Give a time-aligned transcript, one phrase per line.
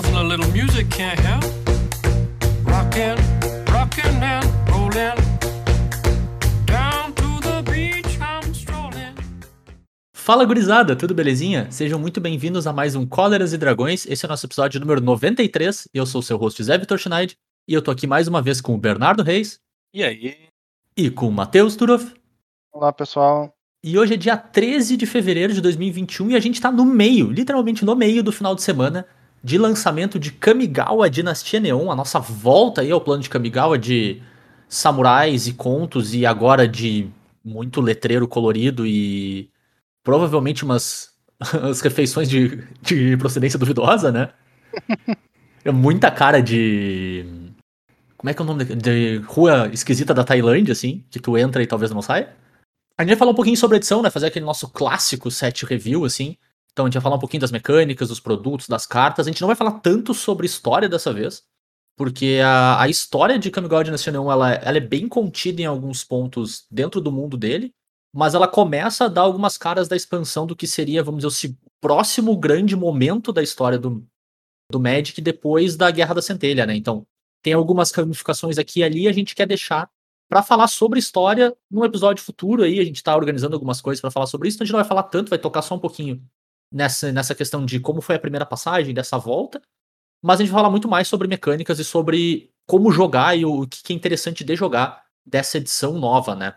[0.00, 1.44] nothing a little music can't help.
[2.64, 3.16] Rockin',
[3.70, 5.16] rockin' and rollin'.
[6.64, 9.14] Down to the beach I'm strolling.
[10.14, 11.70] Fala gurizada, tudo belezinha?
[11.70, 14.06] Sejam muito bem-vindos a mais um Cóleras e Dragões.
[14.06, 15.88] Esse é o nosso episódio número 93.
[15.92, 17.36] Eu sou o seu host Zé Vitor Schneid
[17.68, 19.60] e eu tô aqui mais uma vez com o Bernardo Reis
[19.92, 20.48] E aí?
[20.96, 22.14] e com o Matheus Turoff.
[22.72, 23.52] Olá, pessoal.
[23.84, 27.30] E hoje é dia 13 de fevereiro de 2021 e a gente tá no meio,
[27.30, 29.06] literalmente no meio do final de semana
[29.42, 34.22] de lançamento de Kamigawa Dinastia Neon, a nossa volta aí ao plano de Kamigawa de
[34.68, 37.08] samurais e contos e agora de
[37.44, 39.50] muito letreiro colorido e
[40.04, 44.30] provavelmente umas as refeições de, de procedência duvidosa, né?
[45.62, 47.50] É muita cara de
[48.16, 51.62] como é que é o nome de rua esquisita da Tailândia, assim, que tu entra
[51.62, 52.34] e talvez não saia.
[52.96, 54.10] A gente vai falar um pouquinho sobre a edição, né?
[54.10, 56.36] Fazer aquele nosso clássico set review, assim.
[56.80, 59.26] Então a gente vai falar um pouquinho das mecânicas, dos produtos, das cartas.
[59.26, 61.42] A gente não vai falar tanto sobre história dessa vez,
[61.94, 66.02] porque a, a história de Kamigawa Dynasty Neon, ela, ela é bem contida em alguns
[66.02, 67.74] pontos dentro do mundo dele,
[68.14, 71.56] mas ela começa a dar algumas caras da expansão do que seria, vamos dizer, o
[71.80, 74.02] próximo grande momento da história do,
[74.70, 76.74] do Magic depois da Guerra da Centelha, né?
[76.74, 77.06] Então
[77.42, 79.90] tem algumas ramificações aqui e ali, a gente quer deixar
[80.30, 82.78] Pra falar sobre história num episódio futuro aí.
[82.78, 84.88] A gente tá organizando algumas coisas pra falar sobre isso, então a gente não vai
[84.88, 86.24] falar tanto, vai tocar só um pouquinho
[86.72, 89.60] nessa, nessa questão de como foi a primeira passagem dessa volta.
[90.22, 93.62] Mas a gente vai falar muito mais sobre mecânicas e sobre como jogar e o,
[93.62, 96.54] o que é interessante de jogar dessa edição nova, né?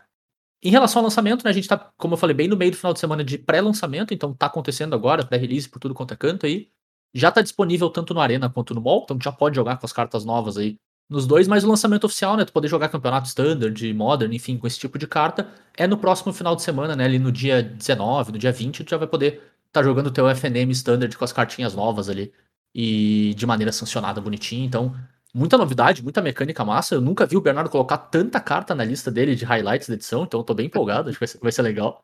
[0.61, 2.77] Em relação ao lançamento, né, a gente tá, como eu falei, bem no meio do
[2.77, 6.45] final de semana de pré-lançamento, então tá acontecendo agora, pré-release por tudo quanto é canto
[6.45, 6.69] aí.
[7.13, 9.91] Já tá disponível tanto no Arena quanto no Mall, então já pode jogar com as
[9.91, 10.77] cartas novas aí
[11.09, 12.45] nos dois, mas o lançamento oficial, né?
[12.45, 15.47] Tu poder jogar campeonato standard, modern, enfim, com esse tipo de carta,
[15.77, 17.05] é no próximo final de semana, né?
[17.05, 20.29] Ali no dia 19, no dia 20, tu já vai poder tá jogando o teu
[20.29, 22.31] FNM standard com as cartinhas novas ali.
[22.73, 24.65] E de maneira sancionada, bonitinha.
[24.65, 24.95] Então,
[25.33, 26.95] muita novidade, muita mecânica massa.
[26.95, 30.23] Eu nunca vi o Bernardo colocar tanta carta na lista dele de highlights da edição,
[30.23, 32.03] então eu tô bem empolgado, acho que vai ser, vai ser legal.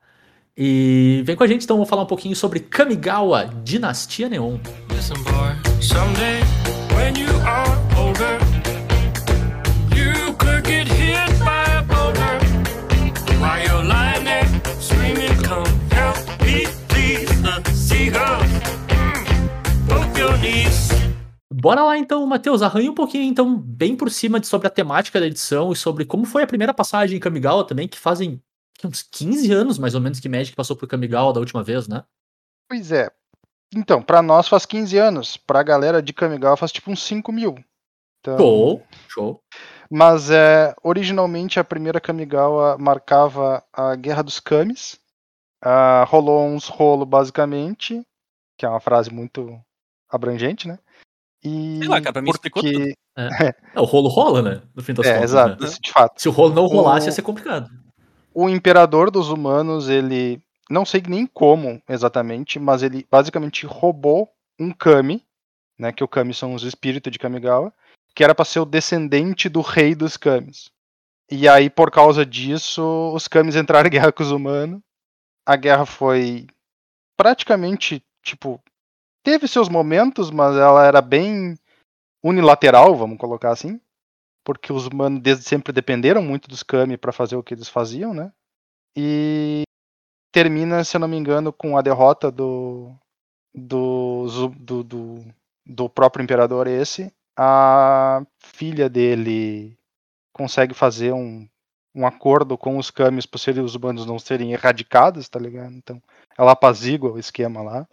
[0.57, 4.59] E vem com a gente, então, vamos falar um pouquinho sobre Kamigawa Dinastia Neon.
[4.91, 6.41] Listen, boy, someday
[6.95, 7.88] when you are
[20.49, 20.89] knees.
[21.51, 25.19] Bora lá então, Matheus, arranha um pouquinho então bem por cima de, sobre a temática
[25.19, 28.41] da edição e sobre como foi a primeira passagem em Kamigawa também, que fazem
[28.83, 32.03] uns 15 anos mais ou menos que Magic passou por Kamigawa da última vez, né?
[32.67, 33.09] Pois é.
[33.75, 35.37] Então, pra nós faz 15 anos.
[35.37, 37.55] Pra galera de Kamigawa faz tipo uns 5 mil.
[38.19, 39.43] Então, Show, show.
[39.89, 44.99] Mas é, originalmente a primeira Kamigawa marcava a Guerra dos Kamis.
[45.61, 48.01] Ah, rolou uns rolo basicamente,
[48.57, 49.59] que é uma frase muito
[50.09, 50.77] abrangente, né?
[51.43, 52.93] E Sei lá, cara, pra mim explicou porque...
[53.17, 54.61] É, o rolo rola, né?
[54.75, 55.29] No fim das É, contas.
[55.31, 55.69] exato, né?
[55.81, 56.21] de fato.
[56.21, 57.69] Se o rolo não rolasse, O- ia ser complicado.
[58.33, 64.71] o imperador dos humanos, ele não sei nem como exatamente, mas ele basicamente roubou um
[64.71, 65.25] kami,
[65.77, 67.73] né, que o kami são os espíritos de Kamigawa,
[68.13, 70.69] que era para ser o descendente do rei dos kamis.
[71.31, 74.81] E aí por causa disso, os kamis entraram em guerra com os humanos.
[75.45, 76.45] A guerra foi
[77.17, 78.61] praticamente, tipo,
[79.29, 81.55] teve seus momentos, mas ela era bem
[82.23, 83.79] unilateral, vamos colocar assim,
[84.43, 88.11] porque os humanos desde sempre dependeram muito dos kami para fazer o que eles faziam,
[88.11, 88.33] né?
[88.97, 89.61] E
[90.31, 92.91] termina, se eu não me engano, com a derrota do
[93.53, 94.25] do,
[94.57, 95.25] do, do,
[95.65, 97.13] do próprio imperador esse.
[97.37, 99.77] A filha dele
[100.33, 101.47] consegue fazer um,
[101.93, 105.73] um acordo com os Kamis para os humanos não serem erradicados, tá ligado?
[105.73, 106.01] Então
[106.35, 107.87] ela apazigua o esquema lá.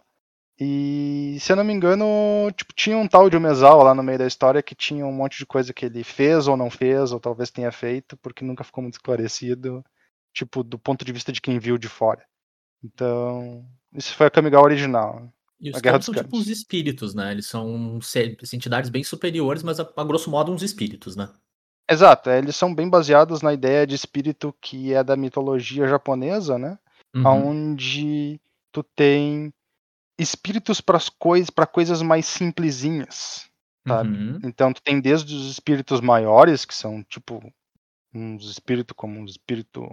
[0.59, 4.17] E se eu não me engano, tipo, tinha um tal de Umezal lá no meio
[4.17, 7.19] da história que tinha um monte de coisa que ele fez ou não fez, ou
[7.19, 9.85] talvez tenha feito, porque nunca ficou muito esclarecido,
[10.33, 12.25] tipo, do ponto de vista de quem viu de fora.
[12.83, 15.31] Então, isso foi a Kamigawa original.
[15.59, 17.31] E os A Guerra caras dos são tipo uns espíritos, né?
[17.31, 17.99] Eles são
[18.53, 21.29] entidades bem superiores, mas a, a grosso modo uns espíritos, né?
[21.89, 26.57] Exato, é, eles são bem baseados na ideia de espírito que é da mitologia japonesa,
[26.57, 26.77] né?
[27.15, 27.49] Uhum.
[27.49, 29.53] Onde tu tem
[30.17, 33.49] espíritos para coisas, para coisas mais simplesinhas.
[33.87, 34.09] sabe?
[34.09, 34.39] Uhum.
[34.43, 37.41] Então tu tem desde os espíritos maiores, que são tipo
[38.13, 39.89] uns espíritos como um espírito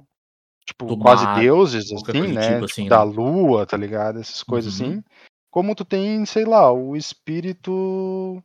[0.67, 2.41] tipo Do quase mar, deuses assim, né?
[2.41, 3.13] tipo, Tipo, assim, da né?
[3.13, 4.21] lua, tá ligado?
[4.21, 4.93] Essas coisas Uhum.
[4.93, 5.05] assim.
[5.51, 8.43] Como tu tem, sei lá, o espírito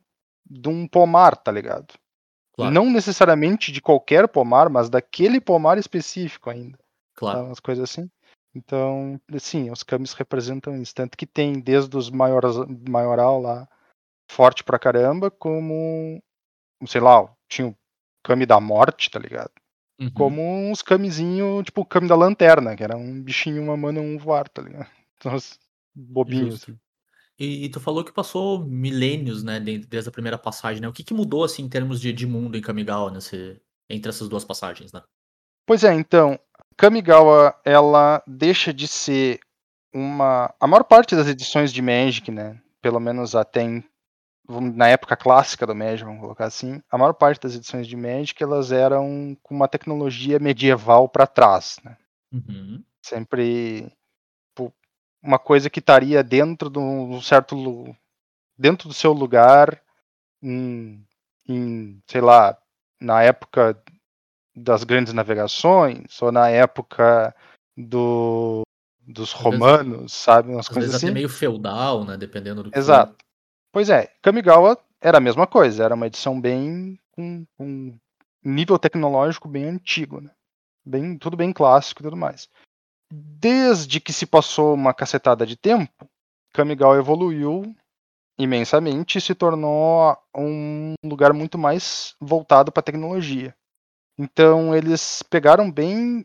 [0.48, 1.94] de um pomar, tá ligado?
[2.52, 6.78] Claro, Não necessariamente de qualquer pomar, mas daquele pomar específico ainda.
[7.14, 7.38] claro.
[7.40, 7.44] Tá?
[7.46, 8.10] Umas coisas assim.
[8.54, 10.94] Então, sim, os kamis representam isso.
[10.94, 12.56] Tanto que tem desde os maioras,
[12.88, 13.68] maioral lá
[14.30, 16.22] forte pra caramba, como,
[16.86, 17.76] sei lá, tinha o
[18.22, 19.50] Kami da Morte, tá ligado?
[20.00, 20.10] Uhum.
[20.12, 24.18] Como uns Kamizinho, tipo o Kami da Lanterna, que era um bichinho, uma mana, um
[24.18, 24.88] voar, tá ligado?
[25.20, 25.58] Então, os
[25.94, 26.54] bobinhos.
[26.54, 26.80] Justo.
[27.38, 30.88] E, e tu falou que passou milênios, né, de- desde a primeira passagem, né?
[30.88, 34.30] O que, que mudou, assim, em termos de, de mundo em Kamigawa, nesse, entre essas
[34.30, 35.02] duas passagens, né?
[35.66, 36.38] Pois é, então,
[36.80, 39.38] Kamigawa, ela deixa de ser
[39.92, 40.50] uma.
[40.58, 42.58] A maior parte das edições de Magic, né?
[42.80, 43.84] Pelo menos até em-
[44.48, 48.42] na época clássica do Magic, vamos colocar assim, a maior parte das edições de Magic
[48.42, 51.98] elas eram com uma tecnologia medieval para trás, né?
[52.32, 52.82] Uhum.
[53.02, 53.92] Sempre
[55.22, 57.94] uma coisa que estaria dentro de um certo
[58.58, 59.82] dentro do seu lugar
[60.42, 61.04] em,
[61.46, 62.56] em, sei lá,
[62.98, 63.78] na época
[64.60, 67.34] das grandes navegações ou na época
[67.76, 68.62] do
[69.06, 71.06] dos romanos, sabe, umas Às coisas vezes assim.
[71.06, 72.16] até meio feudal, né?
[72.16, 72.78] Dependendo do que.
[72.78, 73.16] Exato.
[73.72, 77.98] Pois é, Kamigawa era a mesma coisa, era uma edição bem com, com
[78.44, 80.30] nível tecnológico bem antigo, né?
[80.84, 82.48] Bem, tudo bem clássico e tudo mais.
[83.12, 86.08] Desde que se passou uma cacetada de tempo,
[86.52, 87.74] Kamigawa evoluiu
[88.38, 93.54] imensamente e se tornou um lugar muito mais voltado para tecnologia.
[94.20, 96.24] Então eles pegaram bem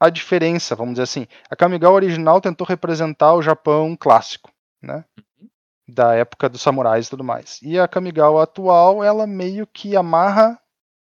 [0.00, 1.26] a diferença, vamos dizer assim.
[1.50, 4.50] A Kamigawa original tentou representar o Japão clássico,
[4.82, 5.04] né?
[5.88, 7.60] Da época dos samurais e tudo mais.
[7.62, 10.58] E a Kamigawa atual, ela meio que amarra,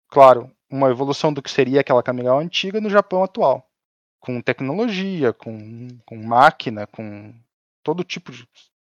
[0.08, 3.66] claro, uma evolução do que seria aquela Kamigawa antiga no Japão atual.
[4.20, 7.34] Com tecnologia, com, com máquina, com
[7.82, 8.48] todo tipo de,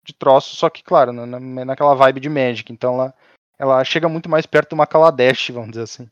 [0.05, 2.71] de troço, só que, claro, na, na- naquela vibe de Magic.
[2.73, 3.15] Então ela,
[3.59, 6.09] ela chega muito mais perto de uma Kaladesh, vamos dizer assim.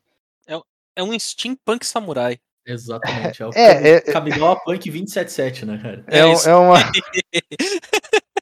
[0.98, 2.40] É um steampunk samurai.
[2.66, 3.42] Exatamente.
[3.42, 6.04] É o É, Kami- é- Kamigawa Punk 277, né, cara?
[6.08, 6.78] É É, um- é uma.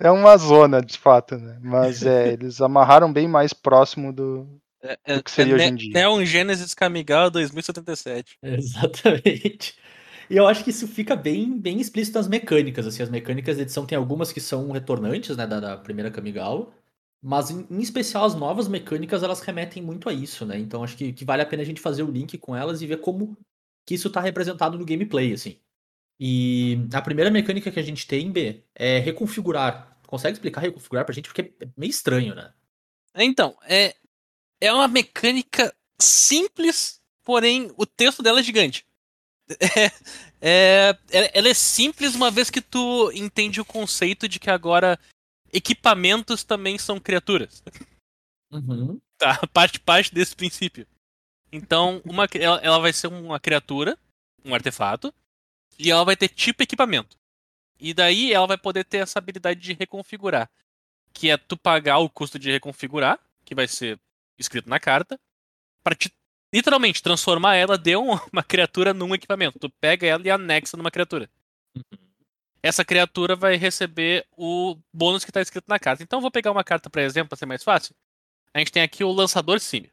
[0.00, 1.58] é uma zona, de fato, né?
[1.62, 4.46] Mas é, eles amarraram bem mais próximo do.
[4.82, 5.92] É, é, Do que seria é hoje em dia.
[5.94, 8.38] Neon Genesis Kamigawa 2077.
[8.42, 9.74] Exatamente.
[10.30, 12.86] E eu acho que isso fica bem, bem explícito nas mecânicas.
[12.86, 16.68] Assim, as mecânicas da edição tem algumas que são retornantes, né, da, da primeira Kamigawa.
[17.22, 20.58] Mas, em, especial, as novas mecânicas, elas remetem muito a isso, né?
[20.58, 22.86] Então, acho que, que vale a pena a gente fazer o link com elas e
[22.86, 23.36] ver como
[23.84, 25.58] que isso tá representado no gameplay, assim.
[26.20, 29.98] E a primeira mecânica que a gente tem, B, é reconfigurar.
[30.06, 31.28] Consegue explicar reconfigurar pra gente?
[31.28, 32.52] Porque é meio estranho, né?
[33.14, 33.94] Então, é,
[34.60, 38.86] é uma mecânica simples, porém o texto dela é gigante.
[40.40, 44.96] É, é- ela é simples uma vez que tu entende o conceito de que agora
[45.52, 47.62] equipamentos também são criaturas.
[48.50, 49.00] Uhum.
[49.16, 50.86] Tá, parte parte desse princípio.
[51.50, 53.98] Então, uma, ela, ela vai ser uma criatura,
[54.44, 55.12] um artefato,
[55.78, 57.16] e ela vai ter tipo equipamento.
[57.80, 60.50] E daí ela vai poder ter essa habilidade de reconfigurar,
[61.12, 63.98] que é tu pagar o custo de reconfigurar, que vai ser
[64.38, 65.18] escrito na carta,
[65.82, 66.12] para te
[66.52, 69.58] literalmente transformar ela de um- uma criatura num equipamento.
[69.58, 71.30] Tu pega ela e anexa numa criatura.
[72.62, 76.02] Essa criatura vai receber o bônus que está escrito na carta.
[76.02, 77.94] Então eu vou pegar uma carta, por exemplo, para ser mais fácil.
[78.52, 79.90] A gente tem aqui o Lançador Símio.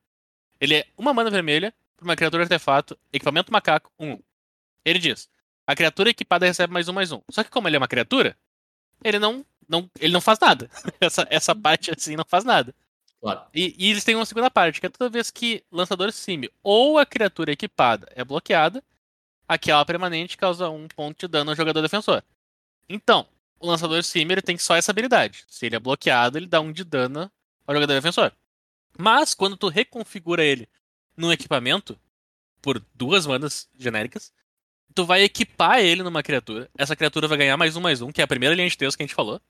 [0.60, 4.12] Ele é uma mana vermelha para uma criatura artefato, equipamento macaco, 1.
[4.12, 4.20] Um.
[4.84, 5.30] Ele diz:
[5.68, 7.22] a criatura equipada recebe mais um, mais um.
[7.30, 8.38] Só que como ele é uma criatura,
[9.04, 10.70] ele não, não, ele não faz nada.
[11.02, 12.74] essa, essa parte assim não faz nada.
[13.20, 13.42] Claro.
[13.54, 17.00] E, e eles têm uma segunda parte, que é toda vez que lançador símio ou
[17.00, 18.84] a criatura equipada é bloqueada,
[19.48, 22.24] aquela permanente causa um ponto de dano ao jogador defensor.
[22.88, 23.28] Então,
[23.60, 25.46] o lançador ele tem só essa habilidade.
[25.48, 27.32] Se ele é bloqueado, ele dá um de dano
[27.66, 28.32] ao jogador defensor.
[28.98, 30.68] Mas quando tu reconfigura ele
[31.18, 32.00] num equipamento,
[32.62, 34.34] por duas manas genéricas,
[34.94, 36.70] tu vai equipar ele numa criatura.
[36.78, 38.98] Essa criatura vai ganhar mais um, mais um, que é a primeira linha de texto
[38.98, 39.42] que a gente falou.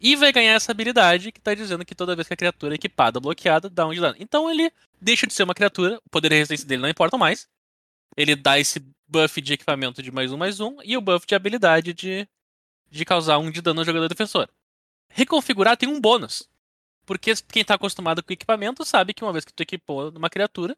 [0.00, 2.76] E vai ganhar essa habilidade que tá dizendo que toda vez que a criatura é
[2.76, 4.16] equipada, bloqueada, dá um de dano.
[4.18, 7.46] Então ele deixa de ser uma criatura, o poder e resistência dele não importam mais.
[8.16, 11.34] Ele dá esse buff de equipamento de mais um, mais um, e o buff de
[11.34, 12.26] habilidade de,
[12.90, 14.48] de causar um de dano ao jogador defensor.
[15.08, 16.48] Reconfigurar tem um bônus.
[17.06, 20.76] Porque quem tá acostumado com equipamento sabe que uma vez que tu equipou numa criatura,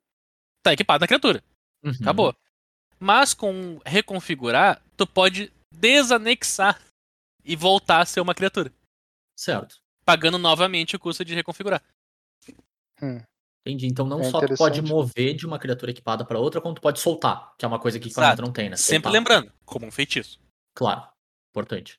[0.62, 1.42] tá equipado na criatura.
[1.82, 1.92] Uhum.
[2.00, 2.36] Acabou.
[2.98, 6.80] Mas com reconfigurar, tu pode desanexar
[7.44, 8.72] e voltar a ser uma criatura.
[9.36, 9.80] Certo.
[10.04, 11.82] Pagando novamente o custo de reconfigurar.
[13.64, 13.86] Entendi.
[13.86, 16.80] Então não É só tu pode mover de uma criatura equipada pra outra, como tu
[16.80, 18.42] pode soltar, que é uma coisa que equipamento Exato.
[18.42, 18.76] não tem, né?
[18.76, 19.12] Sempre Soltar.
[19.12, 20.40] lembrando, como um feitiço.
[20.74, 21.06] Claro.
[21.50, 21.98] Importante.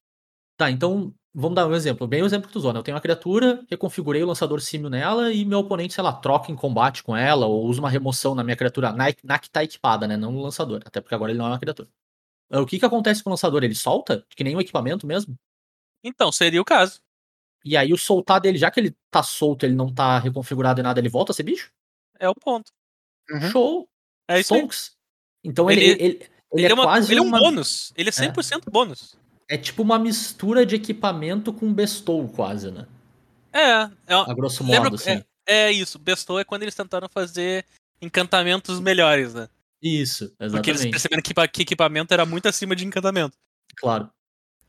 [0.57, 2.07] Tá, então vamos dar um exemplo.
[2.07, 2.79] Bem o exemplo que tu usou, né?
[2.79, 6.51] Eu tenho uma criatura, reconfigurei o lançador símio nela e meu oponente, sei lá, troca
[6.51, 9.63] em combate com ela ou usa uma remoção na minha criatura, na, na que tá
[9.63, 10.15] equipada, né?
[10.15, 10.81] Não no lançador.
[10.85, 11.89] Até porque agora ele não é uma criatura.
[12.51, 13.63] Ah, O que que acontece com o lançador?
[13.63, 14.25] Ele solta?
[14.35, 15.35] Que nem um equipamento mesmo?
[16.03, 17.01] Então, seria o caso.
[17.65, 20.83] E aí o soltar dele, já que ele tá solto, ele não tá reconfigurado em
[20.83, 21.71] nada, ele volta a ser bicho?
[22.19, 22.71] É o ponto.
[23.31, 23.49] Uhum.
[23.49, 23.89] Show!
[24.27, 24.49] É isso.
[24.53, 24.91] Sonks.
[25.43, 27.91] Então ele, Ele- ele, ele, Ele, é, uma- quase ele é um uma- bônus.
[27.95, 29.17] Ele é 100% bônus.
[29.49, 32.85] É tipo uma mistura de equipamento com bestow, quase, né?
[33.51, 35.23] É, é, uma- A grosso Lembra- modo, assim.
[35.45, 35.99] é isso.
[35.99, 37.65] Bestou é quando eles tentaram fazer
[38.01, 39.47] encantamentos melhores, né?
[39.81, 40.91] Isso, Porque eles exatamente.
[40.91, 43.35] perceberam que, que equipamento era muito acima de encantamento.
[43.75, 44.09] Claro.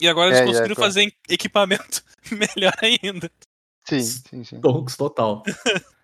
[0.01, 0.89] E agora eles É, é, conseguiram claro.
[0.93, 2.03] fazer equipamento
[2.33, 3.31] melhor ainda.
[3.89, 4.61] Sim, sim, sim.
[4.61, 5.43] Tonks total.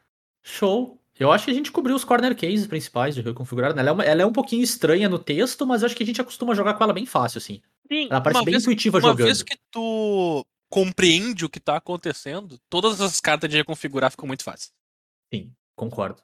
[0.43, 0.99] Show.
[1.19, 3.75] Eu acho que a gente cobriu os corner cases principais de reconfigurar.
[3.75, 3.81] né?
[3.83, 6.07] Ela é, uma- ela é um pouquinho estranha no texto, mas eu acho que a
[6.07, 7.61] gente acostuma jogar com ela bem fácil, assim.
[7.91, 9.27] Sim, Ela parece uma bem vez, intuitiva uma jogando.
[9.27, 14.45] vez que tu compreende o que tá acontecendo, todas as cartas de reconfigurar ficam muito
[14.45, 14.71] fáceis.
[15.33, 16.23] Sim, concordo.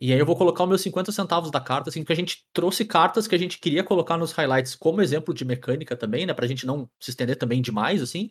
[0.00, 2.46] E aí eu vou colocar os meus 50 centavos da carta, assim, porque a gente
[2.54, 6.32] trouxe cartas que a gente queria colocar nos highlights como exemplo de mecânica também, né?
[6.32, 8.30] Pra gente não se estender também demais, assim.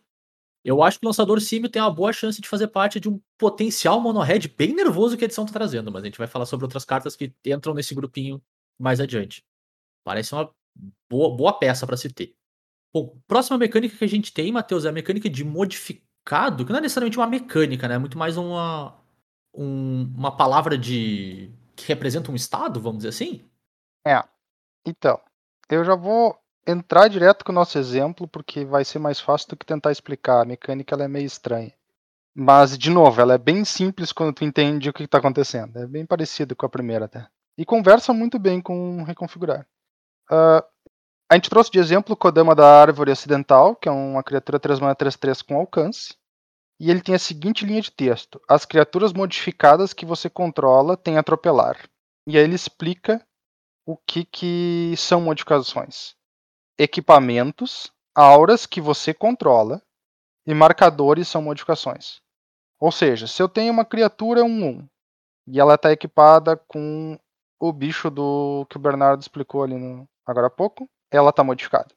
[0.63, 3.21] Eu acho que o lançador Simio tem uma boa chance de fazer parte de um
[3.37, 6.65] potencial mono-red bem nervoso que a edição tá trazendo, mas a gente vai falar sobre
[6.65, 8.41] outras cartas que entram nesse grupinho
[8.77, 9.43] mais adiante.
[10.03, 10.51] Parece uma
[11.09, 12.35] boa, boa peça pra se ter.
[12.93, 16.79] Bom, próxima mecânica que a gente tem, Matheus, é a mecânica de modificado, que não
[16.79, 17.95] é necessariamente uma mecânica, né?
[17.95, 18.95] É muito mais uma,
[19.53, 23.41] um- uma palavra de que representa um estado, vamos dizer assim?
[24.85, 25.19] Então,
[25.69, 29.57] eu já vou entrar direto com o nosso exemplo, porque vai ser mais fácil do
[29.57, 30.41] que tentar explicar.
[30.41, 31.73] A mecânica ela é meio estranha.
[32.35, 35.77] Mas, de novo, ela é bem simples quando tu entende o que está acontecendo.
[35.79, 37.27] É bem parecido com a primeira até.
[37.57, 39.67] E conversa muito bem com reconfigurar.
[40.31, 40.65] Ah,
[41.29, 44.79] a gente trouxe de exemplo o Kodama da Árvore Ocidental, que é uma criatura 3
[44.79, 46.17] mana 3-3 com alcance.
[46.79, 51.17] E ele tem a seguinte linha de texto: As criaturas modificadas que você controla têm
[51.17, 51.77] atropelar.
[52.25, 53.23] E aí ele explica
[53.85, 56.15] o que, que são modificações.
[56.79, 59.81] Equipamentos, auras que você controla
[60.47, 62.21] e marcadores são modificações.
[62.79, 64.87] Ou seja, se eu tenho uma criatura 1-1
[65.47, 67.19] e ela está equipada com
[67.59, 71.93] o bicho do que o Bernardo explicou ali no, agora há pouco, ela está modificada.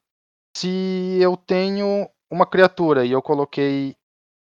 [0.57, 3.97] Se eu tenho uma criatura e eu coloquei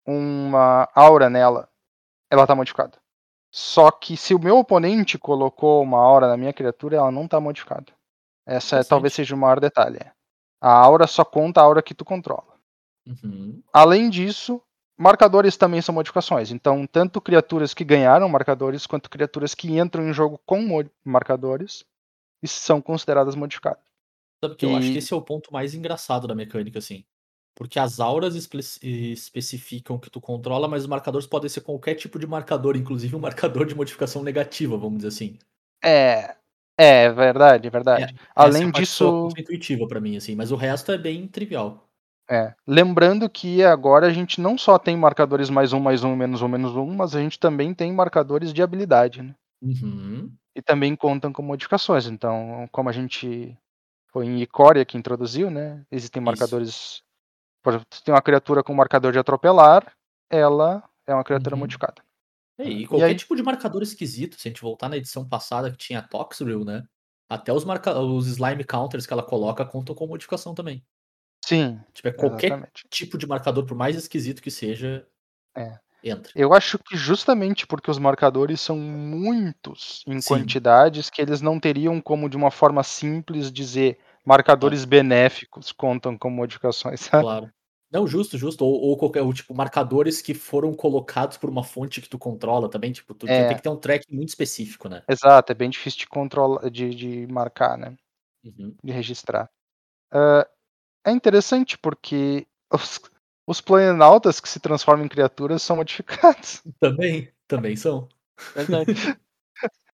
[0.06, 1.70] uma aura nela,
[2.30, 2.98] ela está modificada.
[3.52, 7.40] Só que se o meu oponente colocou uma aura na minha criatura, ela não está
[7.40, 7.92] modificada.
[8.46, 10.00] Essa é, talvez seja o maior detalhe.
[10.62, 12.54] A aura só conta a aura que tu controla.
[13.08, 13.62] Uhum.
[13.74, 14.62] Além disso,
[14.98, 16.52] marcadores também são modificações.
[16.52, 20.62] Então, tanto criaturas que ganharam marcadores, quanto criaturas que entram em jogo com
[21.04, 21.86] marcadores,
[22.42, 23.89] e são consideradas modificadas.
[24.44, 27.04] Sabe que eu acho E- que esse é o ponto mais engraçado da mecânica, assim.
[27.56, 32.18] Porque as auras espe- especificam que tu controla, mas os marcadores podem ser qualquer tipo
[32.18, 33.20] de marcador, inclusive um
[33.64, 35.38] marcador de modificação negativa, vamos dizer assim.
[35.84, 36.36] É,
[36.78, 38.14] é verdade, é verdade.
[38.14, 41.86] É Além soa disso, intuitiva pra mim, assim, mas o resto é bem trivial.
[42.32, 46.42] É, lembrando que agora a gente não só tem marcadores mais um, mais um, menos
[46.44, 49.36] um, menos um, mas a gente também tem marcadores de habilidade, né?
[49.62, 50.32] Uhum.
[50.56, 52.06] E também contam com modificações.
[52.06, 53.58] Então, como a gente
[54.12, 55.86] foi em Icória que introduziu, né?
[55.92, 56.26] Existem Isso.
[56.26, 57.04] marcadores.
[57.64, 59.94] Por exemplo, se tem uma criatura com marcador de atropelar,
[60.30, 61.60] ela é uma criatura Uhum.
[61.62, 62.02] modificada.
[62.58, 65.28] É, E E qualquer aí- tipo de marcador esquisito, se a gente voltar na edição
[65.28, 66.84] passada que tinha Toxrill, né?
[67.30, 67.98] Até os, marca...
[68.00, 70.84] os slime counters que ela coloca contam com modificação também.
[71.46, 72.86] Sim, Tipo, é qualquer exatamente.
[72.90, 75.08] tipo de marcador, por mais esquisito que seja,
[75.56, 75.80] É.
[76.04, 76.32] entra.
[76.36, 80.28] Eu acho que justamente porque os marcadores são muitos em Sim.
[80.28, 86.36] quantidades que eles não teriam como de uma forma simples dizer marcadores benéficos contam como
[86.38, 87.00] modificações.
[87.12, 87.24] sabe?
[87.24, 87.52] Claro.
[87.92, 88.64] Não, justo, justo.
[88.64, 92.70] Ou, ou qualquer, ou, tipo, marcadores que foram colocados por uma fonte que tu controla
[92.70, 92.92] também.
[92.92, 93.48] Tipo, tu É.
[93.48, 95.02] tem que ter um track muito específico, né?
[95.10, 97.96] Exato, é bem difícil de controlar, de, de marcar, né?
[98.44, 98.76] Uhum.
[98.84, 99.50] De registrar.
[100.12, 100.48] Ah,
[101.06, 103.00] é interessante porque os,
[103.50, 106.62] os planaltas que se transformam em criaturas são modificados.
[106.80, 108.08] Também, também são.
[108.54, 108.94] Verdade.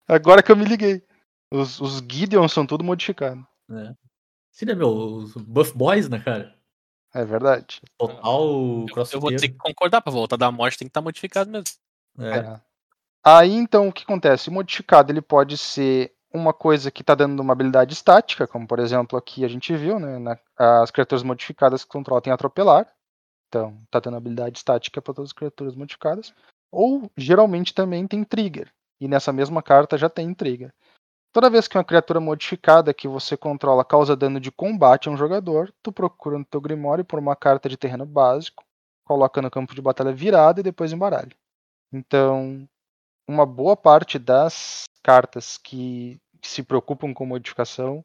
[0.10, 1.04] Agora que eu me liguei.
[1.52, 3.46] Os, os Gideon são tudo modificados.
[3.70, 3.96] Né?
[4.50, 4.90] Sim, né, meu?
[4.90, 6.58] Os Buff Boys, né, cara?
[7.14, 7.80] É verdade.
[7.96, 11.52] Total eu, eu vou ter que concordar pra volta da morte, tem que estar modificado
[11.52, 11.68] mesmo.
[12.18, 12.38] É.
[12.40, 12.62] É.
[13.24, 14.50] Aí então o que acontece?
[14.50, 18.80] O modificado ele pode ser uma coisa que está dando uma habilidade estática, como por
[18.80, 20.18] exemplo aqui a gente viu, né?
[20.18, 22.92] na- as criaturas modificadas que controlam têm atropelar.
[23.54, 26.34] Então está dando habilidade estática para todas as criaturas modificadas.
[26.72, 28.74] Ou geralmente também tem trigger.
[29.00, 30.74] E nessa mesma carta já tem trigger.
[31.32, 35.18] Toda vez que uma criatura modificada que você controla causa dano de combate a um
[35.18, 38.64] jogador, tu procura no teu Grimório por uma carta de terreno básico,
[39.06, 41.36] coloca no campo de batalha virada e depois embaralha.
[41.92, 42.68] Então,
[43.28, 48.04] uma boa parte das cartas que se preocupam com modificação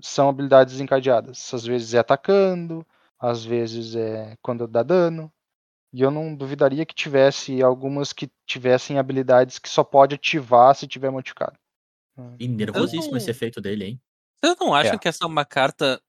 [0.00, 1.52] são habilidades encadeadas.
[1.52, 2.86] Às vezes é atacando,
[3.18, 5.32] às vezes é quando dá dano.
[5.92, 10.86] E eu não duvidaria que tivesse algumas que tivessem habilidades que só pode ativar se
[10.86, 11.58] tiver modificado.
[12.38, 14.00] E nervosíssimo não- esse efeito dele, hein?
[14.40, 14.98] Vocês não acham É.
[14.98, 16.00] que essa é uma carta,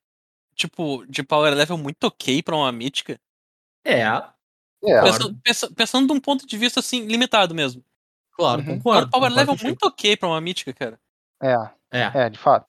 [0.56, 3.20] tipo, de power level muito ok pra uma mítica?
[3.86, 7.84] É, É, Pensando, pensa- pensando de um ponto de vista, assim, limitado mesmo.
[8.34, 8.68] claro, Uhum.
[8.70, 9.10] É um concordo.
[9.12, 11.00] power concordo level muito ok pra uma mítica, cara.
[11.42, 11.54] é,
[11.92, 12.68] É, é, de fato.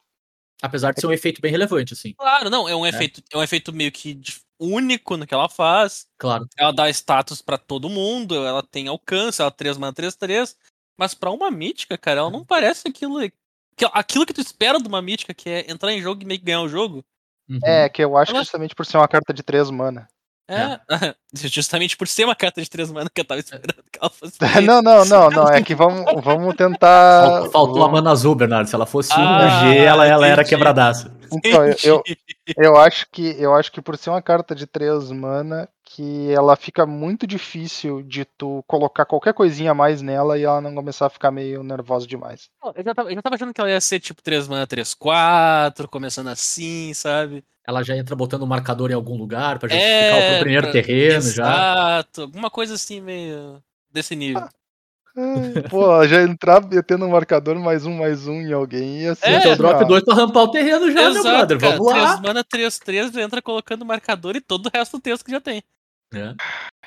[0.62, 2.14] Apesar de ser um efeito bem relevante, assim.
[2.14, 4.20] Claro, não, é um efeito, é um efeito meio que
[4.58, 6.06] único no que ela faz.
[6.18, 6.46] Claro.
[6.58, 10.56] Ela dá status pra todo mundo, ela tem alcance, ela 3 mana 3 3,
[10.98, 13.18] mas pra uma mítica, cara, ela não parece aquilo
[13.76, 16.38] que- aquilo que tu espera de uma mítica, que é entrar em jogo e meio
[16.40, 17.02] que ganhar o jogo.
[17.48, 17.58] Uhum.
[17.64, 20.06] É, que eu acho que Ela- justamente por ser uma carta de 3 mana.
[20.50, 20.80] É,
[21.48, 24.36] justamente por ser uma carta de 3 mana que eu tava esperando que ela fosse.
[24.66, 25.48] não, não, não, não.
[25.48, 27.24] É que vamos, vamos tentar.
[27.26, 28.68] Faltou, faltou a vamos- mana azul, Bernardo.
[28.68, 31.12] Se ela fosse Ah, 1G, ela, ela era quebradaça.
[31.32, 32.02] Então, eu, eu,
[32.56, 36.54] eu acho que eu acho que por ser uma carta de 3 mana, que ela
[36.54, 41.06] fica muito difícil de tu colocar qualquer coisinha a mais nela e ela não começar
[41.06, 42.48] a ficar meio nervosa demais.
[42.76, 44.94] Eu já, tava, eu já tava achando que ela ia ser tipo 3 mana 3
[44.94, 47.42] 4, começando assim, sabe?
[47.66, 50.72] Ela já entra botando um marcador em algum lugar pra É, justificar o primeiro pra-
[50.72, 51.44] terreno já.
[51.96, 53.60] Exato, alguma coisa assim meio
[53.92, 54.42] desse nível.
[55.16, 59.26] Ai, Pô, já entrar metendo um marcador mais um, mais um em alguém ia ser.
[59.28, 59.88] É, Esse é o drop assim, ó.
[59.88, 61.58] 2 pra rampar o terreno já, meu brother.
[61.58, 62.06] cara, Vamos lá.
[62.12, 65.40] 3 mana 3 3 entra colocando marcador e todo o resto do texto que já
[65.40, 65.64] tem.
[66.12, 66.34] É.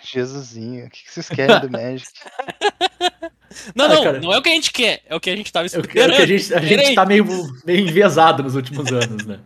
[0.01, 2.11] Jesusinho, o que que vocês querem do Magic?
[3.75, 4.19] Não, Ah, não, cara.
[4.19, 5.69] não é o que a gente quer, é o que a gente tava É o
[5.69, 6.15] que, é o esperando.
[6.15, 7.23] que a gente, a gente tá meio,
[7.63, 9.39] meio enviesado nos últimos anos, né?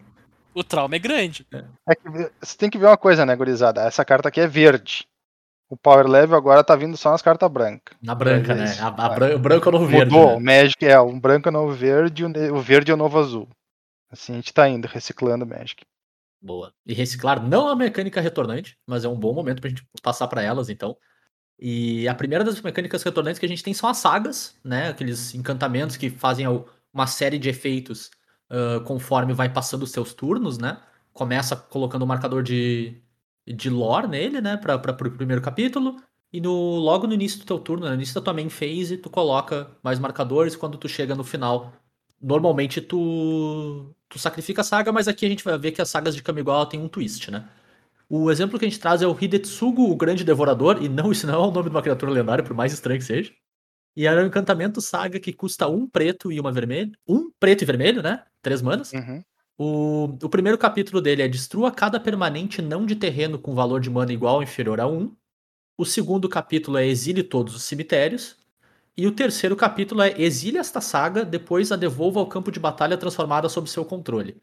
[0.53, 1.45] O trauma é grande.
[1.51, 3.81] É que você tem que ver uma coisa, né, gurizada?
[3.81, 5.05] Essa carta aqui é verde.
[5.69, 7.97] O Power Level agora tá vindo só nas cartas brancas.
[8.01, 8.77] Na branca, É né?
[8.79, 10.13] A, a bran- o branco é o novo verde.
[10.13, 10.35] Mudou, né?
[10.37, 13.19] o Magic é um branco é o novo verde o o verde é o novo
[13.19, 13.49] azul.
[14.09, 15.83] Assim a gente tá indo, reciclando o Magic.
[16.41, 16.73] Boa.
[16.85, 20.27] E reciclar não é uma mecânica retornante, mas é um bom momento pra gente passar
[20.27, 20.97] pra elas, então.
[21.59, 24.89] E a primeira das mecânicas retornantes que a gente tem são as sagas, né?
[24.89, 26.45] Aqueles encantamentos que fazem
[26.93, 28.11] uma série de efeitos
[28.49, 30.81] ah, conforme vai passando os seus turnos, né?
[31.13, 33.01] Começa colocando um marcador de,
[33.45, 34.57] de lore nele, né?
[34.57, 36.01] Pra, pra, pro primeiro capítulo.
[36.31, 38.97] E no, logo no início do teu turno, né, no início da tua main phase,
[38.97, 40.55] tu coloca mais marcadores.
[40.55, 41.73] Quando tu chega no final,
[42.21, 46.15] normalmente tu, tu sacrifica a saga, mas aqui a gente vai ver que as sagas
[46.15, 47.47] de Kamigawa tem um twist, né?
[48.09, 51.27] O exemplo que a gente traz é o Hidetsugu, o Grande Devorador, e não, isso
[51.27, 53.33] não é o nome de uma criatura lendária, por mais estranho que seja.
[53.95, 56.91] E era um encantamento saga que custa um preto e uma vermelho.
[57.07, 58.23] Um preto e vermelho, né?
[58.43, 58.93] Três manas.
[58.93, 59.23] Uhum.
[59.57, 63.89] O, o primeiro capítulo dele é Destrua cada permanente não de terreno com valor de
[63.89, 65.11] mana igual ou inferior a 1.
[65.79, 68.36] O segundo capítulo é Exile todos os cemitérios.
[68.99, 72.97] E o terceiro capítulo é Exile esta saga, depois a devolva ao campo de batalha
[72.97, 74.41] transformada sob seu controle.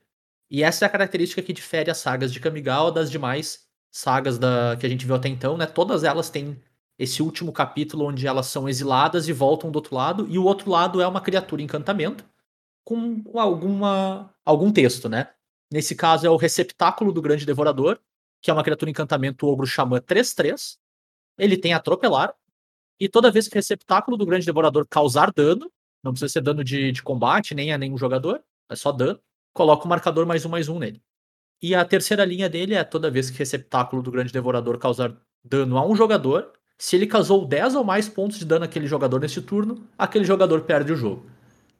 [0.49, 4.77] E essa é a característica que difere as sagas de Kamigawa das demais sagas da,
[4.79, 5.67] que a gente viu até então, né?
[5.67, 6.57] Todas elas têm
[6.97, 10.71] esse último capítulo onde elas são exiladas e voltam do outro lado, e o outro
[10.71, 12.25] lado é uma criatura encantamento
[12.85, 15.31] com alguma algum texto, né?
[15.73, 17.99] Nesse caso é o receptáculo do grande devorador,
[18.41, 20.79] que é uma criatura encantamento ogro xamã 3/3.
[21.39, 22.35] Ele tem atropelar
[22.99, 25.71] e toda vez que o receptáculo do grande devorador causar dano,
[26.03, 29.19] não precisa ser dano de, de combate nem a nenhum jogador, é só dano,
[29.53, 31.03] coloca o marcador mais um mais um nele.
[31.63, 35.17] E a terceira linha dele é toda vez que o receptáculo do grande devorador causar
[35.43, 39.21] dano a um jogador, se ele causou 10 ou mais pontos de dano àquele jogador
[39.21, 41.27] neste turno, aquele jogador perde o jogo.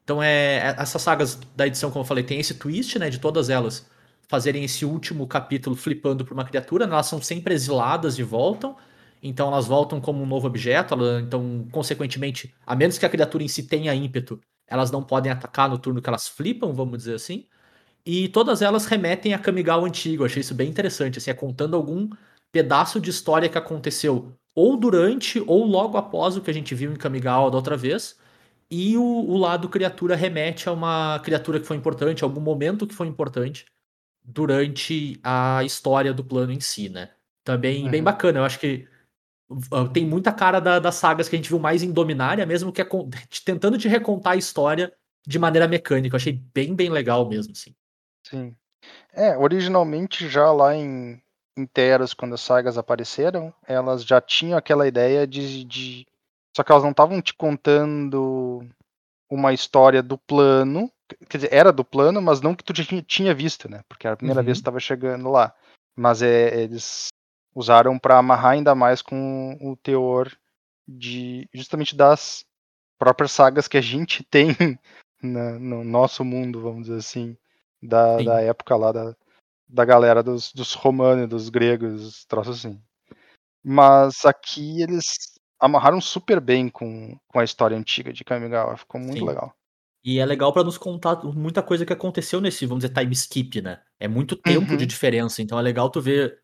[0.03, 3.19] Então é, é- essas sagas da edição, como eu falei, tem esse twist, né, de
[3.19, 3.87] todas elas
[4.29, 8.77] fazerem esse último capítulo flipando por uma criatura, né, elas são sempre exiladas e voltam,
[9.25, 13.45] então elas voltam como um novo objeto, ela- então consequentemente, a menos que a criatura
[13.45, 17.15] em si tenha ímpeto, elas não podem atacar no turno que elas flipam, vamos dizer
[17.17, 17.47] assim.
[18.07, 21.77] E todas elas remetem a Kamigawa antigo, eu achei isso bem interessante, assim, é contando
[21.77, 22.09] algum
[22.53, 26.93] pedaço de história que aconteceu ou durante ou logo após o que a gente viu
[26.93, 28.19] em Kamigawa da outra vez.
[28.71, 32.87] E o, o lado criatura remete a uma criatura que foi importante, a algum momento
[32.87, 33.67] que foi importante
[34.25, 37.11] durante a história do plano em si, né?
[37.45, 38.05] Também bem Uhum.
[38.05, 38.89] bacana, eu acho que
[39.93, 42.81] tem muita cara da- das sagas que a gente viu mais em Dominária, mesmo que
[42.81, 43.09] é con-
[43.45, 44.93] tentando te recontar a história
[45.27, 46.15] de maneira mecânica.
[46.15, 47.75] Eu achei bem, bem legal mesmo, assim.
[48.27, 48.57] Sim.
[49.13, 51.21] É, originalmente já lá em,
[51.57, 55.65] em Teros, quando as sagas apareceram, elas já tinham aquela ideia de.
[55.65, 56.07] de...
[56.57, 58.67] Só que elas não estavam te contando
[59.31, 60.91] uma história do plano.
[61.29, 63.83] Quer dizer, era do plano, mas não que tu já tinha, tinha visto, né?
[63.89, 64.47] Porque era a primeira Uhum.
[64.47, 65.55] vez que estava chegando lá.
[65.97, 67.09] Mas é, eles
[67.55, 70.31] usaram para amarrar ainda mais com o teor
[70.87, 72.45] de justamente das
[72.99, 74.49] próprias sagas que a gente tem
[75.23, 77.37] na- no nosso mundo, vamos dizer assim,
[77.83, 79.17] da, da época lá da,
[79.69, 82.81] da galera dos, dos romanos, dos gregos, troços assim.
[83.63, 85.05] Mas aqui eles
[85.59, 88.77] amarraram super bem com, com a história antiga de Kamigawa.
[88.77, 89.27] Ficou muito Sim.
[89.27, 89.55] legal.
[90.05, 93.63] E é legal pra nos contar muita coisa que aconteceu nesse, vamos dizer, time skip,
[93.63, 93.81] né?
[93.99, 94.77] É muito tempo Uhum.
[94.77, 96.44] de diferença, então é legal tu ver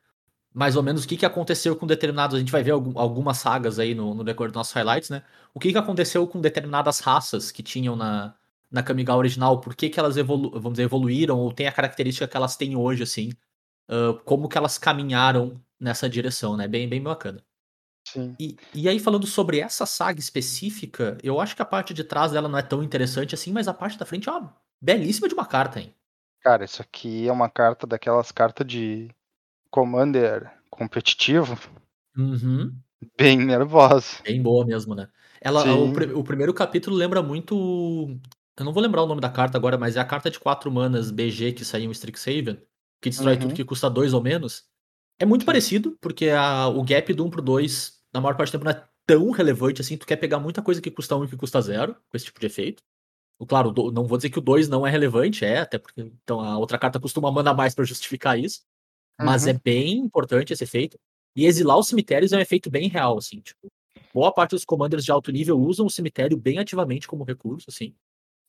[0.55, 2.37] mais ou menos o que, que aconteceu com determinados.
[2.37, 5.23] A gente vai ver algum- algumas sagas aí no, no decorrer dos nossos highlights, né?
[5.55, 8.35] O que, que aconteceu com determinadas raças que tinham na,
[8.71, 12.27] na Kamigawa original, por que, que elas evolu vamos dizer, evoluíram ou tem a característica
[12.29, 13.31] que elas têm hoje, assim.
[13.89, 16.69] ah, como que elas caminharam nessa direção, né?
[16.69, 17.45] Bem, bem bacana.
[18.05, 18.39] Sim.
[18.39, 22.33] E, e aí, falando sobre essa saga específica, eu acho que a parte de trás
[22.33, 25.35] dela não é tão interessante assim, mas a parte da frente é uma belíssima de
[25.35, 25.95] uma carta, hein?
[26.41, 29.09] Cara, isso aqui é uma carta daquelas cartas de
[29.71, 31.59] Commander competitivo,
[32.17, 32.75] Uhum.
[33.17, 34.17] bem nervosa.
[34.25, 35.09] Bem boa mesmo, né?
[35.41, 35.71] Ela, Sim.
[36.15, 37.55] o, o primeiro capítulo lembra muito.
[38.59, 40.71] Eu não vou lembrar o nome da carta agora, mas é a carta de 4
[40.71, 42.61] manas BG que saiu em Strixhaven,
[43.01, 43.41] que destrói Uhum.
[43.41, 44.65] tudo que custa 2 ou menos.
[45.19, 48.53] É muito parecido, porque a- o gap do 1 pro 2, na maior parte do
[48.53, 49.97] tempo, não é tão relevante assim.
[49.97, 52.41] Tu quer pegar muita coisa que custa 1 e que custa 0, com esse tipo
[52.41, 52.83] de efeito.
[53.49, 56.59] Claro, não vou dizer que o 2 não é relevante, é, até porque então a
[56.59, 58.61] outra carta custa uma mana a mais pra justificar isso.
[59.25, 59.51] Mas Uhum.
[59.51, 60.99] é bem importante esse efeito.
[61.37, 63.41] E exilar os cemitérios é um efeito bem real, assim.
[63.41, 63.69] Tipo,
[64.15, 67.95] boa parte dos commanders de alto nível usam o cemitério bem ativamente como recurso, assim.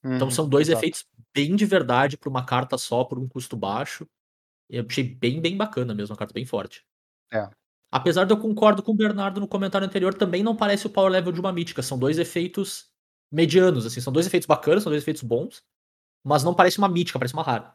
[0.05, 0.79] Então Uhum, são dois exato.
[0.79, 1.05] efeitos
[1.35, 4.07] bem de verdade pra uma carta só, por um custo baixo.
[4.69, 6.83] Eu achei bem, bem bacana mesmo, uma carta bem forte.
[7.33, 7.49] É.
[7.91, 11.11] Apesar de eu concordo com o Bernardo no comentário anterior, também não parece o power
[11.11, 11.81] level de uma mítica.
[11.83, 12.89] São dois efeitos
[13.31, 14.01] medianos, assim.
[14.01, 15.63] São dois efeitos bacanas, são dois efeitos bons.
[16.23, 17.73] Mas não parece uma mítica, parece uma rara.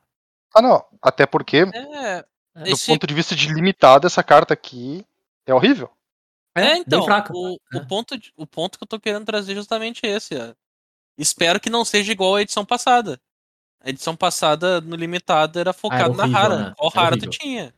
[0.54, 0.85] Ah, não.
[1.02, 2.26] Até porque, É, É,
[2.64, 5.04] do esse- ponto de vista de limitado, essa carta aqui
[5.46, 5.90] é horrível.
[6.54, 7.32] É, bem então, fraca.
[7.34, 7.76] o, É.
[7.76, 10.34] o, ponto, de- o ponto que eu tô querendo trazer é justamente esse.
[10.36, 10.54] ó.
[11.18, 13.20] Espero que não seja igual à edição passada.
[13.82, 16.56] A edição passada, no limitado, era focado na horrível, rara.
[16.58, 16.74] né?
[16.76, 17.72] Qual rara tu tinha?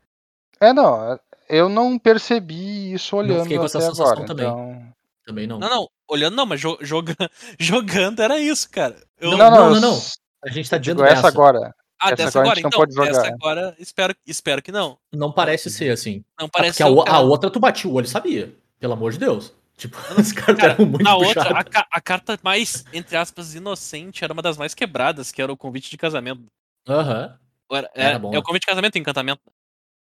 [0.61, 1.19] É, não.
[1.49, 4.27] Eu não percebi isso olhando fiquei com essa até sensação agora.
[4.27, 4.47] também.
[4.47, 4.93] Então...
[5.27, 5.59] Também não.
[5.59, 7.15] Não, não, olhando não, mas jo joga,
[7.61, 8.97] jogando era isso, cara.
[9.19, 9.93] Eu, Não, não, não, eu não.
[9.93, 11.29] s- A gente tá eu dizendo essa dessa.
[11.29, 11.75] agora.
[12.01, 12.71] Ah, essa dessa agora a então.
[12.71, 13.07] pode jogar.
[13.13, 14.99] Dessa agora, espero, espero que não.
[15.13, 16.25] Não parece ser assim.
[16.39, 18.05] Não Ah, parece porque a, ser o o- a cara- outra tu batia o olho
[18.05, 18.55] e sabia.
[18.79, 19.53] Pelo amor de Deus.
[19.77, 24.25] Tipo, os caras Cara, eram muito na outra, a, a carta mais, entre aspas, inocente
[24.25, 26.45] era uma das mais quebradas, que era o convite de casamento.
[26.89, 27.39] Aham.
[27.69, 29.41] Ou Era, Era é, bom, é o convite de casamento e encantamento.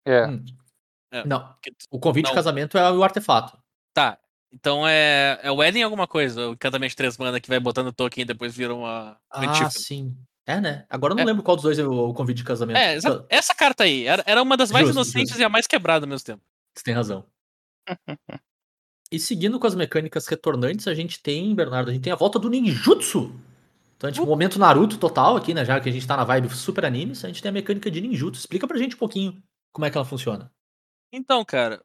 [0.06, 0.26] É.
[0.28, 0.46] Hum.
[1.12, 1.26] É.
[1.26, 1.54] Não.
[1.92, 2.32] O convite Não.
[2.32, 3.58] de casamento é o artefato.
[3.94, 4.18] Tá.
[4.54, 7.92] Então é, é o Eden alguma coisa, o encantamento de três mana que vai botando
[7.92, 10.16] token e depois vira uma Ah, sim.
[10.48, 10.86] É, né?
[10.90, 11.26] Agora eu não É.
[11.26, 12.78] lembro qual dos dois é o, convite de casamento.
[12.78, 15.42] É, exa- essa carta aí, era, era uma das mais Justo, inocentes justo.
[15.42, 16.42] e a mais quebrada ao mesmo tempo.
[16.74, 17.26] Você tem razão.
[19.10, 22.38] E seguindo com as mecânicas retornantes, a gente tem, Bernardo, a gente tem a volta
[22.38, 23.34] do ninjutsu.
[23.96, 25.64] Então, tipo, momento Naruto total aqui, né?
[25.64, 28.02] Já que a gente tá na vibe super animes, a gente tem a mecânica de
[28.02, 28.42] ninjutsu.
[28.42, 30.52] Explica pra gente um pouquinho como é que ela funciona.
[31.10, 31.82] Então, cara,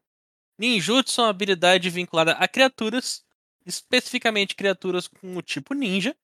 [0.59, 3.25] ninjutsu é uma habilidade vinculada a criaturas,
[3.65, 6.17] especificamente criaturas com o tipo ninja.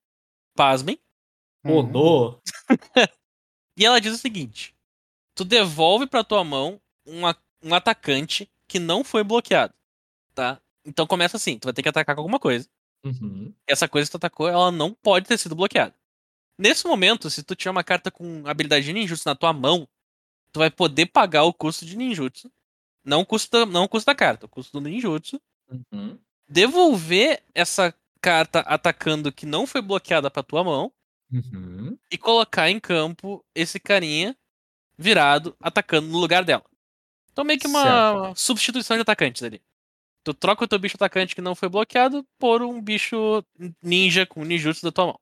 [0.56, 0.98] Pasmem.
[1.64, 1.72] Uhum.
[3.76, 4.74] E ela diz o seguinte:
[5.34, 9.74] tu devolve pra tua mão um, a- um atacante que não foi bloqueado,
[10.34, 10.60] tá?
[10.84, 12.68] Então começa assim, tu vai ter que atacar com alguma coisa.
[13.04, 13.52] Uhum.
[13.66, 15.94] Essa coisa que tu atacou, ela não pode ter sido bloqueada.
[16.58, 19.86] Nesse momento, se tu tiver uma carta com habilidade de ninjutsu na tua mão,
[20.52, 22.50] tu vai poder pagar o custo de ninjutsu.
[23.04, 25.40] Não custa, não custa a carta, o custo do ninjutsu.
[25.70, 26.18] Uhum.
[26.48, 30.92] Devolver essa carta atacando que não foi bloqueada pra tua mão
[31.32, 31.98] Uhum.
[32.10, 34.34] e colocar em campo esse carinha
[34.96, 36.64] virado atacando no lugar dela.
[37.32, 39.60] Então meio que uma substituição de atacantes ali.
[40.24, 43.44] Tu troca o teu bicho atacante que não foi bloqueado por um bicho
[43.82, 45.20] ninja com ninjutsu da tua mão.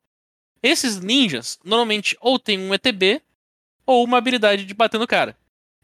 [0.62, 3.21] Esses ninjas normalmente ou tem um ETB
[3.85, 5.37] ou uma habilidade de bater no cara.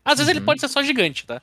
[0.05, 0.47] Às vezes ele Uhum.
[0.47, 1.41] pode ser só gigante, tá?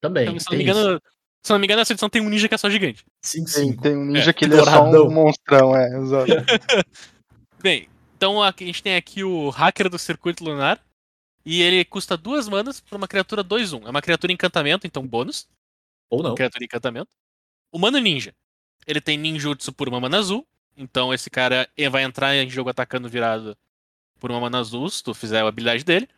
[0.00, 0.28] Também.
[0.28, 0.70] Então, se, não me isso.
[0.78, 1.02] engano,
[1.42, 3.04] se não me engano, nessa edição tem um ninja que é só gigante.
[3.22, 3.76] Sim, Tem, sim.
[3.76, 6.26] tem um ninja É, que ele é só um monstrão, é, exato.
[7.60, 7.88] Bem,
[8.18, 10.84] então a gente tem aqui o hacker do circuito lunar.
[11.46, 13.86] E ele custa duas manas pra uma criatura 2-1.
[13.86, 15.48] É uma criatura encantamento, então bônus.
[16.10, 16.34] Ou não.
[16.34, 17.08] Criatura encantamento.
[17.72, 18.34] O Mano Ninja.
[18.86, 20.44] Ele tem ninjutsu por uma mana azul.
[20.76, 23.56] Então esse cara vai entrar em jogo atacando virado
[24.18, 26.08] por uma mana azul, se tu fizer a habilidade dele.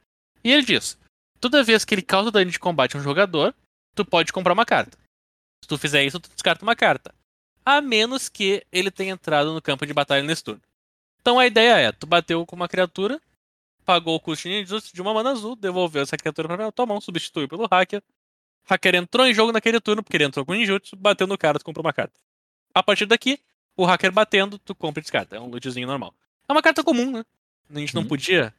[0.42, 0.98] E ele diz:
[1.38, 3.54] toda vez que ele causa dano de combate a um jogador,
[3.94, 4.98] tu pode comprar uma carta.
[5.62, 7.14] Se tu fizer isso, tu descarta uma carta.
[7.64, 10.62] A menos que ele tenha entrado no campo de batalha nesse turno.
[11.20, 13.20] Então a ideia é: tu bateu com uma criatura,
[13.84, 17.00] pagou o custo de ninjutsu de uma mana azul, devolveu essa criatura pra tua mão,
[17.00, 18.02] substituiu pelo hacker.
[18.64, 21.64] Hacker entrou em jogo naquele turno, porque ele entrou com ninjutsu, bateu no cara, tu
[21.64, 22.14] comprou uma carta.
[22.74, 23.38] A partir daqui,
[23.76, 25.36] o hacker batendo, tu compra e descarta.
[25.36, 26.14] É um lootzinho normal.
[26.48, 27.24] É uma carta comum, né?
[27.74, 28.08] A gente não Uhum.
[28.08, 28.54] podia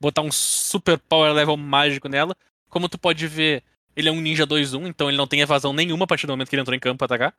[0.00, 2.36] botar um super power level mágico nela.
[2.68, 3.62] Como tu pode ver,
[3.96, 6.48] Ele é um ninja 2-1, então ele não tem evasão nenhuma a partir do momento
[6.48, 7.32] que ele entrou em campo pra atacar.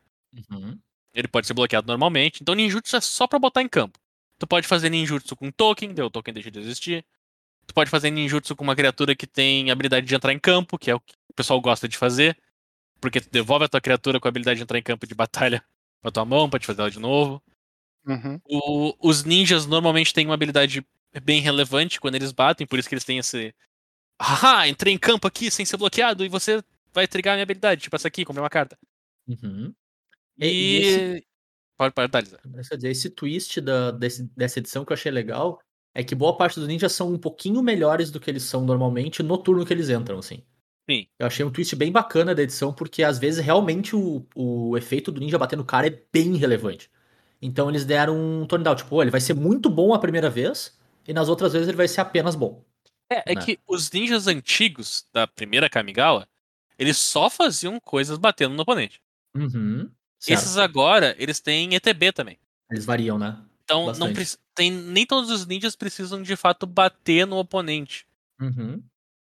[0.49, 0.79] Uhum.
[1.13, 2.41] Ele pode ser bloqueado normalmente.
[2.41, 3.99] Então ninjutsu é só pra botar em campo.
[4.39, 7.05] Tu pode fazer ninjutsu com token, daí o token deixa de existir.
[7.67, 10.91] Tu pode fazer ninjutsu com uma criatura que tem habilidade de entrar em campo, que
[10.91, 12.37] é o que o pessoal gosta de fazer.
[13.01, 15.63] Porque tu devolve a tua criatura com a habilidade de entrar em campo de batalha
[16.01, 17.41] pra tua mão, pra te fazer ela de novo.
[18.05, 18.39] Uhum.
[18.45, 20.85] O- os ninjas normalmente têm uma habilidade
[21.23, 23.53] bem relevante quando eles batem, por isso que eles têm esse.
[24.21, 27.81] Haha, entrei em campo aqui sem ser bloqueado e você vai trigar a minha habilidade.
[27.81, 28.77] Tipo essa aqui, comprei uma carta.
[29.27, 29.73] Uhum.
[30.37, 30.45] E.
[30.45, 31.27] E- e esse-
[31.77, 32.11] Pode, pode
[32.69, 35.59] quer dizer, esse twist da, desse- dessa edição que eu achei legal
[35.93, 39.23] é que boa parte dos ninjas são um pouquinho melhores do que eles são normalmente
[39.23, 40.43] no turno que eles entram, assim.
[40.89, 41.07] Sim.
[41.17, 45.11] Eu achei um twist bem bacana da edição, porque às vezes realmente o, o efeito
[45.11, 46.89] do ninja bater no cara é bem relevante.
[47.41, 50.29] Então eles deram um tone down, tipo, "Pô, ele vai ser muito bom a primeira
[50.29, 52.63] vez, e nas outras vezes ele vai ser apenas bom.
[53.09, 53.41] É, é Né?
[53.41, 56.27] que os ninjas antigos da primeira Kamigawa,
[56.77, 59.01] eles só faziam coisas batendo no oponente.
[59.35, 59.89] Uhum.
[60.25, 60.39] Certo.
[60.39, 62.37] Esses agora, eles têm ETB também.
[62.71, 63.37] Eles variam, né?
[63.63, 64.37] Então não Bastante.
[64.53, 68.05] tem nem todos os ninjas precisam de fato bater no oponente.
[68.39, 68.81] Uhum.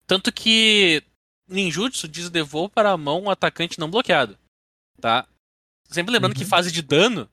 [0.06, 1.02] Tanto que
[1.48, 4.38] ninjutsu deslevou para a mão um atacante não bloqueado,
[5.00, 5.26] tá?
[5.88, 6.48] Sempre lembrando que Uhum.
[6.48, 7.28] fase de dano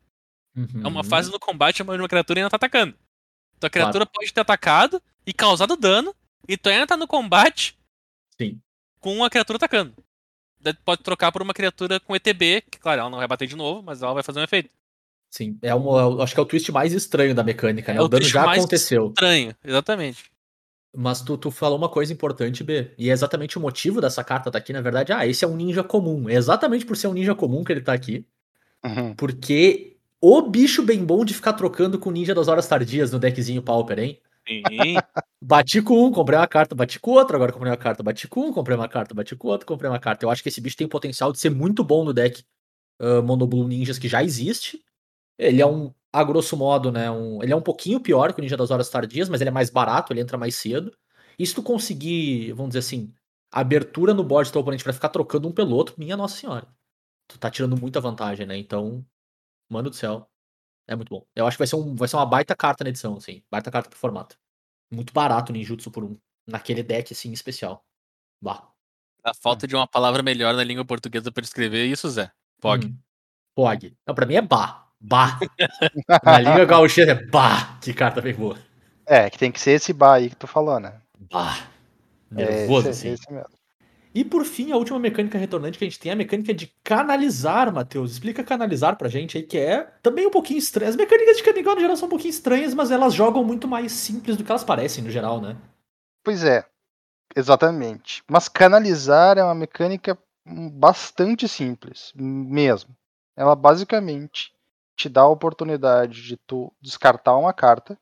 [0.56, 0.82] Uhum.
[0.84, 2.96] é uma fase no combate onde uma criatura ainda tá atacando.
[3.58, 6.14] Então a criatura pode ter atacado e causado dano,
[6.48, 7.78] e tu ainda tá no combate
[8.40, 8.60] Sim.
[9.00, 9.94] com uma criatura atacando.
[10.84, 13.82] Pode trocar por uma criatura com ETB, que claro, ela não vai bater de novo,
[13.82, 14.70] mas ela vai fazer um efeito.
[15.32, 15.58] Sim.
[15.62, 18.00] É um, eu acho que é o twist mais estranho da mecânica, né?
[18.00, 19.08] É o, o dano twist já mais aconteceu.
[19.08, 20.32] Estranho, exatamente.
[20.96, 22.92] Mas tu, tu falou uma coisa importante, B.
[22.98, 25.14] E é exatamente o motivo dessa carta tá aqui, na verdade.
[25.14, 26.28] Ah, esse é um ninja comum.
[26.28, 28.26] É exatamente por ser um ninja comum que ele tá aqui.
[28.84, 29.14] Uhum.
[29.14, 33.20] Porque o bicho bem bom de ficar trocando com o ninja das horas tardias no
[33.20, 34.20] deckzinho Pauper, hein?
[34.50, 35.04] Sim.
[35.42, 38.48] Bati com um, comprei uma carta, bati com outro, agora comprei uma carta, bati com
[38.48, 40.26] um, comprei uma carta, bati com outro, comprei uma carta.
[40.26, 42.44] Eu acho que esse bicho tem potencial de ser muito bom no deck
[43.02, 44.84] uh, Ninjas que já existe.
[45.38, 47.12] Ele é um, a grosso modo, né?
[47.12, 49.54] Um, ele é um pouquinho pior que o Ninja das Horas Tardias, mas ele é
[49.54, 50.92] mais barato, ele entra mais cedo.
[51.40, 53.14] E se tu conseguir, vamos dizer assim,
[53.52, 56.68] abertura no board do teu oponente pra ficar trocando um pelo outro, minha nossa senhora.
[57.28, 58.58] Tu tá tirando muita vantagem, né?
[58.58, 59.06] Então,
[59.70, 60.28] mano do céu.
[60.90, 61.24] É muito bom.
[61.36, 63.44] Eu acho que vai ser, um, vai ser uma baita carta na edição, assim.
[63.52, 64.36] Baita carta pro formato.
[64.92, 66.18] Muito barato o ninjutsu por um.
[66.48, 67.86] Naquele deck, assim, especial.
[68.42, 68.68] Bah.
[69.24, 72.32] A falta de uma palavra melhor na língua portuguesa pra escrever isso, Zé.
[72.60, 72.88] Pog.
[72.88, 72.98] Hum.
[73.56, 73.96] Pog.
[74.08, 74.88] Não, pra mim é bah.
[75.00, 75.40] Bah.
[76.26, 77.78] Na língua gaúcha é bah.
[77.84, 78.58] Que carta bem boa.
[79.06, 81.00] É, que tem que ser esse bar aí que tu falou, né?
[81.32, 81.70] Bah.
[82.32, 83.14] É, Nervoso, esse, assim.
[83.14, 83.59] esse mesmo.
[84.14, 86.68] E por fim, a última mecânica retornante que a gente tem é a mecânica de
[86.84, 88.14] canalizar, Matheus.
[88.14, 90.90] Explica canalizar pra gente aí, que é também um pouquinho estranha.
[90.90, 93.92] As mecânicas de Kamigawa no geral são um pouquinho estranhas, mas elas jogam muito mais
[93.92, 95.56] simples do que elas parecem no geral, né?
[96.24, 96.66] Pois é,
[97.36, 98.24] exatamente.
[98.28, 102.96] Mas canalizar é uma mecânica bastante simples, mesmo.
[103.38, 104.52] Ela basicamente
[104.96, 107.98] te dá a oportunidade de tu descartar uma carta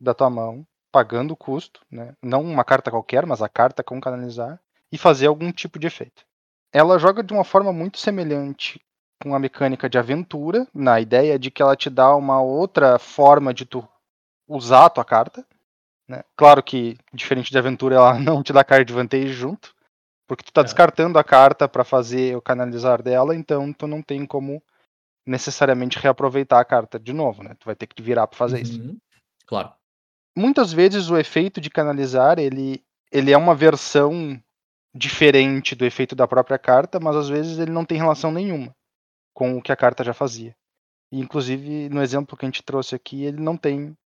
[0.00, 2.16] da tua mão, pagando o custo, né?
[2.22, 4.58] Não uma carta qualquer, mas a carta com canalizar,
[4.92, 6.24] e fazer algum tipo de efeito.
[6.72, 8.80] Ela joga de uma forma muito semelhante
[9.22, 13.54] com a mecânica de aventura, na ideia de que ela te dá uma outra forma
[13.54, 13.86] de tu
[14.48, 15.46] usar a tua carta.
[16.08, 16.22] Né?
[16.36, 19.74] Claro que, diferente de aventura, ela não te dá card advantage junto,
[20.26, 20.64] porque tu tá É.
[20.64, 24.62] descartando a carta para fazer o canalizar dela, então tu não tem como
[25.24, 27.54] necessariamente reaproveitar a carta de novo, né?
[27.60, 28.80] Tu vai ter que te virar para fazer isso.
[28.80, 28.98] Uhum.
[29.46, 29.72] Claro.
[30.36, 34.42] Muitas vezes o efeito de canalizar, ele, ele é uma versão
[34.94, 38.74] diferente do efeito da própria carta, mas às vezes ele não tem relação nenhuma
[39.34, 40.54] com o que a carta já fazia.
[41.10, 43.96] E, inclusive, no exemplo que a gente trouxe aqui, ele não tem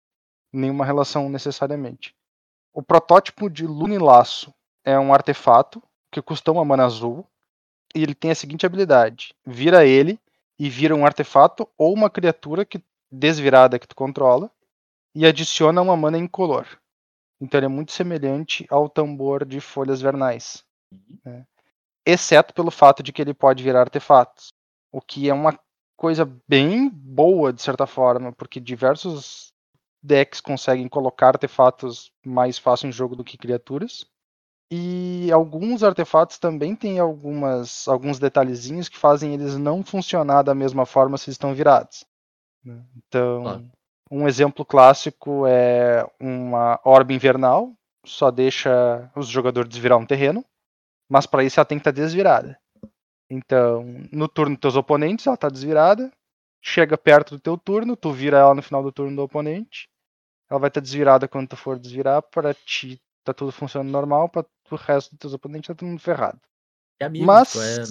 [0.51, 2.15] nenhuma relação necessariamente.
[2.73, 7.25] O protótipo de Lunilaço é um artefato que custa uma mana azul
[7.95, 10.19] e ele tem a seguinte habilidade: vira ele
[10.59, 14.51] e vira um artefato ou uma criatura que desvirada que tu controla
[15.15, 16.67] e adiciona uma mana incolor.
[17.39, 20.63] Então ele é muito semelhante ao tambor de folhas vernais,
[21.25, 21.45] né?
[22.05, 24.53] exceto pelo fato de que ele pode virar artefatos,
[24.91, 25.57] o que é uma
[25.97, 29.51] coisa bem boa de certa forma, porque diversos
[30.01, 34.05] decks conseguem colocar artefatos mais fácil em jogo do que criaturas.
[34.71, 40.85] E alguns artefatos também têm algumas, alguns detalhezinhos que fazem eles não funcionar da mesma
[40.85, 42.05] forma se estão virados.
[42.63, 42.83] né?
[42.97, 43.71] Então, Claro.
[44.11, 47.71] um exemplo clássico é uma orbe invernal,
[48.05, 50.43] só deixa os jogadores desvirar um terreno,
[51.09, 52.59] mas para isso ela tem que estar desvirada.
[53.29, 56.11] Então, no turno dos teus oponentes, ela está desvirada,
[56.61, 59.89] chega perto do teu turno, tu vira ela no final do turno do oponente,
[60.49, 64.45] ela vai estar desvirada quando tu for desvirar, para ti tá tudo funcionando normal, para
[64.71, 66.39] o resto dos teus oponentes tá todo mundo ferrado.
[66.99, 67.83] É amigo, Mas- é.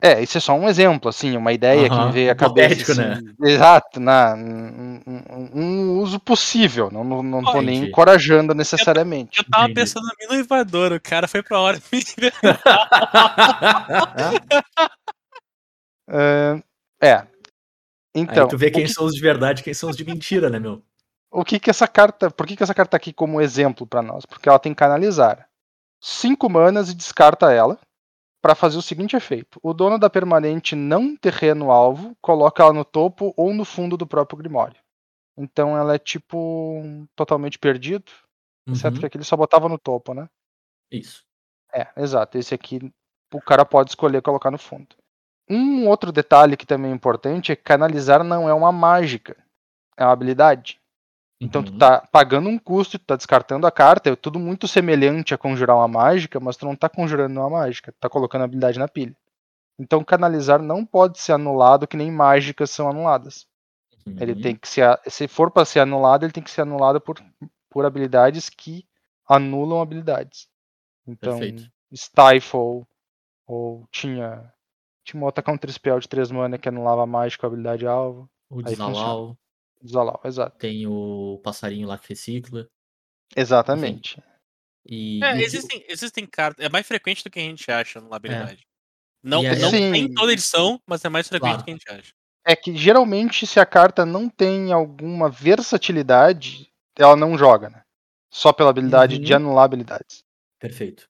[0.00, 2.92] É, isso é só um exemplo, assim, uma ideia que me veio à cabeça.
[2.92, 3.20] assim, né?
[3.42, 9.38] Exato, na, um, uso possível, não, não, não tô nem encorajando necessariamente.
[9.40, 9.80] Eu tava Entendi.
[9.80, 11.82] pensando no inovador, o cara foi pra hora.
[16.10, 16.62] É,
[17.02, 17.26] é.
[18.14, 20.04] Então, Aí tu vê quem que- são os de verdade e quem são os de
[20.04, 20.82] mentira, né, meu?
[21.30, 24.00] o que que essa carta, por que que essa carta tá aqui como exemplo pra
[24.00, 24.24] nós?
[24.24, 25.46] Porque ela tem canalizar.
[26.00, 27.78] Cinco manas e descarta ela
[28.40, 32.84] pra fazer o seguinte efeito: o dono da permanente não terreno alvo coloca ela no
[32.84, 34.80] topo ou no fundo do próprio Grimório.
[35.36, 36.82] Então ela é tipo
[37.14, 38.10] totalmente perdido,
[38.68, 40.28] exceto Uhum, que aquele só botava no topo, né?
[40.90, 41.24] Isso.
[41.72, 42.38] É, exato.
[42.38, 42.92] Esse aqui
[43.32, 44.96] o cara pode escolher colocar no fundo.
[45.48, 49.36] Um outro detalhe que também é importante é que canalizar não é uma mágica,
[49.96, 50.80] é uma habilidade.
[51.40, 51.78] Então tu Uhum.
[51.78, 55.76] tá pagando um custo, tu tá descartando a carta, é tudo muito semelhante a conjurar
[55.76, 58.88] uma mágica, mas tu não tá conjurando uma mágica, tu tá colocando a habilidade na
[58.88, 59.16] pilha.
[59.78, 63.46] Então canalizar não pode ser anulado que nem mágicas são anuladas.
[64.18, 64.40] Ele Uhum.
[64.42, 67.16] tem que ser, se for para ser anulado, ele tem que ser anulado por,
[67.70, 68.84] por habilidades que
[69.28, 70.48] anulam habilidades.
[71.06, 71.70] Então, Perfeito.
[71.94, 72.86] Stifle,
[73.46, 74.52] ou tinha,
[75.04, 77.86] tinha uma outra counter spell de 3 mana que anulava a mágica com a habilidade
[77.86, 78.28] alvo.
[78.50, 78.74] O Aí
[79.82, 80.58] Exato.
[80.58, 82.68] tem o passarinho lá que recicla.
[83.36, 84.22] Exatamente.
[84.86, 86.64] E, É, existem, existem cartas.
[86.64, 88.66] É mais frequente do que a gente acha na habilidade.
[89.22, 89.92] Não, E aí- não Sim.
[89.92, 91.58] tem em toda edição, mas é mais frequente Claro.
[91.62, 92.12] do que a gente acha.
[92.46, 97.82] É que geralmente se a carta não tem alguma versatilidade, ela não joga, né?
[98.32, 99.22] Só pela habilidade Uhum.
[99.22, 100.22] de anular habilidades.
[100.60, 101.06] Perfeito.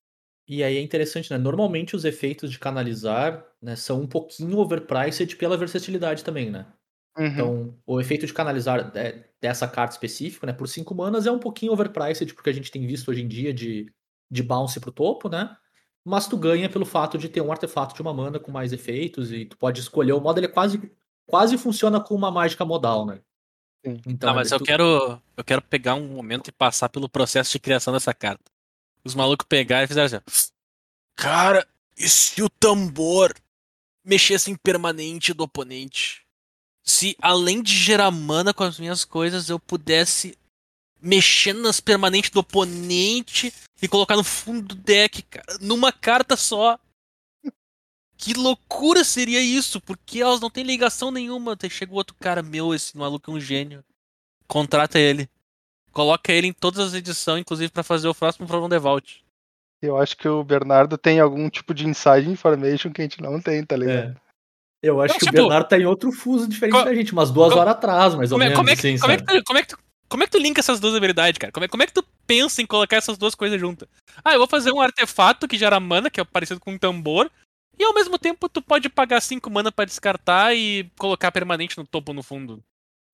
[0.49, 1.39] E aí é interessante, né?
[1.39, 6.67] Normalmente os efeitos de canalizar né, são um pouquinho overpriced pela versatilidade também, né?
[7.19, 7.27] Uhum.
[7.27, 8.93] Então, o efeito de canalizar
[9.41, 12.87] dessa carta específica, né, por 5 manas é um pouquinho overpriced, porque a gente tem
[12.87, 13.93] visto hoje em dia de,
[14.31, 15.57] de bounce pro topo, né?
[16.05, 19.33] Mas tu ganha pelo fato de ter um artefato de uma mana com mais efeitos
[19.33, 20.91] e tu pode escolher o modo, ele é quase,
[21.27, 23.21] quase funciona com uma mágica modal, né?
[23.85, 24.01] Sim.
[24.07, 27.51] Então, ah, mas eu tu- quero, eu quero pegar um momento e passar pelo processo
[27.51, 28.45] de criação dessa carta.
[29.05, 30.53] Os malucos pegaram e fizeram assim.
[31.17, 33.35] Cara, e se o tambor
[34.05, 36.28] mexesse em permanente do oponente?
[36.89, 40.35] Se além de gerar mana com as minhas coisas, eu pudesse
[41.03, 46.79] mexer nas permanentes do oponente e colocar no fundo do deck, cara, numa carta só.
[48.17, 49.83] Que loucura seria isso?
[49.83, 51.55] Porque elas não têm ligação nenhuma.
[51.55, 53.85] Daí chega o outro cara, meu, esse maluco é um gênio.
[54.47, 55.29] Contrata ele.
[55.93, 59.23] Coloca ele em todas as edições, inclusive pra fazer o próximo From the Vault.
[59.83, 63.41] Eu acho que o Bernardo tem algum tipo de inside information que a gente não
[63.41, 64.17] tem, tá ligado?
[64.17, 64.28] É.
[64.83, 67.31] Eu acho Não, que tipo, o Bernardo tá em outro fuso diferente da gente, umas
[67.31, 68.59] duas horas atrás, mais ou Como é, menos.
[68.59, 69.27] como, é que, assim, como, é sabe?
[69.27, 71.53] que tu, como, é que tu, como é que tu linka essas duas habilidades, cara?
[71.53, 73.89] Como é, como é que tu pensa em colocar essas duas coisas juntas?
[74.25, 77.31] Ah, eu vou fazer um artefato que gera mana, que é parecido com um tambor.
[77.77, 81.87] E ao mesmo tempo tu pode pagar 5 mana pra descartar e colocar permanente no
[81.87, 82.63] topo no fundo.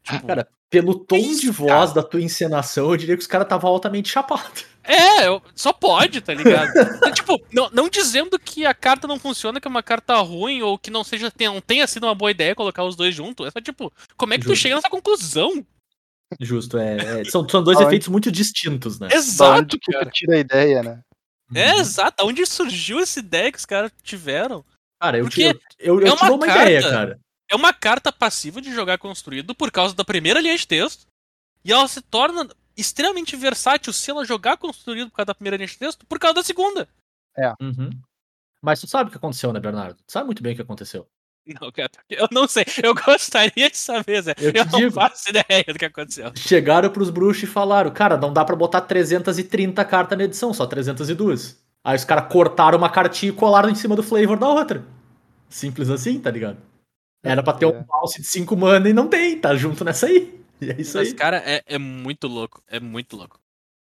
[0.04, 1.92] Tipo, Cara, pelo tom isso, de voz cara?
[1.94, 4.66] da tua encenação, eu diria que os caras estavam altamente chapados.
[4.86, 6.70] É, eu- só pode, tá ligado?
[7.06, 10.60] É, tipo, não, não dizendo que a carta não funciona, que é uma carta ruim,
[10.60, 13.46] ou que não seja tenha- não tenha sido uma boa ideia colocar os dois juntos.
[13.46, 14.60] É só tipo, como é que tu Justo.
[14.62, 15.64] chega nessa conclusão?
[16.40, 17.20] Justo, é.
[17.20, 19.08] é- são, são dois efeitos muito distintos, né?
[19.12, 20.04] Exato, que cara.
[20.06, 21.00] tu tira a ideia, né?
[21.54, 21.80] É, Uhum.
[21.80, 22.26] exato.
[22.26, 24.64] Onde surgiu essa ideia que os caras tiveram?
[25.00, 27.20] Cara, eu, Porque te, eu, eu é uma uma carta- ideia, cara.
[27.50, 31.06] É uma carta passiva de jogar construído por causa da primeira linha de texto.
[31.64, 35.66] E ela se torna extremamente versátil se ela jogar construído por causa da primeira linha
[35.68, 36.88] de texto por causa da segunda.
[37.60, 37.90] Uhum.
[38.60, 39.96] Mas tu sabe o que aconteceu, né, Bernardo?
[40.06, 41.06] Tu sabe muito bem o que aconteceu.
[41.46, 42.64] Não, cara, eu não sei.
[42.82, 44.34] Eu gostaria de saber, Zé.
[44.38, 44.92] Eu te Eu, não digo.
[44.92, 46.32] faço ideia do que aconteceu.
[46.36, 50.66] Chegaram pros bruxos e falaram, cara, não dá pra botar 330 cartas na edição, só
[50.66, 51.62] 302.
[51.84, 54.84] Aí os caras cortaram uma cartinha e colaram em cima do flavor da outra.
[55.50, 56.56] Simples assim, tá ligado?
[57.24, 57.68] Era pra ter É.
[57.68, 60.40] um bounce de 5 mana e não tem, tá junto nessa aí.
[60.60, 61.14] E é isso Mas, aí.
[61.14, 62.62] cara, é, é muito louco.
[62.68, 63.40] É muito louco.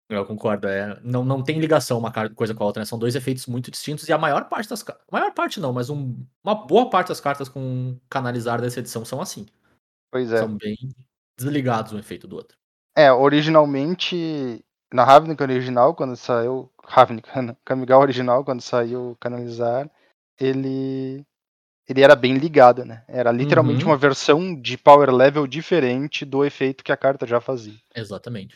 [0.10, 2.86] Eu concordo, é, não, não tem ligação uma coisa com a outra, né?
[2.86, 5.04] São dois efeitos muito distintos e a maior parte das cartas.
[5.12, 9.20] Maior parte não, mas um- uma boa parte das cartas com canalizar dessa edição são
[9.22, 9.46] assim.
[10.12, 10.38] Pois é.
[10.38, 10.76] São bem
[11.38, 12.56] desligados um efeito do outro.
[12.96, 16.72] É, originalmente, na Ravnica original, quando saiu.
[16.86, 19.90] Ravnica, não, Kamigawa original, quando saiu Canalizar,
[20.40, 21.26] ele.
[21.88, 23.04] Ele era bem ligado, né?
[23.08, 23.92] Era literalmente Uhum.
[23.92, 27.76] uma versão de power level diferente do efeito que a carta já fazia.
[27.96, 28.56] Exatamente.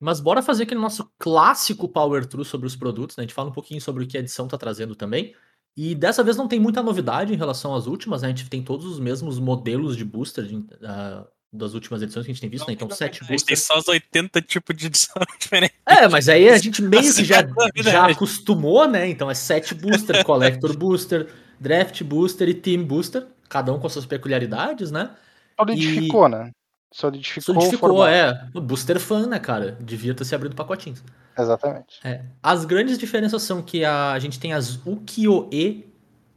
[0.00, 3.22] Mas bora fazer aquele nosso clássico Power True sobre os produtos, né?
[3.22, 5.34] A gente fala um pouquinho sobre o que a edição tá trazendo também.
[5.76, 8.28] E dessa vez não tem muita novidade em relação às últimas, né?
[8.28, 12.30] A gente tem todos os mesmos modelos de booster de- ah, das últimas edições que
[12.30, 12.74] a gente tem visto, né?
[12.74, 13.62] Então, sete A gente tem boosters.
[13.62, 15.76] só os 80 tipos de edição diferentes.
[15.86, 19.08] É, mas aí a gente meio que já, Assim, é já acostumou, né?
[19.08, 21.28] Então é sete booster, Collector Booster,
[21.60, 25.10] Draft Booster e Team Booster, cada um com suas peculiaridades, né?
[25.58, 26.52] Solidificou, né?
[26.92, 28.48] Solidificou, Solidificou, é.
[28.54, 29.76] O Booster Fan, né, cara?
[29.80, 31.02] Devia ter se abrindo pacotinhos.
[31.38, 32.00] Exatamente.
[32.02, 32.24] É.
[32.42, 35.88] As grandes diferenças são que a, a gente tem as Ukiyo-e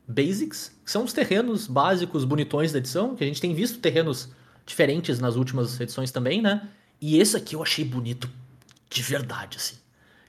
[0.08, 4.30] Basics, que são os terrenos básicos bonitões da edição, que a gente tem visto terrenos
[4.66, 6.68] diferentes nas últimas edições também, né?
[7.00, 8.30] E esse aqui eu achei bonito
[8.90, 9.78] de verdade, assim.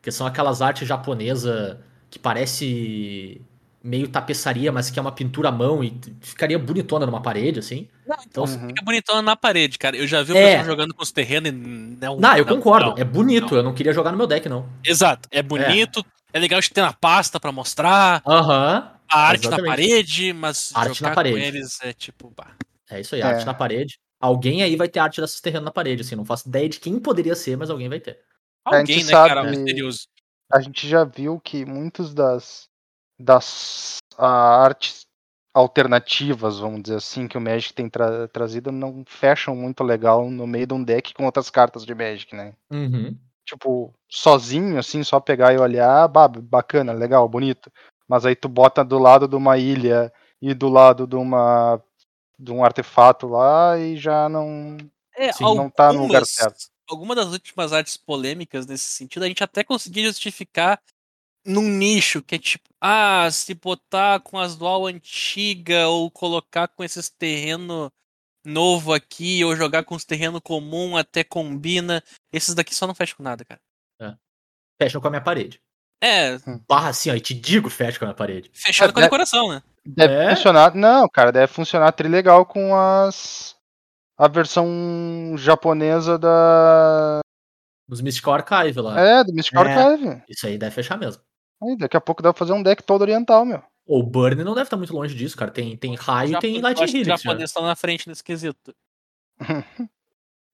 [0.01, 3.43] Que são aquelas artes japonesa que parece
[3.83, 7.89] meio tapeçaria, mas que é uma pintura à mão e ficaria bonitona numa parede, assim.
[8.27, 8.69] Então, Uhum.
[8.69, 9.97] Fica bonitão na parede, cara.
[9.97, 10.47] Eu já vi o É.
[10.59, 12.17] pessoal jogando com os terrenos e não.
[12.17, 12.99] não, eu concordo, não.
[12.99, 14.69] é bonito, eu não queria jogar no meu deck, não.
[14.85, 15.29] Exato.
[15.33, 16.05] É bonito.
[16.33, 18.23] É, legal de ter na pasta pra mostrar.
[18.27, 19.67] Aham, A arte Exatamente.
[19.69, 21.37] na parede, mas Arte jogar na parede.
[21.39, 22.33] com eles é tipo.
[22.35, 22.53] Bah.
[22.89, 23.25] é isso aí, É.
[23.25, 23.99] arte na parede.
[24.21, 26.99] Alguém aí vai ter arte desses terrenos na parede, assim, não faço ideia de quem
[26.99, 28.19] poderia ser, mas alguém vai ter.
[28.65, 29.43] Alguém, né, cara?
[29.43, 30.07] sabe- Misterioso.
[30.51, 32.69] A gente já viu que muitos das,
[33.19, 35.07] das ah, artes
[35.55, 40.47] alternativas, vamos dizer assim, que o Magic tem tra- trazido não fecham muito legal no
[40.47, 42.55] meio de um deck com outras cartas de Magic, né?
[42.71, 43.17] Uhum.
[43.45, 47.71] Tipo, sozinho, assim, só pegar e olhar, bah, bacana, legal, bonito.
[48.09, 51.81] Mas aí tu bota do lado de uma ilha e do lado de uma
[52.39, 54.77] de um artefato lá e já não.
[55.15, 56.73] É, Sim, não tá no lugar algumas- certo.
[56.89, 60.81] Algumas das últimas artes polêmicas nesse sentido, a gente até conseguia justificar
[61.45, 66.83] num nicho, que é tipo, ah, se botar com as dual antiga ou colocar com
[66.85, 67.91] esses terreno
[68.45, 72.03] novo aqui, ou jogar com os terreno comum, até combina.
[72.33, 73.61] Esses daqui só não fecham com nada, cara.
[74.81, 75.61] Fecham com a minha parede.
[76.03, 76.37] É,
[76.69, 78.51] Barra assim, ó, e te digo, fecha com a minha parede.
[78.53, 79.63] fechado É, com a decoração, né?
[79.87, 80.35] Deve É?
[80.35, 80.75] funcionar.
[80.75, 83.55] Não, cara, deve funcionar trilegal com as.
[84.19, 84.67] A versão
[85.37, 87.21] japonesa da.
[87.89, 89.01] Nos Mystical Archive lá.
[89.01, 89.59] É, do Mystic É.
[89.59, 90.23] Archive.
[90.29, 91.23] Isso aí deve fechar mesmo.
[91.63, 93.63] Aí, daqui a pouco dá pra fazer um deck todo oriental, meu.
[93.87, 95.51] O Burn não deve estar muito longe disso, cara.
[95.51, 97.07] Tem, tem raio e tem Light os Helix.
[97.07, 97.17] já.
[97.17, 98.75] japoneses estão na frente nesse quesito.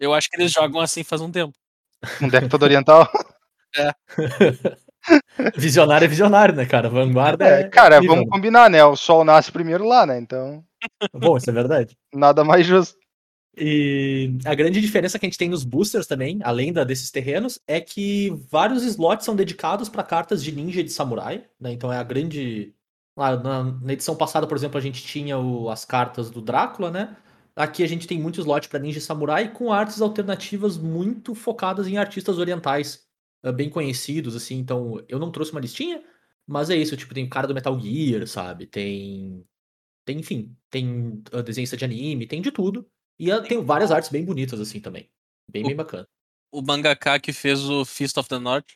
[0.01, 1.55] Eu acho que eles jogam assim faz um tempo.
[2.23, 3.11] Um deck todo oriental.
[5.57, 6.89] Visionário é visionário, né, cara?
[6.89, 7.61] Vanguarda é.
[7.63, 8.85] É, cara, incrível, vamos combinar, né?
[8.85, 10.19] O sol nasce primeiro lá, né?
[10.19, 10.65] Então,
[11.03, 11.09] né?
[11.15, 11.97] Bom, isso é verdade.
[12.13, 12.97] nada mais justo.
[13.57, 17.59] E a grande diferença que a gente tem nos boosters também, além da, desses terrenos,
[17.66, 21.72] é que vários slots são dedicados para cartas de ninja e de samurai, né?
[21.72, 22.74] Então é a grande.
[23.16, 27.16] na, na edição passada, por exemplo, a gente tinha o- as cartas do Drácula, né?
[27.57, 31.88] Aqui a gente tem muito slot para ninja e samurai com artes alternativas muito focadas
[31.88, 33.05] em artistas orientais,
[33.42, 34.57] eh, bem conhecidos, assim.
[34.59, 36.01] Então eu não trouxe uma listinha,
[36.46, 36.96] mas é isso.
[36.96, 38.66] Tipo, tem o cara do Metal Gear, sabe?
[38.68, 39.44] Tem.
[40.05, 42.88] Tem, enfim, tem uh, desenhista de anime, tem de tudo.
[43.19, 45.11] E tem várias artes bem bonitas, assim, também.
[45.51, 46.07] Bem, bem bacana.
[46.53, 48.69] O mangaka que fez o Fist of the North.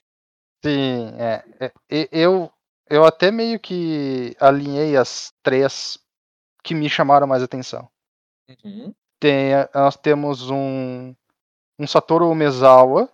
[0.65, 1.45] Sim, é.
[1.61, 2.51] é, eu,
[2.89, 5.99] eu até meio que alinhei as três
[6.63, 7.89] que me chamaram mais atenção.
[9.19, 11.15] Tem, a- nós temos um,
[11.79, 13.11] um Satoru Umezawa,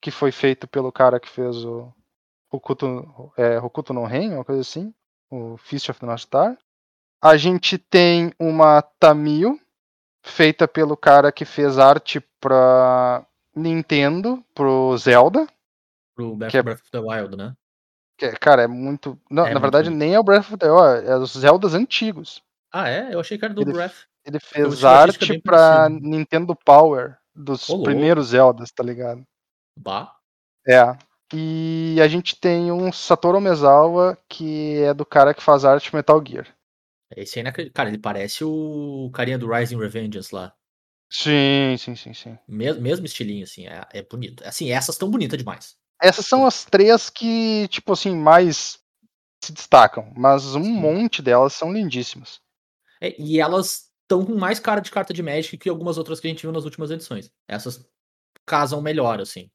[0.00, 1.92] que foi feito pelo cara que fez o
[2.50, 4.92] Hokuto, é, Hokuto no Ren, uma coisa assim,
[5.30, 6.58] o Fist of the North Star.
[7.22, 9.58] A gente tem uma Tamio,
[10.22, 15.46] feita pelo cara que fez arte pra Nintendo, pro Zelda.
[16.16, 17.54] Pro Breath, é- Breath of the Wild, né?
[18.18, 19.18] Que, cara, é muito.
[19.30, 19.98] Não, É na verdade, bonito.
[19.98, 22.42] nem é o Breath of the Wild, é os Zeldas antigos.
[22.72, 23.12] Ah, é?
[23.14, 24.04] Eu achei que era do Ele- Breath.
[24.24, 25.88] Ele fez arte pra.
[25.88, 27.86] Nintendo Power, dos Ô, louco.
[27.86, 29.24] primeiros Zeldas, tá ligado?
[29.76, 30.14] Bah.
[30.68, 30.96] É.
[31.34, 36.22] E a gente tem um Satoru Mezawa, que é do cara que faz arte Metal
[36.24, 36.46] Gear.
[37.16, 37.74] Esse aí, inacreditável.
[37.74, 40.54] cara, ele parece o carinha do Rising Revengeance lá.
[41.10, 42.38] Sim, sim, sim, sim.
[42.46, 44.42] Mes- mesmo estilinho, assim, é, é bonito.
[44.46, 45.76] Assim, essas estão bonitas demais.
[46.02, 48.78] Essas são as três que, tipo assim, mais
[49.44, 50.12] se destacam.
[50.16, 50.72] Mas um Sim.
[50.80, 52.40] monte delas são lindíssimas.
[53.00, 56.26] É, e elas estão com mais cara de carta de Magic que algumas outras que
[56.26, 57.30] a gente viu nas últimas edições.
[57.48, 57.84] Essas
[58.46, 59.50] casam melhor, assim.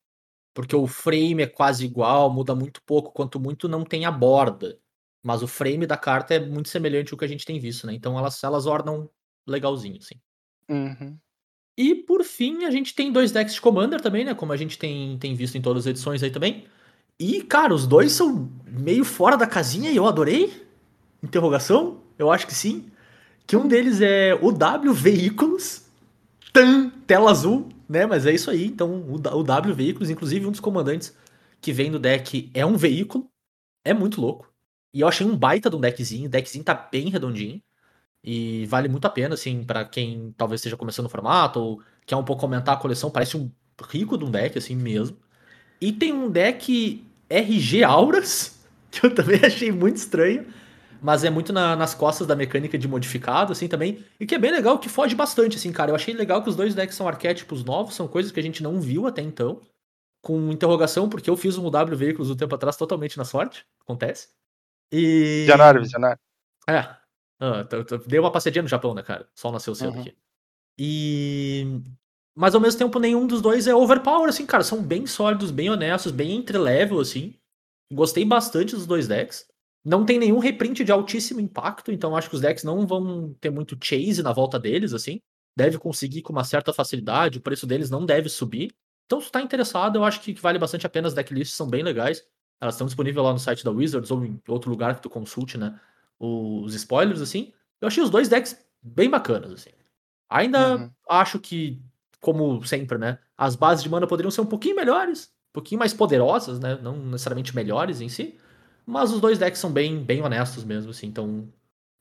[0.54, 4.80] Porque o frame é quase igual, muda muito pouco, quanto muito não tem a borda.
[5.24, 7.94] Mas o frame da carta é muito semelhante ao que a gente tem visto, né?
[7.94, 9.10] Então elas, elas ornam
[9.46, 10.16] legalzinho, assim.
[10.70, 11.18] Uhum.
[11.78, 14.34] E por fim, a gente tem dois decks de Commander também, né?
[14.34, 16.66] Como a gente tem, tem visto em todas as edições aí também.
[17.20, 20.66] E, cara, os dois são meio fora da casinha e eu adorei.
[21.22, 22.02] Interrogação?
[22.18, 22.92] Eu acho que sim.
[23.46, 25.84] Que um deles é o W Veículos.
[26.52, 28.06] Tan, tela azul, né?
[28.06, 28.66] Mas é isso aí.
[28.66, 31.16] Então, o W Veículos, inclusive um dos comandantes
[31.62, 33.30] que vem do deck é um veículo.
[33.86, 34.52] É muito louco.
[34.94, 36.28] E eu achei um baita de um deckzinho.
[36.28, 37.62] O deckzinho tá bem redondinho.
[38.24, 42.16] E vale muito a pena, assim, pra quem talvez esteja começando o formato ou quer
[42.16, 43.52] um pouco aumentar a coleção, parece um
[43.90, 45.18] rico de um deck, assim mesmo.
[45.82, 48.60] E tem um deck RG Auras,
[48.92, 50.46] que eu também achei muito estranho,
[51.02, 54.04] mas é muito na- nas costas da mecânica de modificado, assim, também.
[54.20, 55.92] E que é bem legal, que foge bastante, assim, cara.
[55.92, 58.64] Eu achei legal que os dois decks são arquétipos novos, são coisas que a gente
[58.64, 59.62] não viu até então.
[60.22, 63.66] Com interrogação, porque eu fiz um W Veículos um tempo atrás totalmente na sorte.
[63.82, 64.30] Acontece.
[64.92, 65.42] E.
[65.42, 66.20] Visionário, visionário.
[66.70, 66.96] É.
[67.40, 69.28] Ah, t- t- dei uma passadinha no Japão, né, cara?
[69.36, 70.02] Sol nasceu cedo Uhum.
[70.02, 70.18] aqui.
[70.80, 71.82] E.
[72.36, 74.64] Mas ao mesmo tempo, nenhum dos dois é overpower, assim, cara.
[74.64, 77.34] São bem sólidos, bem honestos, bem entre-level, assim.
[77.92, 79.48] Gostei bastante dos dois decks.
[79.84, 83.50] Não tem nenhum reprint de altíssimo impacto, então acho que os decks não vão ter
[83.50, 85.20] muito chase na volta deles, assim.
[85.58, 88.72] Deve conseguir com uma certa facilidade, o preço deles não deve subir.
[89.06, 91.08] Então, se tu tá interessado, eu acho que vale bastante a pena.
[91.08, 92.24] As decklists são bem legais.
[92.62, 95.58] Elas estão disponíveis lá no site da Wizards ou em outro lugar que tu consulte,
[95.58, 95.80] né?
[96.20, 97.54] Os spoilers, assim.
[97.80, 99.70] Eu achei os dois decks bem bacanas, assim.
[100.30, 100.92] Ainda Uhum.
[101.10, 101.82] acho que,
[102.20, 103.20] como sempre, né?
[103.38, 106.76] As bases de mana poderiam ser um pouquinho melhores, um pouquinho mais poderosas, né?
[106.82, 108.40] Não necessariamente melhores em si.
[108.86, 111.08] Mas os dois decks são bem, bem honestos mesmo, assim.
[111.08, 111.48] Então,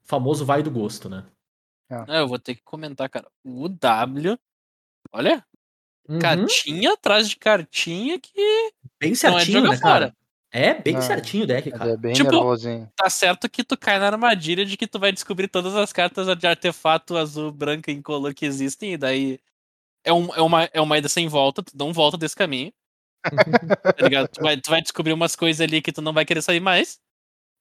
[0.04, 1.24] famoso vai do gosto, né?
[2.08, 3.30] É, eu vou ter que comentar, cara.
[3.44, 4.38] O W.
[5.12, 5.44] Olha,
[6.08, 6.20] Uhum.
[6.20, 8.32] cartinha atrás de cartinha que
[9.00, 10.14] Bem não é de certinho, jogar né, cara?
[10.58, 11.90] É bem Não, certinho o deck, cara.
[11.92, 12.90] é bem Tipo, nervosinho.
[12.96, 16.26] Tá certo que tu cai na armadilha de que tu vai descobrir todas as cartas
[16.34, 19.38] de artefato azul, branca e incolor que existem, e daí
[20.04, 22.72] é, um- é uma, é uma ida sem volta, tu não volta desse caminho.
[23.98, 24.28] tá ligado?
[24.28, 26.98] Tu vai, tu vai descobrir umas coisas ali que tu não vai querer sair mais.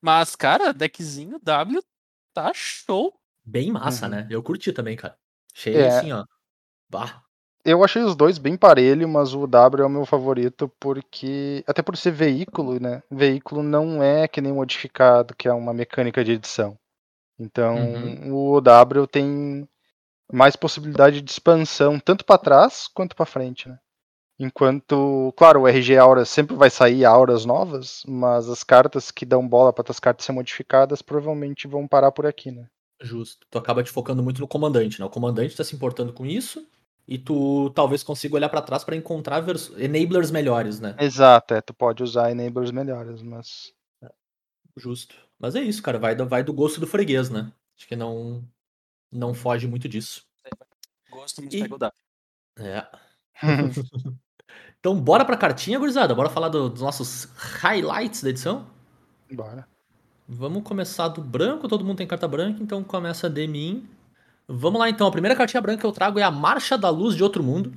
[0.02, 1.82] Mas, cara, deckzinho W
[2.34, 3.14] tá show.
[3.44, 4.12] Bem massa, Uhum.
[4.12, 4.28] né?
[4.30, 5.18] Eu curti também, cara.
[5.56, 5.88] Achei É.
[5.88, 6.24] assim, ó.
[6.90, 7.25] Bah.
[7.66, 11.64] Eu achei os dois bem parelho, mas o W é o meu favorito porque.
[11.66, 13.02] Até por ser veículo, né?
[13.10, 16.78] Veículo não é que nem modificado, que é uma mecânica de edição.
[17.40, 17.76] Então
[18.32, 19.68] o W tem
[20.32, 23.80] mais possibilidade de expansão, tanto para trás quanto para frente, né?
[24.38, 29.48] Enquanto, claro, o RG Aura sempre vai sair auras novas, mas as cartas que dão
[29.48, 32.68] bola para as cartas ser modificadas provavelmente vão parar por aqui, né?
[33.02, 33.48] Justo.
[33.50, 35.06] Tu acaba te focando muito no comandante, né?
[35.06, 36.66] O comandante tá se importando com isso.
[37.08, 39.44] E tu talvez consiga olhar pra trás pra encontrar
[39.78, 40.96] enablers melhores, né?
[41.00, 43.74] Exato, é, tu pode usar enablers melhores, mas
[44.78, 45.16] Justo.
[45.40, 45.98] Mas é isso, cara.
[45.98, 47.52] Vai do, vai do gosto do freguês, né?
[47.78, 48.44] Acho que não,
[49.12, 50.26] não foge muito disso.
[51.10, 51.92] Gosto muito E- de o W.
[52.60, 52.86] É.
[54.80, 56.14] Então, bora pra cartinha, gurizada.
[56.14, 58.68] Bora falar do- dos nossos highlights da edição?
[59.34, 59.68] Bora.
[60.28, 61.68] Vamos começar do branco.
[61.68, 63.90] Todo mundo tem carta branca, então começa de mim.
[64.48, 65.08] Vamos lá, então.
[65.08, 67.74] A primeira cartinha branca que eu trago é a Marcha da Luz de Outro Mundo.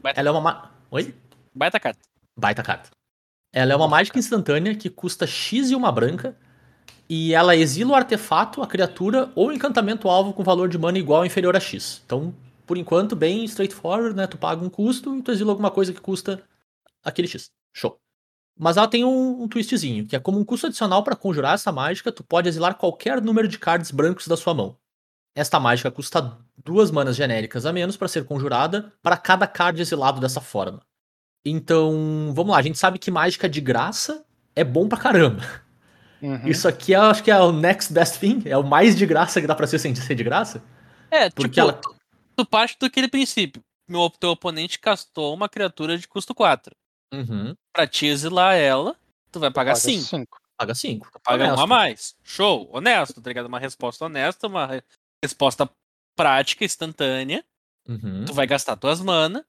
[0.00, 0.40] Baita, Ela é uma.
[0.40, 1.14] ma- Oi?
[1.54, 2.00] baita carta.
[2.36, 2.90] Baita carta.
[3.52, 6.36] Ela é uma mágica instantânea que custa X e uma branca.
[7.08, 10.98] E ela exila o artefato, a criatura ou o encantamento alvo com valor de mana
[10.98, 12.00] igual ou inferior a X.
[12.06, 12.34] Então,
[12.66, 14.26] por enquanto, bem straightforward, né?
[14.26, 16.42] Tu paga um custo e tu exila alguma coisa que custa
[17.04, 17.50] aquele X.
[17.74, 17.98] Show.
[18.58, 21.72] Mas ela tem um, um twistzinho, que é como um custo adicional para conjurar essa
[21.72, 24.76] mágica, tu pode exilar qualquer número de cards brancos da sua mão.
[25.34, 30.20] Esta mágica custa duas manas genéricas a menos para ser conjurada para cada card exilado
[30.20, 30.80] dessa forma.
[31.44, 34.24] Então, vamos lá, a gente sabe que mágica de graça
[34.54, 35.42] é bom pra caramba.
[36.20, 36.46] Uhum.
[36.46, 39.40] Isso aqui eu acho que é o next best thing, é o mais de graça
[39.40, 40.62] que dá pra ser sem ser de graça.
[41.10, 41.94] É, Porque tipo, ela- tu,
[42.36, 43.60] tu parte daquele princípio.
[43.88, 46.74] Meu, teu oponente castou uma criatura de custo 4.
[47.12, 47.54] Uhum.
[47.74, 48.94] Pra te exilar ela,
[49.32, 50.02] tu vai pagar Paga 5.
[50.04, 50.38] cinco.
[50.56, 51.08] Paga 5.
[51.24, 52.14] Paga um a mais.
[52.22, 53.46] Show, honesto, tá ligado?
[53.46, 54.80] Uma resposta honesta, uma
[55.22, 55.70] resposta
[56.16, 57.44] prática, instantânea.
[57.88, 58.24] Uhum.
[58.24, 59.44] Tu vai gastar tuas mana.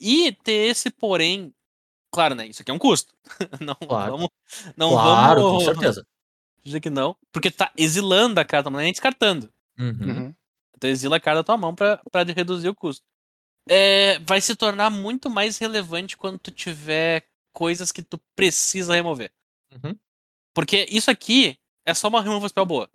[0.00, 1.54] E ter esse porém.
[2.12, 2.46] Claro, né?
[2.46, 3.14] Isso aqui é um custo.
[3.60, 4.12] não Claro.
[4.12, 4.28] vamos.
[4.76, 6.06] Não Claro, vamos com certeza.
[6.62, 7.16] dizer que não.
[7.30, 9.52] Porque tu tá exilando a carta, não é nem descartando.
[9.78, 9.88] Uhum.
[10.00, 10.34] Uhum.
[10.78, 13.04] Tu exila a carta da tua mão pra, pra reduzir o custo.
[13.68, 19.32] É, vai se tornar muito mais relevante quando tu tiver coisas que tu precisa remover.
[19.72, 19.96] Uhum.
[20.52, 21.56] Porque isso aqui
[21.86, 22.90] é só uma removal spell boa.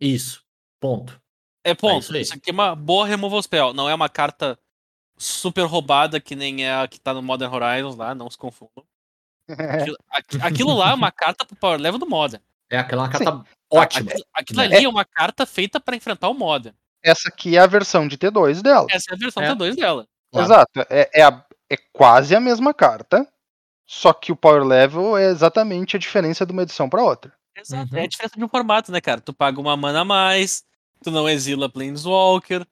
[0.00, 0.42] Isso.
[0.80, 1.20] Ponto.
[1.64, 2.00] É ponto.
[2.04, 2.22] isso aí.
[2.22, 3.72] isso aqui é uma boa removal spell.
[3.74, 4.58] Não é uma carta
[5.16, 8.84] super roubada que nem é a que tá no Modern Horizons lá, não se confundam.
[9.48, 12.42] Aquilo, aqui- aquilo lá é uma carta pro power level do Modern.
[12.70, 14.10] É aquela carta ótima.
[14.10, 14.64] Aquilo, aquilo né?
[14.76, 16.74] ali é uma carta feita pra enfrentar o Modern.
[17.02, 18.86] Essa aqui é a versão de T2 dela.
[18.90, 19.54] Essa é a versão É.
[19.54, 20.06] T2 dela.
[20.30, 20.46] Claro.
[20.46, 20.80] Exato.
[20.90, 23.26] É, é, a- é quase a mesma carta,
[23.86, 27.32] só que o power level é exatamente a diferença de uma edição para outra.
[27.56, 27.90] Exato.
[27.92, 27.98] Uhum.
[27.98, 29.20] É a diferença de um formato, né, cara?
[29.20, 30.62] Tu paga uma mana a mais,
[31.02, 32.66] tu não exila Planeswalker.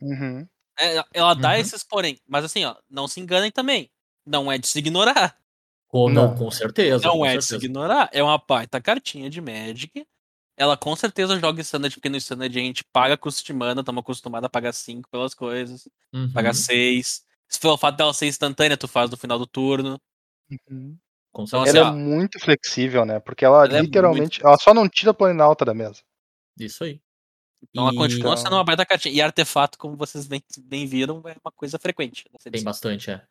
[0.00, 0.46] Uhum.
[0.78, 1.54] É, ela dá Uhum.
[1.56, 2.18] esses porém.
[2.26, 3.90] Mas assim, ó, não se enganem também.
[4.26, 5.36] Não é de se ignorar.
[5.90, 6.36] Ou não, Não.
[6.36, 7.06] com certeza.
[7.06, 7.66] Não com é de se certeza.
[7.66, 8.08] ignorar.
[8.12, 10.06] É uma baita cartinha de Magic.
[10.56, 14.00] Ela com certeza joga Standard, porque no Standard a gente paga custo de mana, estamos
[14.00, 16.32] acostumados a pagar 5 pelas coisas, Uhum.
[16.32, 17.22] pagar 6.
[17.48, 19.98] Se for o fato dela ser instantânea, tu faz no final do turno.
[20.70, 20.96] Uhum.
[21.32, 21.78] Com Então, certeza.
[21.78, 23.20] Ela assim, é ó, muito flexível, né?
[23.20, 24.40] Porque ela, Ela é literalmente.
[24.40, 26.02] muito Ela só não tira a plana alta da mesa.
[26.58, 27.00] Isso aí.
[27.70, 29.14] Então ela continua sendo uma baita cartinha.
[29.14, 32.24] E artefato, como vocês bem, bem viram, é uma coisa frequente.
[32.32, 33.22] nessa Tem bastante, é.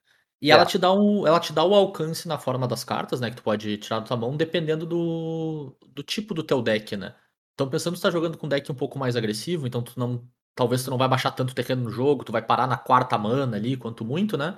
[0.41, 0.53] E É.
[0.53, 3.29] ela te dá um, ela te dá o alcance na forma das cartas, né?
[3.29, 7.15] Que tu pode tirar da tua mão, dependendo do, do tipo do teu deck, né?
[7.53, 9.99] Então pensando que tu tá jogando com um deck um pouco mais agressivo, então tu
[9.99, 10.27] não.
[10.53, 13.57] Talvez tu não vai baixar tanto terreno no jogo, tu vai parar na quarta mana
[13.57, 14.57] ali, quanto muito, né?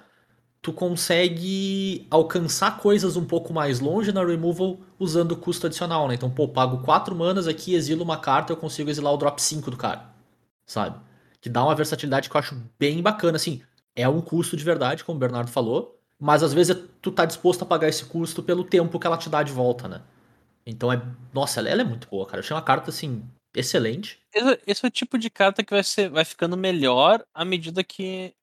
[0.62, 6.16] Tu consegue alcançar coisas um pouco mais longe na removal usando custo adicional, né?
[6.16, 9.72] Então, pô, pago 4 manas aqui, exilo uma carta, eu consigo exilar o drop 5
[9.72, 10.10] do cara.
[10.66, 11.00] Sabe?
[11.40, 13.62] Que dá uma versatilidade que eu acho bem bacana, assim.
[13.96, 17.64] É um custo de verdade, como o Bernardo falou, mas às vezes tu tá disposto
[17.64, 20.02] a pagar esse custo pelo tempo que ela te dá de volta, né?
[20.66, 21.02] Então é.
[21.34, 22.38] Nossa, ela, é muito boa, cara.
[22.38, 23.24] Eu achei uma carta, assim,
[23.56, 24.20] excelente.
[24.34, 27.84] Esse, esse é o tipo de carta que vai, ser, vai ficando melhor à medida
[27.84, 28.34] que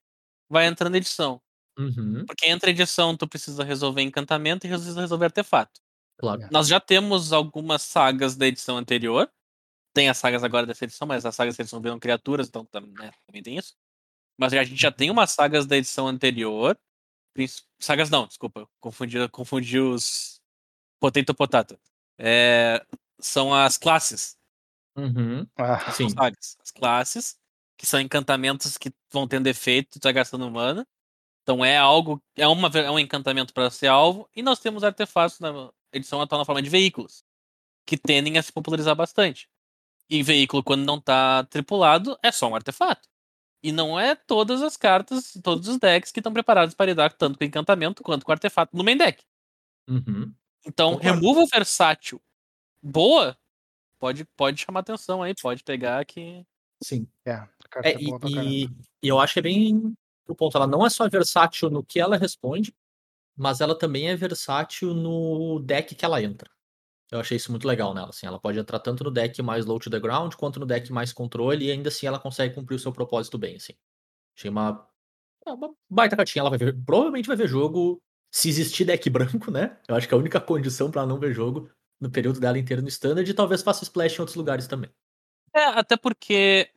[0.48, 1.40] vai entrando edição.
[1.78, 5.80] Uhum, Porque entra a edição, tu precisa resolver encantamento e precisa resolver artefato.
[6.16, 6.48] claro.
[6.50, 9.30] Nós já temos algumas sagas da edição anterior.
[9.94, 12.66] Tem as sagas agora dessa edição, mas as sagas dessa edição viram criaturas, então
[12.98, 13.74] né, também tem isso.
[14.38, 16.78] Mas a gente já tem umas sagas da edição anterior.
[17.78, 18.68] Sagas não, desculpa.
[18.80, 20.40] Confundi, confundi os.
[21.00, 21.78] Potato Potato.
[22.18, 22.84] É,
[23.20, 24.36] são as classes.
[24.96, 26.08] Uhum, Ah, sim.
[26.08, 26.56] sagas.
[26.62, 27.36] As classes,
[27.76, 30.86] que são encantamentos que vão tendo efeito, tu tá gastando mana.
[31.46, 34.28] Então é algo, é, uma, é um encantamento para ser alvo.
[34.34, 37.22] E nós temos artefatos na edição atual na forma de veículos,
[37.86, 39.48] que tendem a se popularizar bastante.
[40.10, 43.08] E veículo, quando não tá tripulado, é só um artefato.
[43.62, 47.38] E não é todas as cartas, todos os decks que estão preparados para lidar tanto
[47.38, 49.22] com encantamento quanto com artefato no main deck.
[49.88, 50.34] Uhum.
[50.66, 51.20] Então, Concordo.
[51.20, 52.20] removal versátil
[52.82, 53.38] boa
[54.00, 56.44] pode, pode chamar atenção aí, pode pegar que.
[56.82, 57.06] Sim.
[57.24, 57.48] é,
[57.84, 58.64] É, é e,
[59.00, 59.96] e eu acho que é bem
[60.32, 60.56] o ponto.
[60.56, 62.74] Ela não é só versátil no que ela responde,
[63.36, 66.50] mas ela também é versátil no deck que ela entra.
[67.10, 68.08] Eu achei isso muito legal nela.
[68.08, 70.92] Assim, ela pode entrar tanto no deck mais low to the ground quanto no deck
[70.92, 73.56] mais controle e ainda assim ela consegue cumprir o seu propósito bem.
[73.56, 73.74] Assim.
[74.36, 74.88] Achei uma,
[75.46, 76.40] é uma baita cartinha.
[76.42, 78.02] Ela vai ver, provavelmente vai ver jogo
[78.32, 79.78] se existir deck branco, né?
[79.86, 81.70] Eu acho que é a única condição pra ela não ver jogo
[82.00, 84.90] no período dela inteiro no standard e talvez faça splash em outros lugares também.
[85.54, 86.70] É, até porque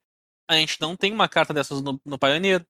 [0.48, 2.66] a gente não tem uma carta dessas no, no Pioneer.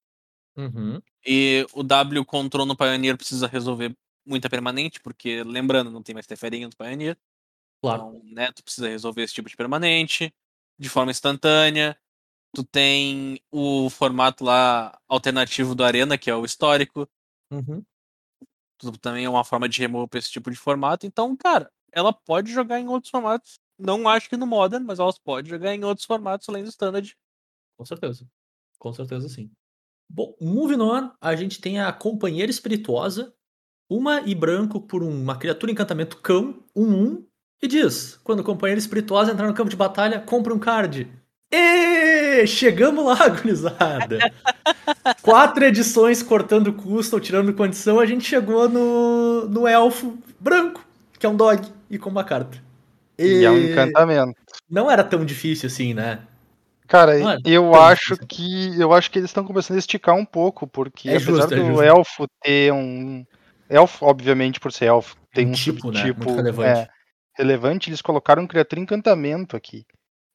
[0.59, 1.01] Uhum.
[1.25, 3.95] E o W Control no Pioneer precisa resolver
[4.25, 7.17] muita permanente, porque, lembrando, não tem mais Teferinha no Pioneer.
[7.81, 8.09] Claro.
[8.15, 10.33] Então, né, tu precisa resolver esse tipo de permanente
[10.77, 11.97] de forma instantânea.
[12.53, 17.07] Tu tem o formato lá alternativo do Arena, que é o histórico.
[17.51, 17.81] Uhum.
[18.77, 21.05] Tu também é uma forma de remover esse tipo de formato.
[21.05, 23.59] Então, cara, ela pode jogar em outros formatos.
[23.77, 27.15] Não acho que no Modern, mas ela pode jogar em outros formatos além do Standard.
[27.77, 28.27] Com certeza.
[28.77, 29.49] Com certeza, sim.
[30.09, 33.31] Bom, moving on, a gente tem a Companheira Espirituosa,
[33.89, 37.25] uma e branco por uma criatura encantamento cão, um um,
[37.61, 41.07] e diz: quando a Companheira Espirituosa entrar no campo de batalha, compra um card.
[41.51, 44.19] E chegamos lá, gurizada.
[45.21, 50.85] Quatro edições cortando custo ou tirando condição, a gente chegou no, no elfo branco,
[51.17, 52.61] que é um dog, e com uma carta.
[53.17, 54.39] E é um encantamento.
[54.69, 56.19] Não era tão difícil assim, né?
[56.89, 60.25] Cara, Não é eu acho que eu acho que eles estão começando a esticar um
[60.25, 61.83] pouco, porque É apesar justo, é do justo.
[61.83, 63.23] elfo ter um
[63.69, 66.01] elfo, obviamente, por ser elfo, tem Um um, tipo, né?
[66.01, 66.67] relevante.
[66.67, 66.89] é,
[67.37, 69.85] relevante, eles colocaram criatura encantamento aqui.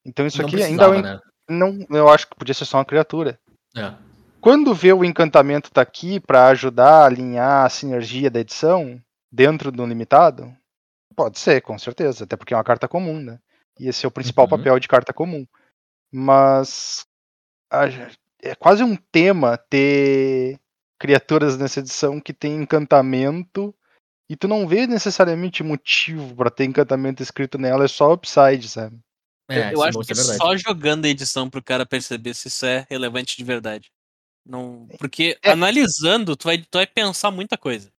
[0.05, 1.19] Então isso Não aqui ainda é né?
[1.49, 3.37] não, eu acho que podia ser só uma criatura.
[3.75, 3.93] É.
[4.39, 8.97] Quando vê o encantamento tá aqui pra ajudar a alinhar a sinergia da edição
[9.29, 10.55] dentro do limitado,
[11.17, 13.39] pode ser, com certeza, até porque é uma carta comum, né?
[13.77, 14.49] E esse é o principal Uhum.
[14.51, 15.45] papel de carta comum.
[16.17, 17.05] Mas
[17.69, 17.87] a-
[18.41, 20.57] é quase um tema ter
[20.97, 23.75] criaturas nessa edição que tem encantamento
[24.29, 28.97] e tu não vê necessariamente motivo pra ter encantamento escrito nela, é só upside, sabe?
[29.49, 32.65] É, eu é acho que é só jogando a edição pro cara perceber se isso
[32.65, 33.91] é relevante de verdade.
[34.45, 35.51] Não, porque É.
[35.51, 37.91] analisando, tu vai, tu vai pensar muita coisa.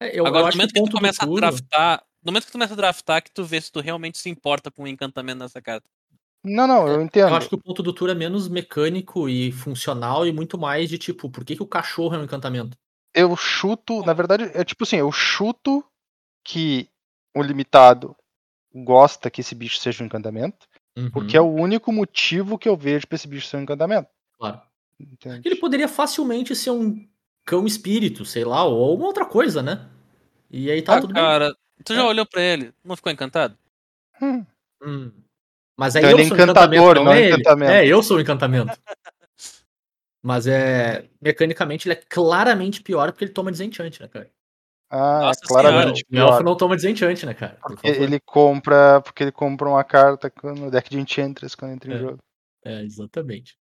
[0.00, 2.04] É, eu, Agora, eu no momento que que tu começa a turno- draftar.
[2.22, 4.70] No momento que tu começa a draftar, que tu vê se tu realmente se importa
[4.70, 5.88] com o encantamento nessa carta.
[6.44, 7.30] Não, não, eu entendo.
[7.30, 10.88] Eu acho que o ponto do tour é menos mecânico e funcional e muito mais
[10.88, 12.76] de tipo, por que, que o cachorro é um encantamento?
[13.14, 15.84] eu chuto, na verdade, é tipo assim, eu chuto
[16.44, 16.88] que
[17.36, 18.16] o limitado
[18.74, 20.66] gosta que esse bicho seja um encantamento,
[21.12, 24.08] porque é Uhum, o único motivo que eu vejo pra esse bicho ser um encantamento.
[24.38, 24.62] claro.
[25.00, 25.44] Entende?
[25.44, 27.08] Ele poderia facilmente ser um
[27.44, 29.90] cão espírito, sei lá, ou uma outra coisa, né?
[30.50, 31.24] E aí tá ah, tudo bem.
[31.24, 32.04] cara, tu já É.
[32.04, 32.74] olhou pra ele?
[32.84, 33.58] Não ficou encantado?
[34.20, 34.46] Hum,
[34.80, 35.23] Hum.
[35.76, 37.32] Mas aí Então eu ele é sou o encantador, encantamento, não não é ele.
[37.34, 37.72] encantamento.
[37.72, 38.72] É, eu sou o encantamento.
[40.22, 41.08] Mas é.
[41.20, 44.30] Mecanicamente ele é claramente pior porque ele toma desenchante, né, cara?
[44.90, 47.58] Ah, Nossa claramente O elfo não toma desenchante, né, cara?
[47.60, 49.00] Por Porque ele compra.
[49.02, 51.98] Porque ele compra uma carta no deck de Enchantress quando entra em É.
[51.98, 52.18] jogo.
[52.64, 53.56] É, exatamente.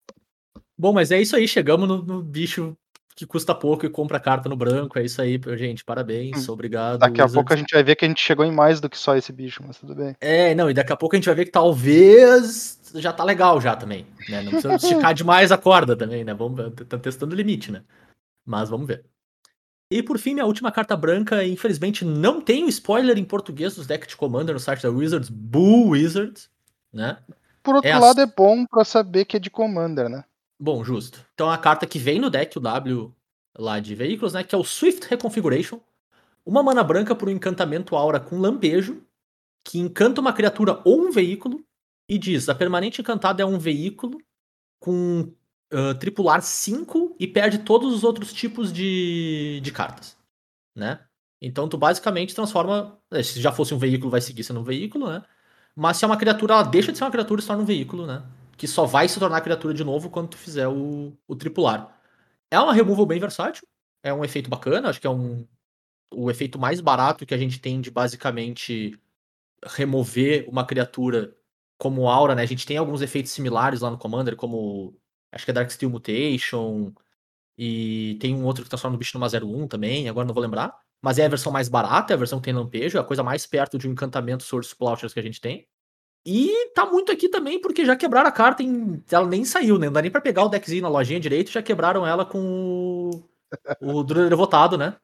[0.78, 1.48] Bom, mas é isso aí.
[1.48, 2.76] Chegamos no, no bicho
[3.20, 4.98] que custa pouco e compra carta no branco.
[4.98, 5.84] É isso aí, gente.
[5.84, 6.48] Parabéns.
[6.48, 6.96] Obrigado.
[6.96, 7.00] Hum.
[7.00, 7.34] Daqui a Wizards.
[7.34, 9.34] pouco a gente vai ver que a gente chegou em mais do que só esse
[9.34, 10.16] bicho, mas tudo bem.
[10.22, 13.60] É, não, e daqui a pouco a gente vai ver que talvez já tá legal
[13.60, 14.42] já também, né?
[14.42, 16.34] Não precisa esticar demais a corda também, né?
[16.34, 17.84] Vamos, tá testando o limite, né?
[18.46, 19.04] Mas vamos ver.
[19.92, 23.86] E por fim, minha última carta branca, infelizmente não tem o spoiler em português dos
[23.86, 26.50] decks de Commander no site da Wizards, Bull Wizards,
[26.94, 27.18] né?
[27.62, 30.24] Por outro É a- lado, é bom pra saber que é de Commander, né?
[30.60, 31.26] Bom, justo.
[31.34, 33.14] Então a carta que vem no deck, o W
[33.58, 34.44] lá de veículos, né?
[34.44, 35.80] Que é o Swift Reconfiguration.
[36.46, 39.04] Uma mana branca por um encantamento aura com lampejo,
[39.66, 41.64] que encanta uma criatura ou um veículo,
[42.10, 44.20] e diz: a permanente encantada é um veículo
[44.80, 45.34] com
[45.74, 50.18] ah, tripular 5 e perde todos os outros tipos de, de cartas.
[50.76, 51.00] Né?
[51.42, 53.00] Então tu basicamente transforma.
[53.12, 55.24] eh, Se já fosse um veículo, vai seguir sendo um veículo, né?
[55.76, 57.66] Mas se é uma criatura, ela deixa de ser uma criatura e se torna um
[57.66, 58.24] veículo, né?
[58.60, 62.00] Que só vai se tornar criatura de novo quando tu fizer o, o tripular.
[62.52, 63.68] É uma removal bem versátil.
[64.04, 64.90] É um efeito bacana.
[64.90, 65.48] Acho que é um
[66.12, 69.00] o efeito mais barato que a gente tem de basicamente
[69.64, 71.36] remover uma criatura
[71.78, 72.42] como aura, né?
[72.44, 74.98] A gente tem alguns efeitos similares lá no Commander, como
[75.32, 76.94] acho que é Dark Steel Mutation
[77.58, 80.76] e tem um outro que transforma o bicho numa 01 também, agora não vou lembrar.
[81.02, 83.24] Mas é a versão mais barata, é a versão que tem lampejo, é a coisa
[83.24, 85.68] mais perto de um encantamento Source Plowshares que a gente tem.
[86.26, 89.04] E tá muito aqui também, porque já quebraram a carta em.
[89.10, 89.88] Ela nem saiu, né?
[89.88, 93.24] Não dá nem pra pegar o deckzinho na lojinha direito, já quebraram ela com o,
[93.82, 94.98] o Druida Devotado, né?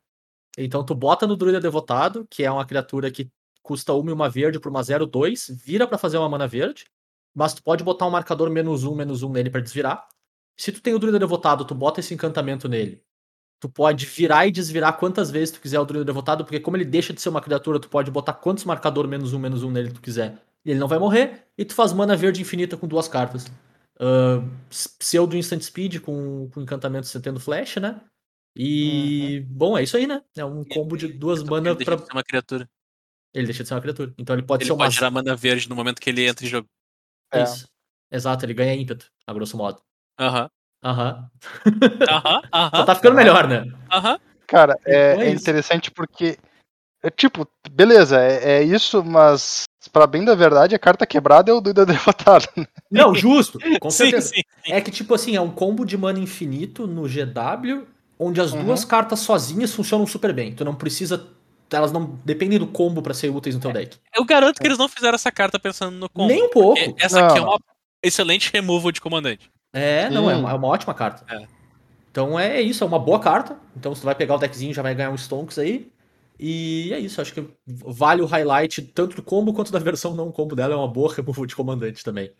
[0.57, 3.29] Então tu bota no Druida Devotado, que é uma criatura que
[3.63, 6.85] custa uma e uma verde por uma 0-2, vira pra fazer uma mana verde,
[7.33, 10.07] mas tu pode botar um marcador menos um, menos um nele pra desvirar.
[10.57, 13.03] Se tu tem o Druida Devotado, tu bota esse encantamento nele.
[13.59, 16.85] Tu pode virar e desvirar quantas vezes tu quiser o Druida Devotado, porque como ele
[16.85, 19.91] deixa de ser uma criatura, tu pode botar quantos marcador menos um, menos um nele
[19.91, 20.41] tu quiser.
[20.65, 23.45] E ele não vai morrer, e tu faz mana verde infinita com duas cartas.
[23.97, 24.49] Uh,
[24.99, 28.01] pseudo Instant Speed com, com encantamento sentendo flash, né?
[28.55, 30.21] E, bom, é isso aí, né?
[30.35, 31.95] É um combo de duas Ele mana deixa pra.
[31.95, 32.69] de ser uma criatura.
[33.33, 34.13] Ele deixa de ser uma criatura.
[34.17, 34.85] Então ele pode Ele ser uma.
[34.85, 36.67] pode tirar mana verde no momento que ele entra em jogo.
[37.31, 37.43] É.
[37.43, 37.67] Isso.
[38.11, 39.81] Exato, ele ganha ímpeto, a grosso modo.
[40.19, 40.49] Aham.
[40.83, 41.29] Aham.
[42.07, 42.41] Aham.
[42.41, 42.85] Só Aham.
[42.85, 43.65] tá ficando melhor, né?
[43.91, 44.19] Aham.
[44.47, 45.41] Cara, é, Então é é isso.
[45.41, 46.37] interessante porque.
[47.03, 51.53] É tipo, beleza, é, é isso, mas pra bem da verdade, a carta quebrada é
[51.53, 52.47] o Duida Devotado.
[52.55, 52.65] né?
[52.91, 54.27] Não, justo, com Sim, certeza.
[54.33, 54.41] sim.
[54.67, 57.85] É que, tipo assim, é um combo de mana infinito no GW,
[58.19, 58.63] onde as Uhum.
[58.65, 60.53] duas cartas sozinhas funcionam super bem.
[60.53, 61.27] Tu não precisa.
[61.71, 63.97] Elas não dependem do combo pra ser úteis no teu deck.
[64.15, 66.27] Eu garanto que eles não fizeram essa carta pensando no combo.
[66.29, 66.79] Nem um pouco.
[66.81, 67.47] porque Essa aqui é Não.
[67.49, 67.59] uma
[68.03, 69.49] excelente removal de comandante.
[69.73, 70.39] É, não, é Sim.
[70.41, 71.25] uma, é uma ótima carta.
[71.33, 71.45] É.
[72.11, 73.57] Então é isso, é uma boa carta.
[73.75, 75.91] Então se tu vai pegar o deckzinho, já vai ganhar um Stonks aí.
[76.39, 80.31] E é isso, acho que vale o highlight tanto do combo quanto da versão não
[80.31, 80.73] combo dela.
[80.73, 82.33] É uma boa removal de comandante também.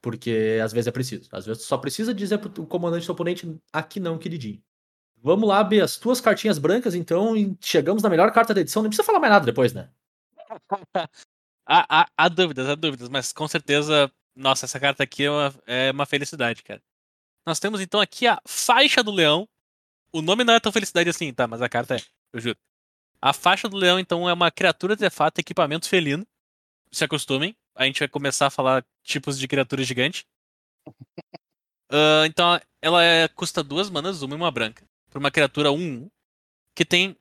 [0.00, 1.28] Porque às vezes é preciso.
[1.32, 4.62] Às vezes só precisa dizer pro comandante do oponente, aqui não, queridinho.
[5.22, 8.82] Vamos lá, B, as tuas cartinhas brancas, então, e chegamos na melhor carta da edição.
[8.82, 9.88] Não precisa falar mais nada depois, né?
[11.64, 15.54] Há, há, há dúvidas, há dúvidas, mas com certeza, nossa, essa carta aqui é uma,
[15.64, 16.82] é uma felicidade, cara.
[17.46, 19.48] Nós temos então aqui a Faixa do Leão.
[20.12, 21.46] O nome não é tão felicidade assim, tá?
[21.46, 22.00] Mas a carta é,
[22.32, 22.58] eu juro.
[23.22, 26.26] A Faixa do Leão, então, é uma criatura artefato equipamento felino.
[26.90, 30.26] Se acostumem, a gente vai começar a falar tipos de criatura gigante.
[31.94, 34.82] Ah, então, ela é- custa duas manas, uma e uma branca.
[35.10, 36.08] Por uma criatura 1
[36.74, 37.14] que tem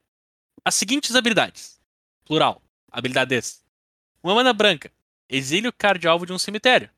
[0.64, 1.80] as seguintes habilidades.
[2.26, 2.62] Plural.
[2.92, 3.64] Habilidades.
[4.24, 4.92] Uma mana branca.
[5.30, 6.90] Exile o card alvo de um cemitério.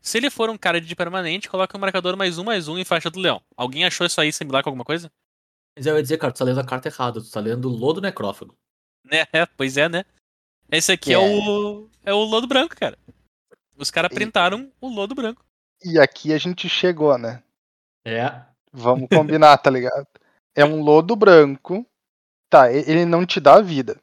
[0.00, 2.84] Se ele for um card de permanente, coloca um marcador mais um mais um em
[2.86, 3.42] faixa do leão.
[3.56, 5.12] Alguém achou isso aí similar com alguma coisa?
[5.76, 7.20] Mas eu ia dizer, cara, tu tá lendo a carta errada.
[7.20, 8.54] Tu tá lendo o Lodo Necrófago.
[9.04, 9.24] Né?
[9.32, 10.04] É, pois é, né?
[10.70, 11.18] Esse aqui é, É.
[11.18, 11.88] o.
[12.04, 12.96] É o lodo branco, cara.
[13.76, 15.44] Os caras E- printaram o lodo branco.
[15.84, 17.42] E aqui a gente chegou, né?
[18.04, 18.42] É.
[18.72, 20.06] Vamos combinar, tá ligado?
[20.54, 21.84] É um lodo branco.
[22.48, 23.98] Tá, e- ele não te dá vida.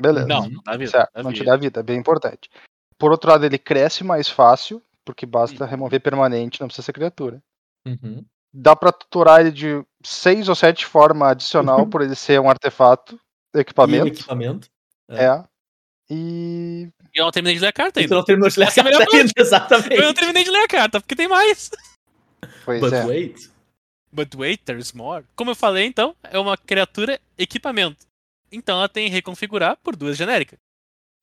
[0.00, 0.26] Beleza.
[0.26, 0.90] Não, não dá vida.
[0.90, 1.50] certo, dá não te vida.
[1.50, 2.50] dá vida, é bem importante.
[2.98, 7.42] Por outro lado, ele cresce mais fácil, porque basta remover permanente, não precisa ser criatura.
[7.86, 8.24] Uhum.
[8.52, 13.18] Dá pra tutorar ele de seis ou sete formas adicional, por ele ser um artefato,
[13.54, 14.08] E equipamento.
[14.08, 14.68] equipamento.
[15.08, 15.42] É.
[16.10, 16.88] E.
[17.14, 18.14] E eu não terminei de ler a carta ainda.
[18.14, 19.94] não terminou de ler Essa é a carta ainda, exatamente.
[19.94, 21.70] Eu não terminei de ler a carta, porque tem mais.
[22.64, 23.04] Pois But é.
[23.04, 23.50] wait.
[24.12, 25.24] But wait, there's more.
[25.34, 28.06] Como eu falei, então, é uma criatura equipamento.
[28.50, 30.58] Então ela tem reconfigurar por duas genéricas.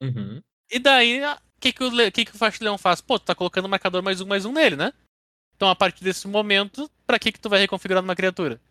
[0.01, 0.41] Uhum.
[0.71, 3.01] E daí, o que, que, o, que, que o do Leão faz?
[3.01, 4.91] Pô, tu tá colocando marcador mais um mais um nele, né?
[5.59, 8.61] Então, a partir desse momento, pra que que tu vai reconfigurar uma criatura?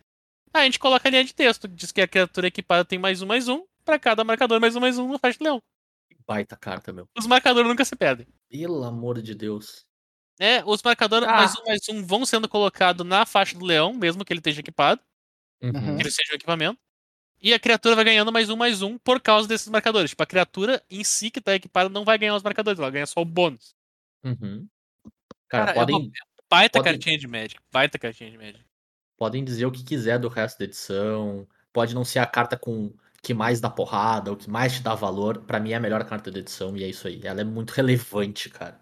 [0.54, 2.98] Ah, a gente coloca a linha de texto, que diz que a criatura equipada tem
[2.98, 5.60] mais um, mais um, pra cada marcador mais um, mais um no faixa de leão.
[6.26, 7.06] Baita carta, meu.
[7.14, 8.26] Os marcadores nunca se perdem.
[8.48, 9.84] Pelo amor de Deus.
[10.40, 11.32] É, os marcadores Ah.
[11.32, 14.60] mais um, mais um vão sendo colocados na faixa do leão, mesmo que ele esteja
[14.60, 15.02] equipado,
[15.62, 15.96] Uhum.
[15.96, 16.78] que ele seja um equipamento.
[17.42, 20.08] E a criatura vai ganhando mais um, mais um por causa desses marcadores.
[20.12, 23.06] Tipo, a criatura em si que tá equipada não vai ganhar os marcadores, ela ganha
[23.06, 23.74] só o bônus.
[24.24, 24.66] Uhum.
[25.48, 26.10] Cara, Cara, é podem,
[26.50, 28.60] baita podem- cartinha de Magic, baita cartinha de Magic.
[29.16, 31.46] podem dizer o que quiser do resto da edição.
[31.72, 32.92] Pode não ser a carta com
[33.22, 35.38] que mais dá porrada, o que mais te dá valor.
[35.42, 37.20] Pra mim é a melhor carta da edição e é isso aí.
[37.24, 38.80] Ela é muito relevante, cara.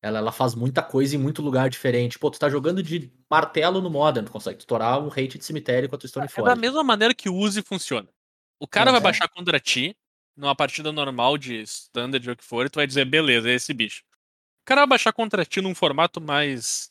[0.00, 2.18] Ela, ela faz muita coisa em muito lugar diferente.
[2.18, 5.88] Pô, tu tá jogando de martelo no Modern, tu consegue estourar um hate de cemitério
[5.88, 8.08] com a tua É da mesma maneira que o Use funciona.
[8.58, 8.92] O cara É.
[8.92, 9.96] vai baixar contra ti,
[10.36, 13.54] numa partida normal de standard ou o que for, e tu vai dizer, beleza, é
[13.54, 14.02] esse bicho.
[14.62, 16.88] O cara vai baixar contra ti num formato mais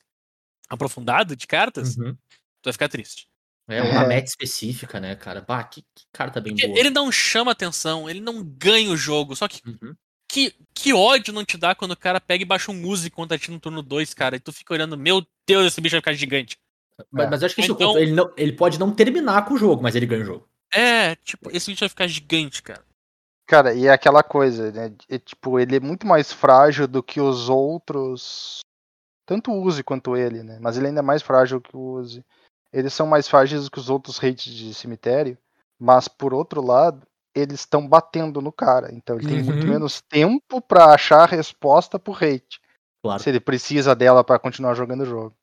[0.71, 2.13] aprofundado de cartas, Uhum.
[2.13, 3.27] tu vai ficar triste.
[3.67, 5.41] É, uma meta específica, né, cara?
[5.47, 6.79] Bah, que, que carta bem Porque boa.
[6.79, 9.35] ele não chama atenção, ele não ganha o jogo.
[9.35, 9.95] Só que, Uhum.
[10.27, 13.37] que que ódio não te dá quando o cara pega e baixa um Use contra
[13.37, 16.13] ti no turno 2, cara, e tu fica olhando, meu Deus, esse bicho vai ficar
[16.13, 16.57] gigante.
[17.11, 17.29] Mas, É.
[17.29, 17.97] mas eu acho que esse é Então-.
[17.97, 20.49] Ele, não, ele pode não terminar com o jogo, mas ele ganha o jogo.
[20.73, 22.83] É, tipo, esse bicho vai ficar gigante, cara.
[23.47, 24.93] Cara, e é aquela coisa, né?
[25.09, 28.59] é, tipo, ele é muito mais frágil do que os outros.
[29.31, 30.57] Tanto o Uzi quanto ele, né?
[30.59, 32.21] Mas ele ainda é mais frágil que o Uzi.
[32.73, 35.37] Eles são mais frágeis que os outros hates de cemitério.
[35.79, 38.93] Mas por outro lado, eles estão batendo no cara.
[38.93, 39.69] Então ele tem muito Uhum.
[39.69, 42.59] menos tempo pra achar a resposta pro hate.
[43.01, 43.23] Claro.
[43.23, 45.33] Se ele precisa dela pra continuar jogando o jogo.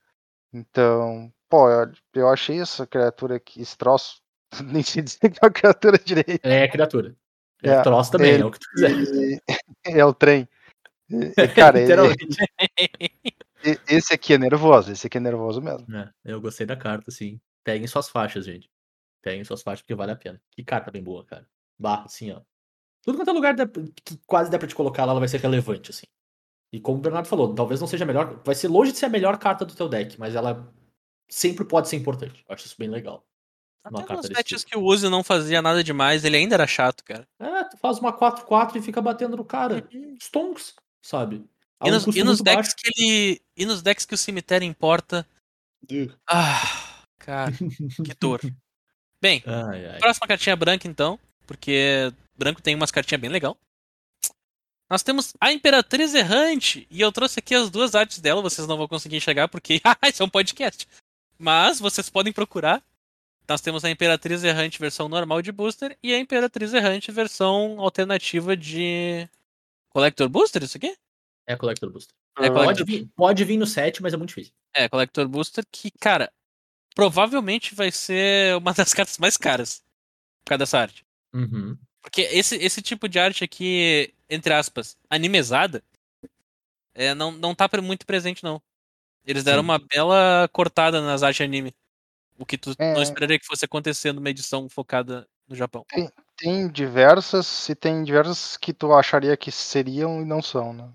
[0.53, 4.20] Então, pô, eu, eu achei essa criatura aqui, esse troço.
[4.62, 6.45] Nem sei dizer que é uma criatura direito.
[6.45, 7.16] É criatura.
[7.62, 8.91] É, É, troço também, ele- é o que tu quiser.
[8.93, 9.41] E-
[9.99, 10.47] é o trem.
[11.11, 12.14] E- cara, ele-
[13.88, 15.86] esse aqui é nervoso, esse aqui é nervoso mesmo.
[15.96, 17.40] É, eu gostei da carta, sim.
[17.64, 18.70] Peguem suas faixas, gente.
[19.22, 20.40] Peguem suas faixas porque vale a pena.
[20.52, 21.46] Que carta bem boa, cara.
[21.78, 22.40] Barra, assim, ó.
[23.02, 25.40] Tudo quanto é lugar dá- que quase dá pra te colocar lá, ela vai ser
[25.40, 26.06] relevante, assim.
[26.72, 28.42] E como o Bernardo falou, talvez não seja a melhor.
[28.44, 30.70] Vai ser longe de ser a melhor carta do teu deck, mas ela
[31.28, 32.44] sempre pode ser importante.
[32.48, 33.24] Eu acho isso bem legal.
[33.90, 34.64] Uma Até carta nos tipo.
[34.66, 37.26] que o Use não fazia nada demais, ele ainda era chato, cara.
[37.38, 39.88] É, tu faz uma 4-4 e fica batendo no cara.
[40.20, 41.48] Stonks, sabe?
[41.84, 42.76] E nos, e nos decks baixo.
[42.76, 43.42] que ele.
[43.56, 45.26] E nos decks que o cemitério importa.
[46.26, 48.40] Ah, cara, que dor.
[49.20, 49.98] Bem, Ai, ai.
[49.98, 51.18] próxima cartinha branca, então.
[51.44, 53.58] Porque branco tem umas cartinhas bem legal.
[54.88, 56.86] Nós temos a Imperatriz Errante.
[56.90, 58.40] E eu trouxe aqui as duas artes dela.
[58.40, 60.86] Vocês não vão conseguir enxergar porque ah, isso é um podcast.
[61.38, 62.82] Mas vocês podem procurar.
[63.48, 68.56] Nós temos a Imperatriz Errante versão normal de booster e a Imperatriz Errante versão alternativa
[68.56, 69.26] de
[69.90, 70.94] Collector Booster, isso aqui?
[71.49, 72.14] É Collector Booster.
[72.38, 74.53] É, Pode Collector, vir, pode vir no set, mas é muito difícil.
[74.74, 76.30] é, Collector Booster que, cara,
[76.94, 79.82] provavelmente vai ser uma das cartas mais caras
[80.44, 81.07] por causa dessa arte.
[81.32, 81.76] Uhum.
[82.03, 85.82] Porque esse, esse tipo de arte aqui, entre aspas, animezada,
[86.94, 88.61] é, não, não tá muito presente, não.
[89.24, 89.64] Eles deram Sim.
[89.64, 91.74] uma bela cortada nas artes anime.
[92.38, 93.03] O que tu não É.
[93.03, 95.84] esperaria que fosse acontecer numa edição focada no Japão.
[96.36, 100.88] Tem diversas, e tem diversas que tu acharia que seriam e não são, né?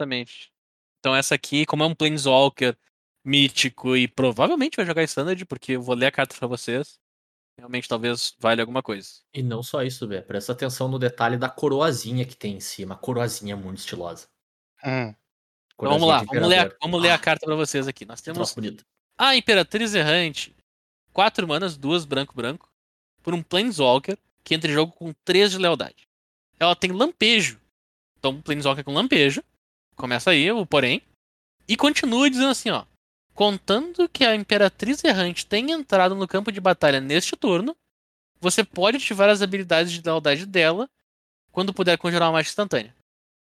[0.00, 0.50] Exatamente.
[0.98, 2.76] Então essa aqui, como é um Planeswalker
[3.24, 6.98] mítico e provavelmente vai jogar Standard, porque eu vou ler a carta pra vocês.
[7.58, 9.08] Realmente talvez valha alguma coisa.
[9.34, 10.24] E não só isso, velho.
[10.24, 12.94] Presta atenção no detalhe da coroazinha que tem em cima.
[12.94, 14.28] A coroazinha muito estilosa.
[14.84, 15.14] Hum.
[15.74, 18.04] Então vamos lá, vamos ler, a, vamos ler a Ah, carta pra vocês aqui.
[18.06, 18.54] Nós temos.
[19.18, 20.54] A Imperatriz Errante,
[21.12, 22.70] 4 manas, 2 branco-branco,
[23.22, 26.08] por um Planeswalker que entra em jogo com 3 de lealdade.
[26.58, 27.60] Ela tem lampejo.
[28.18, 29.42] Então, um Planeswalker com lampejo.
[30.00, 31.02] Começa aí o porém.
[31.68, 32.86] E continua dizendo assim, ó.
[33.34, 37.76] Contando que a Imperatriz Errante tenha entrado no campo de batalha neste turno,
[38.40, 40.88] você pode ativar as habilidades de lealdade dela
[41.52, 42.96] quando puder conjurar uma marcha instantânea.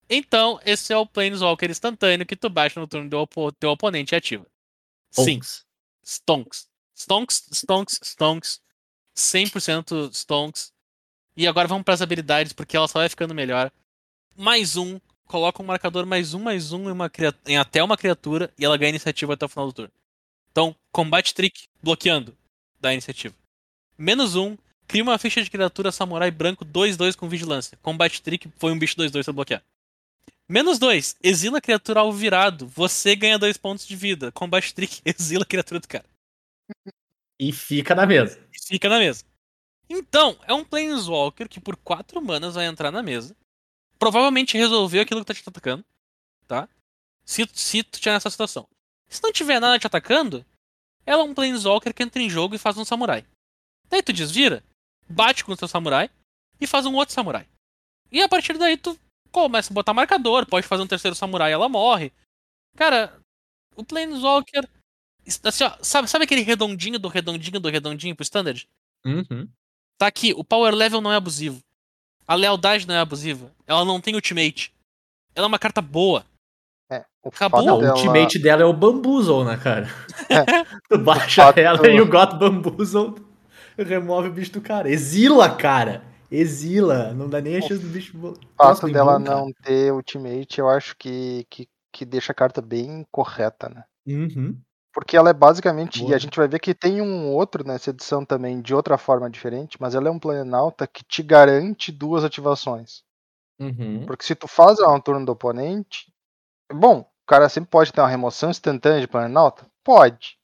[0.09, 4.13] Então, esse é o Planeswalker instantâneo que tu baixa no turno do opo- teu oponente
[4.13, 4.45] e ativa.
[5.09, 5.39] Sim.
[6.03, 6.67] Stonks.
[6.93, 8.61] Stonks, Stonks, Stonks.
[9.15, 10.73] 100% Stonks.
[11.37, 13.71] E agora vamos para as habilidades, porque ela só vai ficando melhor.
[14.35, 14.99] Mais um.
[15.31, 17.09] Coloca um marcador mais um, mais um em, uma
[17.47, 19.91] em até uma criatura e ela ganha iniciativa até o final do turno.
[20.51, 22.35] Então, combate trick, bloqueando,
[22.81, 23.33] dá iniciativa.
[23.97, 24.57] Menos um.
[24.85, 27.79] Cria uma ficha de criatura samurai branco 2-2 com vigilância.
[27.81, 29.63] Combate trick, foi um bicho 2-2 pra bloquear.
[30.49, 31.15] Menos dois.
[31.23, 32.67] Exila a criatura ao virado.
[32.67, 34.33] Você ganha dois pontos de vida.
[34.33, 36.05] Combate trick, exila a criatura do cara.
[37.39, 38.37] E fica na mesa.
[38.53, 39.23] E fica na mesa.
[39.89, 43.33] Então, é um Planeswalker que por 4 manas vai entrar na mesa.
[44.01, 45.85] Provavelmente resolveu aquilo que tá te atacando.
[46.47, 46.67] Tá?
[47.23, 48.67] Se, se tu tiver nessa situação.
[49.07, 50.43] Se não tiver nada te atacando,
[51.05, 53.23] ela é um Planeswalker que entra em jogo e faz um samurai.
[53.91, 54.63] Daí tu desvira,
[55.07, 56.09] bate com o seu samurai
[56.59, 57.47] e faz um outro samurai.
[58.11, 58.99] E a partir daí tu
[59.31, 62.11] começa a botar marcador, pode fazer um terceiro samurai e ela morre.
[62.75, 63.15] Cara,
[63.75, 64.67] o Planeswalker.
[65.43, 68.67] Assim, ó, sabe, sabe aquele redondinho do redondinho do redondinho pro standard?
[69.05, 69.47] Uhum.
[69.99, 71.61] Tá aqui, o power level não é abusivo.
[72.31, 73.51] A lealdade não é abusiva.
[73.67, 74.73] Ela não tem ultimate.
[75.35, 76.23] Ela é uma carta boa.
[76.89, 77.59] É, o Acabou.
[77.59, 77.93] fato Não, dela...
[77.93, 79.89] o ultimate dela é o Bamboozle, né, cara?
[80.89, 83.15] tu baixa fato- ela e o Got Bamboozle
[83.77, 84.89] remove o bicho do cara.
[84.89, 86.05] Exila, cara!
[86.31, 87.13] Exila!
[87.13, 88.17] Não dá nem a chance do bicho.
[88.17, 92.31] O Nossa, fato bem dela bom, não ter ultimate, eu acho que, que, que deixa
[92.31, 93.83] a carta bem correta, né?
[94.07, 94.57] Uhum.
[94.93, 96.15] Porque ela é basicamente, e Boa.
[96.15, 99.77] a gente vai ver que tem um outro nessa edição também, de outra forma diferente,
[99.79, 103.03] mas ela é um Planalta que te garante duas ativações.
[103.59, 104.05] Uhum.
[104.05, 106.11] Porque se tu faz ela no turno do oponente,
[106.73, 109.65] bom, o cara sempre pode ter uma remoção instantânea de Planalta?
[109.83, 110.37] Pode.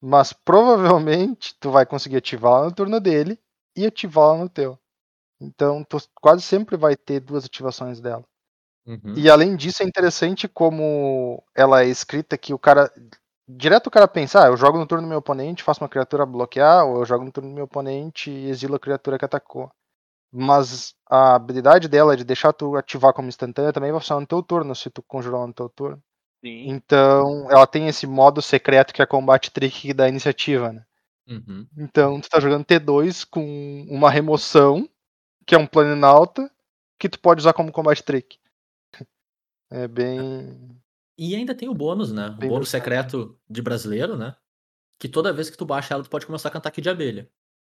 [0.00, 3.38] Mas provavelmente tu vai conseguir ativá-la no turno dele
[3.76, 4.78] e ativá-la no teu.
[5.40, 8.24] Então tu quase sempre vai ter duas ativações dela.
[8.86, 9.14] Uhum.
[9.16, 12.92] E além disso, é interessante como ela é escrita que o cara.
[13.56, 16.26] Direto o cara pensa, ah, eu jogo no turno do meu oponente, faço uma criatura
[16.26, 19.70] bloquear, ou eu jogo no turno do meu oponente e exilo a criatura que atacou.
[20.32, 24.42] Mas a habilidade dela de deixar tu ativar como instantânea também vai funcionar no teu
[24.42, 26.02] turno, se tu conjurar no teu turno.
[26.44, 26.70] Sim.
[26.70, 30.84] Então, ela tem esse modo secreto que é combate trick da iniciativa, né?
[31.28, 31.66] Uhum.
[31.78, 34.88] Então, tu tá jogando T2 com uma remoção,
[35.46, 36.50] que é um Planinauta,
[36.98, 38.38] que tu pode usar como combate trick.
[39.70, 40.80] É bem.
[41.22, 42.28] E ainda tem o bônus, né?
[42.28, 44.34] O bônus secreto de brasileiro, né?
[44.98, 47.30] Que toda vez que tu baixa ela, tu pode começar a cantar aqui de abelha.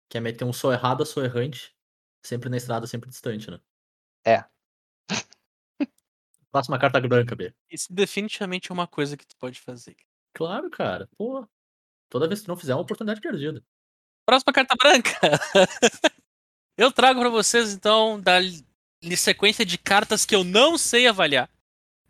[0.08, 1.76] Que é meter um sou errado, sou errante.
[2.24, 3.60] Sempre na estrada, sempre distante, né?
[4.24, 4.46] É.
[6.52, 7.52] Próxima carta branca, B.
[7.68, 9.96] Isso definitivamente é uma coisa que tu pode fazer.
[10.36, 11.10] Claro, cara.
[11.18, 11.44] Pô.
[12.10, 13.66] Toda vez que tu não fizer, é uma oportunidade perdida.
[14.24, 15.20] Próxima carta branca.
[16.78, 18.38] eu trago pra vocês então da
[19.18, 21.50] sequência de cartas que eu não sei avaliar.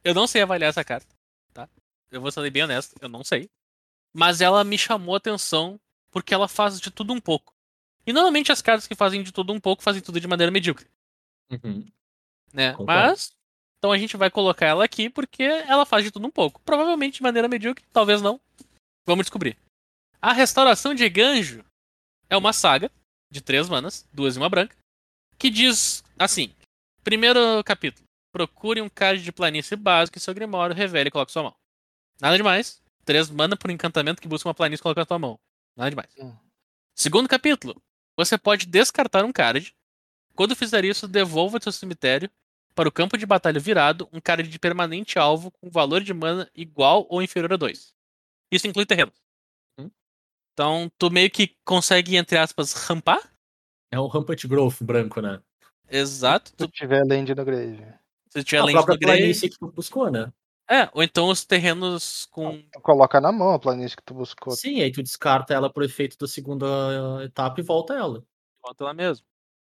[0.04, 1.16] Eu não sei avaliar essa carta,
[1.54, 1.70] tá?
[2.10, 3.50] Eu vou ser bem honesto, eu não sei.
[4.14, 5.80] Mas ela me chamou a atenção
[6.12, 7.54] porque ela faz de tudo um pouco.
[8.06, 10.88] E normalmente as cartas que fazem de tudo um pouco fazem tudo de maneira medíocre,
[11.52, 11.86] Uhum.
[12.54, 12.72] né?
[12.74, 12.92] Concordo.
[12.92, 13.32] Mas
[13.78, 16.62] então a gente vai colocar ela aqui porque ela faz de tudo um pouco.
[16.62, 18.40] Provavelmente de maneira medíocre, talvez não.
[19.06, 19.58] Vamos descobrir.
[20.22, 21.64] A restauração de Ganjo
[22.30, 22.92] é uma saga
[23.32, 24.76] de três manas, duas e uma branca,
[25.38, 26.54] que diz assim:
[27.04, 31.44] primeiro capítulo, procure um card de planície básico em seu grimório, revele e coloque sua
[31.44, 31.56] mão.
[32.20, 32.82] Nada demais.
[33.04, 35.40] Três mana por encantamento que busca uma planície e coloca na sua mão.
[35.76, 36.10] Nada demais.
[36.18, 36.36] Hum.
[36.96, 37.82] Segundo capítulo,
[38.16, 39.76] você pode descartar um card.
[40.36, 42.30] Quando fizer isso, devolva do seu cemitério
[42.76, 46.50] para o campo de batalha virado um card de permanente alvo com valor de mana
[46.56, 47.94] igual ou inferior a 2.
[48.52, 49.16] Isso inclui terrenos.
[49.78, 49.90] Hum.
[50.54, 53.20] Então, tu meio que consegue, entre aspas, rampar.
[53.92, 55.42] É um Rampant Growth branco, né?
[55.90, 56.52] Exato.
[56.52, 57.86] Se tu Tu, tiver land no grave.
[58.32, 59.20] Se tiver a lente própria grave.
[59.20, 60.32] planície que tu buscou, né?
[60.70, 62.62] É, ou então os terrenos com.
[62.72, 64.54] Tu coloca na mão a planície que tu buscou.
[64.56, 66.66] Sim, aí tu descarta ela por efeito da segunda
[67.22, 68.24] eh, etapa e volta ela.
[68.64, 69.26] Volta lá mesmo.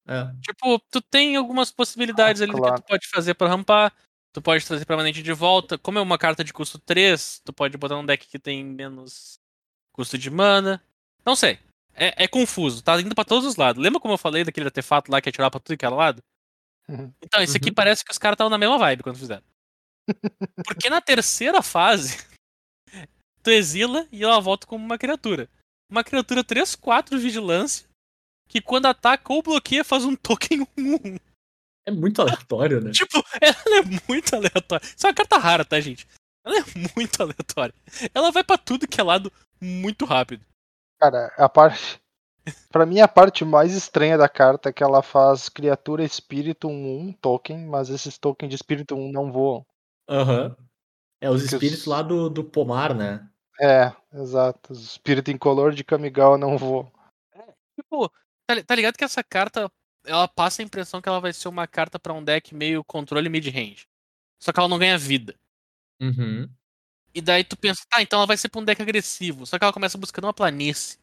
[0.06, 0.26] É.
[0.40, 2.74] Tipo, tu tem algumas possibilidades Ah, ali do claro.
[2.76, 3.92] que tu pode fazer pra rampar.
[4.32, 5.76] Tu pode trazer permanente de volta.
[5.76, 9.38] Como é uma carta de custo 3, tu pode botar um deck que tem menos
[9.92, 10.82] custo de mana.
[11.26, 11.58] Não sei.
[11.94, 13.82] É, é confuso, tá indo pra todos os lados.
[13.82, 16.22] Lembra como eu falei daquele artefato lá que ia tirar pra tudo que era lado?
[16.88, 17.12] Uhum.
[17.24, 17.74] Então, esse aqui Uhum.
[17.74, 19.42] parece que os caras estavam na mesma vibe quando fizeram.
[20.66, 22.18] Porque na terceira fase,
[23.42, 25.48] tu exila e ela volta como uma criatura.
[25.90, 27.86] Uma criatura 3-4 vigilância,
[28.48, 31.18] que quando ataca ou bloqueia faz um token 1-1.
[31.86, 32.90] É muito aleatório, né?
[32.92, 34.84] Tipo, ela é muito aleatória.
[34.86, 36.06] Isso é uma carta rara, tá, gente?
[36.44, 36.64] Ela é
[36.96, 37.74] muito aleatória.
[38.14, 40.44] Ela vai pra tudo que é lado muito rápido.
[41.00, 42.00] Cara, a parte.
[42.70, 47.12] Pra mim, a parte mais estranha da carta é que ela faz criatura espírito 1-1
[47.20, 49.64] token, mas esses tokens de espírito 1 não voam.
[50.08, 50.56] Aham.
[51.20, 53.28] É os Porque os- espíritos lá do, do pomar, né?
[53.60, 54.72] É, exato.
[54.72, 56.90] Os espírito incolor de Kamigawa não voam.
[57.76, 58.08] Tipo,
[58.46, 59.70] tá, tá ligado que essa carta,
[60.04, 63.28] ela passa a impressão que ela vai ser uma carta pra um deck meio controle
[63.28, 63.86] mid-range.
[64.42, 65.36] Só que ela não ganha vida.
[66.00, 66.48] Uhum.
[67.14, 69.46] E daí tu pensa, tá, então ela vai ser pra um deck agressivo.
[69.46, 70.98] Só que ela começa buscando uma planície.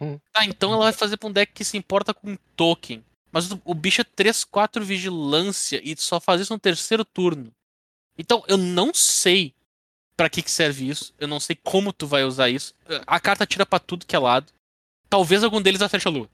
[0.00, 0.18] Hum.
[0.32, 3.04] Tá, então ela vai fazer pra um deck que se importa com token.
[3.30, 7.52] Mas o, o bicho é 3, 4 vigilância e só faz isso no terceiro turno.
[8.18, 9.54] Então eu não sei
[10.16, 11.14] pra que, que serve isso.
[11.18, 12.74] Eu não sei como tu vai usar isso.
[13.06, 14.52] A carta tira pra tudo que é lado.
[15.08, 16.28] Talvez algum deles acerte a lua.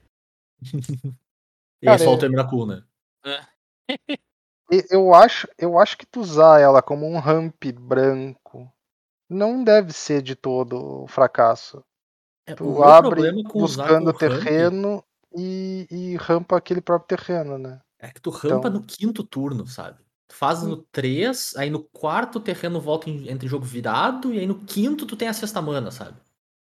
[1.79, 2.83] E aí Cara, solta o Emrakul, né?
[4.71, 8.69] E Eu acho, eu acho que tu usar ela como um ramp branco
[9.29, 11.85] não deve ser de todo um fracasso.
[12.47, 15.03] É, o Tu abre buscando terreno
[15.35, 17.79] e, e rampa aquele próprio terreno, né?
[17.99, 19.97] É que tu rampa Então- no quinto turno, sabe?
[20.29, 24.39] Tu faz no 3, aí no quarto o terreno volta em, entre jogo virado, e
[24.39, 26.17] aí no quinto tu tem a sexta mana, sabe?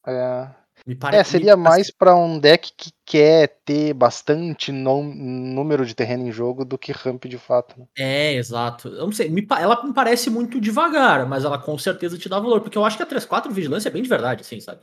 [0.08, 0.48] É,
[0.88, 1.32] Me é parece.
[1.32, 6.64] seria mais pra um deck que quer ter bastante nom- número de terreno em jogo
[6.64, 7.78] do que ramp de fato.
[7.80, 7.86] Né?
[7.98, 8.88] É, exato.
[8.88, 12.40] Eu não sei, me ela me parece muito devagar, mas ela com certeza te dá
[12.40, 14.82] valor, porque eu acho que a 3-4 vigilância é bem de verdade, assim, sabe?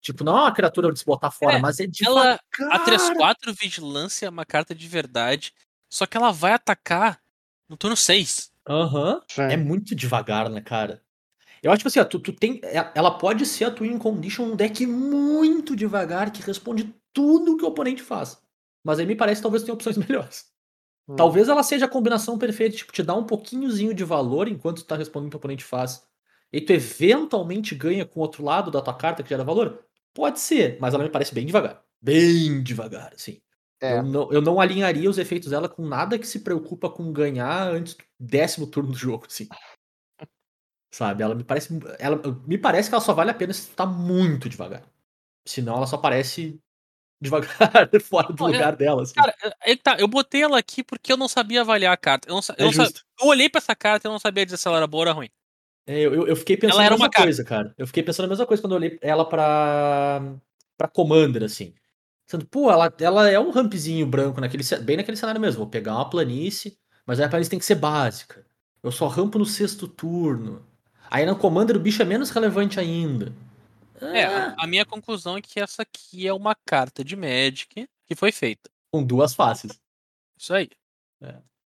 [0.00, 2.40] Tipo, não é uma criatura de se botar fora, É, mas é de Ela,
[2.70, 5.52] a 3-4 Vigilância é uma carta de verdade,
[5.90, 7.20] só que ela vai atacar
[7.68, 8.50] no turno 6.
[8.68, 9.20] Aham.
[9.30, 9.42] Sim.
[9.42, 11.02] É muito devagar, né, cara?
[11.62, 12.60] Eu acho que assim, ó, tu, tu tem.
[12.64, 17.64] é- Ela pode ser a Twin Condition um deck muito devagar que responde tudo que
[17.64, 18.40] o oponente faz.
[18.82, 20.46] Mas aí me parece que talvez tenha opções melhores.
[21.06, 21.16] Hum.
[21.16, 24.86] Talvez ela seja a combinação perfeita, tipo, te dá um pouquinhozinho de valor enquanto tu
[24.86, 26.02] tá respondendo o que o oponente faz.
[26.52, 29.84] E tu eventualmente ganha com o outro lado da tua carta que gera valor?
[30.14, 31.82] Pode ser, mas ela me parece bem devagar.
[32.00, 33.40] Bem devagar, assim.
[33.80, 33.98] É.
[33.98, 37.68] Eu, não, eu não alinharia os efeitos dela com nada que se preocupa com ganhar
[37.68, 39.48] antes do décimo turno do jogo, assim.
[40.92, 41.22] Sabe?
[41.22, 41.78] Ela me parece.
[41.98, 44.82] Ela, me parece que ela só vale a pena se tá muito devagar.
[45.46, 46.60] Senão ela só parece
[47.22, 49.02] devagar fora do Olha, lugar dela.
[49.02, 49.14] Assim.
[49.14, 52.28] Cara, é que tá, eu botei ela aqui porque eu não sabia avaliar a carta.
[52.28, 54.56] Eu, não, eu, é não eu olhei pra essa carta e eu não sabia dizer
[54.56, 55.30] se ela era boa ou era ruim.
[55.90, 57.74] É, eu, eu- fiquei pensando Ela era a mesma coisa, cara.
[57.76, 60.22] Eu fiquei pensando a mesma coisa quando eu olhei ela pra.
[60.78, 61.74] pra Commander, assim.
[62.28, 65.58] Sendo, pô, ela, ela é um rampzinho branco, naquele, bem naquele cenário mesmo.
[65.58, 68.46] Vou pegar uma planície, mas aí a planície tem que ser básica.
[68.82, 70.64] Eu só rampo no sexto turno.
[71.10, 73.32] Aí na Commander o bicho é menos relevante ainda.
[74.00, 78.14] É, Ah, a, minha conclusão é que essa aqui é uma carta de Magic que
[78.14, 78.70] foi feita.
[78.92, 79.72] com duas faces.
[80.38, 80.70] Isso aí.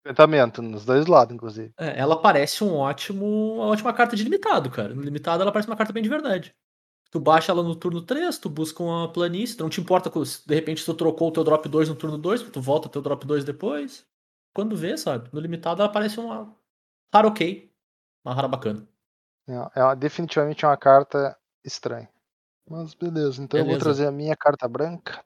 [0.02, 1.72] Enfrentamento nos dois lados, inclusive.
[1.78, 4.92] É, ela parece um ótimo, uma ótima carta de limitado, cara.
[4.94, 6.54] No limitado ela parece uma carta bem de verdade.
[7.10, 10.54] Tu baixa ela no turno 3, tu busca uma planície, não te importa se de
[10.54, 13.44] repente tu trocou o teu drop 2 no turno 2, tu volta teu drop 2
[13.44, 14.04] depois.
[14.54, 15.28] Quando vê, sabe?
[15.32, 16.52] No limitado ela parece uma
[17.14, 17.70] rara ok.
[18.24, 18.88] Uma rara bacana.
[19.48, 22.08] É, é uma- definitivamente uma carta estranha.
[22.68, 23.84] Mas beleza, então eu vou Beleza.
[23.84, 25.22] trazer a minha carta branca.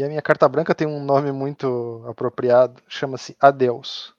[0.00, 4.14] E a minha carta branca tem um nome muito apropriado, chama-se Adeus.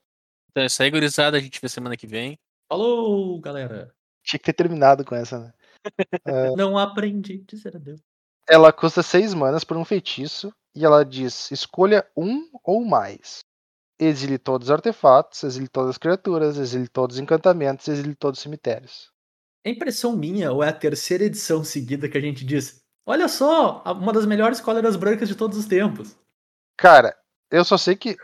[0.52, 1.38] Então é isso aí, gurizada.
[1.38, 2.38] A gente vê semana que vem.
[2.72, 3.92] Falou, galera.
[4.24, 5.54] Tinha que ter terminado com essa, né?
[6.56, 8.00] Não aprendi a dizer adeus.
[8.48, 13.40] Ela custa 6 manas por um feitiço e ela diz: escolha um ou mais.
[14.00, 18.44] Exile todos os artefatos, exile todas as criaturas, exile todos os encantamentos, exile todos os
[18.44, 19.12] cemitérios.
[19.66, 22.84] É impressão minha ou é a terceira edição seguida que a gente diz?
[23.12, 26.16] Olha só, uma das melhores cóleras brancas de todos os tempos.
[26.78, 27.14] Cara,
[27.51, 28.16] eu só sei que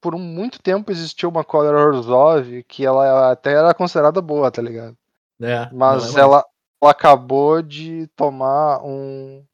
[0.00, 4.96] por muito tempo existiu uma Cólera Orzhov que ela até era considerada boa, tá ligado?
[5.42, 6.44] É, Mas não é ela,
[6.80, 9.44] ela acabou de tomar um.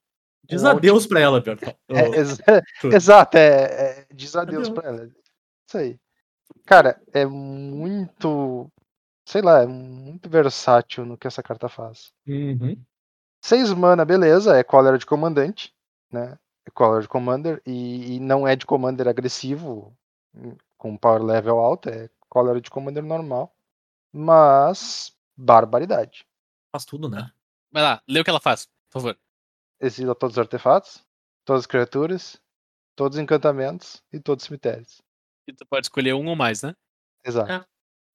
[0.44, 1.74] Diz um adeus pra ela, Bertão.
[1.88, 2.38] É, ex-
[2.92, 4.78] exato, é, é, diz adeus Adeus.
[4.78, 5.06] pra ela.
[5.66, 5.98] Isso aí.
[6.66, 8.70] Cara, é muito.
[9.26, 12.12] Sei lá, é muito versátil no que essa carta faz.
[12.26, 12.76] Uhum.
[13.42, 15.74] 6 mana, beleza, é cólera de comandante,
[16.10, 16.38] né?
[16.64, 19.96] É cólera de commander e, e não é de commander agressivo,
[20.78, 23.54] com power level alto, é cólera de commander normal.
[24.12, 26.24] Mas, barbaridade.
[26.70, 27.32] Faz tudo, né?
[27.72, 29.18] Vai lá, lê o que ela faz, por favor.
[29.80, 31.04] Exila todos os artefatos,
[31.44, 32.40] todas as criaturas,
[32.94, 35.02] todos os encantamentos e todos os cemitérios.
[35.48, 36.76] E tu pode escolher um ou mais, né?
[37.24, 37.50] Exato.
[37.50, 37.64] É.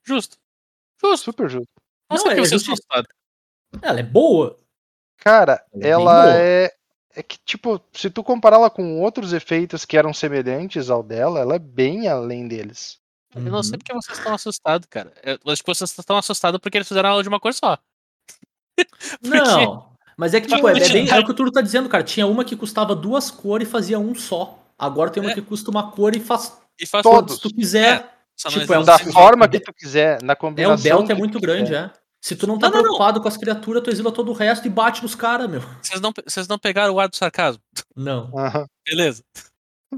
[0.06, 0.38] Justo.
[1.02, 1.26] Justo.
[1.26, 1.74] Super justo.
[2.10, 3.10] Nossa, Não, que é estão assustados.
[3.82, 4.58] Ela é boa.
[5.18, 6.74] Cara, Ela é ela é.
[7.16, 11.40] É que, tipo, se tu comparar ela com outros efeitos que eram semelhantes ao dela,
[11.40, 13.00] ela é bem além deles.
[13.36, 13.80] Eu não sei Uhum.
[13.80, 15.12] porque vocês estão assustados, cara.
[15.24, 17.78] Eu acho que vocês estão assustados porque eles fizeram ela de uma cor só.
[19.22, 19.90] Não.
[20.16, 22.04] Mas é que, tipo, é, é bem, é o que o Turo tá dizendo, cara.
[22.04, 24.64] Tinha uma que custava duas cores e fazia um só.
[24.78, 25.34] Agora tem uma É.
[25.34, 27.36] que custa uma cor e faz E faz Todos.
[27.36, 28.14] se tu quiser.
[28.46, 30.76] Não tipo, é um Da forma que tu quiser, na É, combinação.
[30.76, 31.86] o delta é muito grande, quiser.
[31.86, 31.92] é.
[32.28, 32.84] Se tu não tá Não, não, não.
[32.84, 35.62] preocupado com as criaturas, tu exila todo o resto e bate nos caras, meu.
[35.82, 37.64] Vocês não, vocês não pegaram o ar do sarcasmo.
[37.96, 38.30] Não.
[38.86, 39.24] Beleza.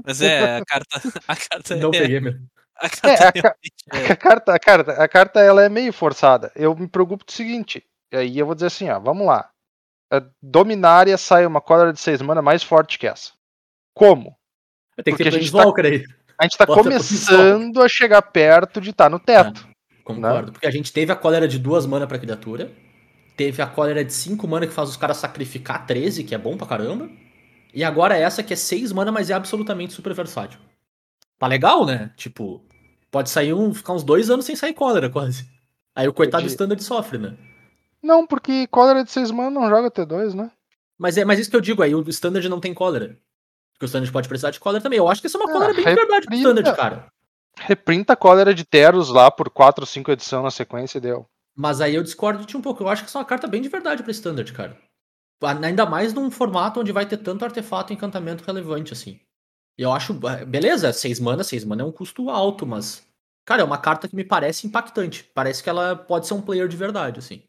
[0.06, 1.00] Mas é, a carta.
[1.26, 1.98] A carta Não é.
[1.98, 2.34] peguei, meu.
[2.80, 3.56] A É, carta a ca-
[3.90, 6.52] realmente A carta, a carta, a carta ela é meio forçada.
[6.54, 7.84] Eu me preocupo do seguinte.
[8.12, 9.50] E aí eu vou dizer assim, ó, vamos lá.
[10.12, 13.32] A Dominária sai uma cólera de 6 mana mais forte que essa.
[13.92, 14.36] Como?
[15.02, 16.04] Tem que Porque ter a gente aí.
[16.38, 19.68] A gente tá Bota começando a chegar perto de estar no teto.
[20.14, 20.52] Concordo.
[20.52, 22.70] Porque a gente teve a cólera de duas mana pra criatura.
[23.36, 26.56] Teve a cólera de 5 mana que faz os caras sacrificar 13, que é bom
[26.56, 27.08] pra caramba.
[27.72, 30.58] E agora essa que é 6 mana, mas é absolutamente super versátil.
[31.38, 32.12] Tá legal, né?
[32.16, 32.62] Tipo,
[33.10, 35.48] pode sair um, ficar uns dois anos sem sair cólera, quase.
[35.94, 36.52] Aí o coitado Podia.
[36.52, 37.34] standard sofre, né?
[38.02, 40.50] Não, porque cólera de 6 mana não joga T2, né?
[40.98, 43.16] Mas é mas isso que eu digo aí, o Standard não tem cólera.
[43.72, 44.98] Porque o Standard pode precisar de cólera também.
[44.98, 46.34] Eu acho que isso é uma Ah, cólera bem de verdade pro.
[46.36, 47.06] Standard, cara.
[47.60, 51.26] Reprinta a cólera de Teros lá por 4 ou 5 edições na sequência e deu.
[51.54, 52.82] Mas aí eu discordo de ti um pouco.
[52.82, 54.76] Eu acho que isso é uma carta bem de verdade pra Standard, cara.
[55.62, 59.20] Ainda mais num formato onde vai ter tanto artefato e encantamento relevante, assim.
[59.78, 60.14] E eu acho.
[60.46, 63.06] Beleza, 6 mana, 6 mana é um custo alto, mas.
[63.46, 65.24] Cara, é uma carta que me parece impactante.
[65.34, 67.42] Parece que ela pode ser um player de verdade, assim.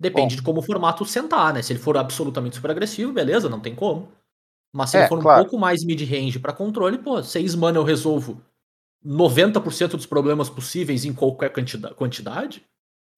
[0.00, 0.36] Depende Bom.
[0.36, 1.62] de como o formato sentar, né?
[1.62, 4.08] Se ele for absolutamente super agressivo, beleza, não tem como.
[4.72, 5.42] Mas se É, ele for um claro.
[5.42, 8.40] pouco mais mid-range pra controle, pô, 6 mana eu resolvo
[9.04, 12.64] 90% dos problemas possíveis em qualquer quantida- quantidade.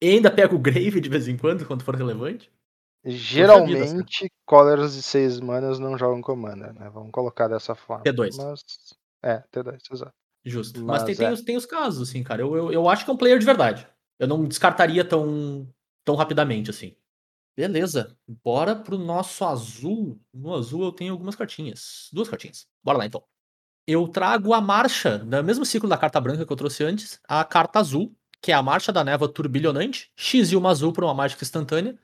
[0.03, 2.51] E ainda pego o Grave de vez em quando, quando for relevante.
[3.05, 6.91] Geralmente, cóleras de 6 manas não jogam Commander, né?
[6.91, 8.03] Vamos colocar dessa forma.
[8.03, 8.37] T2.
[8.37, 8.63] Mas.
[9.23, 10.13] É, T2, exato.
[10.45, 10.81] Justo.
[10.81, 11.33] Mas, Mas tem, tem é.
[11.33, 12.43] os, tem os casos, assim, cara.
[12.43, 13.87] Eu, eu, eu acho que é um player de verdade.
[14.19, 15.69] Eu não descartaria tão,
[16.05, 16.97] tão rapidamente, assim.
[17.57, 18.17] Beleza.
[18.45, 20.21] Bora pro nosso azul.
[20.33, 22.09] No azul eu tenho algumas cartinhas.
[22.13, 22.67] Duas cartinhas.
[22.85, 23.25] Bora lá, então.
[23.87, 27.45] Eu trago a marcha, no mesmo ciclo da carta branca que eu trouxe antes, a
[27.45, 31.15] carta azul, que é a marcha da névoa turbilhonante, X e uma azul para uma
[31.15, 31.97] mágica instantânea,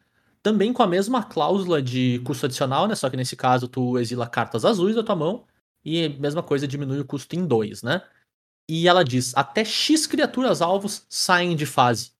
[0.43, 2.95] também com a mesma cláusula de custo adicional, né?
[2.95, 5.45] Só que nesse caso tu exila cartas azuis da tua mão
[5.85, 8.03] e mesma coisa diminui o custo em dois, né?
[8.69, 12.13] E ela diz: até X criaturas alvos saem de fase.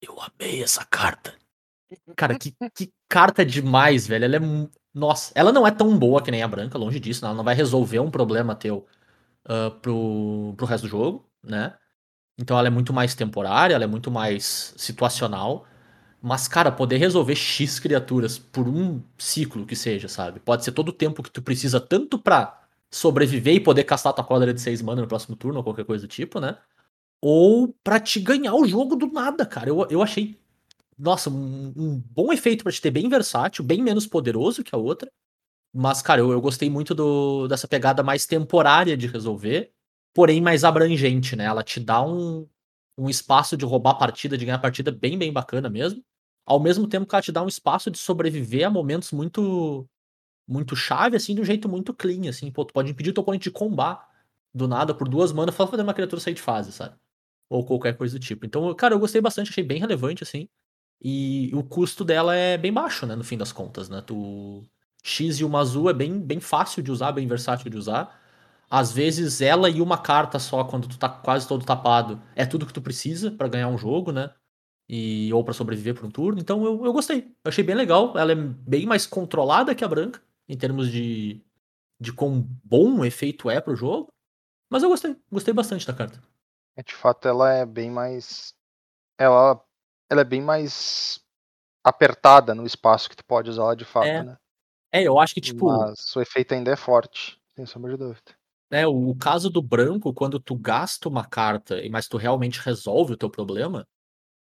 [0.00, 1.34] Eu amei essa carta.
[2.16, 4.24] Cara, que, que carta demais, velho.
[4.24, 4.40] Ela é.
[4.94, 7.24] Nossa, ela não é tão boa que nem a branca, longe disso.
[7.24, 8.86] Ela não vai resolver um problema teu
[9.50, 11.74] ah, pro, pro resto do jogo, né?
[12.38, 15.66] Então ela é muito mais temporária, ela é muito mais situacional.
[16.22, 20.40] Mas, cara, poder resolver X criaturas por um ciclo que seja, sabe?
[20.40, 24.24] Pode ser todo o tempo que tu precisa, tanto pra sobreviver e poder castar tua
[24.24, 26.58] quadra de 6 mana no próximo turno ou qualquer coisa do tipo, né?
[27.22, 29.70] Ou pra te ganhar o jogo do nada, cara.
[29.70, 30.38] Eu, eu achei,
[30.98, 34.78] nossa, um, um bom efeito pra te ter bem versátil, bem menos poderoso que a
[34.78, 35.10] outra.
[35.72, 39.72] Mas, cara, eu, eu gostei muito do, dessa pegada mais temporária de resolver,
[40.14, 41.44] porém mais abrangente, né?
[41.44, 42.48] Ela te dá um,
[42.98, 46.02] um espaço de roubar partida, de ganhar partida bem, bem bacana mesmo.
[46.46, 49.88] Ao mesmo tempo que ela te dá um espaço de sobreviver a momentos muito
[50.48, 52.50] muito chave, assim, de um jeito muito clean, assim.
[52.50, 54.08] Pô, tu pode impedir o teu oponente de combar
[54.54, 56.96] do nada por duas manas, só fazer uma criatura sair de fase, sabe?
[57.50, 58.46] Ou qualquer coisa do tipo.
[58.46, 60.48] Então, cara, eu gostei bastante, achei bem relevante, assim.
[61.02, 64.02] E o custo dela é bem baixo, né, no fim das contas, né?
[64.02, 64.64] Tu...
[65.02, 68.18] X e uma azul é bem, bem fácil de usar, bem versátil de usar.
[68.68, 72.66] Às vezes, ela e uma carta só, quando tu tá quase todo tapado, é tudo
[72.66, 74.32] que tu precisa pra ganhar um jogo, né?
[74.88, 76.40] E, ou pra sobreviver por um turno.
[76.40, 77.34] Então, eu, eu gostei.
[77.44, 78.16] Eu achei bem legal.
[78.16, 81.44] Ela é bem mais controlada que a branca, em termos de,
[82.00, 84.12] de quão bom o efeito é pro jogo.
[84.70, 85.16] Mas eu gostei.
[85.30, 86.22] Gostei bastante da carta.
[86.76, 88.54] É, De fato, ela é bem mais.
[89.18, 89.60] Ela,
[90.08, 91.20] ela é bem mais
[91.84, 94.36] apertada no espaço que tu pode usar ela de fato, É, né?
[94.92, 98.32] É, eu acho que, tipo, Mas o efeito ainda é forte, sem sombra de dúvida.
[98.70, 103.12] né, o caso do branco, quando tu gasta uma carta, e mas tu realmente resolve
[103.14, 103.86] o teu problema,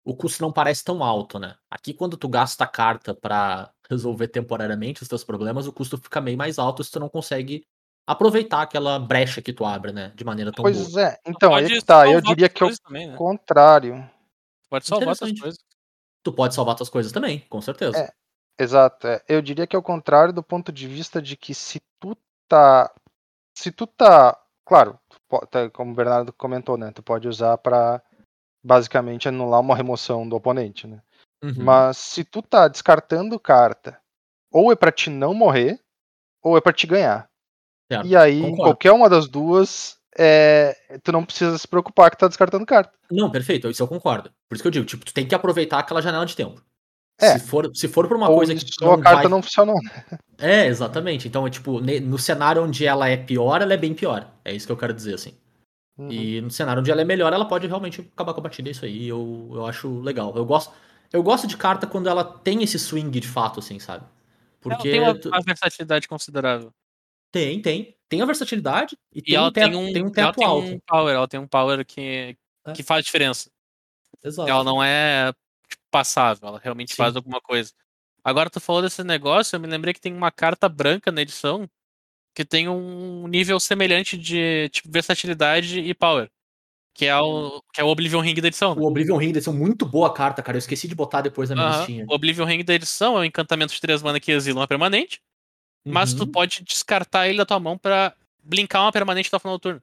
[0.04, 1.56] o custo não parece tão alto, né?
[1.70, 6.22] Aqui, quando tu gasta a carta pra resolver temporariamente os teus problemas, o custo fica
[6.22, 7.64] meio mais alto se tu não consegue
[8.08, 10.12] aproveitar aquela brecha que tu abre, né?
[10.16, 10.74] De maneira tão boa.
[10.74, 12.10] Pois é, então, aí que tá.
[12.10, 13.16] Eu diria que é o também, né?
[13.16, 14.10] contrário.
[14.68, 15.42] Pode salvar Interessante.
[15.42, 15.60] coisas.
[16.24, 17.98] Tu pode salvar tuas coisas também, com certeza.
[18.00, 18.19] É.
[18.60, 19.24] Exato, é.
[19.28, 22.16] eu diria que é o contrário do ponto de vista de que se tu
[22.48, 22.92] tá.
[23.58, 24.38] Se tu tá.
[24.66, 25.00] Claro,
[25.50, 26.92] tá, como o Bernardo comentou, né?
[26.92, 28.02] Tu pode usar pra
[28.64, 31.02] basicamente anular uma remoção do oponente, né?
[31.42, 31.64] Uhum.
[31.64, 34.00] Mas se tu tá descartando carta,
[34.52, 35.80] ou é pra te não morrer,
[36.44, 37.30] ou é pra te ganhar.
[37.92, 38.64] Certo, E aí, em concordo.
[38.64, 42.94] qualquer uma das duas, é, tu não precisa se preocupar que tá descartando carta.
[43.10, 44.30] Não, perfeito, isso eu concordo.
[44.48, 46.62] Por isso que eu digo, tipo, tu tem que aproveitar aquela janela de tempo.
[47.22, 47.38] É.
[47.38, 49.28] Se for, se for por uma ou coisa que isso, a carta vai...
[49.28, 49.76] não funcionou.
[50.38, 51.28] É, exatamente.
[51.28, 54.32] Então, é tipo, no cenário onde ela é pior, ela é bem pior.
[54.46, 55.34] É isso que eu quero dizer, assim.
[55.98, 56.10] Uhum.
[56.12, 58.70] E no cenário onde ela é melhor, ela pode realmente acabar com a batida.
[58.70, 60.34] Isso aí eu, eu acho legal.
[60.36, 60.72] Eu gosto,
[61.12, 64.06] eu gosto de carta quando ela tem esse swing de fato, assim, sabe?
[64.62, 66.72] Porque Ela tem uma, uma versatilidade considerável.
[67.32, 67.96] tem, tem.
[68.08, 70.46] Tem a versatilidade e, E tem, ela um tem um, tem um ela teto tem
[70.48, 70.68] alto.
[70.68, 72.36] um power, ela tem um power que,
[72.66, 72.72] É.
[72.74, 73.52] que faz diferença.
[74.24, 74.50] Exato.
[74.50, 75.32] Ela não é
[75.92, 76.98] passável, ela realmente Sim.
[76.98, 77.72] faz alguma coisa.
[78.24, 81.70] Agora tu falou desse negócio, eu me lembrei que tem uma carta branca na edição
[82.36, 86.30] que tem um nível semelhante de tipo, versatilidade e power.
[86.94, 88.76] Que é o, que é o Oblivion Ring da edição.
[88.76, 88.82] né?
[88.82, 90.58] O Oblivion Ring deve ser muito boa carta, cara.
[90.58, 92.06] Eu esqueci de botar depois na minha listinha.
[92.10, 95.22] O Oblivion Ring da edição é um encantamento de 3 mana que exila uma permanente,
[95.86, 96.32] mas tu Uhum.
[96.32, 98.14] pode descartar ele da tua mão pra
[98.44, 99.82] blinkar uma permanente no final do turno.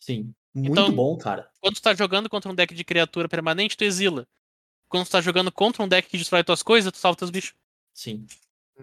[0.00, 0.32] Sim.
[0.54, 1.48] Muito Então- bom, cara.
[1.60, 4.26] Quando tu tá jogando contra um deck de criatura permanente, tu exila.
[4.90, 7.54] Quando tu tá jogando contra um deck que destrói tuas coisas, tu salva teus bichos.
[7.94, 8.26] Sim.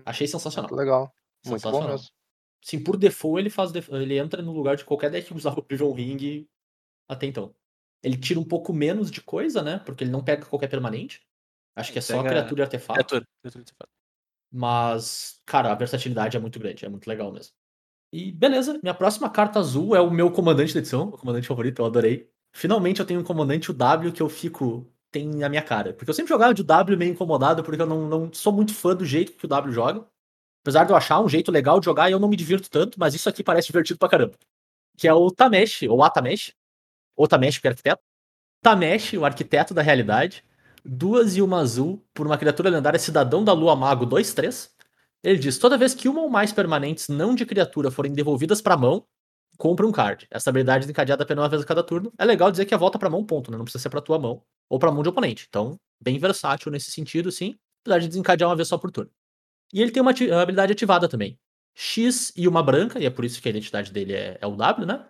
[0.06, 0.70] Achei sensacional.
[0.70, 1.14] Muito legal.
[1.46, 1.90] Muito bom Sensacional.
[1.90, 2.08] mesmo.
[2.64, 5.60] Sim, por default ele faz def- ele entra no lugar de qualquer deck que usava
[5.60, 6.48] o Prison Ring
[7.08, 7.54] até então.
[8.04, 9.80] Ele tira um pouco menos de coisa, né?
[9.80, 11.22] Porque ele não pega qualquer permanente.
[11.76, 12.94] Acho que é só Pega criatura e artefato.
[12.94, 13.28] Criatura.
[13.42, 13.92] criatura de artefato.
[14.52, 17.54] Mas, cara, a versatilidade é muito grande, é muito legal mesmo.
[18.12, 21.82] E beleza, minha próxima carta azul é o meu comandante da edição, o comandante favorito,
[21.82, 22.30] eu adorei.
[22.54, 24.90] Finalmente eu tenho um comandante, o W, que eu fico.
[25.12, 25.94] Tem na minha cara.
[25.94, 28.96] Porque eu sempre jogava de W meio incomodado, porque eu não, não sou muito fã
[28.96, 30.06] do jeito que o W joga.
[30.64, 33.16] Apesar de eu achar um jeito legal de jogar, eu não me divirto tanto, mas
[33.16, 34.34] isso aqui parece divertido pra caramba.
[34.98, 36.54] Que é o Tamesh, ou Atamesh.
[37.16, 38.02] Ou Tamesh, que é arquiteto.
[38.62, 40.44] Tamesh, o arquiteto da realidade.
[40.84, 44.70] Duas e uma azul por uma criatura lendária cidadão da lua mago 2-3.
[45.24, 48.78] Ele diz: toda vez que uma ou mais permanentes não de criatura forem devolvidas pra
[48.78, 49.06] mão,
[49.58, 50.28] compra um card.
[50.30, 52.12] Essa habilidade é encadeada apenas uma vez a cada turno.
[52.18, 53.58] É legal dizer que é volta pra mão, ponto, né?
[53.58, 55.46] Não precisa ser pra tua mão ou pra mão de oponente.
[55.50, 57.56] Então, bem versátil nesse sentido, sim.
[57.84, 59.12] Apesar de desencadear uma vez só por turno.
[59.74, 61.40] E ele tem uma habilidade ativada também.
[61.76, 64.56] X e uma branca, e é por isso que a identidade dele é, é o
[64.56, 65.06] W, né?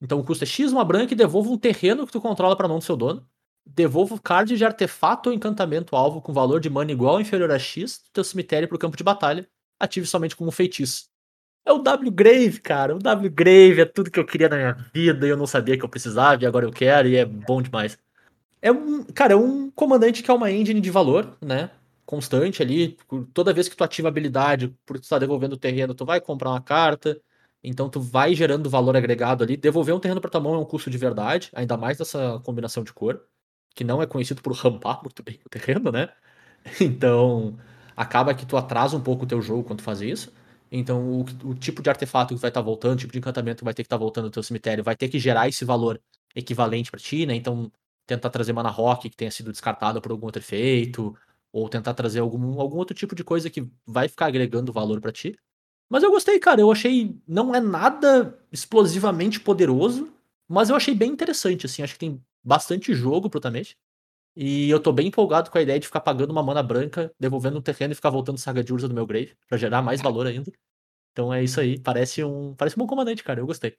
[0.00, 2.68] Então o custo é X, uma branca e devolva um terreno que tu controla pra
[2.68, 3.28] mão do seu dono.
[3.66, 7.50] Devolva o card de artefato ou encantamento alvo com valor de mana igual ou inferior
[7.50, 9.46] a X do teu cemitério pro campo de batalha.
[9.78, 11.08] Ative somente como feitiço.
[11.68, 12.96] É o W Grave, cara.
[12.96, 15.76] O W Grave é tudo que eu queria na minha vida e eu não sabia
[15.76, 17.98] que eu precisava e agora eu quero e é bom demais.
[18.62, 21.70] É um, cara, é um comandante que é uma engine de valor, né?
[22.06, 22.96] Constante ali.
[23.34, 26.22] Toda vez que tu ativa a habilidade, por tu estar devolvendo o terreno, tu vai
[26.22, 27.20] comprar uma carta.
[27.62, 29.54] Então tu vai gerando valor agregado ali.
[29.54, 32.82] Devolver um terreno pra tua mão é um custo de verdade, ainda mais dessa combinação
[32.82, 33.22] de cor,
[33.74, 36.08] que não é conhecido por rampar muito bem o terreno, né?
[36.80, 37.58] Então
[37.96, 40.32] acaba que tu atrasa um pouco o teu jogo quando tu faz isso.
[40.70, 43.64] Então o, o tipo de artefato que vai estar voltando, o tipo de encantamento que
[43.64, 46.00] vai ter que estar voltando no teu cemitério, vai ter que gerar esse valor
[46.34, 47.34] equivalente pra ti, né?
[47.34, 47.70] Então
[48.06, 51.14] tentar trazer mana rock que tenha sido descartada por algum outro efeito,
[51.52, 55.12] ou tentar trazer algum, algum outro tipo de coisa que vai ficar agregando valor pra
[55.12, 55.36] ti.
[55.88, 56.60] Mas eu gostei, cara.
[56.60, 57.16] Eu achei.
[57.26, 60.12] Não é nada explosivamente poderoso,
[60.46, 61.82] mas eu achei bem interessante, assim.
[61.82, 63.74] Acho que tem bastante jogo pro Tamesh.
[64.40, 67.58] E eu tô bem empolgado com a ideia de ficar pagando uma mana branca, devolvendo
[67.58, 70.28] um terreno e ficar voltando Saga de Urza do meu grave, pra gerar mais valor
[70.28, 70.52] ainda.
[71.10, 71.80] Então é isso aí.
[71.80, 73.40] Parece um, parece um bom comandante, cara.
[73.40, 73.76] Eu gostei.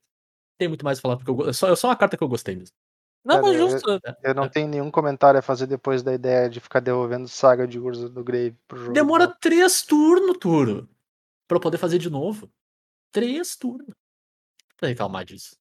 [0.57, 2.23] Tem muito mais a falar, porque eu, go- é só, é só uma carta que
[2.23, 2.75] eu gostei mesmo.
[3.23, 3.99] Não, Cara, mas eu- justo.
[4.21, 7.79] Eu não tenho nenhum comentário a fazer depois da ideia de ficar devolvendo saga de
[7.79, 8.91] Urza do Grave pro jogo.
[8.93, 10.89] Demora três turnos, Turo.
[11.47, 12.51] Pra eu poder fazer de novo.
[13.13, 13.95] Três turnos.
[14.75, 15.55] Pra reclamar disso.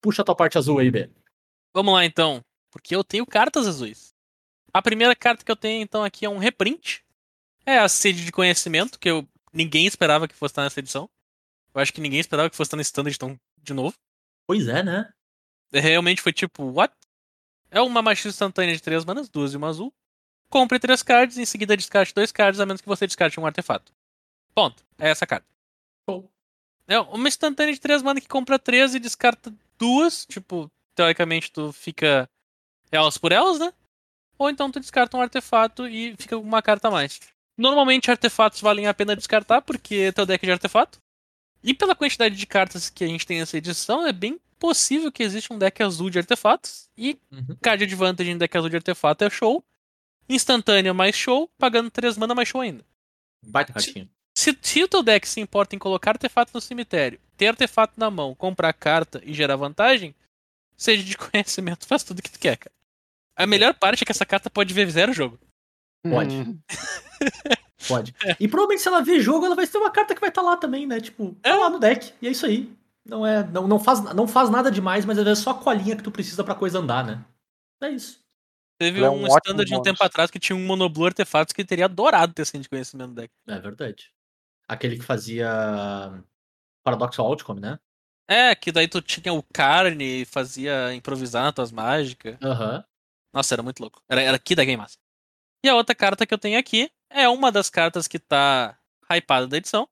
[0.00, 1.10] Puxa a tua parte azul aí, B.
[1.74, 2.40] Vamos lá então.
[2.70, 4.14] Porque eu tenho cartas azuis.
[4.76, 7.02] A primeira carta que eu tenho então aqui é um reprint.
[7.64, 11.08] É a sede de conhecimento, que eu ninguém esperava que fosse estar nessa edição.
[11.74, 13.96] Eu acho que ninguém esperava que fosse estar no standard então, de novo.
[14.46, 15.10] Pois é, né?
[15.72, 16.94] Realmente foi tipo, what?
[17.70, 19.94] É uma magia instantânea de três manas, duas e uma azul.
[20.50, 23.94] Compre três cards, em seguida descarte dois cards, a menos que você descarte um artefato.
[24.54, 24.84] Ponto.
[24.98, 25.46] É essa carta.
[26.06, 26.28] Bom.
[26.86, 30.26] É uma instantânea de três manas que compra três e descarta duas.
[30.26, 32.28] Tipo, teoricamente tu fica
[32.92, 33.72] elas por elas, né?
[34.38, 37.20] Ou então tu descarta um artefato e fica com uma carta a mais.
[37.58, 40.98] Normalmente artefatos valem a pena descartar, porque é teu deck de artefato.
[41.62, 45.22] E pela quantidade de cartas que a gente tem nessa edição, é bem possível que
[45.22, 46.88] exista um deck azul de artefatos.
[46.96, 47.56] E Uhum.
[47.62, 49.64] card advantage em deck azul de artefato é show.
[50.28, 52.84] Instantânea mais show, pagando 3 mana mais show ainda.
[53.44, 54.08] Baita cartinha.
[54.36, 58.10] Se, se o teu deck se importa em colocar artefato no cemitério, ter artefato na
[58.10, 60.14] mão, comprar carta e gerar vantagem,
[60.76, 62.74] seja de conhecimento, faz tudo que tu quer, cara.
[63.36, 65.38] A melhor parte é que essa carta pode ver zero jogo.
[66.02, 66.34] Pode.
[66.34, 66.58] Hum,
[67.88, 68.14] Pode.
[68.40, 70.56] E provavelmente se ela ver jogo, ela vai ter uma carta que vai estar lá
[70.56, 71.00] também, né?
[71.00, 71.54] Tipo, tá É.
[71.54, 72.12] lá no deck.
[72.20, 72.72] E é isso aí.
[73.04, 76.02] Não é, não, não, faz, não faz nada demais, mas é só a colinha que
[76.02, 77.24] tu precisa pra coisa andar, né?
[77.82, 78.20] É isso.
[78.80, 81.64] Teve é um, um standard de um tempo atrás que tinha um monoblue artefatos que
[81.64, 83.32] teria adorado ter sido de conhecimento do deck.
[83.46, 84.10] É verdade.
[84.68, 85.48] Aquele que fazia
[86.84, 87.78] Paradoxal Outcome, né?
[88.28, 92.36] É, que daí tu tinha o carne e fazia improvisar nas tuas mágicas.
[92.42, 92.84] Aham.
[93.36, 94.02] Nossa, era muito louco.
[94.08, 94.96] Era, era que da game massa.
[95.62, 98.78] E a outra carta que eu tenho aqui é uma das cartas que tá
[99.12, 99.86] hypada da edição.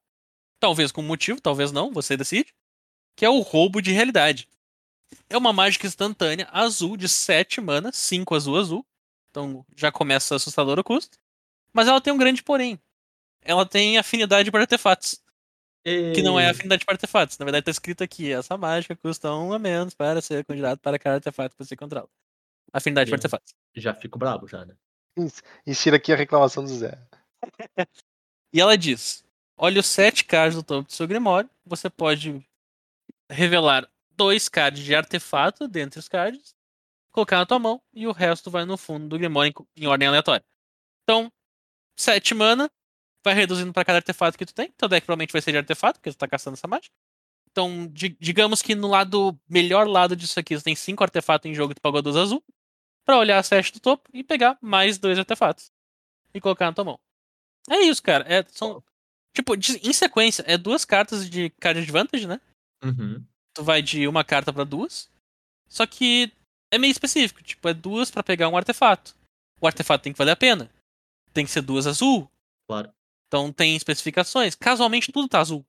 [0.59, 2.55] Talvez com motivo, talvez não, você decide.
[3.15, 4.49] Que é o roubo de realidade.
[5.29, 8.87] É uma mágica instantânea azul de 7 mana, 5 azul azul.
[9.29, 11.19] Então já começa assustador o custo.
[11.71, 12.81] Mas ela tem um grande porém.
[13.43, 15.21] Ela tem afinidade para artefatos.
[15.85, 17.37] Que não é afinidade para artefatos.
[17.37, 20.99] Na verdade tá escrito aqui, essa mágica custa um a menos para ser candidato para
[20.99, 22.09] cada artefato que você controla.
[22.75, 23.15] Afinidade Sim.
[23.15, 23.55] artefatos.
[23.77, 24.75] Já fico brabo já, né?
[25.67, 26.99] Insira aqui a reclamação do Zé.
[28.53, 29.25] E ela diz:
[29.57, 31.49] olha os sete cards do topo do seu Grimório.
[31.65, 32.45] Você pode
[33.31, 36.55] revelar dois cards de artefato dentre os cards.
[37.13, 40.09] colocar na tua mão e o resto vai no fundo do Grimório em, em ordem
[40.09, 40.45] aleatória.
[41.05, 41.31] Então,
[41.99, 42.69] 7 mana,
[43.25, 44.73] vai reduzindo para cada artefato que tu tem.
[44.73, 46.95] Teu deck provavelmente vai ser de artefato, porque tu tá caçando essa mágica.
[47.51, 51.55] Então, di- digamos que no lado melhor lado disso aqui, você tem 5 artefatos em
[51.55, 52.43] jogo e tu pagou 2 azul.
[53.05, 55.71] Pra olhar a 7 do topo e pegar mais dois artefatos.
[56.33, 57.01] E colocar na tua mão.
[57.71, 58.25] É isso, cara.
[58.33, 58.83] É, são.
[59.35, 62.41] Tipo, de- em sequência, é duas cartas de card advantage, né?
[62.85, 63.25] Uhum.
[63.55, 65.09] tu vai de uma carta pra duas.
[65.69, 66.33] Só que
[66.73, 69.15] é meio específico, tipo, é duas pra pegar um artefato.
[69.61, 70.71] O artefato tem que valer a pena.
[71.33, 72.29] Tem que ser duas azul.
[72.69, 72.93] Claro.
[73.29, 74.55] Então tem especificações.
[74.55, 75.65] Casualmente tudo tá azul.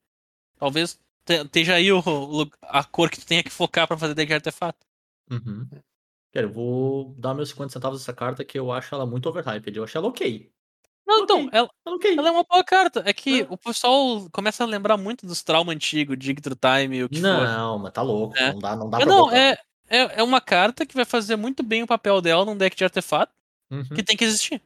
[0.57, 2.01] Talvez te- esteja aí o,
[2.63, 4.85] a cor que tu tenha que focar pra fazer deck de artefato.
[5.31, 5.67] Uhum.
[6.35, 9.77] Cara, eu vou dar meus 50 centavos dessa carta que eu acho ela muito overhyped.
[9.77, 10.51] Eu achei ela ok.
[11.07, 11.49] Não, então, Ok.
[11.53, 12.17] ela, Ela ok.
[12.17, 13.01] ela é uma boa carta.
[13.05, 13.47] É que É.
[13.49, 17.21] o pessoal começa a lembrar muito dos traumas antigos, de Through Time, o que for.
[17.21, 18.35] Não, mas tá louco.
[18.37, 18.51] É.
[18.51, 19.37] Não dá, não dá É, pra não, botar.
[19.37, 19.51] é,
[19.87, 22.83] é, é uma carta que vai fazer muito bem o papel dela num deck de
[22.83, 23.31] artefato
[23.71, 23.83] Uhum.
[23.85, 24.61] que tem que existir.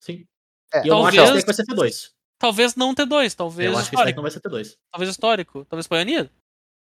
[0.00, 0.26] Sim.
[0.74, 2.12] É, E eu não acho que esse talvez- deck vai ser T2.
[2.38, 4.16] Talvez não T2, talvez Eu acho que esse deck histórico.
[4.16, 4.76] não vai ser T2.
[4.92, 6.30] Talvez histórico, talvez Pioneer.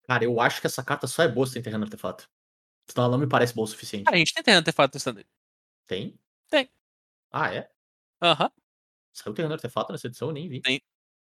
[0.07, 2.29] Cara, eu acho que essa carta só é boa se tem terreno artefato.
[2.89, 4.05] Senão ela não me parece boa o suficiente.
[4.05, 5.27] Cara, a gente tem terreno artefato no standard.
[5.87, 6.19] Tem?
[6.49, 6.69] Tem.
[7.31, 7.69] Ah, é?
[8.21, 8.51] Aham.
[9.13, 10.61] Saiu terreno artefato nessa edição, eu nem vi.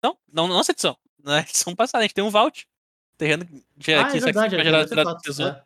[0.03, 0.97] Não, não, não nessa edição.
[1.23, 2.67] Na edição passada, a gente tem um vault.
[3.17, 5.21] Terreno de ah, aqui, é verdade, é gerar gerar artefato.
[5.21, 5.55] tesouro.
[5.55, 5.65] É.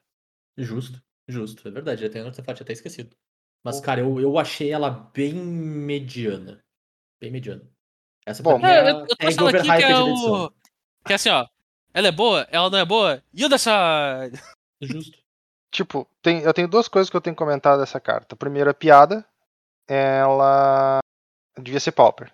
[0.57, 1.67] Justo, justo.
[1.67, 3.15] É verdade, é terreno artefato, tinha até esquecido.
[3.63, 6.63] Mas, cara, eu, eu achei ela bem mediana.
[7.21, 7.69] Bem mediana.
[8.25, 10.09] Essa Bom, É, é, eu, eu trouxe ela aqui que é o.
[10.09, 10.53] edição.
[11.05, 11.47] Que é assim, ó.
[11.93, 13.23] Ela é boa, ela não é boa.
[13.31, 14.29] E o dessa.
[14.81, 15.22] Justo.
[15.73, 18.35] Tipo, tem, eu tenho duas coisas que eu tenho que comentar dessa carta.
[18.35, 19.25] Primeiro, a piada.
[19.87, 20.99] Ela
[21.57, 22.31] devia ser pauper.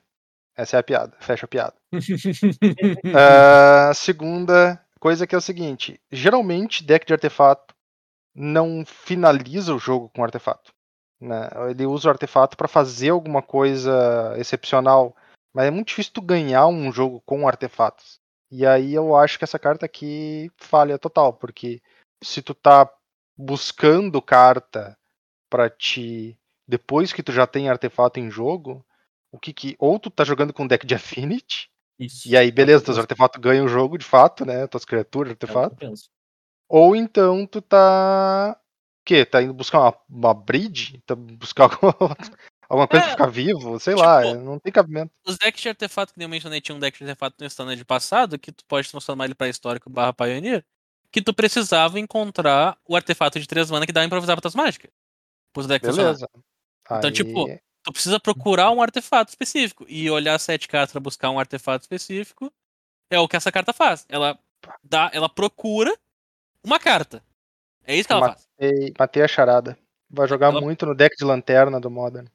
[0.58, 1.16] Essa é a piada.
[1.22, 1.74] Fecha a piada.
[3.16, 7.74] Ah, segunda coisa que é o seguinte: geralmente, deck de artefato
[8.36, 10.72] não finaliza o jogo com artefato.
[11.20, 11.50] né?
[11.70, 15.16] Ele usa o artefato para fazer alguma coisa excepcional.
[15.54, 18.20] Mas é muito difícil tu ganhar um jogo com artefatos.
[18.52, 21.82] E aí eu acho que essa carta aqui falha total, porque
[22.22, 22.88] se tu tá
[23.40, 24.98] buscando carta
[25.50, 26.38] pra te.
[26.68, 28.86] Depois que tu já tem artefato em jogo,
[29.32, 29.76] o que que.
[29.80, 32.28] Ou tu tá jogando com deck de Affinity, Isso.
[32.28, 34.68] e aí beleza, teus É artefatos ganham o jogo de fato, né?
[34.68, 35.94] Tuas criaturas, que eu artefato.
[36.68, 38.60] Ou então tu tá.
[39.02, 39.26] O quê?
[39.26, 41.02] Tá indo buscar uma, uma bridge?
[41.06, 42.16] Tá buscar alguma,
[42.70, 43.80] alguma coisa É, pra ficar vivo?
[43.80, 45.12] Sei lá, tipo, não tem cabimento.
[45.26, 47.84] Os decks de artefato que nem eu mencionei, tinha um deck de artefato no standard
[47.86, 50.64] passado, que tu pode transformar ele pra histórico barra Pioneer,
[51.12, 54.92] que tu precisava encontrar o artefato de 3 mana que dá improvisar pra tuas mágicas.
[55.54, 56.10] Pros decks funcionar.
[56.14, 56.30] Beleza.
[56.86, 57.46] Então, Aí- tipo,
[57.84, 59.86] tu precisa procurar um artefato específico.
[59.88, 62.52] E olhar sete cartas pra buscar um artefato específico
[63.12, 64.06] é o que essa carta faz.
[64.10, 64.38] Ela
[64.84, 65.96] dá, ela procura
[66.64, 67.24] uma carta.
[67.86, 68.48] É isso que ela Ma- faz.
[68.60, 69.78] matei, matei a charada.
[70.12, 72.28] Vai jogar Ela- muito no deck de lanterna do Modern.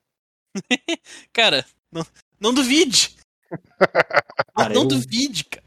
[1.32, 2.04] Cara, não,
[2.40, 3.16] não duvide.
[3.50, 3.58] Não,
[4.56, 5.64] Cara, não eu- duvide, cara.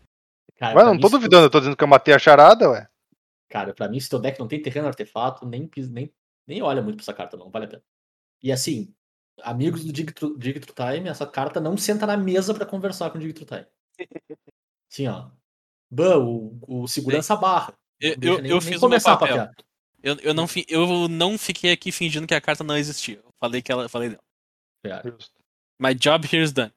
[0.59, 2.88] Cara, Mas pra não tô duvidando, eu tô dizendo que eu matei a charada, ué.
[3.49, 6.13] Cara, pra mim, se teu deck não tem terreno artefato, nem, nem,
[6.45, 7.83] nem olha muito pra essa carta, não vale a pena.
[8.43, 8.93] E assim,
[9.41, 13.33] amigos do Dig Time, essa carta não senta na mesa pra conversar com o Dig
[13.45, 13.65] Time.
[14.89, 15.29] Sim, ó.
[15.89, 17.73] Ban, o, o segurança barra.
[17.99, 19.37] Eu, nem- eu nem fiz o meu começar a papel.
[19.37, 19.55] papear.
[20.03, 23.17] Eu, eu, não, fi- eu não fiquei aqui fingindo que a carta não existia.
[23.23, 23.89] Eu falei que ela.
[23.89, 24.23] Falei dela.
[24.85, 25.33] É, Justo.
[25.81, 26.71] My job here is done.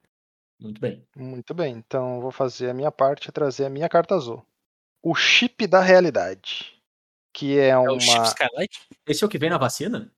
[0.59, 1.05] muito bem.
[1.15, 4.45] Muito bem, então eu vou fazer a minha parte e trazer a minha carta azul.
[5.01, 6.71] O chip da realidade.
[7.33, 7.93] Que é É uma.
[7.93, 8.79] o Chip Skylight?
[9.07, 10.11] Esse é o que vem na vacina?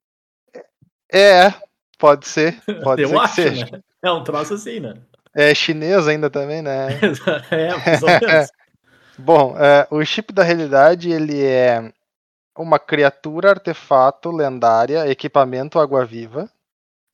[1.11, 1.53] É,
[1.97, 2.59] pode ser.
[2.83, 3.69] Pode Eu ser que acho, seja.
[3.71, 3.81] né?
[4.01, 4.95] É um troço assim, né?
[5.35, 6.87] É chinês ainda também, né?
[7.51, 8.51] é, mais ou menos.
[9.17, 11.93] Bom, é, o chip da realidade ele é
[12.57, 16.49] uma criatura artefato lendária, equipamento água-viva.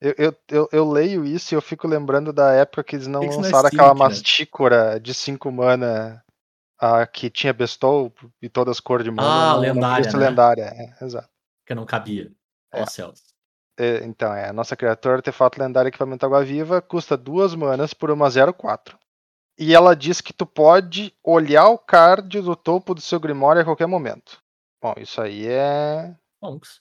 [0.00, 3.20] Eu, eu, eu, eu leio isso e eu fico lembrando da época que eles não
[3.20, 3.98] não é lançaram aquela né?
[3.98, 6.24] mastícora de 5 mana
[6.80, 9.28] a, que tinha Bestow e todas as cores de mana.
[9.28, 10.18] Ah, não- lendária, né?
[10.18, 11.28] lendária, é, exato.
[11.66, 12.32] Que não cabia.
[12.72, 13.22] Ó céus.
[13.78, 18.28] É, então, é, a nossa criatura artefato lendário equipamento água-viva custa duas manas por uma
[18.30, 18.98] 04.
[19.58, 23.64] E ela diz que tu pode olhar o card do topo do seu Grimório a
[23.64, 24.42] qualquer momento.
[24.82, 26.80] Bom, isso aí é Monks.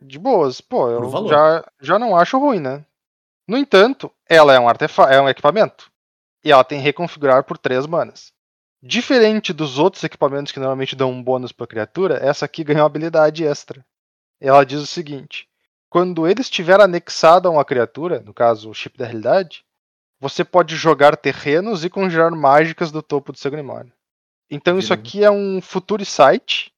[0.00, 0.60] de boas.
[0.60, 2.84] Pô, eu já, já não acho ruim, né?
[3.46, 5.90] No entanto, ela é um artefato, é um equipamento.
[6.44, 8.32] E ela tem reconfigurar por três manas.
[8.82, 12.86] Diferente dos outros equipamentos que normalmente dão um bônus pra criatura, essa aqui ganha uma
[12.86, 13.84] habilidade extra.
[14.40, 15.48] Ela diz o seguinte:
[15.88, 19.64] quando ele estiver anexado a uma criatura, no caso o chip da realidade,
[20.20, 23.92] você pode jogar terrenos e conjurar mágicas do topo do seu Grimório.
[24.50, 26.72] Então isso aqui é um Future Sight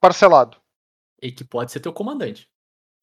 [0.00, 0.56] parcelado.
[1.22, 2.48] E que pode ser teu comandante.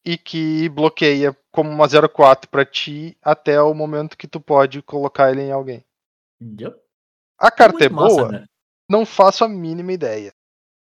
[0.04, 5.30] e que bloqueia como uma 04 pra ti até o momento que tu pode colocar
[5.30, 5.84] ele em alguém.
[6.40, 6.83] Yep.
[7.44, 8.32] A carta Muito é massa, boa?
[8.32, 8.46] né?
[8.88, 10.32] Não faço a mínima ideia.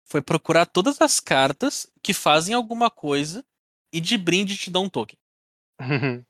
[0.05, 3.45] Foi procurar todas as cartas que fazem alguma coisa
[3.93, 5.19] e de brinde te dão um token.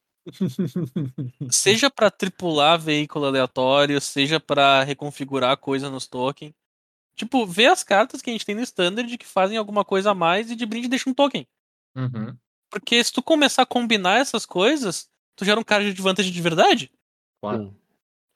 [1.49, 6.53] Seja pra tripular veículo aleatório, seja pra reconfigurar coisa nos tokens.
[7.15, 10.15] Tipo, vê as cartas que a gente tem no standard que fazem alguma coisa a
[10.15, 11.47] mais e de brinde deixa um token.
[11.95, 12.37] Uhum.
[12.69, 16.43] Porque se tu começar a combinar essas coisas, tu gera um card de vantagem de
[16.43, 16.91] verdade.
[17.41, 17.73] Claro.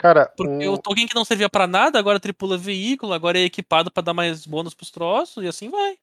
[0.01, 3.43] Cara, Porque o- o token que não servia pra nada, agora tripula veículo, agora é
[3.43, 5.99] equipado pra dar mais bônus pros troços e assim vai.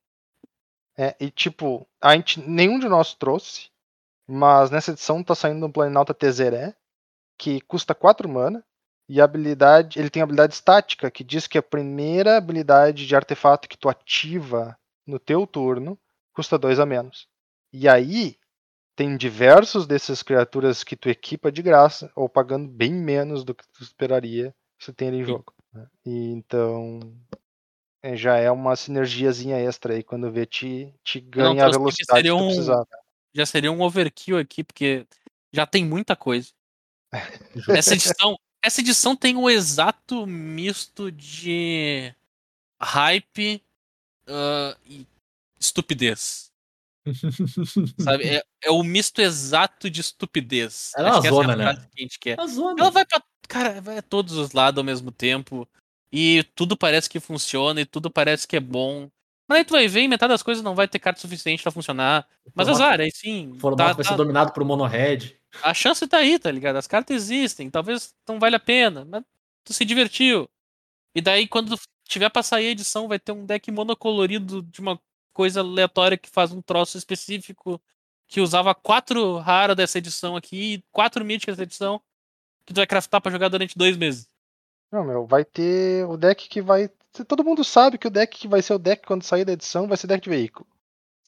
[0.95, 3.69] É, e tipo, a gente, nenhum de nós trouxe,
[4.27, 6.75] mas nessa edição tá saindo um Planalta Tezeré,
[7.39, 8.63] que custa 4 mana,
[9.09, 13.67] e a habilidade, ele tem habilidade estática, que diz que a primeira habilidade de artefato
[13.67, 15.97] que tu ativa no teu turno
[16.33, 17.27] custa 2 a menos.
[17.73, 18.37] E aí,
[18.97, 23.63] tem diversos dessas criaturas que tu equipa de graça, ou pagando bem menos do que
[23.71, 25.53] tu esperaria se tem ali em jogo.
[25.71, 25.87] né?
[26.03, 26.99] E então,
[28.01, 31.79] é, já é uma sinergiazinha extra aí, quando vê te, te não ganha a trouxe
[31.79, 32.87] porque velocidade que um- precisava.
[33.35, 35.05] Já seria um overkill aqui, porque
[35.53, 36.49] já tem muita coisa.
[37.69, 42.11] Essa edição, essa edição tem o exato misto de
[42.81, 43.63] hype
[44.27, 45.05] ah, e
[45.59, 46.51] estupidez.
[47.99, 48.23] Sabe?
[48.37, 50.91] É, é o misto exato de estupidez.
[50.97, 51.75] Ela é uma que essa zona, a né?
[51.75, 52.39] que a gente quer.
[52.39, 52.75] A zona.
[52.81, 53.21] Ela vai pra.
[53.47, 55.67] Cara, vai a todos os lados ao mesmo tempo.
[56.11, 59.09] E tudo parece que funciona e tudo parece que é bom.
[59.49, 61.71] Mas aí tu vai ver, e metade das coisas não vai ter carta suficiente pra
[61.71, 62.27] funcionar.
[62.53, 63.51] Mas formato- azar, aí sim.
[63.53, 65.35] O formato tá- vai tá- ser dominado por mono-red.
[65.63, 66.75] a chance tá aí, tá ligado?
[66.75, 69.23] As cartas existem, talvez não vale a pena, mas
[69.63, 70.49] tu se divertiu.
[71.15, 74.99] E daí, quando tiver pra sair a edição, vai ter um deck monocolorido de uma
[75.37, 77.79] coisa aleatória que faz um troço específico
[78.27, 82.01] que usava quatro raras dessa edição aqui e quatro míticas dessa edição
[82.65, 84.27] que tu vai craftar pra jogar durante dois meses.
[84.91, 86.89] Não, meu, vai ter o deck que vai.
[87.27, 89.87] Todo mundo sabe que o deck que vai ser o deck quando sair da edição
[89.87, 90.67] vai ser deck de veículo.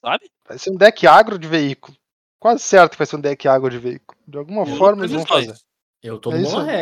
[0.02, 0.30] Sabe?
[0.48, 1.96] Vai ser um deck agro de veículo.
[2.40, 4.18] Quase certo que vai ser um deck agro de veículo.
[4.28, 5.60] De alguma Tudo forma eles vão previsões.
[5.60, 5.66] fazer.
[6.02, 6.82] Eu tô É no.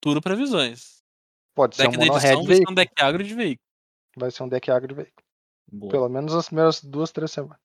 [0.00, 1.00] Tudo previsões.
[1.54, 2.74] Pode ser Deck um da mono edição red vai ser um veículo.
[2.74, 3.66] deck agro de veículo.
[4.16, 5.26] Vai ser um deck agro de veículo.
[5.72, 5.90] Boa.
[5.90, 7.58] Pelo menos as primeiras duas, três semanas.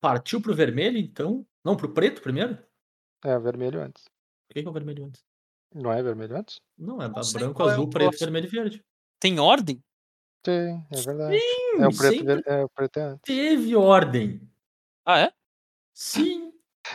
[0.00, 1.44] Partiu pro vermelho, então.
[1.64, 2.56] Não, pro preto primeiro?
[3.24, 4.04] É, vermelho antes.
[4.48, 5.22] Por que, que é o vermelho antes?
[5.74, 6.60] Não é vermelho antes?
[6.78, 8.84] Não, é Não branco, é azul, o preto, vermelho e verde.
[9.20, 9.82] Tem ordem?
[10.42, 11.38] Tem, é verdade.
[11.38, 13.20] Sim, É o preto, sempre é o preto é antes.
[13.24, 14.40] teve ordem.
[15.04, 15.32] Ah, é?
[15.92, 16.52] Sim.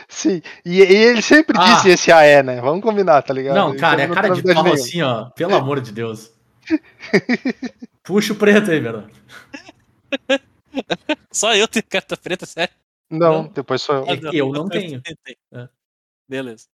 [0.08, 1.74] Sim, e, e ele sempre Ah.
[1.76, 2.60] disse esse AE, né?
[2.60, 3.54] Vamos combinar, tá ligado?
[3.54, 5.30] Não, cara, é cara de pau assim, ó.
[5.30, 6.32] Pelo amor de Deus.
[8.02, 9.12] Puxa o preto aí, verdade.
[11.32, 12.74] Só eu tenho carta preta, sério?
[13.10, 13.48] Não, Não.
[13.48, 14.06] depois sou eu.
[14.06, 15.00] É que eu não tenho.
[15.52, 15.68] É.
[16.28, 16.66] Beleza.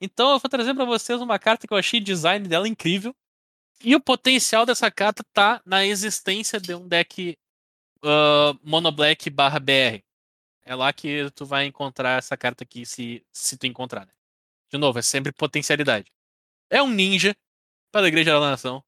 [0.00, 3.14] Então eu vou trazer pra vocês uma carta que eu achei o design dela incrível.
[3.82, 7.36] E o potencial dessa carta tá na existência de um deck
[8.04, 10.02] ah, Mono Black barra BR.
[10.64, 14.06] É lá que tu vai encontrar essa carta aqui, se, se tu encontrar.
[14.06, 14.12] Né?
[14.70, 16.10] De novo, é sempre potencialidade.
[16.70, 17.34] É um ninja
[17.90, 18.82] para a Igreja da Nação.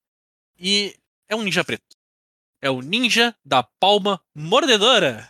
[0.59, 0.95] E
[1.29, 1.96] é um ninja preto.
[2.61, 5.29] É o ninja da palma mordedora.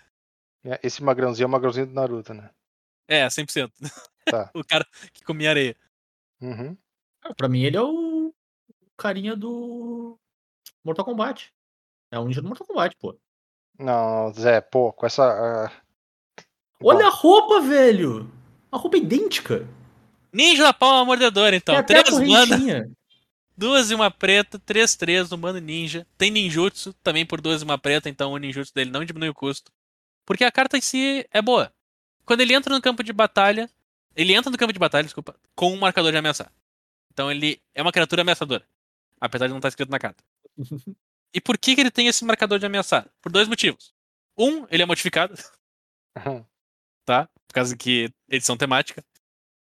[0.65, 2.51] É, Esse magrãozinho é o magrãozinho do Naruto, né?
[3.09, 3.70] É, 100%.
[4.24, 4.51] Tá.
[4.55, 5.77] o cara que comia areia.
[6.40, 6.77] Uhum.
[7.20, 8.35] Cara, Pra mim, ele é o
[8.97, 10.19] carinha do
[10.85, 11.53] Mortal Kombat.
[12.11, 13.16] É um ninja do Mortal Kombat, pô.
[13.78, 15.24] Não, Zé, pô, com essa.
[15.24, 15.70] ah,
[16.82, 18.31] Olha bom, a roupa, velho!
[18.73, 19.66] A roupa é idêntica.
[20.32, 21.74] Ninja da palma mordedora, então.
[21.74, 22.90] Tem até a Três mana, correntinha.
[23.57, 26.07] Duas e uma preta, três, três no mano ninja.
[26.19, 29.35] Tem ninjutsu, também por duas e uma preta, então o ninjutsu dele não diminui o
[29.35, 29.73] custo.
[30.24, 31.73] Porque a carta em si é boa.
[32.24, 33.70] Quando ele entra no campo de batalha.
[34.15, 36.51] Ele entra no campo de batalha, desculpa, com um marcador de ameaçar.
[37.12, 38.66] Então ele é uma criatura ameaçadora.
[39.20, 40.24] Apesar de não estar escrito na carta.
[41.33, 43.07] E por que, que ele tem esse marcador de ameaçar?
[43.20, 43.95] Por dois motivos.
[44.39, 45.35] Um, ele é modificado.
[47.05, 47.28] tá?
[47.47, 49.05] Por causa que edição temática.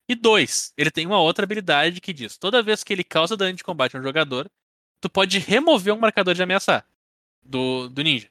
[0.07, 3.53] E dois, ele tem uma outra habilidade que diz: toda vez que ele causa dano
[3.53, 4.49] de combate a um jogador,
[5.01, 6.85] tu pode remover um marcador de ameaçar
[7.43, 8.29] do, do ninja.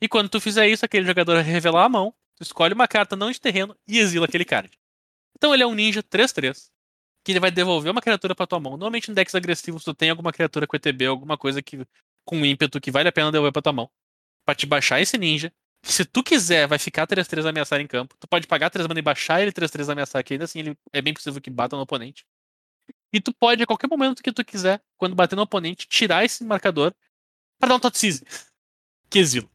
[0.00, 3.30] E quando tu fizer isso, aquele jogador revelar a mão, tu escolhe uma carta não
[3.30, 4.70] de terreno e exila aquele card.
[5.36, 6.70] Então ele é um ninja 3-3,
[7.24, 8.72] que ele vai devolver uma criatura pra tua mão.
[8.72, 11.86] Normalmente em decks agressivos tu tem alguma criatura com ETB, alguma coisa que
[12.24, 13.90] com ímpeto que vale a pena devolver pra tua mão.
[14.44, 15.52] Pra te baixar esse ninja.
[15.84, 18.16] Se tu quiser, vai ficar 3-3 ameaçar em campo.
[18.18, 21.02] Tu pode pagar 3 mana e baixar ele 3-3 ameaçar, que ainda assim ele é
[21.02, 22.26] bem possível que bata no oponente.
[23.12, 26.42] E tu pode, a qualquer momento que tu quiser, quando bater no oponente, tirar esse
[26.42, 26.92] marcador
[27.58, 28.24] pra dar um tot seize.
[29.08, 29.48] Que exilo.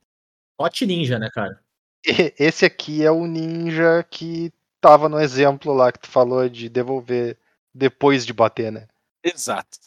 [0.58, 1.60] Hot ninja, né, cara?
[2.06, 7.38] Esse aqui é o ninja que tava no exemplo lá que tu falou de devolver
[7.74, 8.88] depois de bater, né?
[9.24, 9.78] Exato.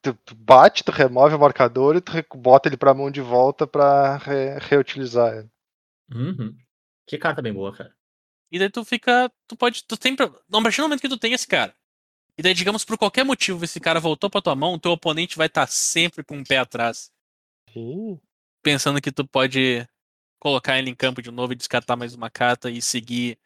[0.00, 3.66] Tu, tu bate, tu remove o marcador e tu bota ele pra mão de volta
[3.66, 5.44] pra re- reutilizar.
[6.14, 6.56] Uhum.
[7.06, 7.94] Que carta bem boa, cara.
[8.50, 9.30] E daí tu fica.
[9.46, 9.84] Tu pode.
[9.84, 10.14] Tu tem.
[10.14, 11.74] a partir do momento que tu tem esse cara.
[12.36, 15.48] E daí, digamos, por qualquer motivo, esse cara voltou pra tua mão, teu oponente vai
[15.48, 17.10] estar sempre com um pé atrás.
[17.74, 18.18] Ih,
[18.62, 19.86] Pensando que tu pode
[20.38, 23.38] colocar ele em campo de novo e descartar mais uma carta e seguir.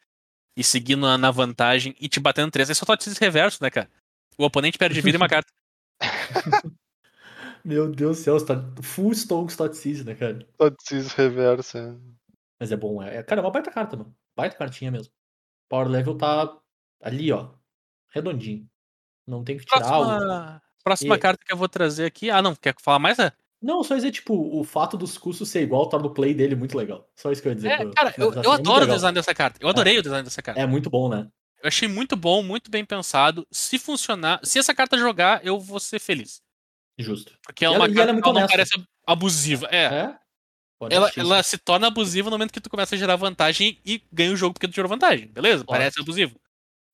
[0.54, 2.68] E seguir na, na vantagem e te batendo três.
[2.68, 3.90] É só totes reverso, né, cara?
[4.36, 5.50] O oponente perde vida e uma carta.
[7.64, 10.46] Meu Deus do céu, você tá full Stonks Totsies, né, cara?
[10.58, 11.78] Totsies reverso.
[11.78, 11.96] é.
[12.62, 13.16] Mas é bom, é.
[13.16, 14.14] é- Cara, é uma baita carta, mano.
[14.36, 15.12] Baita cartinha mesmo.
[15.68, 16.56] Power level tá
[17.00, 17.48] ali, ó.
[18.10, 18.68] Redondinho.
[19.26, 19.80] Não tem que tirar.
[19.80, 22.30] Próxima, próxima E- carta que eu vou trazer aqui.
[22.30, 22.54] Ah, não.
[22.54, 23.18] Quer falar mais?
[23.18, 26.54] É, Não, só dizer, tipo, o fato dos custos ser igual torna o play dele
[26.54, 27.08] muito legal.
[27.16, 27.68] Só isso que eu ia dizer.
[27.72, 29.58] é pra- cara, eu, eu é adoro o design dessa carta.
[29.60, 30.60] Eu adorei o design dessa carta.
[30.60, 31.28] É muito bom, né?
[31.60, 33.44] Eu achei muito bom, muito bem pensado.
[33.50, 36.40] Se funcionar, se essa carta jogar, eu vou ser feliz.
[36.96, 37.36] Justo.
[37.44, 39.66] Porque é E uma ela- carta ela é que muito ela não parece abusiva.
[39.72, 39.84] É.
[39.84, 40.18] É?
[40.90, 41.50] Ela, ela isso.
[41.50, 44.54] se torna abusiva no momento que tu começa a gerar vantagem e ganha o jogo
[44.54, 45.26] porque tu tirou vantagem.
[45.28, 45.64] Beleza?
[45.64, 45.80] Claro.
[45.82, 46.40] Parece abusivo.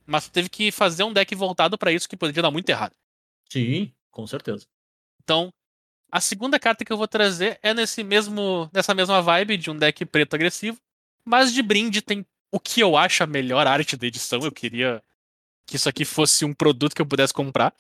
[0.07, 2.95] Mas tu teve que fazer um deck voltado pra isso que poderia dar muito errado.
[3.51, 4.67] Sim, com certeza.
[5.23, 5.53] Então,
[6.11, 9.77] a segunda carta que eu vou trazer é nesse mesmo, nessa mesma vibe de um
[9.77, 10.79] deck preto agressivo,
[11.25, 14.41] mas de brinde tem o que eu acho a melhor arte da edição.
[14.41, 15.03] Eu queria
[15.67, 17.75] que isso aqui fosse um produto que eu pudesse comprar,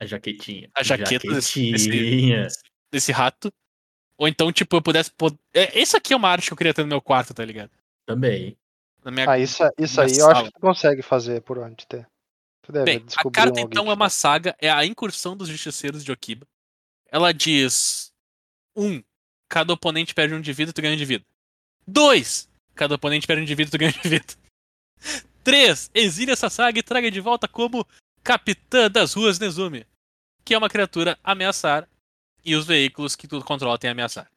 [0.00, 0.70] A jaquetinha.
[0.74, 2.48] A jaqueta desse- Jaquetinha.
[2.90, 3.52] desse rato.
[4.16, 5.10] Ou então, tipo, eu pudesse.
[5.10, 7.44] pod- É, esse aqui é uma arte que eu queria ter no meu quarto, tá
[7.44, 7.70] ligado?
[8.06, 8.56] Também.
[9.04, 9.28] Na minha...
[9.30, 10.46] Ah, isso, isso na aí eu acho sala.
[10.46, 12.06] que tu consegue fazer por onde ter.
[12.62, 15.48] Tu deve Bem, a carta um então alguém é uma saga, é a incursão dos
[15.48, 16.46] justiceiros de Okiba.
[17.10, 18.10] Ela diz:
[18.74, 19.02] um,
[19.48, 21.24] cada oponente perde um de vida, tu ganha um de vida.
[21.86, 24.24] Dois, cada oponente perde um de vida, tu ganha um de vida.
[25.44, 27.86] Três, exile essa saga e traga de volta como
[28.22, 29.86] Capitã das Ruas Nezumi,
[30.42, 31.86] que é uma criatura ameaçar
[32.44, 34.30] e os veículos que tu controla tem ameaçar.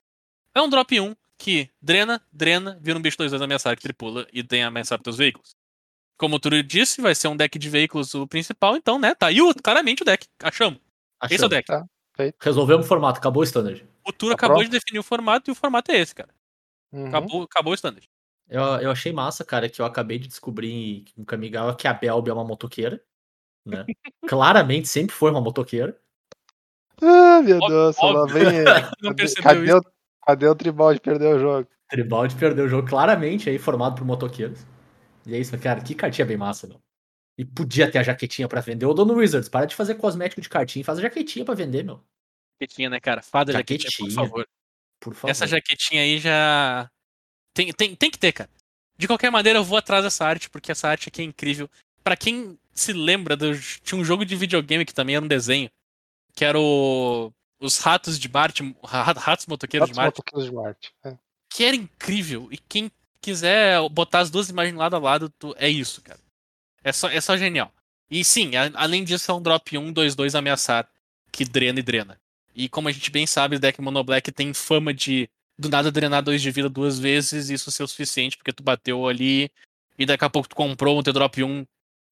[0.54, 4.44] É um drop 1 que drena, drena, vira um bicho 2 ameaçar que tripula e
[4.44, 5.56] tem ameaçar teus veículos.
[6.18, 9.28] Como o Túlio disse, vai ser um deck de veículos o principal, então, né, tá
[9.28, 10.28] aí o, claramente o deck.
[10.42, 10.80] Achamos.
[11.30, 11.50] Esse é o Achamos.
[11.50, 11.68] deck.
[11.68, 11.86] Tá.
[12.42, 13.86] Resolvemos o formato, acabou o standard.
[14.04, 14.72] O Túlio Tá acabou pronto?
[14.72, 16.34] de definir o formato e o formato é esse, cara.
[16.92, 17.08] Uhum.
[17.08, 18.10] Acabou, acabou o standard.
[18.50, 22.30] Eu, eu achei massa, cara, que eu acabei de descobrir no Kamigawa que a Belby
[22.30, 23.04] é uma motoqueira.
[23.66, 23.86] Né?
[24.28, 26.00] Claramente sempre foi uma motoqueira.
[27.02, 28.26] Ah, meu Óbvio, Deus, lá óbvio.
[28.26, 28.64] vem.
[29.02, 29.78] Não cadê, percebeu cadê isso.
[29.78, 29.82] o,
[30.26, 31.70] cadê o tribal de perder o jogo?
[31.90, 34.66] Tribal de perdeu o jogo claramente aí, formado por motoqueiros.
[35.26, 36.80] E é isso, cara, que cartinha bem massa, meu.
[37.38, 38.86] E podia ter a jaquetinha pra vender.
[38.86, 42.04] Ô, Dono Wizards, para de fazer cosmético de cartinha, faz a jaquetinha pra vender, meu.
[42.62, 43.22] Jaquetinha, né, cara?
[43.22, 44.16] Fada jaquetinha, por Jaquetinha.
[44.16, 44.48] favor.
[45.00, 45.30] Por favor.
[45.32, 46.90] Essa jaquetinha aí já.
[47.54, 48.50] Tem, tem, tem que ter, cara.
[48.98, 51.70] De qualquer maneira, eu vou atrás dessa arte, porque essa arte aqui é incrível.
[52.04, 53.52] Pra quem se lembra, do...
[53.84, 55.70] tinha um jogo de videogame que também era um desenho.
[56.38, 57.34] Que era o.
[57.60, 58.76] Os ratos de Marte.
[58.84, 60.18] ra- Ratos motoqueiros de Quantos Marte.
[60.20, 60.94] motoqueiros de Marte?
[61.04, 61.18] É.
[61.50, 62.48] Que era incrível.
[62.52, 66.20] E quem quiser botar as duas imagens lado a lado, tu- é isso, cara.
[66.84, 67.74] É só, é só genial.
[68.12, 70.88] E sim, a- além disso, é um drop 1, 2, 2 ameaçar.
[71.32, 72.20] Que drena e drena.
[72.54, 75.28] E como a gente bem sabe, o deck Mono Black tem fama de
[75.60, 78.62] do nada drenar dois de vida duas vezes, e isso ser o suficiente, porque tu
[78.62, 79.50] bateu ali,
[79.98, 81.66] e daqui a pouco tu comprou um teu drop 1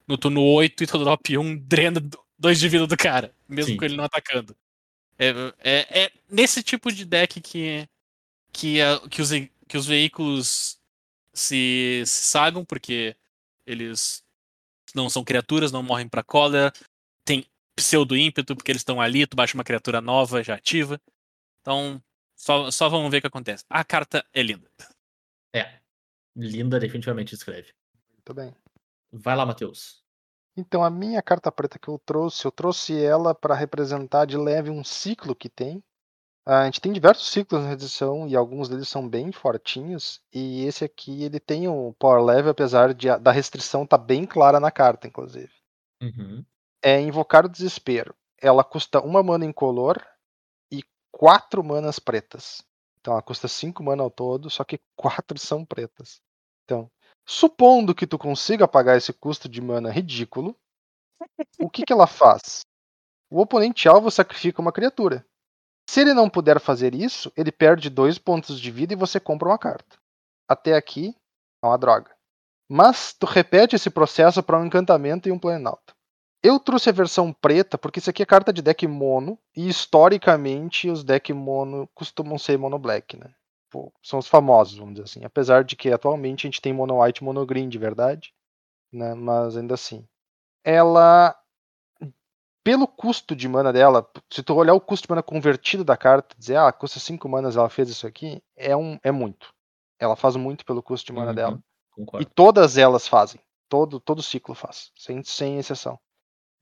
[0.08, 2.02] no turno 8 e teu drop 1 drena
[2.38, 3.78] dois de vida do cara, mesmo Sim.
[3.78, 4.56] com ele não atacando.
[5.18, 5.30] É,
[5.60, 7.88] é, é nesse tipo de deck que,
[8.52, 9.30] que, a- que, os,
[9.68, 10.78] que os veículos
[11.34, 13.16] se, se sagam, porque
[13.66, 14.24] eles
[14.94, 16.72] não são criaturas, não morrem pra cólera,
[17.24, 17.46] tem
[17.76, 21.00] pseudo ímpeto, porque eles estão ali, tu baixa uma criatura nova, já ativa.
[21.62, 22.02] Então,
[22.36, 23.66] só, só vamos ver o que acontece.
[23.70, 24.70] A carta é linda.
[25.54, 25.80] É.
[26.36, 27.74] Linda, definitivamente escreve.
[28.14, 28.54] Muito bem.
[29.12, 30.04] Vai lá, Matheus.
[30.58, 34.70] Então, a minha carta preta que eu trouxe, eu trouxe ela para representar de leve
[34.70, 35.84] um ciclo que tem.
[36.46, 40.22] A gente tem diversos ciclos na edição e alguns deles são bem fortinhos.
[40.34, 44.26] E esse aqui ele tem o power level, apesar de, a- da restrição estar bem
[44.26, 45.52] clara na carta, inclusive.
[46.02, 46.46] Uhum.
[46.84, 48.16] É invocar o desespero.
[48.42, 50.02] Ela custa uma mana incolor
[50.72, 52.64] e quatro manas pretas.
[53.00, 56.22] Então ela custa cinco mana ao todo, só que quatro são pretas.
[56.66, 56.90] Então,
[57.26, 60.56] supondo que tu consiga pagar esse custo de mana ridículo,
[61.60, 62.62] o que, que ela faz?
[63.30, 65.26] O oponente alvo sacrifica uma criatura.
[65.90, 69.50] Se ele não puder fazer isso, ele perde dois pontos de vida e você compra
[69.50, 69.98] uma carta.
[70.48, 71.16] Até aqui
[71.64, 72.16] é uma droga.
[72.70, 75.96] Mas tu repete esse processo para um encantamento e um planalto.
[76.44, 80.90] Eu trouxe a versão preta porque isso aqui é carta de deck mono e historicamente
[80.90, 83.34] os deck mono costumam ser mono black, né?
[83.70, 85.26] Pô, são os famosos, vamos dizer assim.
[85.26, 88.34] Apesar de que atualmente a gente tem mono white e mono green de verdade,
[88.92, 89.14] né?
[89.14, 90.08] Mas ainda assim.
[90.64, 91.36] Ela.
[92.64, 96.36] Pelo custo de mana dela, se tu olhar o custo de mana convertido da carta,
[96.36, 99.54] dizer, ah, custa 5 manas, ela fez isso aqui, é, um, é muito.
[100.00, 101.60] Ela faz muito pelo custo de mana Uhum, dela.
[101.60, 102.30] E Concordo.
[102.34, 103.40] todas elas fazem.
[103.70, 106.00] Todo, todo ciclo faz, sem, sem exceção.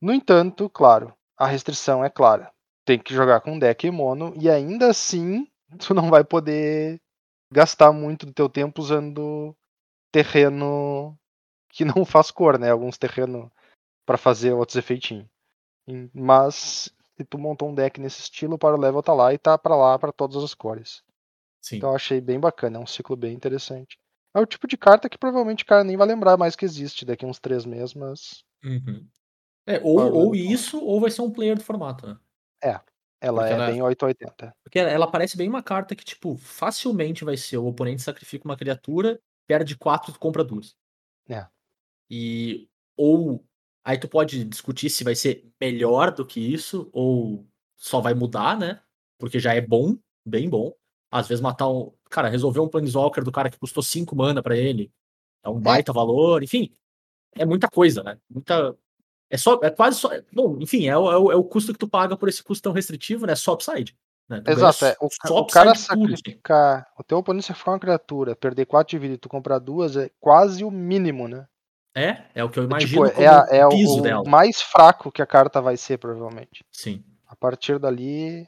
[0.02, 2.52] No entanto, claro, a restrição é clara.
[2.86, 5.48] Tem que jogar com deck mono e ainda assim
[5.80, 7.02] tu não vai poder
[7.52, 9.56] gastar muito do teu tempo usando
[10.12, 11.18] terreno
[11.70, 12.72] que não faz cor, né?
[12.72, 13.50] Alguns terrenos
[14.06, 15.28] para fazer outros efeitinhos.
[16.14, 19.58] Mas se tu montou um deck nesse estilo, o Power Level tá lá e tá
[19.58, 21.04] pra lá pra todas as cores.
[21.62, 21.78] Sim.
[21.78, 23.98] Então eu achei bem bacana, é um ciclo bem interessante.
[24.36, 27.06] É o tipo de carta que provavelmente o cara nem vai lembrar mais que existe
[27.06, 29.06] daqui a uns três meses, mas Uhum.
[29.66, 30.36] É, ou, ou Level.
[30.36, 32.18] isso, ou vai ser um player do formato, né?
[33.24, 34.56] Ela Porque é ela- bem 880.
[34.64, 38.58] Porque ela parece bem uma carta que, tipo, facilmente vai ser o oponente sacrifica uma
[38.58, 40.76] criatura, perde quatro e compra duas.
[41.30, 41.48] É.
[42.10, 42.68] E.
[42.98, 43.44] Ou.
[43.86, 47.46] Aí tu pode discutir se vai ser melhor do que isso, ou
[47.78, 48.82] só vai mudar, né?
[49.20, 50.74] Porque já é bom, bem bom.
[51.12, 51.92] Às vezes matar um.
[52.10, 54.92] Cara, resolver um Planeswalker do cara que custou 5 mana pra ele.
[55.44, 56.74] É um baita valor, enfim.
[57.36, 58.18] É muita coisa, né?
[58.30, 58.78] Muita.
[59.34, 59.60] É só.
[59.64, 60.10] É quase só.
[60.32, 62.62] Bom, enfim, é o, é o, é o custo que tu paga por esse custo
[62.62, 63.34] tão restritivo, né?
[63.36, 63.98] Só upside.
[64.30, 64.40] Né?
[64.42, 64.96] Ganha Exato, é.
[65.02, 65.86] O, o cara puro, assim.
[65.86, 66.88] sacrificar.
[66.98, 70.12] O teu oponente sacrificar uma criatura, perder 4 de vida e tu comprar duas é
[70.20, 71.48] quase o mínimo, né?
[71.96, 74.00] É, é o que eu É, imagino tipo, como é, a- é o o, piso
[74.00, 74.24] o dela.
[74.30, 76.64] mais fraco que a carta vai ser, provavelmente.
[76.72, 78.48] Sim, A partir dali,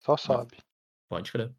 [0.00, 0.58] só sobe.
[1.08, 1.50] pode crer.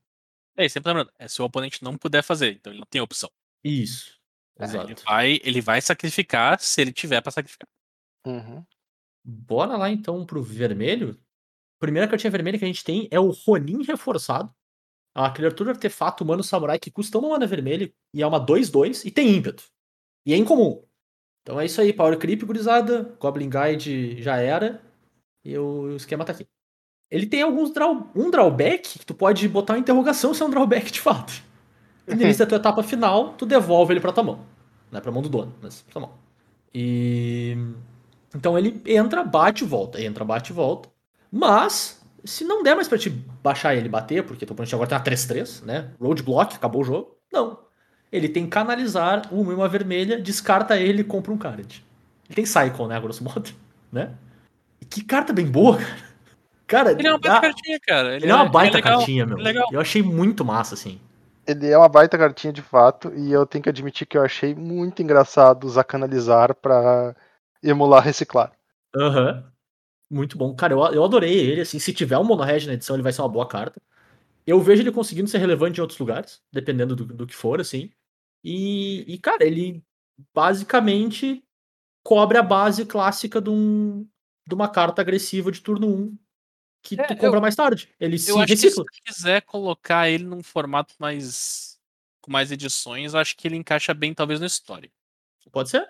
[0.56, 3.02] É, e sempre lembrando, é se o oponente não puder fazer, então ele não tem
[3.02, 3.30] opção.
[3.64, 4.18] Isso.
[4.60, 4.88] É, Exato.
[4.92, 7.68] Ele vai, ele vai sacrificar se ele tiver pra sacrificar.
[8.28, 8.64] Uhum.
[9.24, 11.18] Bora lá então pro vermelho.
[11.78, 14.54] A primeira cartinha vermelha que a gente tem é o Ronin reforçado.
[15.16, 19.12] Uma criatura artefato humano samurai que custa uma mana vermelha e é uma 2-2 e
[19.12, 19.64] tem ímpeto.
[20.26, 20.84] E é incomum.
[21.42, 23.16] Então é isso aí, Power Creep, gurizada.
[23.20, 24.82] Goblin Guide já era.
[25.44, 26.46] E o esquema tá aqui.
[27.10, 30.50] Ele tem alguns draw, um drawback que tu pode botar uma interrogação se é um
[30.50, 31.34] drawback de fato.
[32.06, 34.46] E no início da tua etapa final, tu devolve ele pra tua mão.
[34.92, 36.14] Não é pra mão do dono, mas pra tua mão.
[36.74, 37.58] E.
[38.36, 40.02] Então ele entra, bate e volta.
[40.02, 40.90] Entra, bate e volta.
[41.32, 44.88] Mas, se não der mais pra te baixar ele e bater, porque teu oponente agora
[44.90, 45.90] uma 3-3, né?
[46.00, 47.16] Roadblock, acabou o jogo.
[47.32, 47.60] Não.
[48.12, 51.84] Ele tem canalizar uma e uma vermelha, descarta ele e compra um card.
[52.30, 53.00] Ele tem Cycle, né?
[53.00, 53.50] Grosso modo.
[53.90, 54.12] Né?
[54.82, 55.78] E que carta bem boa,
[56.68, 56.92] cara.
[56.92, 58.16] Cara, Ele é uma dá- baita cartinha, cara.
[58.18, 59.38] ele é uma baita legal, cartinha, meu.
[59.40, 59.68] é legal.
[59.72, 61.00] Eu achei muito massa, assim.
[61.48, 64.54] Ele é uma baita cartinha de fato, e eu tenho que admitir que eu achei
[64.54, 67.16] muito engraçado usar canalizar pra
[67.70, 68.52] emular reciclar.
[68.96, 69.52] Aham.
[70.10, 70.56] Muito bom.
[70.56, 71.80] Cara, eu, eu adorei ele, assim.
[71.80, 73.82] Se tiver um mono-red na edição, ele vai ser uma boa carta.
[74.46, 77.92] Eu vejo ele conseguindo ser relevante em outros lugares, dependendo do, do que for, assim.
[78.44, 79.84] E, e, cara, ele
[80.34, 81.44] basicamente
[82.04, 84.08] cobre a base clássica de, um,
[84.48, 86.18] de uma carta agressiva de turno 1
[86.82, 87.94] que É, tu eu- compra mais tarde.
[88.00, 88.86] Ele se Eu se recicla.
[88.86, 91.78] tu quiser colocar ele num formato mais.
[92.22, 94.90] com mais edições, eu acho que ele encaixa bem, talvez, no Story.
[95.52, 95.86] Pode ser.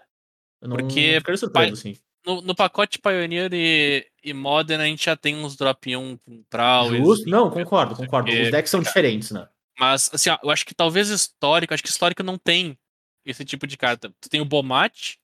[0.61, 1.97] Eu não Porque ficaria surpreso, pai- assim.
[2.25, 6.43] No, no pacote Pioneer e, e Modern, a gente já tem uns drop 1 com
[6.49, 6.97] Trowers.
[6.97, 7.29] Justo.
[7.29, 8.29] Não, concordo, concordo.
[8.29, 8.41] quê.
[8.43, 9.47] Os decks são Cara, diferentes, né?
[9.79, 12.77] Mas, assim, ó, eu acho que talvez histórico, acho que histórico não tem
[13.25, 14.13] esse tipo de carta.
[14.19, 15.15] Tu tem o Bomat,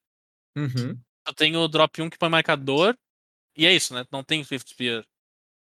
[0.55, 0.97] Uhum.
[1.25, 2.95] tu tem o drop 1 que põe marcador,
[3.57, 4.05] e é isso, né?
[4.11, 5.03] Não tem Swift Spear.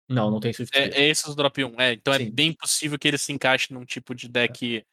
[0.08, 1.00] Não, não tem Swift É, Spear.
[1.02, 1.80] é esse o drop 1.
[1.80, 2.26] É, então Sim.
[2.26, 4.84] é bem possível que ele se encaixe num tipo de deck.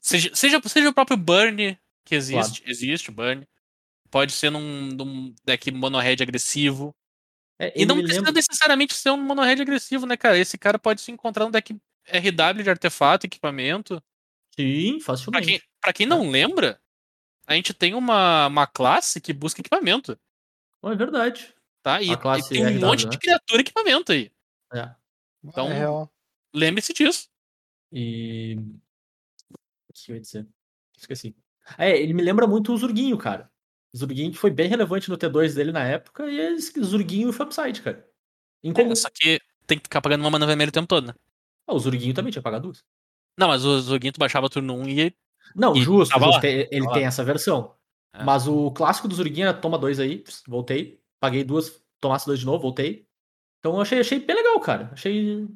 [0.00, 3.44] Seja, seja, seja o próprio Burn, que existe, existe o Burn.
[4.10, 6.94] Pode ser num, num deck mono-red agressivo.
[7.58, 10.36] É, E não precisa lembra- necessariamente ser um mono-red agressivo, né, cara?
[10.38, 11.76] Esse cara pode se encontrar num deck
[12.06, 14.02] RW de artefato, equipamento.
[14.58, 15.46] Sim, Pra facilmente.
[15.46, 16.80] quem, pra quem não lembra,
[17.46, 20.18] a gente tem uma, uma classe que busca equipamento,
[20.82, 21.54] é verdade.
[21.82, 22.00] tá?
[22.02, 23.10] E, e tem um RW, monte né?
[23.10, 24.32] de criatura equipamento aí.
[24.72, 24.90] É.
[25.44, 26.08] Então- É.
[26.52, 27.28] Lembre-se disso.
[27.92, 28.56] E.
[29.88, 30.46] O que eu ia dizer?
[30.98, 31.36] Esqueci.
[31.78, 33.50] É, ele me lembra muito o Zurguinho, cara.
[33.92, 37.46] O Zurguinho que foi bem relevante no T2 dele na época, e esse Zurguinho foi
[37.46, 38.06] upside, cara.
[38.62, 38.92] Incomum.
[38.92, 41.14] É, só que tem que ficar pagando uma mana vermelha o tempo todo, né?
[41.66, 42.84] Ah, o Zurguinho também tinha pagado duas.
[43.38, 45.14] Não, mas o Zoguinho tu baixava turno 1 e
[45.54, 47.74] Não, E justo, justo, ele tem essa versão.
[48.14, 48.22] É.
[48.24, 52.46] Mas o clássico do Zurguinho era toma dois aí, voltei, paguei duas, tomasse dois de
[52.46, 53.06] novo, voltei.
[53.60, 54.90] Então eu achei, achei bem legal, cara.
[54.92, 55.46] Achei.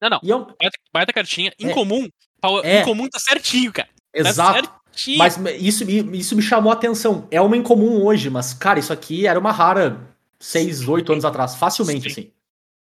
[0.00, 0.20] Não, não.
[0.22, 1.52] E é um- baita, baita cartinha.
[1.58, 2.08] Incomum.
[2.40, 2.80] Power- É.
[2.82, 3.88] Incomum tá certinho, cara.
[4.12, 4.81] Tá
[5.16, 7.26] Mas isso, me- isso me chamou a atenção.
[7.30, 10.00] É uma incomum hoje, mas, cara, isso aqui era uma rara
[10.38, 12.20] 6, 8 anos atrás, facilmente, Sim.
[12.22, 12.30] assim.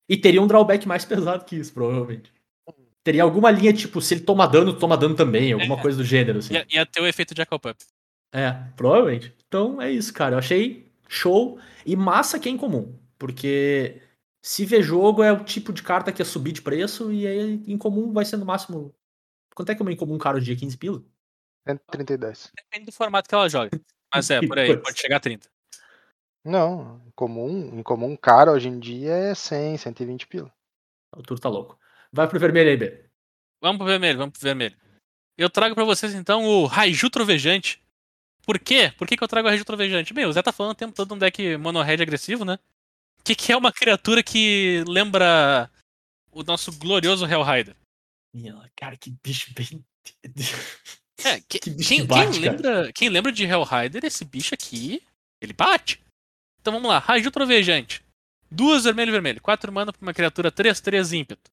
[0.08, 2.32] E teria um drawback mais pesado que isso, provavelmente.
[3.04, 5.80] Teria alguma linha, tipo, se ele toma dano, toma dano também, alguma É.
[5.82, 6.54] coisa do gênero, assim.
[6.54, 7.76] Ia, ia ter o efeito Jackal Pup.
[8.32, 9.32] É, provavelmente.
[9.46, 10.34] Então é isso, cara.
[10.34, 12.92] Eu achei show e massa que é incomum.
[13.18, 14.00] Porque
[14.42, 17.62] se ver jogo é o tipo de carta que ia subir de preço e aí
[17.66, 18.94] incomum vai ser no máximo.
[19.54, 20.54] Quanto é que é uma incomum caro dia?
[20.56, 21.02] 15 pila?
[21.68, 22.52] 130 e 10.
[22.56, 23.70] Depende do formato que ela joga.
[24.14, 25.48] Mas é, por aí, pode chegar a 30.
[26.44, 30.52] Não, em comum, em comum caro hoje em dia é 100, 120 pila.
[31.14, 31.78] O Turo tá louco.
[32.12, 33.04] Vai pro vermelho aí, B.
[33.60, 34.76] Vamos pro vermelho, vamos pro vermelho.
[35.36, 37.82] Eu trago pra vocês então o Raiju Trovejante.
[38.42, 38.92] Por quê?
[38.96, 40.14] Por que, que eu trago o Raiju Trovejante?
[40.14, 42.58] Bem, o Zé tá falando o tempo todo de um deck mono-red agressivo, né?
[43.20, 45.70] O que, que é uma criatura que lembra
[46.30, 47.76] o nosso glorioso Hellrider?
[48.74, 49.84] Cara, que bicho bem.
[51.24, 54.54] É, que- Que bicho quem, que bate, quem lembra, quem lembra de Hellrider, esse bicho
[54.54, 55.02] aqui,
[55.40, 56.00] ele bate.
[56.60, 58.04] Então vamos lá, Raiju Trovejante.
[58.50, 59.40] Duas vermelho e vermelho.
[59.42, 61.50] Quatro mana pra uma criatura 3-3 ímpeto.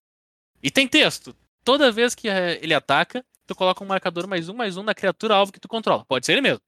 [0.62, 1.36] E tem texto.
[1.64, 4.94] Toda vez que eh, ele ataca, tu coloca um marcador mais um, mais um na
[4.94, 6.04] criatura alvo que tu controla.
[6.06, 6.60] Pode ser ele mesmo.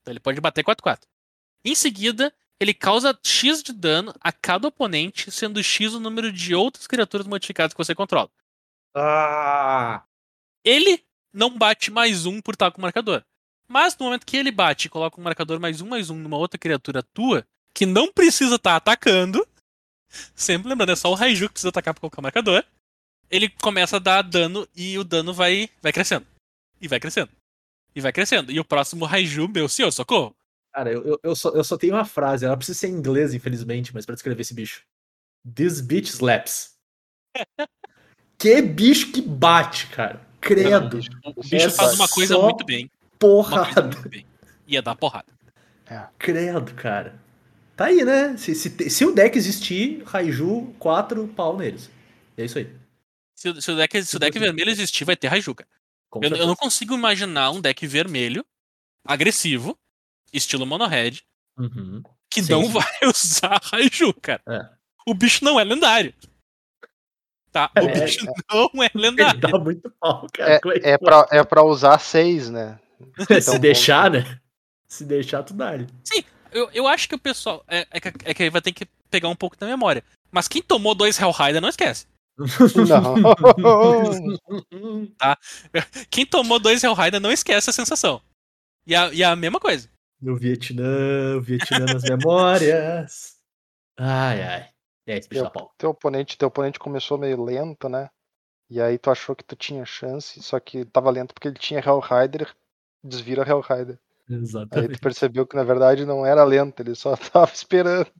[0.00, 1.00] Então ele pode bater 4-4.
[1.64, 6.54] Em seguida, ele causa X de dano a cada oponente, sendo X o número de
[6.54, 8.30] outras criaturas modificadas que você controla.
[8.94, 10.04] Ah!
[10.64, 11.04] Ele
[11.36, 13.22] não bate mais um por estar com o marcador.
[13.68, 16.38] Mas no momento que ele bate e coloca um marcador mais um, mais um numa
[16.38, 19.46] outra criatura tua, que não precisa estar atacando,
[20.34, 22.64] sempre lembrando, é só o Raiju que precisa atacar pra colocar o marcador,
[23.30, 26.26] ele começa a dar dano e o dano vai, vai crescendo.
[26.80, 27.30] E vai crescendo.
[27.94, 28.50] E vai crescendo.
[28.50, 30.34] E o próximo Raiju, meu senhor, socorro.
[30.72, 33.34] Cara, eu, eu, eu, só, eu só tenho uma frase, ela precisa ser em inglês,
[33.34, 34.84] infelizmente, mas pra descrever esse bicho.
[35.54, 36.74] This bitch slaps.
[38.38, 40.25] que bicho que bate, cara.
[40.46, 41.00] Credo.
[41.34, 42.90] O bicho É faz uma coisa muito bem.
[43.18, 43.82] Porrada.
[43.82, 44.26] muito bem.
[44.66, 45.26] Ia dar porrada.
[46.18, 47.14] Credo, cara.
[47.76, 48.36] Tá aí, né?
[48.36, 51.90] Se, se, se o deck existir, Raiju, 4 pau neles.
[52.36, 52.70] E é isso aí.
[53.34, 55.68] Se, o- se o deck, se o deck vermelho existir, vai ter Raiju, cara.
[56.22, 58.44] Eu, eu não consigo imaginar um deck vermelho,
[59.04, 59.78] agressivo,
[60.32, 61.18] estilo mono red,
[61.58, 62.02] Uhum.
[62.30, 62.70] que Sim, não sim.
[62.70, 64.40] vai usar Raiju, cara.
[64.48, 64.66] É.
[65.06, 66.14] O bicho não é lendário.
[67.56, 67.70] Tá?
[67.74, 69.40] O É, bicho não é lendário.
[69.40, 70.60] Dá muito pau, cara.
[70.60, 72.78] Que É pra, é pra usar 6, né?
[73.26, 74.38] Se Então, deixar, né?
[74.86, 75.72] Se deixar, tu dá.
[76.52, 77.64] Eu, eu acho que o pessoal.
[77.66, 80.04] É, é, que, é que vai ter que pegar um pouco da memória.
[80.30, 82.06] Mas quem tomou dois Hellrider não esquece.
[82.36, 83.14] Não.
[86.10, 88.20] Quem tomou dois Hellrider não esquece a sensação.
[88.86, 89.88] E a, e a mesma coisa.
[90.20, 93.36] No Vietnã, o Vietnã nas memórias.
[93.98, 94.75] Ai, ai.
[95.06, 95.72] É, esse bicho dá pau.
[95.78, 98.10] teu oponente, teu oponente começou meio lento, né?
[98.68, 101.80] E aí tu achou que tu tinha chance, só que tava lento porque ele tinha
[101.80, 102.52] Hellrider,
[103.02, 103.98] desvira Hellrider.
[104.28, 104.98] Aí tu Exatamente.
[104.98, 108.10] percebeu que na verdade não era lento, ele só tava esperando.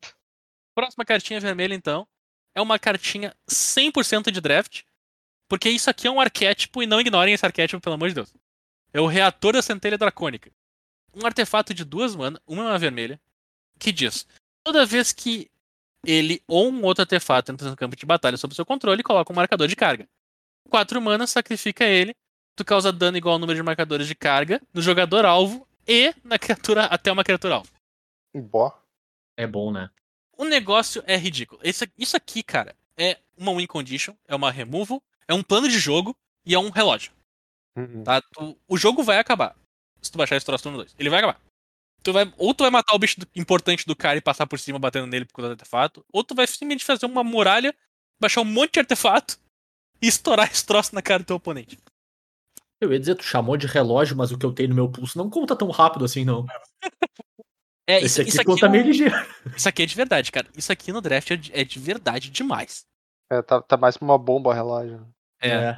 [0.74, 2.06] Próxima cartinha vermelha, então.
[2.54, 4.82] É uma cartinha 100% de draft.
[5.48, 8.34] Porque isso aqui é um arquétipo e não ignorem esse arquétipo, pelo amor de Deus.
[8.92, 10.50] É o Reator da Centelha Dracônica.
[11.14, 13.20] Um artefato de duas mana, uma é uma vermelha,
[13.78, 14.26] que diz:
[14.64, 15.50] toda vez que
[16.06, 19.36] ele ou um outro artefato entra no campo de batalha sob seu controle, coloca um
[19.36, 20.08] marcador de carga.
[20.70, 22.14] Quatro manas, sacrifica ele.
[22.56, 26.38] Tu causa dano igual ao número de marcadores de carga no jogador alvo e na
[26.38, 27.70] criatura até uma criatura alvo.
[28.34, 28.76] Bó.
[29.36, 29.90] É bom, né?
[30.38, 31.60] O negócio é ridículo.
[31.62, 35.78] Esse- isso aqui, cara, é uma win condition, é uma removal, é um plano de
[35.78, 37.12] jogo e é um relógio.
[38.04, 38.22] Tá?
[38.22, 39.54] Tu- o jogo vai acabar.
[40.00, 40.94] Se tu baixar esse troço no 2.
[40.98, 41.40] Ele vai acabar.
[42.02, 44.58] Tu vai, ou tu vai matar o bicho do- importante do cara e passar por
[44.58, 47.74] cima batendo nele por causa do artefato, ou tu vai simplesmente fazer uma muralha,
[48.20, 49.38] baixar um monte de artefato
[50.02, 51.78] e estourar esse troço na cara do teu oponente.
[52.80, 55.16] Eu ia dizer, tu chamou de relógio, mas o que eu tenho no meu pulso
[55.18, 56.46] não conta tão rápido assim, não.
[57.88, 59.14] É, Esse isso, aqui isso aqui conta é um- meio ligeiro.
[59.56, 60.48] isso aqui é de verdade, cara.
[60.56, 62.84] Isso aqui no draft é de, é de verdade demais.
[63.30, 65.06] É, tá, tá mais pra uma bomba relógio.
[65.40, 65.70] É,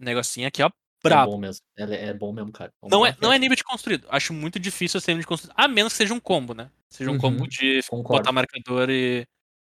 [0.00, 0.70] o negocinho aqui, ó,
[1.04, 1.32] é brabo.
[1.32, 1.62] bom mesmo.
[1.76, 2.72] É, é bom mesmo, cara.
[2.82, 4.06] um Não é, não é nível de construído.
[4.10, 5.54] Acho muito difícil ser nível de construído.
[5.56, 6.70] A menos que seja um combo, né?
[6.90, 8.18] Seja um Uhum, combo de concordo.
[8.22, 9.26] botar marcador e,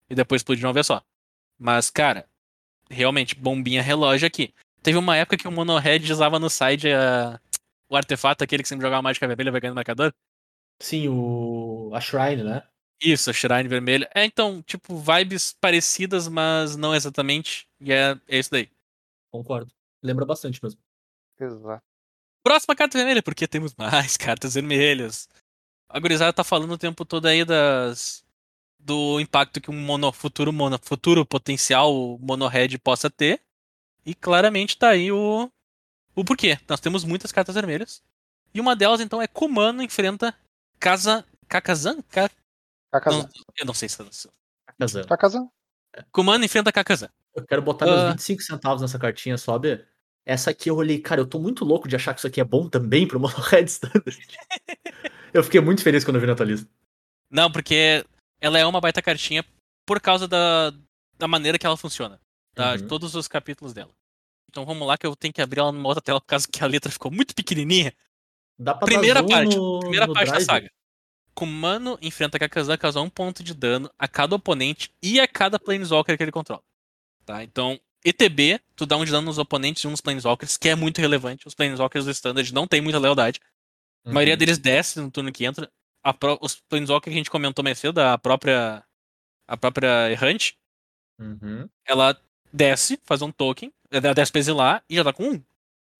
[0.09, 1.01] e depois explodir de uma vez só.
[1.59, 2.27] Mas, cara,
[2.89, 4.53] realmente, bombinha relógio aqui.
[4.81, 7.39] Teve uma época que o Mono Red usava no side a-
[7.89, 10.13] o artefato, aquele que sempre jogava mágica vermelha vai ganhando marcador.
[10.81, 11.91] Sim, o.
[11.93, 12.63] A Shrine, né?
[13.03, 14.09] Isso, a Shrine vermelha.
[14.15, 17.67] É, então, tipo, vibes parecidas, mas não exatamente.
[17.79, 18.69] E é, é isso daí.
[19.31, 19.71] Concordo.
[20.03, 20.79] Lembra bastante mesmo.
[21.41, 21.83] Exato.
[22.43, 25.27] Próxima carta vermelha, porque temos mais cartas vermelhas.
[25.89, 28.23] A gurizada tá falando o tempo todo aí das
[28.79, 33.41] do impacto que um mono, futuro, mono, futuro potencial mono red possa ter.
[34.03, 35.51] E claramente tá aí o,
[36.15, 36.57] o porquê.
[36.67, 38.01] Nós temos muitas cartas vermelhas.
[38.53, 40.35] E uma delas, então, é Kumano enfrenta
[40.79, 42.01] Kaza, Kakazan?
[42.09, 42.29] Ka,
[42.91, 43.19] Kakazan.
[43.19, 44.05] não, eu não sei se é
[44.79, 45.03] Kazan.
[45.03, 45.49] Kakazan.
[46.11, 47.09] Kumano enfrenta Kakazan.
[47.35, 47.89] Eu quero botar Ah.
[47.89, 49.85] meus 25 centavos nessa cartinha só, B.
[50.25, 52.43] Essa aqui eu olhei, cara, eu tô muito louco de achar que isso aqui é
[52.43, 54.27] bom também pro Mono Red Standard.
[55.33, 56.69] eu fiquei muito feliz quando eu vi na tua lista.
[57.29, 58.05] Não, porque
[58.39, 59.43] ela é uma baita cartinha
[59.85, 60.71] por causa da,
[61.17, 62.19] da maneira que ela funciona.
[62.53, 62.73] Tá?
[62.73, 62.87] Uhum.
[62.87, 63.91] todos os capítulos dela.
[64.49, 66.61] Então vamos lá que eu tenho que abrir ela numa outra tela por causa que
[66.61, 67.93] a letra ficou muito pequenininha.
[68.59, 70.45] Dá pra Primeira parte, no, primeira no parte da drive.
[70.45, 70.71] saga.
[71.33, 76.17] Kumano enfrenta Kakazan, causa um ponto de dano a cada oponente e a cada Planeswalker
[76.17, 76.61] que ele controla.
[77.25, 77.41] Tá?
[77.43, 80.75] Então, ETB, tu dá um de dano nos oponentes e um nos Planeswalkers, que é
[80.75, 81.47] muito relevante.
[81.47, 83.39] Os Planeswalkers do Standard não tem muita lealdade.
[84.03, 84.13] A Uhum.
[84.15, 85.71] maioria deles desce no turno que entra.
[86.03, 88.83] A pró- os Planeswalkers que a gente comentou mais cedo, a própria,
[89.47, 90.57] a própria Errante,
[91.19, 91.69] Uhum.
[91.85, 92.19] ela
[92.51, 95.43] desce, faz um token, ela desce pra exilar e já tá com um.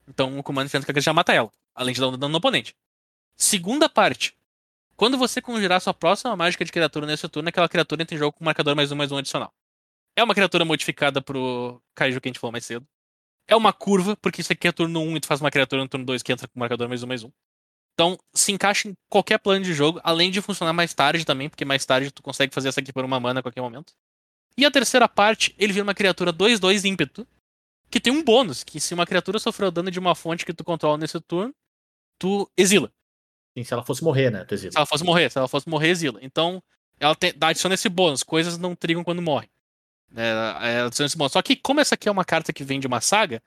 [0.07, 2.76] Então o comando enfrenta que já mata ela, além de dar um dano no oponente.
[3.38, 4.36] Segunda parte.
[4.95, 8.34] Quando você conjurar sua próxima mágica de criatura nesse turno, aquela criatura entra em jogo
[8.38, 9.53] com marcador mais um mais um adicional.
[10.15, 12.85] É uma criatura modificada pro Kaiju que a gente falou mais cedo.
[13.47, 15.88] É uma curva, porque isso aqui é turno 1 e tu faz uma criatura no
[15.88, 17.31] turno 2 que entra com marcador mais um mais um.
[17.93, 21.65] Então, se encaixa em qualquer plano de jogo, além de funcionar mais tarde também, porque
[21.65, 23.93] mais tarde tu consegue fazer essa aqui por uma mana a qualquer momento.
[24.57, 27.27] E a terceira parte, ele vira uma criatura 2-2 ímpeto,
[27.89, 30.63] que tem um bônus, que se uma criatura sofreu dano de uma fonte que tu
[30.63, 31.53] controla nesse turno,
[32.17, 32.91] tu exila.
[33.57, 34.45] Sim, se ela fosse morrer, né?
[34.45, 34.71] Tu exila.
[34.71, 36.19] Se ela fosse morrer, se ela fosse morrer, exila.
[36.21, 36.63] Então,
[36.97, 39.49] ela dá, adiciona esse bônus, coisas não trigam quando morre.
[40.15, 41.31] É, ela bônus.
[41.31, 43.41] Só que, como essa aqui é uma carta que vem de uma saga,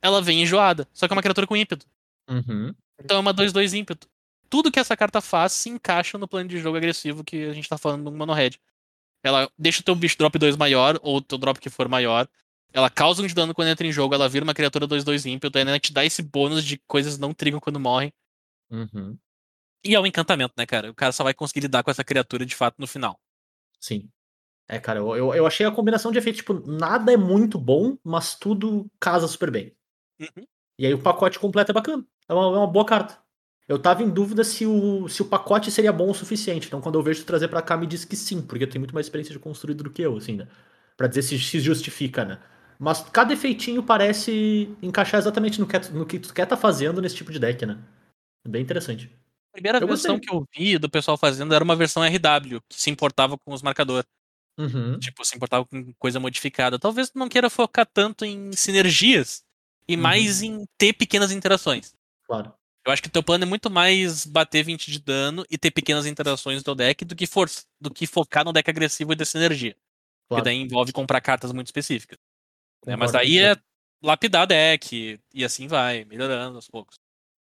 [0.00, 0.86] ela vem enjoada.
[0.92, 1.86] Só que é uma criatura com ímpeto.
[2.28, 2.74] Uhum.
[2.98, 4.08] Então é uma 2-2 ímpeto.
[4.48, 7.68] Tudo que essa carta faz se encaixa no plano de jogo agressivo que a gente
[7.68, 8.52] tá falando no Mono Red.
[9.22, 12.28] Ela deixa o teu bicho drop 2 maior, ou o teu drop que for maior.
[12.72, 15.58] Ela causa um de dano quando entra em jogo, ela vira uma criatura 2-2 ímpeto,
[15.58, 18.12] ainda te dá esse bônus de coisas não trigam quando morrem.
[18.70, 19.18] Uhum.
[19.84, 20.90] E é um encantamento, né, cara?
[20.90, 23.18] O cara só vai conseguir lidar com essa criatura de fato no final.
[23.80, 24.08] Sim.
[24.68, 27.96] É, cara, eu, eu, eu achei a combinação de efeitos, tipo, nada é muito bom,
[28.02, 29.72] mas tudo casa super bem.
[30.20, 30.44] Uhum.
[30.78, 32.04] E aí o pacote completo é bacana.
[32.28, 33.18] É uma, é uma boa carta.
[33.68, 36.68] Eu tava em dúvida se o, se o pacote seria bom o suficiente.
[36.68, 38.94] Então, quando eu vejo tu trazer pra cá, me diz que sim, porque tem muito
[38.94, 40.48] mais experiência de construído do que eu, assim, né?
[40.96, 42.38] Pra dizer se se justifica, né?
[42.78, 47.16] Mas cada efeitinho parece encaixar exatamente no que, no que tu quer tá fazendo nesse
[47.16, 47.78] tipo de deck, né?
[48.46, 49.10] Bem interessante.
[49.50, 50.20] A primeira Eu versão gostei.
[50.20, 53.62] que eu vi do pessoal fazendo era uma versão RW, que se importava com os
[53.62, 54.06] marcadores.
[54.58, 54.98] Uhum.
[54.98, 56.78] Tipo, se importava com coisa modificada.
[56.78, 59.44] Talvez tu não queira focar tanto em sinergias
[59.88, 60.02] e Uhum.
[60.02, 61.94] mais em ter pequenas interações.
[62.26, 62.52] Claro.
[62.86, 65.70] Eu acho que o teu plano é muito mais bater 20 de dano e ter
[65.72, 67.48] pequenas interações no deck do que, for,
[67.80, 69.72] do que focar no deck agressivo e dessa energia.
[69.72, 69.82] claro.
[70.28, 72.18] Porque daí envolve comprar cartas muito específicas.
[72.86, 72.94] né?
[72.96, 73.56] Mas daí é
[74.02, 76.96] lapidar deck e assim vai, melhorando aos poucos.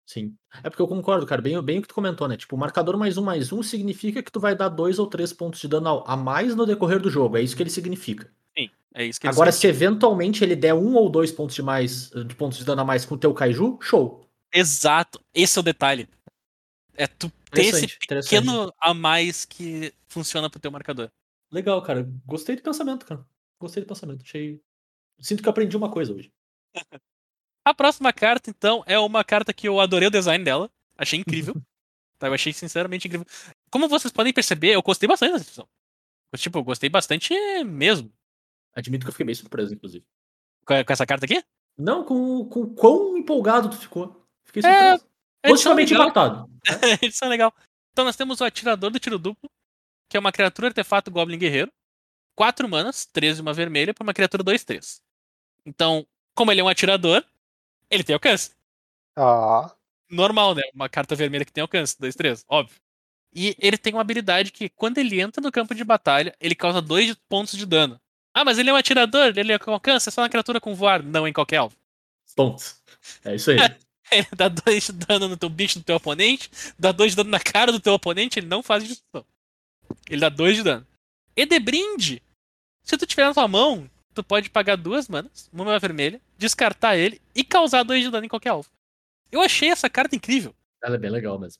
[0.05, 0.35] Sim.
[0.61, 1.41] É porque eu concordo, cara.
[1.41, 2.35] Bem, bem o que tu comentou, né?
[2.35, 5.31] Tipo, o marcador mais um mais um significa que tu vai dar dois ou três
[5.31, 7.37] pontos de dano a mais no decorrer do jogo.
[7.37, 8.29] É isso que ele significa.
[8.57, 9.61] Sim, é isso que eles Agora, querem.
[9.61, 12.85] se eventualmente ele der um ou dois pontos de mais de pontos de dano a
[12.85, 14.27] mais com o teu Kaiju, show.
[14.53, 16.07] Exato, esse é o detalhe.
[16.95, 21.09] É tu ter esse pequeno a mais que funciona pro teu marcador.
[21.51, 22.07] Legal, cara.
[22.25, 23.25] Gostei do pensamento, cara.
[23.59, 24.23] Gostei do pensamento.
[24.23, 24.61] Achei.
[25.19, 26.31] Sinto que aprendi uma coisa hoje.
[27.65, 30.69] A próxima carta, então, é uma carta que eu adorei o design dela.
[30.97, 31.55] Achei incrível.
[32.19, 32.27] tá?
[32.27, 33.25] Eu achei sinceramente incrível.
[33.71, 35.67] Como vocês podem perceber, eu gostei bastante dessa edição.
[36.31, 37.33] Eu, Tipo, eu gostei bastante
[37.63, 38.11] mesmo.
[38.75, 40.05] Admito que eu fiquei meio surpreso, inclusive.
[40.65, 41.43] Com com essa carta aqui?
[41.77, 44.25] Não, com, com o quão empolgado tu ficou.
[44.45, 44.93] Fiquei É, surpreso.
[45.43, 46.49] edição Positivamente impactado.
[47.01, 47.53] Edição legal.
[47.91, 49.49] Então nós temos o Atirador do Tiro Duplo,
[50.09, 51.71] que é uma criatura artefato Goblin Guerreiro.
[52.35, 55.01] 4 manas, 13 e uma vermelha, pra uma criatura 2-3.
[55.65, 57.23] Então, como ele é um atirador,
[57.89, 58.51] ele tem alcance.
[59.15, 59.73] Ah,
[60.09, 60.61] Normal, né?
[60.73, 62.77] Uma carta vermelha que tem alcance, 2-3, óbvio.
[63.35, 66.81] E ele tem uma habilidade que, quando ele entra no campo de batalha, ele causa
[66.81, 67.99] 2 pontos de dano.
[68.33, 70.75] Ah, mas ele é um atirador, ele é com alcance, é só uma criatura com
[70.75, 71.75] voar, não em qualquer alvo.
[72.35, 72.81] Pontos.
[73.23, 73.57] É isso aí.
[74.11, 77.29] Ele dá 2 de dano no teu bicho do teu oponente, dá 2 de dano
[77.31, 79.25] na cara do teu oponente, ele não faz destruição.
[80.07, 80.85] Ele dá 2 de dano.
[81.35, 82.21] E de brinde,
[82.83, 86.95] se tu tiver na tua mão, tu pode pagar duas manas, uma mana vermelha, descartar
[86.97, 88.69] ele e causar 2 de dano em qualquer alvo.
[89.31, 91.59] Eu achei essa carta incrível, Ela é bem legal mesmo.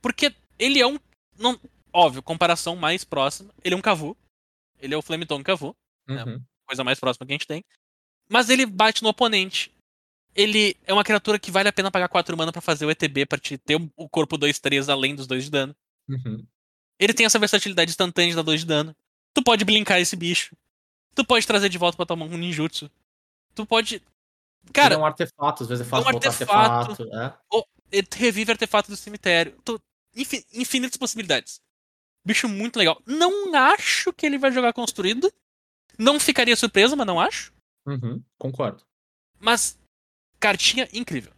[0.00, 0.98] porque ele é um.
[1.38, 1.58] Não,
[1.92, 4.16] óbvio, comparação mais próxima, ele é um Cavu.
[4.80, 5.76] Ele é o Flametongue Cavu.
[6.08, 6.24] É.
[6.24, 6.42] Uhum.
[6.66, 7.64] coisa mais próxima que a gente tem.
[8.30, 9.72] Mas ele bate no oponente.
[10.34, 13.26] Ele é uma criatura que vale a pena pagar 4 mana pra fazer o ETB,
[13.26, 15.74] pra te ter o corpo 2-3 além dos 2 de dano.
[16.08, 16.46] Uhum.
[17.00, 18.94] Ele tem essa versatilidade instantânea de dar 2 de dano.
[19.34, 20.54] Tu pode blinkar esse bicho.
[21.14, 22.90] Tu pode trazer de volta pra tua mão um ninjutsu.
[23.54, 24.02] Tu pode.
[24.72, 26.90] Cara, é um artefato, às vezes é fácil um botar artefato.
[26.92, 27.16] artefato.
[27.16, 27.64] É.
[27.90, 29.58] ele revive artefato do cemitério.
[29.64, 29.80] Tu...
[30.14, 31.60] infi- Infinitas possibilidades.
[32.24, 33.00] Bicho muito legal.
[33.06, 35.32] Não acho que ele vai jogar construído.
[35.98, 37.52] Não ficaria surpreso, mas não acho.
[37.86, 38.22] Uhum.
[38.38, 38.84] Concordo.
[39.40, 39.78] Mas
[40.38, 41.32] Cartinha incrível.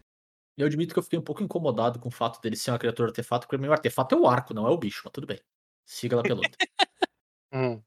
[0.59, 3.09] Eu admito que eu fiquei um pouco incomodado com o fato dele ser uma criatura
[3.09, 5.41] artefato, porque o meu artefato é o arco, não é o bicho, mas tudo bem.
[5.87, 6.57] Siga lá pela luta.
[7.53, 7.83] Hum.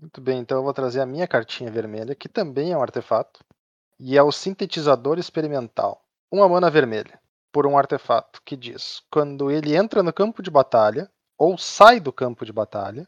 [0.00, 3.44] Muito bem, então eu vou trazer a minha cartinha vermelha, que também é um artefato.
[3.98, 6.02] E é o Sintetizador Experimental.
[6.32, 7.20] Uma mana vermelha,
[7.52, 12.12] por um artefato, que diz: quando ele entra no campo de batalha, ou sai do
[12.12, 13.06] campo de batalha,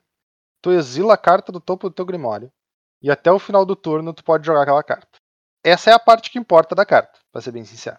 [0.61, 2.53] tu exila a carta do topo do teu grimório.
[3.01, 5.19] E até o final do turno tu pode jogar aquela carta.
[5.65, 7.99] Essa é a parte que importa da carta, pra ser bem sincero.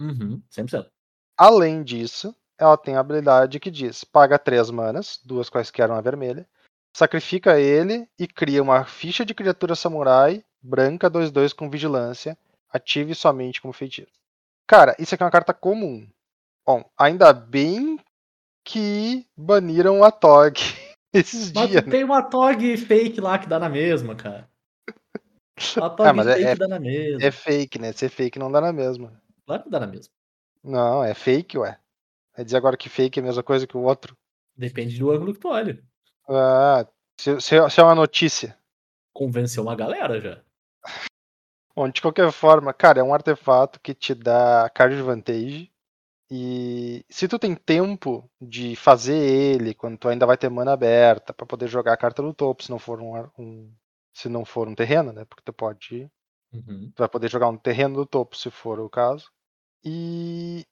[0.00, 0.90] Uhum, 100%.
[1.36, 6.48] Além disso, ela tem a habilidade que diz: paga três manas, duas quaisquer uma vermelha,
[6.92, 12.38] sacrifica ele e cria uma ficha de criatura samurai branca 2-2 com vigilância,
[12.70, 14.12] ative somente como feitiço.
[14.66, 16.06] Cara, isso aqui é uma carta comum.
[16.64, 17.98] Bom, ainda bem
[18.64, 20.54] que baniram a Tog
[21.12, 21.82] esses Mas dias.
[21.82, 21.90] tu né?
[21.90, 24.48] tem uma tog fake lá que dá na mesma, cara.
[25.76, 27.22] A tog Ah, mas é- fake é- dá na mesma.
[27.26, 27.92] É fake, né?
[27.92, 29.20] Ser fake não dá na mesma.
[29.44, 30.12] Claro que dá na mesma.
[30.62, 31.76] Não, é fake, ué.
[32.36, 34.16] Vai dizer agora que fake é a mesma coisa que o outro.
[34.56, 35.82] Depende do ângulo que tu olha.
[36.34, 36.86] Ah,
[37.18, 38.56] se, se- se é uma notícia.
[39.12, 40.42] Convenceu uma galera já.
[41.74, 45.72] Bom, de qualquer forma, cara, é um artefato que te dá card advantage.
[46.30, 51.32] E se tu tem tempo de fazer ele, quando tu ainda vai ter mana aberta,
[51.34, 53.74] pra poder jogar a carta no topo, se não for um, um-
[54.14, 55.24] se não for um terreno, né?
[55.26, 56.10] Porque tu pode,
[56.52, 56.90] Uhum.
[56.94, 59.30] tu vai poder jogar um terreno no topo, se for o caso.
[59.84, 60.64] E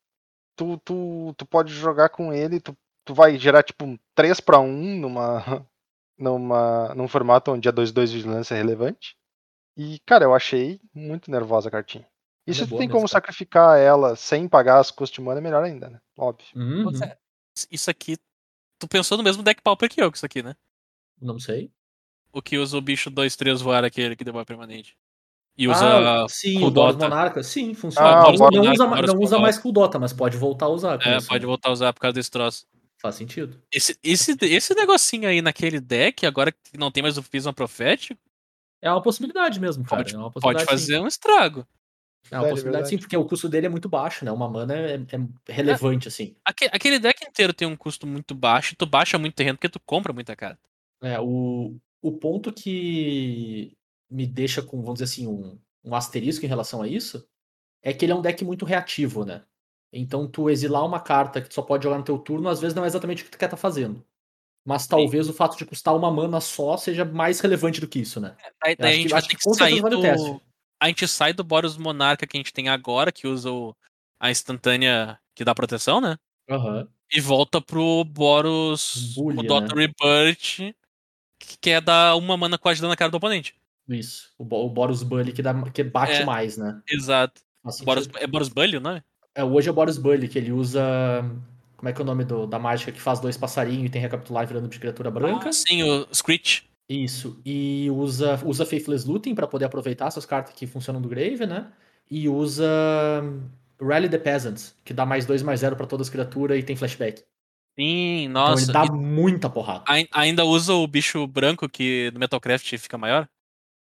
[0.57, 4.60] tu, tu, tu pode jogar com ele, tu, tu vai gerar tipo um 3 para
[4.60, 5.66] 1 numa
[6.18, 9.16] numa num formato onde a 2-2 vigilância é relevante.
[9.77, 12.06] E, cara, eu achei muito nervosa a cartinha.
[12.47, 13.12] E se é tu tem mesmo, como cara.
[13.12, 16.01] sacrificar ela sem pagar as custos de mana, é melhor ainda, né?
[16.18, 16.47] Óbvio.
[16.55, 16.90] Uhum.
[17.70, 18.16] Isso aqui.
[18.78, 20.56] Tu pensou no mesmo deck pauper que eu com isso aqui, né?
[21.20, 21.70] Não sei.
[22.32, 24.97] O que usa o bicho 2-3 voar aquele que deu permanente.
[25.56, 26.24] E usa.
[26.24, 26.70] ah, sim, o.
[26.70, 27.43] Boros Monarca.
[27.43, 28.09] Sim, funciona.
[28.09, 30.98] Ah, não, não usa, não usa mais Kuldota, mas pode voltar a usar.
[31.02, 31.47] É, pode né?
[31.47, 32.66] voltar a usar por causa desse troço.
[33.01, 33.60] Faz sentido.
[33.72, 38.20] Esse, esse, esse negocinho aí naquele deck, agora que não tem mais o Visão Profético,
[38.82, 40.02] É uma possibilidade mesmo, cara.
[40.02, 40.86] Pode- é uma pode possibilidade, sim.
[40.86, 41.66] fazer um estrago.
[42.31, 44.31] É uma Sério, possibilidade sim, porque o custo dele é muito baixo, né?
[44.31, 46.36] Uma mana é, é relevante, assim.
[46.44, 49.68] Aque- Aquele deck inteiro tem um custo muito baixo e tu baixa muito terreno porque
[49.70, 50.60] tu compra muita carta.
[51.02, 53.72] É, o, o ponto que
[54.10, 57.27] me deixa com, vamos dizer assim, um, um asterisco em relação a isso
[57.82, 59.43] é que ele é um deck muito reativo, né?
[59.93, 62.75] Então, tu exilar uma carta que tu só pode jogar no teu turno, às vezes
[62.75, 64.05] não é exatamente o que tu quer estar fazendo.
[64.65, 68.21] Mas talvez o fato de custar uma mana só seja mais relevante do que isso,
[68.21, 68.37] né?
[68.62, 70.41] Daí, Eu daí a acho gente que- acho que sair vale do.
[70.83, 73.75] A gente sai do Boros Monarca que a gente tem agora, que usa o...
[74.21, 76.17] a instantânea que dá proteção, né?
[76.49, 76.89] Aham.
[77.12, 79.17] E volta pro Boros.
[79.17, 79.87] O Dota né?
[79.87, 80.75] Rebirth,
[81.39, 83.55] que quer dar uma mana quase na cara do oponente.
[83.89, 84.31] Isso.
[84.39, 86.25] O, Bo- o Boros Bully que, dá, que bate É.
[86.25, 86.81] mais, né?
[86.89, 87.41] Exato.
[87.83, 89.03] Boros, é Boros Bully o nome?
[89.35, 90.81] É, hoje é o Boros Bully, que ele usa.
[91.77, 94.02] Como é que é o nome do- da mágica que faz dois passarinhos e tem
[94.02, 95.48] recapitular virando de criatura branca?
[95.48, 96.69] Ah, sim, o Screech.
[96.89, 97.40] Isso.
[97.44, 101.69] E usa, usa Faithless Looting pra poder aproveitar essas cartas que funcionam do Grave, né?
[102.11, 102.66] E usa
[103.81, 106.77] Rally the Peasants, que dá mais 2 mais 0 pra todas as criaturas e tem
[106.77, 107.23] flashback.
[107.78, 108.65] Sim, Então nossa.
[108.65, 109.85] ele dá E muita porrada.
[109.86, 113.28] ai- ainda usa o bicho branco que no Metalcraft fica maior?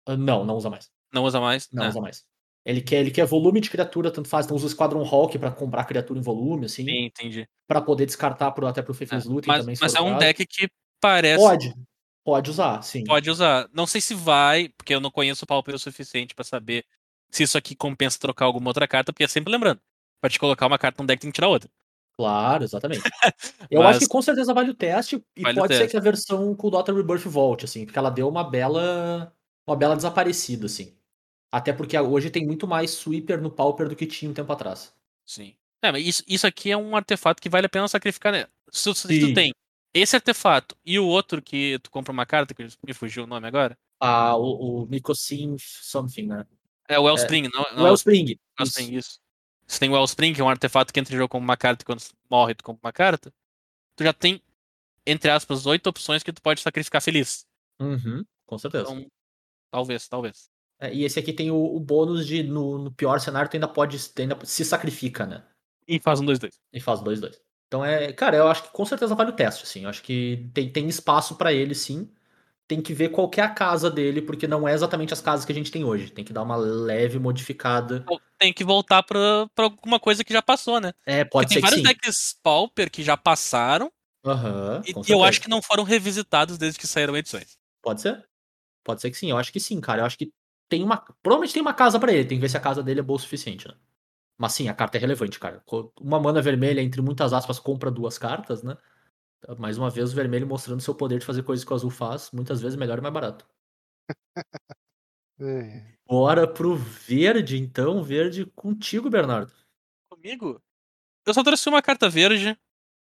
[0.07, 0.89] Ah, Não, não usa mais.
[1.13, 1.69] Não usa mais?
[1.73, 1.89] Não É.
[1.89, 2.25] usa mais.
[2.65, 4.47] Ele quer, ele quer volume de criatura, tanto faz.
[4.47, 6.85] Então usa o Squadron Hawk pra comprar criatura em volume, assim.
[6.85, 7.49] Sim, entendi.
[7.67, 9.77] Pra poder descartar pro, até pro Faithless Looting Mas, também.
[9.81, 10.69] mas é um deck que
[11.01, 11.43] parece.
[11.43, 11.75] Pode.
[12.25, 13.03] Pode usar, sim.
[13.03, 13.69] Pode usar.
[13.73, 16.85] Não sei se vai, porque eu não conheço o Pauper o suficiente pra saber
[17.31, 19.81] se isso aqui compensa trocar alguma outra carta, porque é sempre lembrando.
[20.21, 21.69] Pra te colocar uma carta num deck tem que tirar outra.
[22.17, 23.03] Claro, exatamente.
[23.71, 26.01] Eu Mas- acho que com certeza vale o teste e Vale pode ser que a
[26.01, 29.33] versão com o Dota Rebirth volte, assim, porque ela deu uma bela
[29.67, 30.95] uma bela desaparecida, assim.
[31.53, 34.95] Até porque hoje tem muito mais sweeper no Pauper do que tinha um tempo atrás.
[35.27, 35.55] Sim.
[35.83, 38.47] É, mas isso, isso aqui é um artefato que vale a pena sacrificar, né?
[38.71, 39.53] Se, se tu tem
[39.93, 43.47] esse artefato e o outro que tu compra uma carta, que me fugiu o nome
[43.47, 43.77] agora.
[44.01, 46.47] Ah, o, o Mikosin something, né?
[46.89, 48.25] É o Wellspring, não, O não Wellspring.
[48.25, 48.41] isso.
[48.59, 49.21] Wellspring, isso.
[49.67, 51.83] Você tem o Wellspring, que é um artefato que entra em jogo como uma carta
[51.83, 53.33] e quando morre tu compra uma carta.
[53.97, 54.43] Tu já tem,
[55.07, 57.47] entre aspas, oito opções que tu pode sacrificar feliz.
[57.81, 58.91] Uhum, com certeza.
[58.91, 59.07] Então,
[59.71, 60.52] talvez, talvez.
[60.83, 63.69] É, e esse aqui tem o, o bônus de, no, no pior cenário, tu ainda
[63.69, 65.45] pode, tu ainda se sacrifica, né?
[65.87, 66.59] E faz um 2-2.
[66.73, 67.39] E faz 2-2.
[67.69, 69.85] Então é, cara, eu acho que com certeza vale o teste, assim.
[69.85, 72.11] Eu acho que tem, tem espaço pra ele, sim.
[72.67, 75.45] Tem que ver qual que é a casa dele, porque não é exatamente as casas
[75.45, 76.11] que a gente tem hoje.
[76.11, 78.05] Tem que dar uma leve modificada.
[78.37, 80.93] Tem que voltar pra, pra alguma coisa que já passou, né?
[81.07, 83.91] É, Porque pode tem ser que vários decks Pauper que já passaram
[84.25, 87.57] Aham, e eu acho que não foram revisitados desde que saíram edições.
[87.83, 88.25] Pode ser?
[88.85, 89.31] Pode ser que sim.
[89.31, 90.03] Eu acho que sim, cara.
[90.03, 90.33] Eu acho que
[90.73, 90.97] tem uma.
[91.23, 92.25] Provavelmente tem uma casa pra ele.
[92.25, 93.75] Tem que ver se a casa dele é boa o suficiente, né?
[94.39, 95.63] Mas sim, a carta é relevante, cara.
[96.01, 98.79] Uma mana vermelha, entre muitas aspas, compra duas cartas, né?
[99.59, 102.31] Mais uma vez, o vermelho mostrando seu poder de fazer coisas que o azul faz,
[102.33, 103.47] muitas vezes melhor e mais barato.
[105.41, 105.83] É.
[106.07, 108.01] Bora pro verde, então.
[108.05, 109.51] Verde contigo, Bernardo.
[110.09, 110.63] Comigo?
[111.27, 112.57] Eu só trouxe uma carta verde,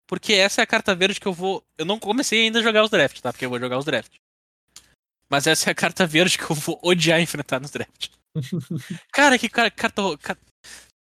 [0.07, 1.67] porque essa é a carta verde que eu vou.
[1.77, 3.33] Eu não comecei ainda a jogar os drafts, tá?
[3.33, 4.21] Porque eu vou jogar os drafts.
[5.31, 8.11] Mas essa é a carta verde que eu vou odiar enfrentar nos drafts.
[9.13, 10.03] cara, que cara, carta.
[10.19, 10.37] ca-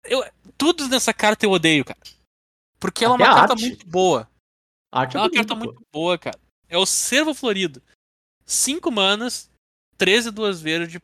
[0.05, 0.23] Eu,
[0.57, 1.99] tudo nessa carta eu odeio, cara.
[2.79, 3.65] Porque ela é Até uma a carta arte.
[3.67, 4.29] muito boa.
[4.93, 5.65] A arte É é uma bonita, carta pô.
[5.73, 6.39] muito boa, cara.
[6.69, 7.81] É o Servo Florido.
[8.45, 9.49] 5 manas,
[9.97, 11.01] 13 duas verde,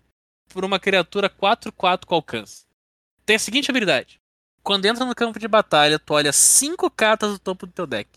[0.50, 2.66] por uma criatura 4-4 com alcance.
[3.26, 4.20] Tem a seguinte habilidade.
[4.64, 8.10] Quando entra no campo de batalha, tu olha 5 cartas do topo do teu deck.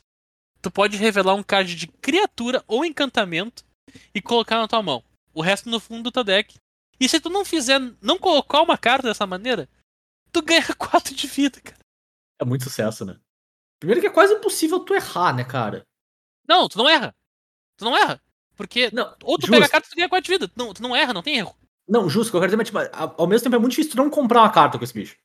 [0.61, 3.65] Tu pode revelar um card de criatura ou encantamento
[4.15, 5.02] e colocar na tua mão.
[5.32, 6.56] O resto no fundo do teu deck.
[7.01, 9.69] E se tu não fizer, não colocar uma carta dessa maneira,
[10.32, 11.78] tu ganha 4 de vida, cara.
[12.40, 13.19] É muito sucesso, né?
[13.81, 15.85] Primeiro que é quase impossível tu errar, né, cara?
[16.48, 17.15] Não, tu não erra.
[17.77, 18.20] Tu não erra.
[18.56, 19.51] Porque Não, ou tu justo.
[19.52, 20.52] pega a carta e tu ganha 4 de vida.
[20.56, 21.56] Não, tu não erra, não tem erro.
[21.89, 23.90] Não, justo, que eu quero dizer, mas, tipo, a- ao mesmo tempo é muito difícil
[23.93, 25.16] tu não comprar uma carta com esse bicho.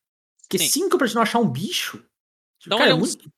[0.41, 0.67] Porque Sim.
[0.67, 1.97] 5 pra te não achar um bicho.
[2.59, 3.31] Tipo, Então cara, é é um muito.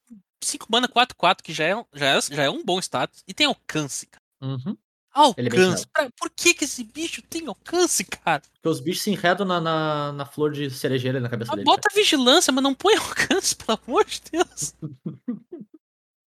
[0.43, 3.21] 5 mana 4-4, que já é, já, é, já é um bom status.
[3.27, 4.23] E tem alcance, cara.
[4.41, 4.75] Uhum.
[5.13, 5.39] Alcance.
[5.39, 5.85] Elemental.
[5.93, 8.41] Pra- por que, que esse bicho tem alcance, cara?
[8.53, 11.65] Porque os bichos se enredam na, na, na flor de cerejeira na cabeça Ah, dele.
[11.65, 14.73] bota vigilância, mas não põe alcance, pelo amor de Deus.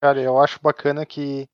[0.01, 1.49] Cara, eu acho bacana que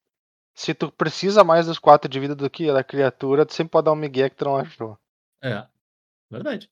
[0.54, 3.84] se tu precisa mais dos 4 de vida do que da criatura, tu sempre pode
[3.84, 4.98] dar um migué que tu não achou.
[5.40, 5.68] cara.
[5.70, 6.70] É, verdade.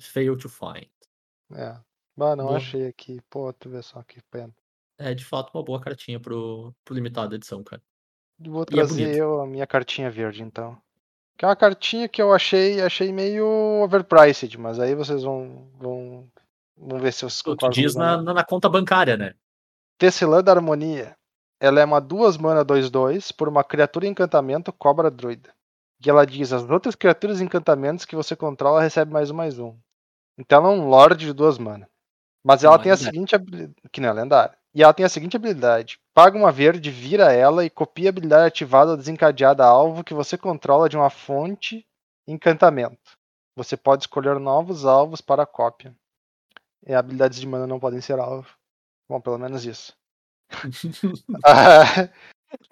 [0.00, 0.88] Fail to find.
[1.52, 1.78] É.
[2.16, 2.56] Bah, não Boa.
[2.56, 3.20] achei aqui.
[3.30, 4.52] Pô, tu vê só que pena.
[4.98, 7.82] É, de fato, uma boa cartinha pro, pro limitado edição, cara.
[8.50, 9.16] Vou é trazer bonito.
[9.16, 10.76] eu a minha cartinha verde, então.
[11.36, 13.46] Que é uma cartinha que eu achei, achei meio
[13.82, 16.28] overpriced, mas aí vocês vão, vão,
[16.76, 19.34] vão ver se vocês Tu, tu concordam diz na, na, conta bancária, né?
[19.98, 21.16] Tecelã da Harmonia.
[21.60, 25.52] Ela é uma duas mana 2-2 por uma criatura encantamento cobra druida.
[26.04, 29.76] E ela diz: as outras criaturas encantamentos que você controla recebe mais um mais um.
[30.38, 31.88] Então ela é um Lorde de duas mana.
[32.44, 33.14] Mas ela Não é tem a lendário.
[33.14, 33.74] seguinte habilidade.
[33.90, 34.58] Que não é lendária.
[34.74, 38.46] E ela tem a seguinte habilidade: paga uma verde, vira ela e copia a habilidade
[38.46, 41.86] ativada ou desencadeada a alvo que você controla de uma fonte
[42.26, 43.18] encantamento.
[43.56, 45.94] Você pode escolher novos alvos para a cópia.
[46.86, 48.48] E habilidades de mana não podem ser alvo.
[49.08, 49.96] Bom, pelo menos isso.
[51.44, 52.08] Ah,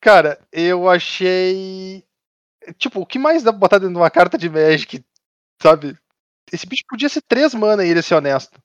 [0.00, 2.04] cara, eu achei.
[2.78, 5.04] Tipo, o que mais dá pra botar dentro de uma carta de Magic,
[5.60, 5.98] sabe?
[6.52, 8.60] Esse bicho podia ser três mana e ele ser honesto.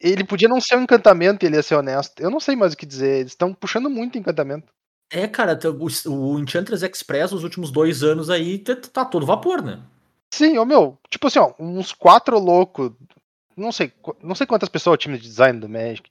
[0.00, 2.20] Ele podia não ser um encantamento e ele ia ser honesto.
[2.20, 3.20] Eu não sei mais o que dizer.
[3.20, 4.72] Eles estão puxando muito encantamento.
[5.12, 9.60] É, cara, o, o Enchantress Express, os últimos dois anos aí, tá, tá todo vapor,
[9.62, 9.80] né?
[10.32, 12.92] Sim, ô meu, tipo assim, ó, uns quatro loucos.
[13.56, 16.08] Não sei, não sei quantas pessoas é o time de design do Magic.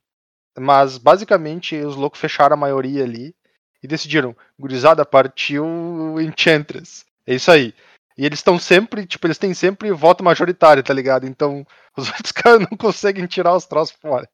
[0.59, 3.33] Mas basicamente os loucos fecharam a maioria ali
[3.81, 7.05] e decidiram, gurizada, partiu o Enchantress.
[7.25, 7.73] É isso aí.
[8.19, 11.25] E eles estão sempre, tipo, eles têm sempre voto majoritário, tá ligado?
[11.25, 11.65] Então
[11.95, 14.29] os outros caras não conseguem tirar os troços fora.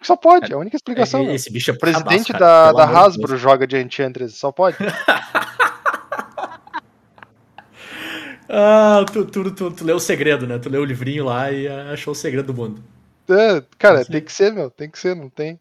[0.00, 1.28] Só pode, é a única explicação.
[1.28, 3.40] É, esse bicho é O presidente da, da Hasbro Deus.
[3.40, 4.78] joga de Enchantress, só pode.
[8.50, 10.58] Ah, tu, tu, tu, tu leu o segredo, né?
[10.58, 12.82] Tu leu o livrinho lá e achou o segredo do mundo.
[13.28, 14.12] É, cara, Sim.
[14.12, 15.60] tem que ser, meu, tem que ser, não tem.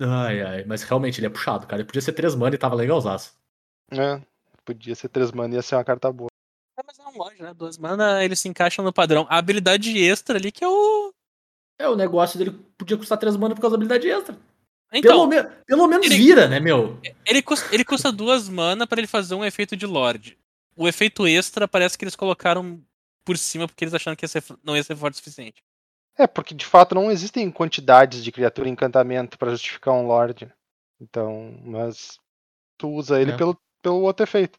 [0.00, 1.82] Ai, ai, mas realmente ele é puxado, cara.
[1.82, 3.34] Ele podia ser três mana e tava legalzaço.
[3.90, 4.18] É,
[4.64, 6.30] podia ser três mana, ia ser uma carta boa.
[7.16, 7.54] Loja, né?
[7.54, 9.26] Duas mana, eles se encaixam no padrão.
[9.28, 11.12] A habilidade extra ali que é o.
[11.78, 14.36] É, o negócio dele podia custar três mana por causa da habilidade extra.
[14.92, 17.00] Então, pelo, me- pelo menos ele- vira, né, meu?
[17.26, 20.38] ele, custa, ele custa duas mana pra ele fazer um efeito de Lorde.
[20.76, 22.80] O efeito extra parece que eles colocaram
[23.24, 25.62] por cima porque eles acharam que ia ser, não ia ser forte o suficiente.
[26.16, 30.48] É, porque de fato não existem quantidades de criatura encantamento pra justificar um Lorde.
[31.00, 32.20] Então, mas
[32.78, 33.36] tu usa ele É.
[33.36, 34.56] pelo, pelo outro efeito.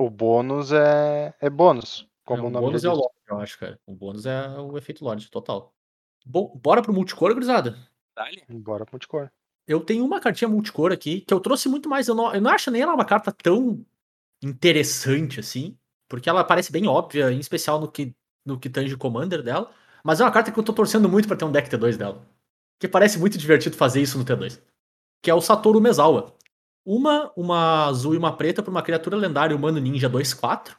[0.00, 2.94] O bônus é, é bônus, como É, o o nome bônus é o.
[2.94, 3.78] Lorde, eu acho, cara.
[3.86, 5.74] O bônus é o efeito Lorde, total.
[6.24, 7.76] Bom, bora pro multicor, gurizada.
[8.16, 8.42] Dale.
[8.48, 9.30] Bora pro multicor.
[9.66, 12.08] Eu tenho uma cartinha multicor aqui que eu trouxe muito mais.
[12.08, 13.84] Eu não, eu não acho nem ela uma carta tão
[14.42, 15.76] interessante assim,
[16.08, 19.70] porque ela parece bem óbvia, em especial no que, no que tange o Commander dela.
[20.02, 22.26] Mas é uma carta que eu tô torcendo muito pra ter um deck T2 dela.
[22.78, 24.62] Que parece muito divertido fazer isso no T2.
[25.22, 26.34] Que é o Satoru Mezawa.
[26.84, 30.76] Uma, uma azul e uma preta pra uma criatura lendária humano ninja 2-4.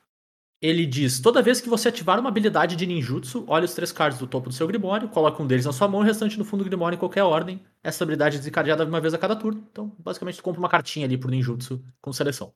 [0.61, 4.19] Ele diz: toda vez que você ativar uma habilidade de ninjutsu, olhe os três cards
[4.19, 6.45] do topo do seu Grimório, coloca um deles na sua mão e o restante no
[6.45, 7.59] fundo do Grimório em qualquer ordem.
[7.83, 9.67] Essa habilidade é desencadeada uma vez a cada turno.
[9.71, 12.53] Então, basicamente, tu compra uma cartinha ali pro ninjutsu com seleção.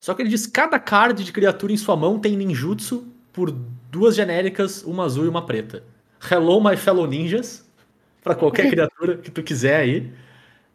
[0.00, 4.14] Só que ele diz: cada card de criatura em sua mão tem ninjutsu por duas
[4.14, 5.82] genéricas, uma azul e uma preta.
[6.30, 7.68] Hello, my fellow ninjas.
[8.22, 10.12] pra qualquer criatura que tu quiser aí.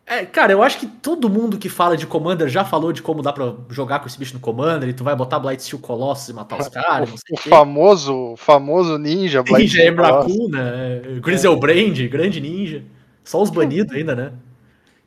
[0.07, 3.23] É, cara, eu acho que todo mundo que fala de Commander já falou de como
[3.23, 6.29] dá pra jogar com esse bicho no Commander, e tu vai botar Blight Steel Colossus
[6.29, 9.85] e matar os caras, não sei O o famoso, famoso ninja, Blight Ninja.
[9.85, 11.01] Emrakul, né?
[11.21, 12.83] Griselbrand, grande ninja.
[13.23, 14.33] Só os banidos ainda, né?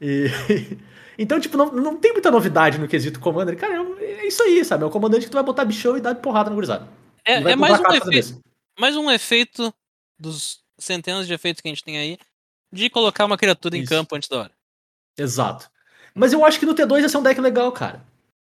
[0.00, 0.26] E...
[1.20, 3.56] Então, tipo, não, não tem muita novidade no quesito Commander.
[3.56, 4.84] Cara, é isso aí, sabe?
[4.84, 6.86] É o comandante que tu vai botar bichão e dar de porrada no gurizada.
[7.24, 8.40] É, E vai é mais um efeito.
[8.78, 9.74] mais um efeito
[10.16, 12.18] dos centenas de efeitos que a gente tem aí
[12.72, 13.88] de colocar uma criatura em Isso.
[13.88, 14.52] campo antes da hora.
[15.18, 15.68] Exato.
[16.14, 18.02] Mas eu acho que no T2 ia ser um deck legal, cara.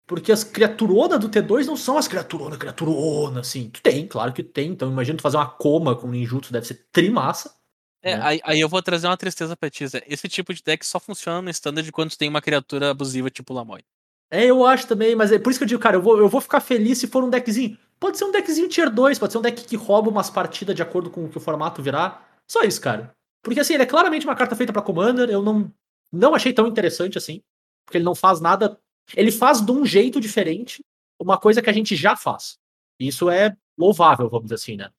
[0.06, 3.70] Porque as criaturonas do T2 não são as criaturonas, criaturona, assim.
[3.70, 4.72] Tu tem, claro que tem.
[4.72, 7.54] Então imagina tu fazer uma coma com ninjutsu, deve ser trimassa.
[8.02, 8.22] É, né?
[8.24, 10.04] aí, aí eu vou trazer uma tristeza pra ti, Zé.
[10.08, 13.54] Esse tipo de deck só funciona no standard quando tu tem uma criatura abusiva tipo
[13.54, 13.82] Lamoy.
[14.30, 16.28] É, eu acho também, mas é por isso que eu digo, cara, eu vou, eu
[16.28, 17.78] vou ficar feliz se for um deckzinho.
[18.00, 20.82] Pode ser um deckzinho tier 2, pode ser um deck que rouba umas partidas de
[20.82, 22.28] acordo com o que o formato virar.
[22.46, 23.16] Só isso, cara.
[23.42, 25.72] Porque assim, ele é claramente uma carta feita pra Commander, eu não,
[26.14, 27.42] não achei tão interessante assim.
[27.86, 28.80] Porque ele não faz nada.
[29.16, 30.84] Ele faz de um jeito diferente
[31.20, 32.58] uma coisa que a gente já faz.
[33.00, 34.90] Isso é louvável, vamos dizer assim, né?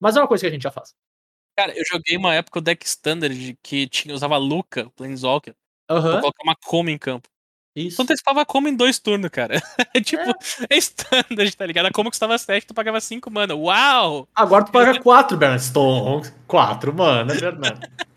[0.00, 0.94] Mas é uma coisa que a gente já faz.
[1.56, 5.54] Cara, eu joguei uma época o deck standard que tinha, usava Luca, Planeswalker,
[5.86, 6.20] pra Aham.
[6.20, 7.28] colocar uma Coma em campo.
[7.76, 7.96] Isso.
[7.96, 9.54] Tu antecipava Coma em dois turnos, cara.
[9.94, 10.22] É tipo,
[10.68, 10.76] é.
[10.76, 11.86] standard, tá ligado?
[11.86, 13.54] A Coma custava 7, tu pagava 5 mana.
[13.54, 14.28] Uau!
[14.34, 16.28] Agora tu paga 4, Bernard Stone.
[16.48, 18.13] 4, mano, é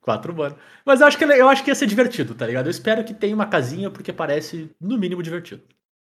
[0.00, 0.56] 4 mana.
[0.84, 2.66] Mas eu acho, que, eu acho que ia ser divertido, tá ligado?
[2.66, 5.62] Eu espero que tenha uma casinha, porque parece, no mínimo, divertido.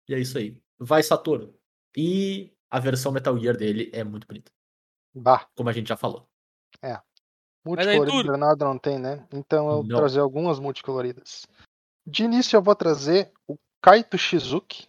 [0.08, 0.58] E é isso aí.
[0.80, 1.54] Vai, Saturno.
[1.96, 4.52] E a versão Metal Gear dele é muito bonita,
[5.14, 6.28] Bah, como a gente já falou.
[7.66, 8.32] multicolorido Arthur.
[8.32, 9.28] Bernardo não tem, né?
[9.32, 11.46] Então eu vou trazer algumas multicoloridas.
[12.06, 14.88] De início eu vou trazer o Kaito Shizuki,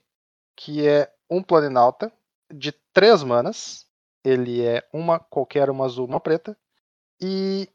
[0.56, 2.12] que é um planinauta
[2.52, 3.86] de três manas.
[4.24, 6.56] Ele é uma qualquer, uma azul, uma preta.
[7.20, 7.68] E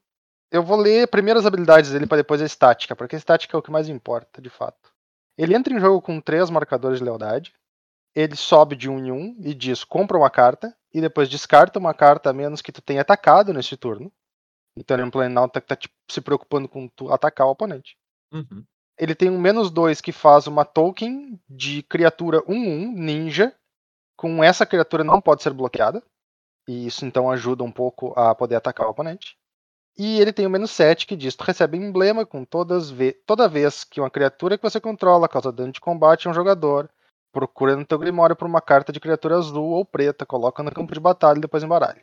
[0.55, 3.59] eu vou ler primeiro as habilidades dele para depois a estática, porque a estática é
[3.59, 4.93] o que mais importa, de fato.
[5.37, 7.53] Ele entra em jogo com três marcadores de lealdade.
[8.15, 11.93] Ele sobe de um em um e diz compra uma carta e depois descarta uma
[11.93, 14.09] carta a menos que tu tenha atacado nesse turno.
[14.77, 17.97] Então ele é um que tá tipo, se preocupando com tu atacar o oponente.
[18.31, 18.63] Uhum.
[18.97, 23.53] Ele tem um menos 2 que faz uma token de criatura 1-1 ninja.
[24.17, 26.01] Com essa criatura não pode ser bloqueada.
[26.65, 29.37] E isso então ajuda um pouco a poder atacar o oponente.
[29.97, 33.47] E ele tem o menos 7 que diz: tu recebe emblema com todas ve toda
[33.47, 36.89] vez que uma criatura que você controla causa dano de combate a um jogador.
[37.31, 40.93] Procura no teu grimório por uma carta de criatura azul ou preta, coloca no campo
[40.93, 42.01] de batalha e depois embaralha.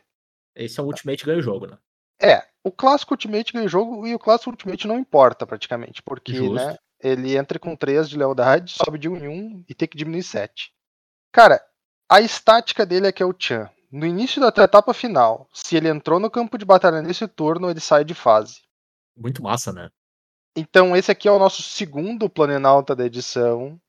[0.55, 1.77] Esse é o Ultimate ganha o jogo, né?
[2.21, 6.33] É, o clássico Ultimate ganha o jogo e o clássico Ultimate não importa praticamente, porque
[6.33, 6.53] Justo.
[6.53, 9.97] né, ele entra com 3 de lealdade, sobe de 1 em 1 e tem que
[9.97, 10.71] diminuir 7.
[11.31, 11.59] Cara,
[12.07, 13.69] a estática dele é que é o Chan.
[13.93, 17.79] No início da etapa final, se ele entrou no campo de batalha nesse turno, ele
[17.79, 18.63] sai de fase.
[19.15, 19.91] Muito massa, né?
[20.57, 23.79] Então esse aqui é o nosso segundo Planenauta da edição,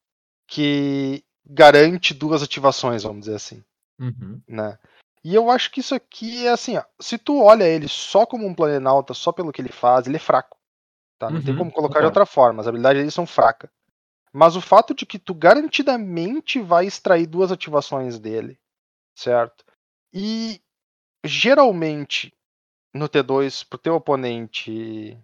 [0.46, 3.64] que garante duas ativações, vamos dizer assim
[3.98, 4.42] Uhum.
[4.46, 4.78] né?
[5.24, 8.46] E eu acho que isso aqui é assim, ó, se tu olha ele só como
[8.46, 10.58] um planenauta, só pelo que ele faz, ele é fraco.
[11.18, 11.30] Tá?
[11.30, 13.70] Não tem Uhum, como colocar de outra forma, as habilidades dele são fracas.
[14.34, 18.58] Mas o fato de que tu garantidamente vai extrair duas ativações dele,
[19.14, 19.64] certo?
[20.14, 20.62] E
[21.24, 22.34] geralmente
[22.94, 25.18] no T2 pro teu oponente,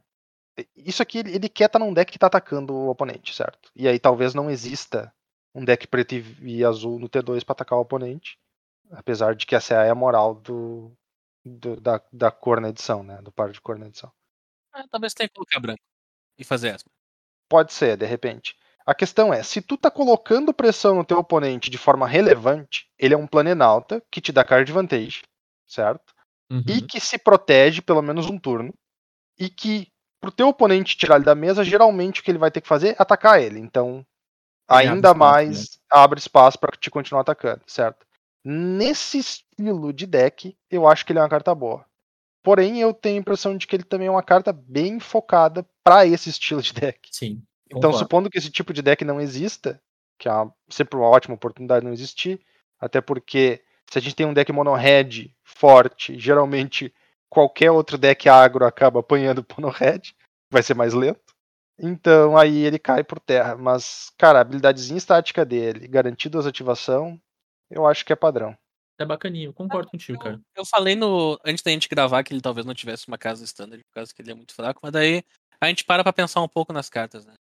[0.76, 3.70] isso aqui ele, quer estar num deck que tá atacando o oponente, certo?
[3.74, 5.12] E aí talvez não exista
[5.54, 8.38] um deck preto e, azul no T2 para atacar o oponente.
[8.92, 10.92] Apesar de que essa é a moral do,
[11.44, 13.20] do- da, da cor na edição, né?
[13.22, 14.12] Do par de cor na edição.
[14.72, 15.82] Ah, talvez tenha que colocar branco
[16.38, 16.86] e fazer essa.
[17.50, 18.56] Pode ser, de repente.
[18.86, 23.14] A questão é, se tu tá colocando pressão no teu oponente de forma relevante, ele
[23.14, 25.22] é um planenauta que te dá card advantage,
[25.66, 26.12] certo?
[26.50, 26.64] Uhum.
[26.66, 28.74] E que se protege pelo menos um turno.
[29.38, 29.88] E que
[30.20, 32.90] pro teu oponente tirar ele da mesa, geralmente o que ele vai ter que fazer
[32.90, 33.58] é atacar ele.
[33.58, 34.04] Então,
[34.70, 38.06] Ele abre ainda espaço, mais abre espaço para te continuar atacando, certo?
[38.44, 41.84] Nesse estilo de deck, eu acho que ele é uma carta boa.
[42.42, 46.06] Porém, eu tenho a impressão de que ele também é uma carta bem focada para
[46.06, 47.08] esse estilo de deck.
[47.12, 47.42] Sim.
[47.70, 47.98] Então, concordo.
[47.98, 49.80] supondo que esse tipo de deck não exista,
[50.18, 52.40] que é uma- sempre uma ótima oportunidade não existir,
[52.78, 56.92] até porque se a gente tem um deck mono-red forte, geralmente
[57.28, 60.00] qualquer outro deck agro acaba apanhando o mono-red,
[60.52, 61.20] vai ser mais lento.
[61.78, 63.56] Então aí ele cai por terra.
[63.56, 67.18] Mas, cara, a habilidadezinha estática dele, garantido as ativação,
[67.70, 68.56] eu acho que é padrão.
[68.98, 70.38] É bacaninho, eu concordo contigo, cara.
[70.54, 73.82] Eu falei no antes da gente gravar que ele talvez não tivesse uma casa standard,
[73.84, 75.24] por causa que ele é muito fraco, mas daí
[75.58, 77.32] a gente para pra pensar um pouco nas cartas, né?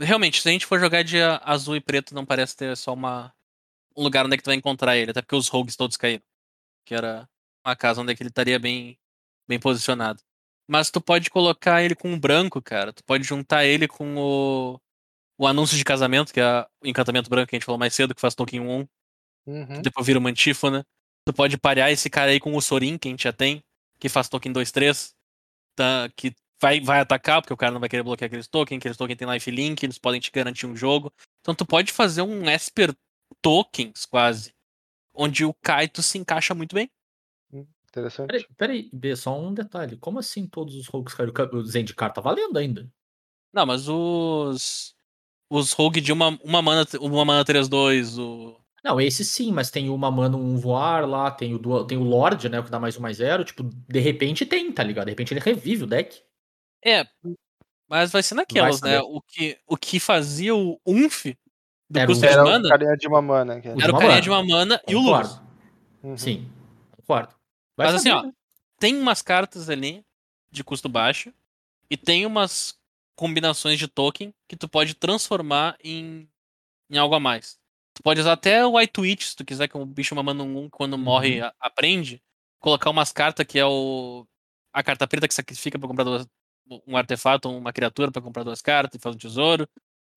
[0.00, 3.32] Realmente, se a gente for jogar de azul e preto, não parece ter só uma
[3.96, 6.22] um lugar onde é que tu vai encontrar ele, até porque os rogues todos caíram.
[6.86, 7.28] Que era
[7.64, 8.98] uma casa onde é que ele estaria bem
[9.46, 10.22] bem posicionado.
[10.68, 12.92] Mas tu pode colocar ele com o branco, cara.
[12.92, 14.80] Tu pode juntar ele com o,
[15.36, 18.14] o anúncio de casamento, que é o encantamento branco que a gente falou mais cedo,
[18.14, 18.88] que faz token 1.
[19.46, 19.82] Uhum.
[19.82, 20.86] Depois vira uma antífona.
[21.26, 23.62] Tu pode parear esse cara aí com o Sorin, que a gente já tem,
[23.98, 25.12] que faz token 2-3.
[25.74, 28.96] Tá, que vai, vai atacar, porque o cara não vai querer bloquear aqueles tokens, aqueles
[28.96, 31.12] tokens tem lifelink, eles podem te garantir um jogo.
[31.40, 32.94] Então tu pode fazer um Esper
[33.40, 34.54] tokens, quase,
[35.14, 36.90] onde o Kaito se encaixa muito bem.
[37.90, 38.28] Interessante.
[38.28, 39.96] Peraí, peraí, B, só um detalhe.
[39.96, 41.32] Como assim todos os rogues caíram?
[41.52, 42.88] O Zendikar tá valendo ainda.
[43.52, 44.94] Não, mas os.
[45.52, 48.56] Os rogue de uma, uma mana, uma mana 3-2, o.
[48.84, 52.48] Não, esse sim, mas tem uma mana, um voar lá, tem o, tem o Lorde,
[52.48, 53.44] né, o que dá mais um mais zero.
[53.44, 55.06] Tipo, de repente tem, tá ligado?
[55.06, 56.22] De repente ele revive o deck.
[56.84, 57.06] É,
[57.88, 58.92] mas vai ser naquelas, saber.
[58.96, 59.00] né?
[59.00, 61.36] O que, o que fazia o UNF
[61.88, 63.60] do Era custo o- de Era o mana carinha de uma mana.
[63.60, 63.68] que.
[63.68, 64.22] O de era o carinha mana.
[64.22, 65.00] de uma mana e o.
[65.00, 65.40] Luz.
[66.02, 66.16] Uhum.
[66.16, 66.50] Sim,
[66.96, 67.34] concordo.
[67.76, 68.32] Vai Mas assim, saber, ó, né?
[68.78, 70.04] tem umas cartas ali
[70.50, 71.32] de custo baixo
[71.90, 72.78] e tem umas
[73.16, 76.26] combinações de token que tu pode transformar em,
[76.88, 77.58] em algo a mais.
[77.92, 80.70] Tu pode usar até o White Witch, se tu quiser, que um bicho mamando um
[80.70, 82.22] quando morre a- aprende.
[82.60, 84.26] Colocar umas cartas que é o.
[84.72, 86.26] A carta preta que sacrifica pra comprar duas,
[86.86, 89.68] um artefato ou uma criatura pra comprar duas cartas e faz um tesouro.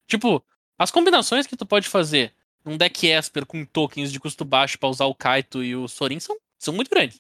[0.07, 0.43] Tipo,
[0.77, 4.89] as combinações que tu pode fazer num deck Esper com tokens de custo baixo pra
[4.89, 7.19] usar o Kaito e o Sorin são, são muito grandes.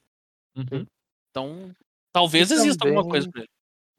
[0.55, 0.85] Uhum.
[1.31, 1.75] Então,
[2.11, 3.49] talvez E exista alguma também- coisa pra ele.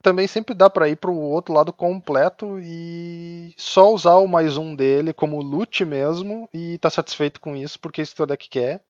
[0.02, 4.76] Também sempre dá pra ir pro outro lado completo e só usar o mais um
[4.76, 8.84] dele como loot mesmo e tá satisfeito com isso, porque isso teu deck quer.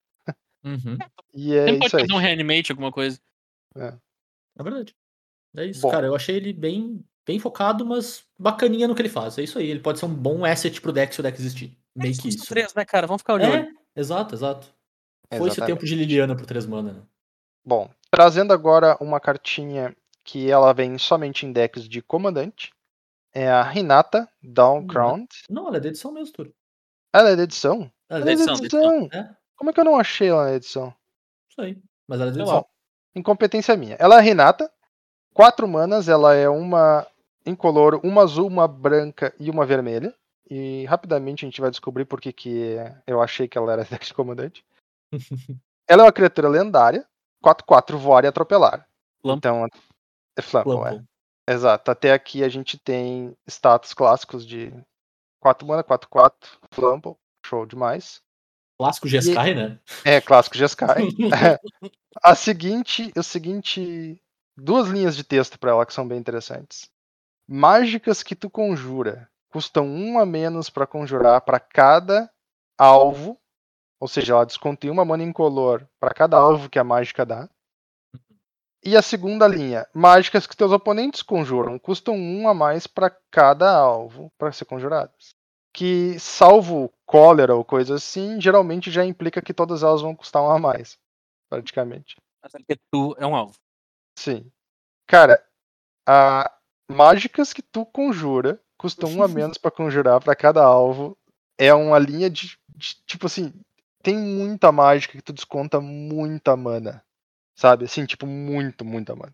[0.61, 0.97] Uhum.
[1.33, 2.01] E é Sempre pode isso aí.
[2.01, 3.17] fazer um reanimate, alguma coisa.
[3.77, 4.93] É verdade.
[5.57, 5.91] É isso, Bom.
[5.91, 6.07] cara.
[6.07, 9.37] Eu achei ele bem, bem focado, mas bacaninha no que ele faz.
[9.37, 9.69] É isso aí.
[9.69, 11.77] Ele pode ser um bom asset pro deck se o deck existir.
[11.95, 12.45] Meio que isso.
[12.47, 13.07] três, né, cara?
[13.07, 13.71] Vamos ficar de olho.
[13.95, 14.67] É, exato, exato.
[15.29, 15.67] Foi esse o Exatamente.
[15.79, 17.01] tempo de Liliana pro 3 mana, né?
[17.65, 22.71] Bom, trazendo agora uma cartinha que ela vem somente em decks de comandante.
[23.33, 25.27] É a Hinata Downcrowned.
[25.49, 26.53] Não, ela é da edição mesmo, Turo.
[27.13, 27.91] Ela é da edição?
[28.09, 28.55] Ela Ela é é da da edição.
[28.95, 29.09] edição.
[29.19, 30.93] É, Como é que eu não achei ela na edição?
[31.49, 31.77] isso aí.
[32.07, 32.65] Mas ela é da Sei edição.
[33.15, 33.95] Incompetência minha.
[33.99, 34.71] Ela é a Renata.
[35.35, 37.05] Quatro manas, ela é uma
[37.45, 40.15] incolor, uma azul, uma branca e uma vermelha.
[40.49, 44.05] E rapidamente a gente vai descobrir por que que eu achei que ela era deck
[44.05, 44.65] de comandante.
[45.89, 47.05] ela é uma criatura lendária.
[47.43, 48.87] 4-4 voar e atropelar.
[49.23, 49.67] Então,
[50.37, 51.05] é Flample,
[51.47, 51.53] é.
[51.53, 51.91] Exato.
[51.91, 54.73] Até aqui a gente tem status clássicos de
[55.41, 56.31] 4 mana, 4-4,
[56.71, 57.15] Flample.
[57.45, 58.21] Show demais.
[58.79, 59.79] Clássico Jeskai, né?
[60.05, 61.09] É, clássico Jeskai.
[62.23, 64.19] a seguinte, o seguinte,
[64.57, 66.89] duas linhas de texto para ela que são bem interessantes.
[67.47, 72.29] Mágicas que tu conjura custam um a menos para conjurar para cada
[72.77, 73.39] alvo,
[73.99, 77.49] ou seja, ela desconta uma mana incolor para cada alvo que a mágica dá.
[78.83, 83.71] E a segunda linha, mágicas que teus oponentes conjuram custam um a mais para cada
[83.75, 85.33] alvo para ser conjuradas.
[85.73, 90.51] Que, salvo cólera ou coisa assim, geralmente já implica que todas elas vão custar um
[90.51, 90.97] a mais,
[91.49, 92.15] praticamente.
[92.43, 93.55] É porque tu é um alvo.
[94.17, 94.51] Sim.
[95.07, 95.43] Cara,
[96.07, 96.51] a
[96.89, 101.17] mágicas que tu conjura custam um a menos pra conjurar pra cada alvo.
[101.57, 103.53] É uma linha de, de- tipo assim,
[104.03, 107.03] tem muita mágica que tu desconta muita mana.
[107.57, 107.85] Sabe?
[107.85, 109.33] Assim, tipo, muito, muita mana.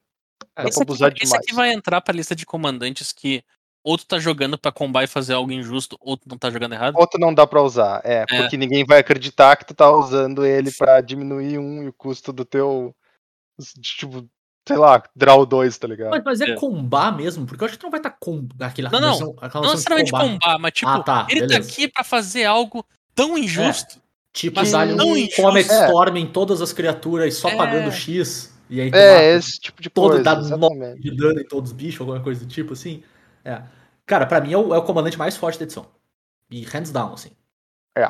[0.55, 3.43] Dá Esse pra aqui, esse aqui vai entrar pra lista de comandantes que
[3.83, 6.73] ou tu tá jogando pra combar e fazer algo injusto, ou tu não tá jogando
[6.73, 6.95] errado.
[6.97, 10.71] Outro não dá pra usar, é, porque ninguém vai acreditar que tu tá usando ele
[10.71, 12.95] pra diminuir um e o custo do teu.
[13.81, 14.29] Tipo,
[14.67, 16.11] sei lá, draw 2, tá ligado?
[16.11, 16.55] Mas, mas é É.
[16.55, 19.35] combar mesmo, porque eu acho que tu não vai estar com aquela Não, não.
[19.41, 21.59] aquela Não necessariamente combar, mas tipo, Ah, tá, ele beleza.
[21.61, 22.85] tá aqui pra fazer algo
[23.15, 23.99] tão injusto.
[24.33, 25.41] Tipo, Mas dar não um injusto.
[25.41, 25.85] Comet É.
[25.88, 27.55] Storm em todas as criaturas só É.
[27.57, 28.53] pagando X.
[28.69, 30.23] E aí tu É, esse tipo de todo coisa.
[30.23, 31.01] dá exatamente.
[31.01, 33.03] de dano em todos os bichos, alguma coisa do tipo assim.
[33.43, 33.61] É.
[34.05, 35.85] Cara, pra mim é o, é o comandante mais forte da edição.
[36.49, 37.31] E hands down, assim.
[37.97, 38.09] É.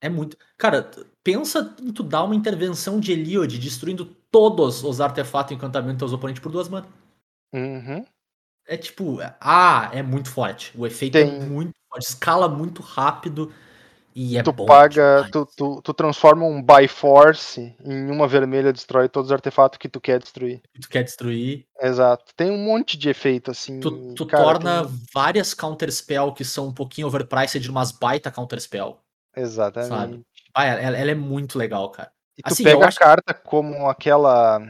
[0.00, 0.38] É muito.
[0.56, 0.90] Cara,
[1.22, 6.08] pensa em tu dar uma intervenção de Eliod destruindo todos os artefatos e encantamentos dos
[6.08, 6.90] teus oponentes por duas manas.
[7.54, 8.04] Uhum.
[8.66, 10.72] É tipo, ah, é muito forte.
[10.76, 13.52] O efeito Tem- é muito forte, escala muito rápido
[14.14, 14.66] e é tu bom.
[14.66, 19.88] paga, tu, tu, tu transforma um Byforce em uma vermelha, destrói todos os artefatos que
[19.88, 20.62] tu quer destruir.
[20.80, 21.66] Tu quer destruir.
[21.80, 22.32] Exato.
[22.34, 23.80] Tem um monte de efeito assim.
[23.80, 28.30] Tu, tu cara, torna tem- várias counterspell que são um pouquinho overpriced de umas baita
[28.30, 28.98] counterspell.
[29.36, 29.88] Exatamente.
[29.88, 30.22] sabe?
[30.54, 32.12] Ah, ela, ela é muito legal, cara.
[32.38, 34.60] E tu Assim, pega acho- a carta como aquela.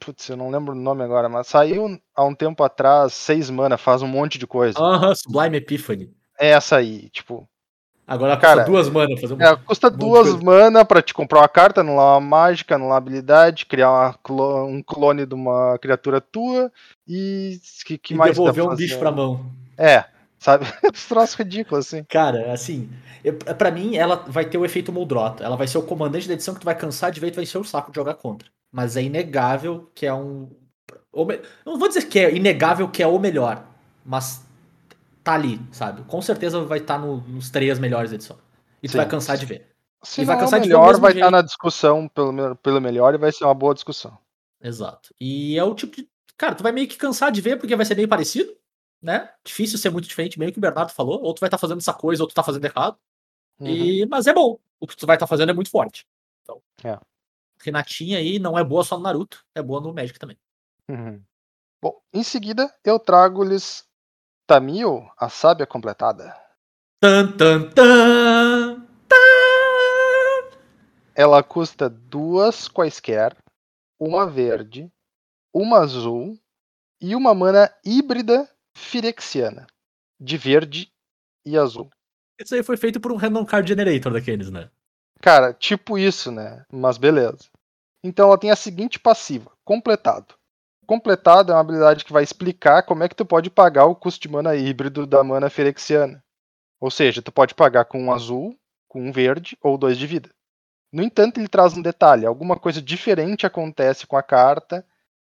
[0.00, 3.78] Putz, eu não lembro o nome agora, mas saiu há um tempo atrás, seis mana,
[3.78, 4.78] faz um monte de coisa.
[4.78, 6.10] Aham, Sublime Epiphany.
[6.38, 7.48] É essa aí, tipo.
[8.06, 9.40] Agora ela custa Cara, duas mana fazer um.
[9.40, 12.98] É, custa de duas mana pra te comprar uma carta, anular uma mágica, anular uma
[12.98, 16.70] habilidade, criar uma clo- um clone de uma criatura tua
[17.08, 19.46] e que, que e mais devolver um bicho pra mão.
[19.78, 20.04] É,
[20.44, 20.66] sabe?
[20.94, 22.04] Os troços ridículos, assim.
[22.04, 22.90] Cara, assim,
[23.56, 25.42] pra mim ela vai ter o efeito Muldrota.
[25.42, 27.36] Ela vai ser o comandante da edição que tu vai cansar de ver e tu
[27.36, 28.48] vai ser o saco de jogar contra.
[28.70, 30.50] Mas é inegável que é um.
[31.64, 33.64] Não vou dizer que é inegável que é o melhor,
[34.04, 34.44] mas
[35.22, 36.02] tá ali, sabe?
[36.02, 38.36] Com certeza vai estar no- nos três melhores edição.
[38.82, 38.98] E tu Sim.
[38.98, 39.68] vai cansar de ver.
[40.02, 41.30] Se E vai é o cansar de ver melhor, vai estar jeito.
[41.32, 44.18] na discussão pelo, pelo melhor e vai ser uma boa discussão.
[44.62, 45.14] Exato.
[45.20, 46.06] E é o tipo de.
[46.36, 48.52] Cara, tu vai meio que cansar de ver porque vai ser meio parecido,
[49.04, 49.30] né?
[49.44, 51.22] Difícil ser muito diferente, meio que o Bernardo falou.
[51.22, 52.96] Ou tu vai estar fazendo essa coisa, ou tu tá fazendo errado.
[53.60, 53.68] Uhum.
[53.68, 54.06] E...
[54.06, 54.58] Mas é bom.
[54.80, 56.06] O que tu vai estar fazendo é muito forte.
[56.42, 56.62] Então.
[56.82, 56.98] É.
[57.60, 60.38] Renatinha aí não é boa só no Naruto, é boa no Magic também.
[60.88, 61.22] Uhum.
[61.82, 63.86] Bom, em seguida eu trago-lhes
[64.46, 66.34] Tamil, a sábia completada.
[67.00, 70.58] Tan, tan, tan, tan.
[71.14, 73.36] Ela custa duas quaisquer,
[73.98, 74.90] uma verde,
[75.52, 76.38] uma azul
[77.00, 79.66] e uma mana híbrida firexiana,
[80.20, 80.92] de verde
[81.44, 81.90] e azul.
[82.40, 84.68] Isso aí foi feito por um Random Card Generator daqueles, né?
[85.20, 86.64] Cara, tipo isso, né?
[86.70, 87.48] Mas beleza.
[88.02, 90.34] Então ela tem a seguinte passiva: completado.
[90.86, 94.20] Completado é uma habilidade que vai explicar como é que tu pode pagar o custo
[94.20, 96.22] de mana híbrido da mana firexiana.
[96.78, 98.54] Ou seja, tu pode pagar com um azul,
[98.86, 100.28] com um verde ou dois de vida.
[100.92, 104.86] No entanto, ele traz um detalhe: alguma coisa diferente acontece com a carta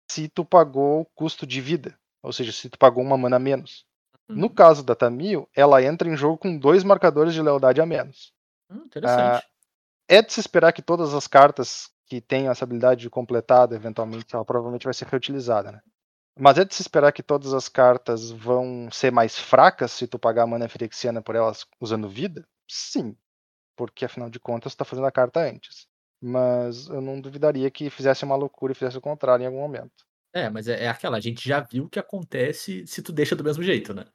[0.10, 1.96] se tu pagou o custo de vida.
[2.26, 3.86] Ou seja, se tu pagou uma mana a menos.
[4.28, 8.34] No caso da Tamil, ela entra em jogo com dois marcadores de lealdade a menos.
[8.70, 9.46] Hum, interessante.
[10.08, 14.36] É de se esperar que todas as cartas que tenham essa habilidade de completada, eventualmente,
[14.36, 15.82] ela provavelmente vai ser reutilizada, né?
[16.38, 20.20] Mas é de se esperar que todas as cartas vão ser mais fracas se tu
[20.20, 22.46] pagar a mana firexiana por elas usando vida?
[22.68, 23.16] Sim.
[23.76, 25.88] Porque afinal de contas tu tá fazendo a carta antes.
[26.22, 30.06] Mas eu não duvidaria que fizesse uma loucura e fizesse o contrário em algum momento.
[30.36, 33.38] É, mas é, é aquela, a gente já viu o que acontece se tu deixa
[33.38, 34.06] do mesmo jeito, né?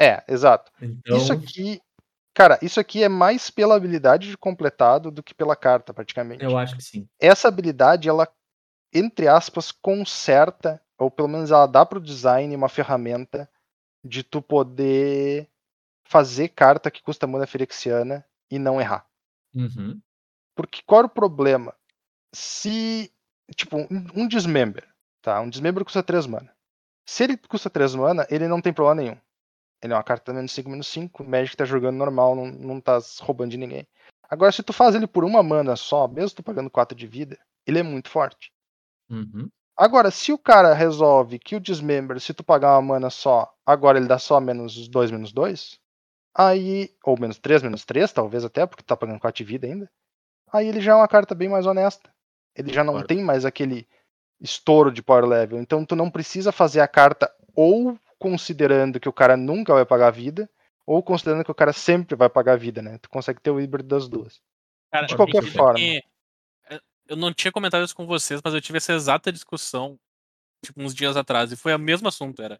[0.00, 0.70] É, exato.
[0.80, 1.80] Então, Isso aqui.
[2.32, 6.44] Cara, isso aqui é mais pela habilidade de completado do que pela carta, praticamente.
[6.44, 7.08] eu acho que sim.
[7.20, 8.28] essa habilidade, ela,
[8.92, 13.48] entre aspas, conserta, ou pelo menos ela dá pro design uma ferramenta
[14.04, 15.48] de tu poder
[16.08, 19.06] fazer carta que custa mana firexiana e não errar.
[19.54, 20.00] Uhum.
[20.56, 21.74] Porque qual era o problema?
[22.32, 23.12] Se,
[23.56, 24.93] tipo, um, um Dismember,
[25.24, 25.40] tá?
[25.40, 26.54] Um Dismember custa 3 mana.
[27.06, 29.18] Se ele custa 3 mana, ele não tem problema nenhum.
[29.82, 32.80] Ele é uma carta menos 5, menos 5, o Magic tá jogando normal, não, não
[32.80, 33.86] tá roubando de ninguém.
[34.28, 37.38] Agora, se tu faz ele por uma mana só, mesmo tu pagando 4 de vida,
[37.66, 38.52] ele é muito forte.
[39.10, 39.48] Uhum.
[39.76, 43.98] Agora, se o cara resolve que o Dismember, se tu pagar uma mana só, agora
[43.98, 45.78] ele dá só menos 2, menos 2,
[46.34, 46.94] aí.
[47.04, 49.90] Ou menos 3, menos 3, talvez até, porque tu tá pagando 4 de vida ainda.
[50.52, 52.10] Aí ele já é uma carta bem mais honesta.
[52.54, 53.08] Ele já não Concordo.
[53.08, 53.86] tem mais aquele
[54.40, 55.60] estouro de power level.
[55.60, 60.10] Então tu não precisa fazer a carta ou considerando que o cara nunca vai pagar
[60.10, 60.48] vida,
[60.86, 62.98] ou considerando que o cara sempre vai pagar vida, né?
[62.98, 64.40] Tu consegue ter o híbrido das duas.
[64.90, 65.78] Cara, De qualquer forma.
[67.06, 69.98] Eu não tinha comentado isso com vocês, mas eu tive essa exata discussão,
[70.64, 72.58] tipo, uns dias atrás, e foi o mesmo assunto, era.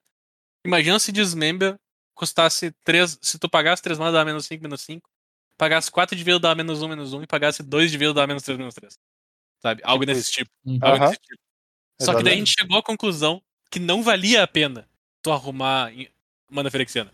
[0.67, 1.79] Imagina se Dismember
[2.15, 3.19] custasse 3.
[3.21, 5.09] Se tu pagasse 3 mana, dá menos 5, menos 5.
[5.57, 7.23] Pagasse 4 de vida, dá menos 1, menos 1.
[7.23, 8.99] E pagasse 2 de vida, dá menos 3, menos 3.
[9.61, 9.83] Sabe?
[9.85, 10.51] Algo desse tipo.
[10.65, 10.79] Uhum.
[10.81, 11.44] Algo desse tipo.
[12.01, 14.89] Só que daí a gente chegou à conclusão que não valia a pena
[15.23, 15.91] tu arrumar
[16.51, 17.13] mana ferexiana.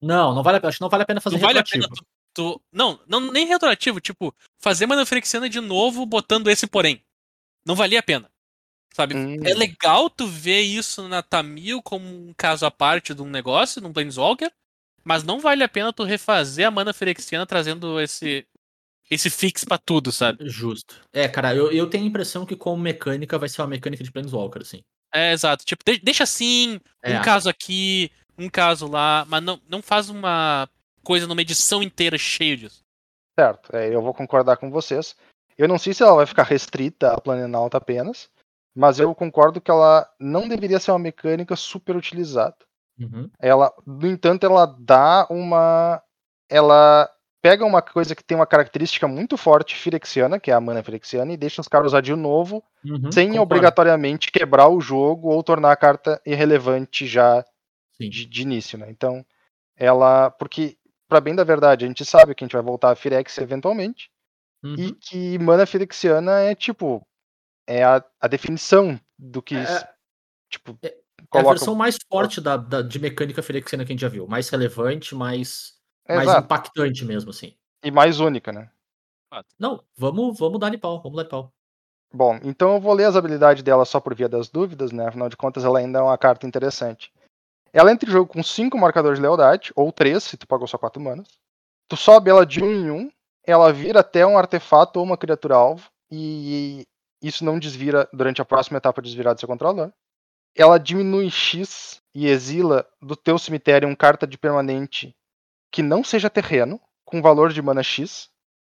[0.00, 0.68] Não, não vale a pena.
[0.68, 1.94] Acho que não vale a pena fazer Não vale a retroativo.
[1.94, 6.66] pena tu, tu- Não, não, nem retroativo, tipo, fazer mana ferexiana de novo botando esse
[6.66, 7.02] porém.
[7.66, 8.30] Não valia a pena.
[8.94, 9.14] Sabe?
[9.14, 9.36] Hum.
[9.44, 13.80] É legal tu ver isso na Tamil como um caso à parte de um negócio,
[13.80, 14.50] num Planeswalker,
[15.04, 18.46] mas não vale a pena tu refazer a mana ferexiana trazendo esse
[19.10, 20.48] esse fix pra tudo, sabe?
[20.48, 20.94] Justo.
[21.12, 24.12] É, cara, eu, eu tenho a impressão que como mecânica vai ser uma mecânica de
[24.12, 24.80] Planeswalker, assim.
[25.12, 25.64] É, exato.
[25.64, 27.18] Tipo, de- deixa assim, É.
[27.18, 30.68] um caso aqui, um caso lá, mas não, não faz uma
[31.02, 32.84] coisa numa edição inteira cheia disso.
[33.38, 35.16] Certo, é, eu vou concordar com vocês.
[35.58, 38.30] Eu não sei se ela vai ficar restrita a Planalto apenas,
[38.74, 42.56] mas eu concordo que ela não deveria ser uma mecânica super utilizada.
[42.98, 43.28] Uhum.
[43.40, 46.02] Ela, no entanto, ela dá uma.
[46.48, 47.10] Ela
[47.42, 51.32] pega uma coisa que tem uma característica muito forte firexiana, que é a mana firexiana,
[51.32, 53.42] e deixa os caras usar de novo, Uhum, sem concordo.
[53.42, 57.44] obrigatoriamente quebrar o jogo ou tornar a carta irrelevante já
[57.98, 58.86] de, de início, né?
[58.90, 59.24] Então,
[59.76, 60.30] ela.
[60.30, 60.76] Porque,
[61.08, 64.10] pra bem da verdade, a gente sabe que a gente vai voltar a Firex eventualmente,
[64.62, 64.74] Uhum.
[64.76, 67.02] e que mana firexiana é tipo.
[67.66, 69.54] É a, a definição do que.
[69.56, 69.88] É-
[70.50, 70.92] tipo, é- É
[71.22, 71.50] a coloca.
[71.50, 74.26] versão mais forte da, da- de mecânica ferexiana que a gente já viu.
[74.26, 75.74] Mais relevante, mais,
[76.08, 76.44] mais Exato.
[76.44, 77.54] impactante mesmo, assim.
[77.82, 78.70] E mais única, né?
[79.58, 81.52] Não, vamos, vamos dar de pau, vamos dar de pau.
[82.12, 85.06] Bom, então eu vou ler as habilidades dela só por via das dúvidas, né?
[85.06, 87.12] Afinal de contas, ela ainda é uma carta interessante.
[87.72, 90.76] Ela entra em jogo com 5 marcadores de lealdade, ou 3, se tu pagou só
[90.76, 91.28] 4 manas.
[91.88, 93.10] Tu sobe ela de 1 um em 1, um,
[93.44, 96.84] ela vira até um artefato ou uma criatura alvo, e
[97.22, 99.92] isso não desvira durante a próxima etapa de desvirar do seu controlador.
[100.56, 105.14] Ela diminui X e exila do teu cemitério um carta de permanente
[105.70, 108.30] que não seja terreno, com valor de mana X.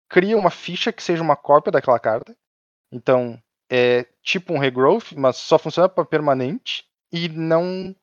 [0.08, 2.36] Cria uma ficha que seja uma cópia daquela carta.
[2.90, 7.94] Então, é tipo um regrowth, mas só funciona para permanente e não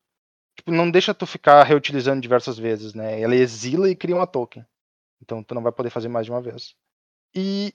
[0.56, 3.22] tipo, não deixa tu ficar reutilizando diversas vezes, né?
[3.22, 4.66] Ela exila e cria uma token.
[5.22, 6.76] Então tu não vai poder fazer mais de uma vez.
[7.36, 7.74] E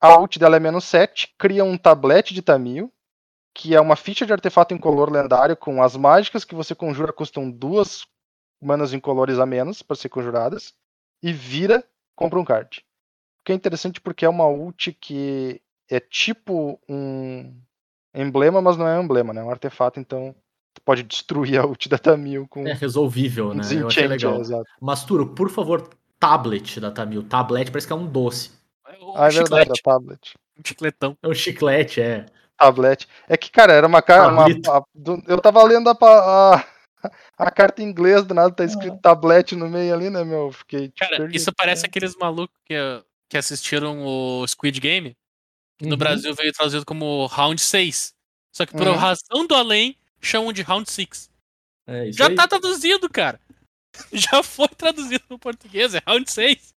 [0.00, 2.92] a ult dela é menos 7, cria um tablete de Tamil,
[3.54, 7.50] que é uma ficha de artefato incolor lendário com as mágicas que você conjura custam
[7.50, 8.04] duas
[8.62, 10.72] manas incolores a menos para ser conjuradas
[11.22, 11.84] e vira,
[12.14, 12.78] compra um card.
[13.40, 15.60] O que é interessante porque é uma ult que
[15.90, 17.52] é tipo um
[18.14, 19.40] emblema, mas não é um emblema, né?
[19.40, 20.34] É um artefato, então
[20.74, 23.62] tu pode destruir a ult da Tamil com É resolvível, um né?
[23.72, 24.40] Eu achei legal.
[24.40, 24.62] é.
[24.80, 27.24] Masturo, por favor, tablet da Tamil.
[27.24, 28.52] Tablet parece que é um doce.
[29.00, 30.34] Um Ah, é verdade, chiclete, a tablet.
[30.58, 31.18] um chicletão.
[31.22, 32.26] É um chiclete, é.
[32.56, 33.08] Tablet.
[33.28, 34.36] É que, cara, era uma carta.
[34.36, 35.24] Tablito.
[35.26, 36.64] eu tava lendo a, a,
[37.38, 39.00] a carta em inglês, do nada tá escrito Ah.
[39.02, 40.52] tablet no meio ali, né, meu?
[40.52, 40.88] Fiquei.
[40.88, 41.36] tipo, Cara, perdido.
[41.36, 42.74] isso parece aqueles malucos que,
[43.28, 45.16] que assistiram o Squid Game,
[45.78, 45.96] que no Uhum.
[45.98, 48.14] Brasil veio traduzido como Round 6.
[48.54, 48.94] Só que por Uhum.
[48.96, 51.30] razão do além, chamam de Round 6.
[51.86, 52.34] É isso Já aí.
[52.34, 53.40] tá traduzido, cara.
[54.12, 56.72] Já foi traduzido no português, é Round 6.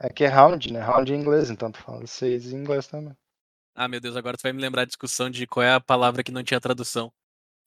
[0.00, 0.80] É que é round, né?
[0.80, 3.16] Round em inglês, então tu fala seis em inglês também.
[3.74, 6.22] Ah, meu Deus, agora tu vai me lembrar a discussão de qual é a palavra
[6.22, 7.12] que não tinha tradução.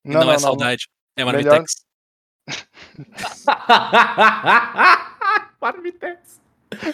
[0.05, 0.39] E Não, não, não, é não.
[0.39, 0.87] saudade.
[1.17, 1.63] É Melhor-
[5.61, 6.39] Marmitex.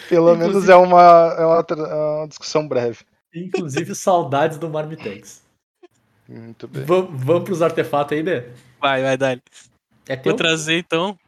[0.08, 3.00] Pelo Inclusive- menos é uma, é uma, é uma discussão breve.
[3.34, 5.42] Inclusive, saudades do Marmitex.
[6.28, 6.84] Muito bem.
[6.84, 8.48] Vamos, vamos pros artefatos aí, Dê?
[8.80, 9.42] Vai, vai, Dali.
[10.06, 10.32] É teu?
[10.32, 11.18] Vou trazer então.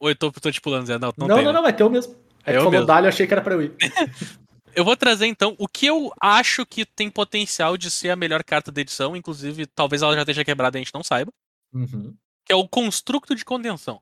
[0.00, 0.98] Ou eu tô, tô te pulando, Zé?
[0.98, 1.60] Não, não, Não, tem, não, né?
[1.60, 2.14] não, é teu mesmo.
[2.46, 2.86] É É que eu falou mesmo.
[2.86, 3.74] Dali, eu achei que era pra eu ir.
[4.76, 8.44] Eu vou trazer então o que eu acho que tem potencial de ser a melhor
[8.44, 11.32] carta da edição, inclusive talvez ela já esteja quebrada e a gente não saiba,
[11.74, 12.14] Uhum.
[12.46, 14.00] que é o Construto de Contenção.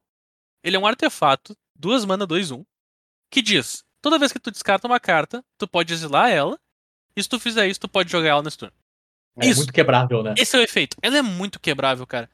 [0.67, 2.65] Ele é um artefato, duas mana, 2, 1,
[3.31, 6.59] que diz: toda vez que tu descarta uma carta, tu pode exilar ela,
[7.17, 8.75] e se tu fizer isso, tu pode jogar ela nesse turno.
[9.39, 9.61] É Isso.
[9.61, 10.35] muito quebrável, né?
[10.37, 10.97] Esse é o efeito.
[11.03, 12.29] Ela é muito quebrável, cara.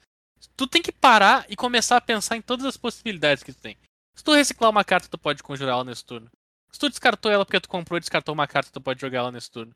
[0.57, 3.77] Tu tem que parar e começar a pensar em todas as possibilidades que tu tem.
[4.15, 6.31] Se tu reciclar uma carta, tu pode conjurar ela nesse turno.
[6.71, 9.33] Se tu descartou ela porque tu comprou e descartou uma carta, tu pode jogar ela
[9.33, 9.73] nesse turno.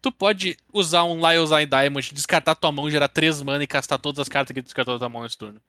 [0.00, 3.98] Tu pode usar um Lyle's Eye Diamond, descartar tua mão, gerar 3 mana e castar
[3.98, 5.60] todas as cartas que tu descartou da tua mão nesse turno.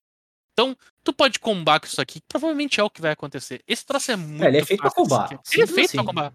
[0.62, 3.62] Então, tu pode combar com isso aqui, que provavelmente é o que vai acontecer.
[3.68, 5.28] Esse troço é muito É, ele é feito pra combar.
[5.44, 5.98] se- Ele é feito assim.
[5.98, 6.34] pra combar.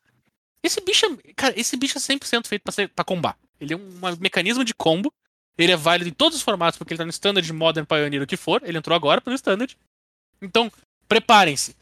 [0.63, 3.39] Esse bicho é, cara, esse bicho é 100% feito pra, ser, pra combar.
[3.61, 5.13] Ele é um mecanismo de combo.
[5.57, 8.27] Ele é válido em todos os formatos, porque ele tá no Standard, Modern, Pioneer, o
[8.27, 8.61] que for.
[8.65, 9.77] Ele entrou agora pro Standard.
[10.43, 10.71] Então,
[11.09, 11.77] preparem-se.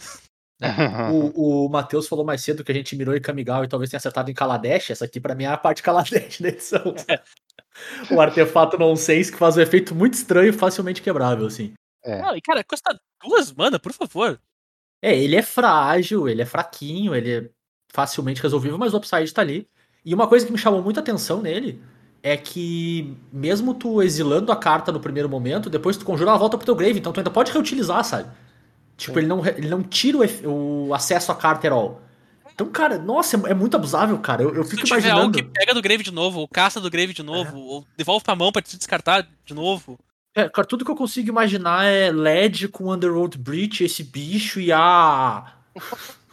[1.12, 3.98] O, o Matheus falou mais cedo que a gente mirou em Kamigawa e talvez tenha
[3.98, 4.90] acertado em Kaladesh.
[4.90, 6.94] Essa aqui pra mim é a parte Kaladesh da edição.
[8.10, 11.72] o artefato nonsense que faz um efeito muito estranho e facilmente quebrável, assim.
[12.04, 12.20] É.
[12.20, 14.40] Não, e cara, custa duas mana, por favor.
[15.02, 17.50] É, ele é frágil, ele é fraquinho, ele é
[17.92, 19.68] facilmente resolvível, mas o upside tá ali.
[20.04, 21.82] E uma coisa que me chamou muita atenção nele
[22.22, 26.56] é que, mesmo tu exilando a carta no primeiro momento, depois tu conjura ela volta
[26.56, 28.30] pro teu grave, então tu ainda pode reutilizar, sabe?
[28.96, 29.20] Tipo, Sim.
[29.20, 32.00] ele não, ele não tira o, o acesso à carta at all.
[32.54, 34.42] Então, cara, nossa, é, é muito abusável, cara.
[34.42, 35.38] Eu, eu Se tu fico tiver algo imaginando.
[35.52, 38.36] que pega do Grave de novo, ou caça do Grave de novo, ou devolve pra
[38.36, 39.98] mão pra te descartar de novo.
[40.34, 44.72] É, cara, tudo que eu consigo imaginar é LED com Underworld Breach, esse bicho e
[44.72, 45.54] a.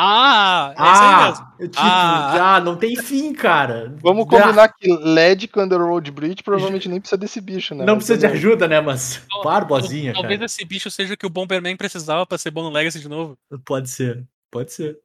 [0.00, 1.44] Ah, é isso aí mesmo.
[1.44, 2.54] Ah, tipo, Ah.
[2.56, 3.92] ah, não tem fim, cara.
[4.00, 7.84] Vamos Ah, combinar que LED com Underworld Bridge provavelmente nem precisa desse bicho, né?
[7.84, 8.46] Não Mas precisa de beleza.
[8.48, 8.80] ajuda, né?
[8.80, 10.46] Mas barbosinha, Talvez cara.
[10.46, 13.36] esse bicho seja o que o Bomberman precisava pra ser bom no Legacy de novo.
[13.64, 15.00] Pode ser, pode ser.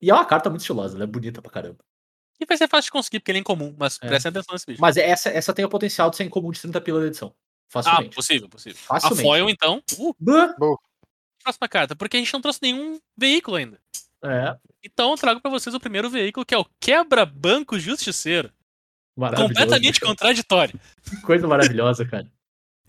[0.00, 1.78] E é uma carta muito estilosa, ela é bonita pra caramba.
[2.40, 4.06] E vai ser fácil de conseguir, porque ele é incomum, mas É.
[4.06, 4.80] prestem atenção nesse bicho.
[4.80, 7.34] Mas essa, essa tem o potencial de ser incomum de 30 pila da edição.
[7.68, 8.14] Ah, Facilmente.
[8.14, 8.78] possível, possível.
[8.78, 9.20] Facilmente.
[9.20, 9.82] A foil, então.
[9.98, 10.78] Uh,
[11.42, 13.80] próxima carta, porque a gente não trouxe nenhum veículo ainda.
[14.22, 18.52] É, Então eu trago pra vocês o primeiro veículo, que é o Quebra-Banco Justiceiro.
[19.16, 19.54] maravilhoso.
[19.54, 20.78] Completamente contraditório.
[21.22, 22.26] Coisa maravilhosa, cara.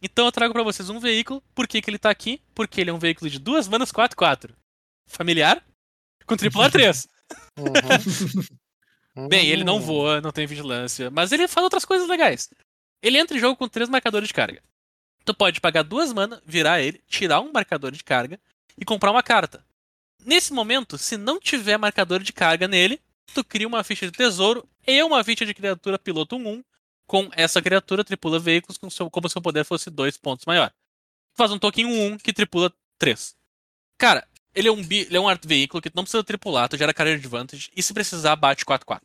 [0.01, 1.43] Então eu trago pra vocês um veículo.
[1.53, 2.41] Por que, que ele tá aqui?
[2.56, 4.51] Porque ele é um veículo de duas manas 4-4.
[5.06, 5.61] Familiar?
[6.25, 7.06] Com tripular 3.
[7.58, 9.27] Uhum.
[9.27, 12.49] Bem, ele não voa, não tem vigilância, mas ele faz outras coisas legais.
[13.01, 14.64] Ele entra em jogo com três marcadores de carga.
[15.30, 18.40] Tu pode pagar duas mana, virar ele, tirar um marcador de carga
[18.75, 19.64] e comprar uma carta.
[20.25, 22.99] nesse momento, se não tiver marcador de carga nele,
[23.32, 26.64] tu cria uma ficha de tesouro e uma ficha de criatura piloto 1
[27.06, 30.74] com essa criatura tripula veículos com seu, como se o poder fosse dois pontos maior.
[31.38, 33.35] Faz um token 1 que tripula 3.
[33.99, 36.91] Cara, ele é um, bi, ele é um veículo que não precisa tripular, tu gera
[36.91, 38.99] carreira de advantage e se precisar bate 4-4.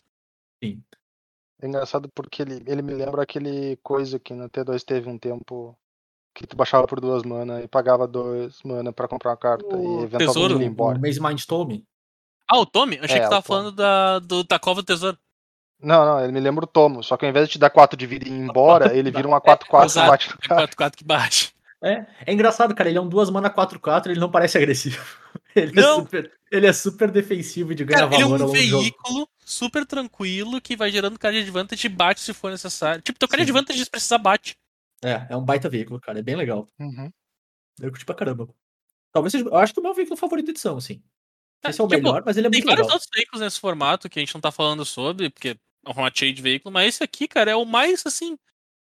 [0.63, 5.77] É engraçado porque ele, ele me lembra aquele coisa que no T2 teve um tempo
[6.35, 10.01] que tu baixava por duas mana e pagava dois mana pra comprar uma carta O
[10.01, 10.55] e eventualmente tesouro?
[10.55, 10.99] ele ia O embora.
[10.99, 11.85] Maze Mind Tome.
[12.51, 12.99] Ah, o Tommy?
[13.03, 15.17] Achei É, que tu tava falando da, do, da cova do tesouro.
[15.81, 17.97] Não, não, ele me lembra o Tomo, só que ao invés de te dar 4
[17.97, 20.11] de vida e ir embora, ele vira uma 4-4 e Exato.
[20.11, 20.69] bate no É cara.
[20.69, 21.55] 4-4 que bate.
[21.83, 22.89] É, é engraçado, cara.
[22.89, 25.05] Ele é um duas mana 4-4, ele não parece agressivo.
[25.55, 26.01] Ele, É Não.
[26.01, 28.53] super, ele é super defensivo e de ganhar Cara, ele é valor um ao longo
[28.61, 28.83] do jogo.
[28.83, 33.03] veículo super tranquilo que vai gerando carga de advantage e bate se for necessário.
[33.03, 34.57] Tipo, teu carga de advantage se precisar bate.
[35.05, 36.19] É, é um baita veículo, cara.
[36.19, 36.67] É bem legal.
[36.79, 37.11] Uhum.
[37.81, 38.49] Eu curti pra caramba.
[39.13, 39.45] Talvez seja.
[39.45, 40.95] Eu acho que é o meu veículo favorito da edição, assim.
[41.63, 42.95] Não sei se é o Tipo, melhor, mas ele é Tem muito vários legal.
[42.97, 45.51] outros veículos nesse formato que a gente não tá falando sobre, porque
[45.85, 48.37] é um formato cheio de veículo, mas esse aqui, cara, é o mais assim.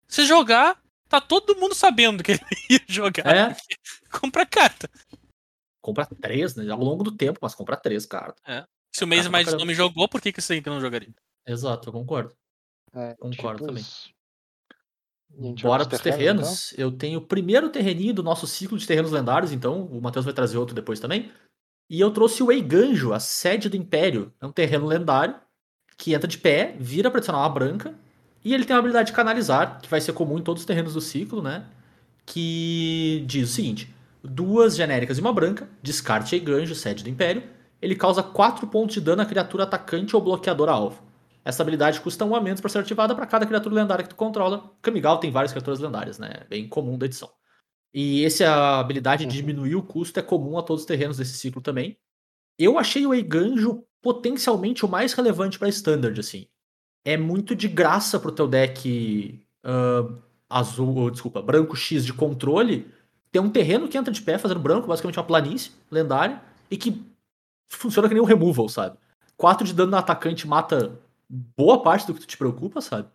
[0.09, 2.41] Se jogar, tá todo mundo sabendo que ele
[2.71, 3.27] ia jogar.
[3.37, 3.57] É,
[4.21, 4.91] Compra carta.
[5.81, 6.71] compra três, né?
[6.71, 8.35] Ao longo do tempo, mas compra três, cara.
[8.95, 9.63] Se o mês mais caramba.
[9.65, 11.15] nome jogou, por que, que esse aqui não jogaria?
[11.47, 12.35] Exato, eu concordo.
[12.93, 13.85] É, Concordo tipo também.
[13.85, 14.15] E a gente
[15.13, 15.20] vai
[15.63, 16.79] Bora pros pros terrenos, terrenos.
[16.79, 20.35] Eu tenho o primeiro terreninho do nosso ciclo de terrenos lendários, então o Matheus vai
[20.35, 21.31] trazer outro depois também.
[21.89, 24.33] E eu trouxe o Eiganjo, a sede do Império.
[24.41, 25.35] É um terreno lendário
[25.97, 27.95] que entra de pé, vira pra adicionar uma branca.
[28.45, 30.95] E ele tem a habilidade de canalizar, que vai ser comum em todos os terrenos
[30.95, 31.67] do ciclo, né?
[32.25, 37.43] Que diz o seguinte: duas genéricas e uma branca, descarte Eiganjo, sede do Império.
[37.83, 41.03] Ele causa 4 pontos de dano a criatura atacante ou bloqueadora alvo.
[41.45, 44.17] Essa habilidade custa um a menos para ser ativada para cada criatura lendária que tu
[44.17, 44.71] controla.
[44.83, 46.45] Kamigal tem várias criaturas lendárias, né?
[46.49, 47.31] Bem comum da edição.
[47.93, 49.37] E essa habilidade de Uhum.
[49.37, 51.99] diminuir o custo é comum a todos os terrenos desse ciclo também.
[52.59, 56.47] Eu achei o Eiganjo potencialmente o mais relevante para Standard, assim.
[57.05, 60.09] É muito de graça pro teu deck ah,
[60.49, 62.93] azul, ou, desculpa, branco X de controle.
[63.33, 67.03] Ter um terreno que entra de pé fazendo branco, basicamente uma planície lendária, e que
[67.69, 68.99] funciona que nem um removal, sabe?
[69.37, 70.99] 4 de dano no atacante mata
[71.57, 73.09] boa parte do que tu te preocupa, sabe?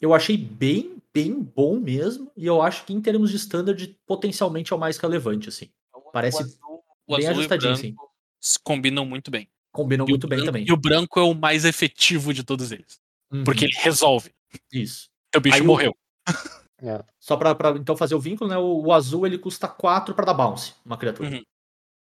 [0.00, 4.72] Eu achei bem, bem bom mesmo, e eu acho que em termos de standard, potencialmente
[4.72, 5.68] é o mais relevante, assim.
[6.12, 7.96] Parece o azul, o bem azul e o ajustadinho, branco assim.
[8.40, 9.48] se combinam muito bem.
[9.72, 10.64] Combinam E o muito bem branco- também.
[10.66, 12.98] E o branco é o mais efetivo de todos eles.
[13.30, 14.32] Uhum, Porque ele resolve.
[14.72, 15.08] Isso.
[15.30, 15.94] Teu bicho Aí o- morreu.
[16.82, 17.04] É.
[17.18, 18.56] Só pra, pra, então fazer o vínculo, né?
[18.56, 21.28] O, o azul ele custa 4 pra dar bounce, uma criatura.
[21.28, 21.42] Uhum.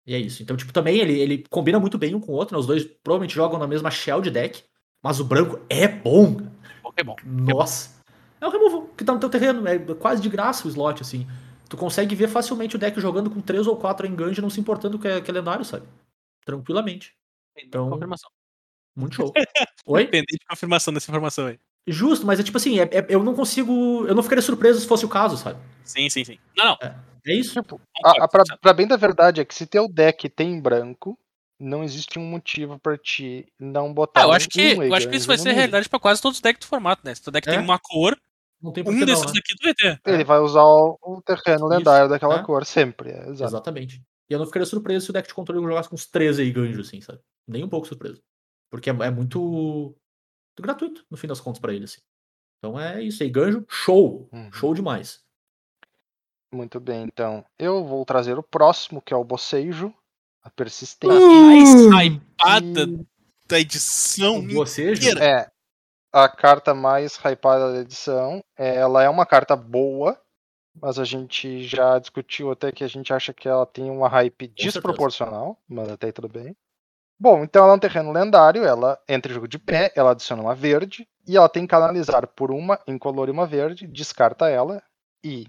[0.06, 0.40] E é isso.
[0.40, 2.60] Então, tipo, também ele, ele combina muito bem um com o outro, né?
[2.60, 4.62] Os dois provavelmente jogam na mesma shell de deck,
[5.02, 6.36] mas o branco é bom.
[6.82, 7.16] Pokémon.
[7.24, 7.98] Nossa.
[8.40, 11.26] É o removal que tá no teu terreno, é quase de graça o slot, assim.
[11.68, 14.98] Tu consegue ver facilmente o deck jogando com 3 ou 4 engange, não se importando
[14.98, 15.86] que é, que é lendário, sabe?
[16.44, 17.12] Tranquilamente.
[17.56, 18.30] Então- Confirmação.
[18.96, 19.32] Muito show.
[19.86, 20.04] Oi?
[20.04, 21.58] Dependente de confirmação dessa informação aí.
[21.86, 24.04] Justo, mas é tipo assim, é- é- eu não consigo.
[24.06, 25.58] Eu não ficaria surpreso se fosse o caso, sabe?
[25.84, 26.38] Sim, sim, sim.
[26.56, 26.94] Não, não.
[27.26, 27.60] É isso?
[27.60, 31.18] Tipo, a, a, pra, pra bem da verdade é que se teu deck tem branco,
[31.58, 35.08] não existe um motivo pra ti não botar Ah, eu acho que, um eu acho
[35.08, 37.14] que isso vai ser realidade pra quase todos os decks do formato, né?
[37.14, 37.52] Se teu deck É?
[37.52, 38.16] tem uma cor,
[38.62, 39.40] Não tem um desses não, né?
[39.40, 40.00] daqui tu vai ter.
[40.06, 42.42] Ele vai usar o, o terreno lendário daquela é.
[42.42, 43.10] cor, sempre.
[43.10, 43.50] É, exato.
[43.52, 44.02] Exatamente.
[44.30, 46.50] E eu não ficaria surpreso se o deck de controle jogasse com uns 13 aí
[46.52, 47.20] ganjos, assim, sabe?
[47.46, 48.22] Nem um pouco surpreso.
[48.70, 49.96] Porque é, é muito, muito
[50.62, 52.00] gratuito, no fim das contas, pra ele, assim.
[52.58, 54.28] Então é isso aí, ganjo, show.
[54.32, 54.52] Uhum.
[54.52, 55.20] Show demais.
[56.52, 57.44] Muito bem, então.
[57.58, 59.94] Eu vou trazer o próximo, que é o Bocejo,
[60.48, 61.16] a persistência.
[61.16, 61.68] A mais
[62.04, 63.06] hypada E-
[63.46, 64.46] da edição.
[64.48, 65.24] Você, inteira.
[65.24, 65.50] É,
[66.12, 68.42] a carta mais hypada da edição.
[68.56, 70.18] Ela é uma carta boa,
[70.80, 74.48] mas a gente já discutiu até que a gente acha que ela tem uma hype
[74.48, 76.56] desproporcional, mas até aí tudo bem.
[77.20, 80.40] Bom, então ela é um terreno lendário, ela entra em jogo de pé, ela adiciona
[80.40, 84.80] uma verde, e ela tem que canalizar por uma incolor e uma verde, descarta ela
[85.24, 85.48] e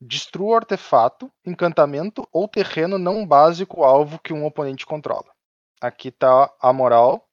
[0.00, 5.32] destrua artefato, encantamento ou terreno não básico alvo que um oponente controla.
[5.80, 7.26] Aqui tá a moral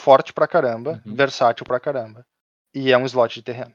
[0.00, 1.14] forte pra caramba, Uhum.
[1.14, 2.26] versátil pra caramba.
[2.74, 3.74] E é um slot de terreno.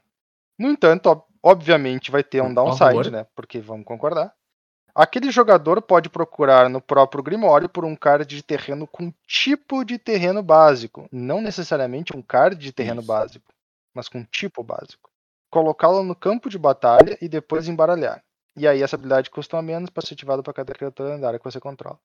[0.58, 3.26] No entanto, ob- obviamente vai ter um downside, né?
[3.34, 4.32] Porque vamos concordar.
[4.94, 9.98] Aquele jogador pode procurar no próprio Grimório por um card de terreno com tipo de
[9.98, 11.08] terreno básico.
[11.10, 13.08] Não necessariamente um card de terreno Isso.
[13.08, 13.52] básico,
[13.94, 15.10] mas com tipo básico.
[15.50, 18.22] Colocá-lo no campo de batalha e depois embaralhar.
[18.56, 21.58] E aí essa habilidade custa menos para ser ativada para cada criatura lendária que você
[21.60, 21.98] controla.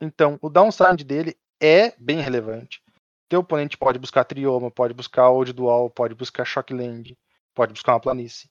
[0.00, 2.82] Então, o downside dele é bem relevante.
[3.28, 7.16] Teu oponente pode buscar Trioma, pode buscar Old Dual, pode buscar Shockland,
[7.54, 8.50] pode buscar uma planície.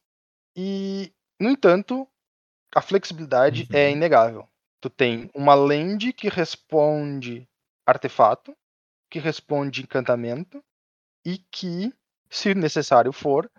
[0.56, 2.08] E, no entanto,
[2.76, 3.78] a flexibilidade Uhum.
[3.78, 4.48] é inegável.
[4.80, 7.48] Tu tem uma land que responde
[7.86, 8.56] artefato,
[9.10, 10.64] que responde encantamento
[11.26, 11.94] e que,
[12.30, 13.50] se necessário for,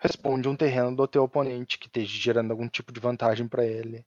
[0.00, 4.04] responde um terreno do teu oponente que esteja gerando algum tipo de vantagem para ele.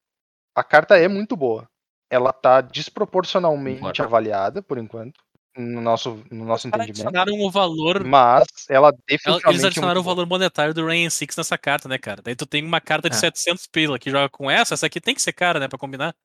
[0.55, 1.67] A carta é muito boa.
[2.09, 4.03] Ela tá desproporcionalmente Concordo.
[4.03, 5.19] avaliada por enquanto,
[5.57, 7.17] no nosso, no nosso Os caras entendimento.
[7.17, 8.03] adicionaram o valor.
[8.03, 11.97] Mas ela definitivamente Eles é adicionaram o valor monetário do Rain 6 nessa carta, né,
[11.97, 12.21] cara?
[12.21, 13.19] Daí tu tem uma carta de É.
[13.19, 16.15] 700 pila que joga com essa, essa aqui tem que ser cara, né, pra combinar.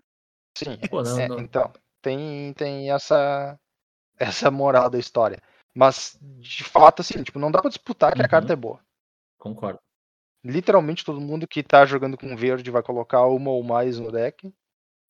[0.56, 1.38] Sim, Pô, não, é, não.
[1.40, 1.72] então,
[2.02, 3.58] tem, tem essa,
[4.18, 5.40] essa moral da história.
[5.74, 8.30] Mas, de fato, assim, tipo, não dá pra disputar que a Uhum.
[8.30, 8.80] carta é boa.
[9.38, 9.78] Concordo.
[10.44, 14.52] Literalmente todo mundo que tá jogando com verde vai colocar uma ou mais no deck.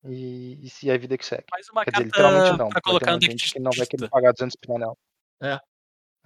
[0.04, 1.44] E, e se é a vida que segue.
[1.50, 2.68] Mais uma Quer dizer, carta literalmente não.
[2.68, 4.96] pra colocar no deck de de gente que não vai querer pagar 200 pila nela.
[5.42, 5.58] É.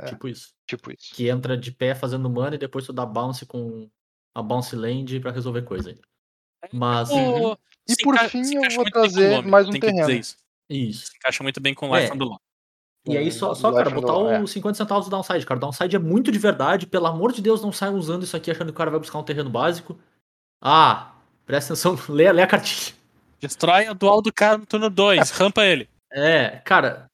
[0.07, 0.53] Tipo isso.
[0.67, 1.15] Tipo isso.
[1.15, 3.89] Que entra de pé fazendo mana e depois tu dá bounce com
[4.35, 6.01] a bounce land pra resolver coisa aí.
[6.73, 7.11] Mas.
[7.11, 7.57] O-
[7.89, 10.21] E se por fim, eu vou trazer nome, mais um tem que dizer terreno.
[10.21, 10.37] isso.
[10.71, 11.07] Isso.
[11.07, 12.15] Se encaixa muito bem com o Life É.
[12.15, 12.39] on the Lawn.
[13.07, 15.59] E aí, só, Com só o cara, botar os 50 centavos do downside, cara.
[15.59, 16.87] O downside é muito de verdade.
[16.87, 19.19] Pelo amor de Deus, não saia usando isso aqui achando que o cara vai buscar
[19.19, 19.99] um terreno básico.
[20.61, 21.13] Ah,
[21.45, 22.95] presta atenção, lê, lê a cartinha.
[23.41, 25.89] Destrói a dual do cara no turno 2, rampa ele.
[26.13, 27.11] É, cara,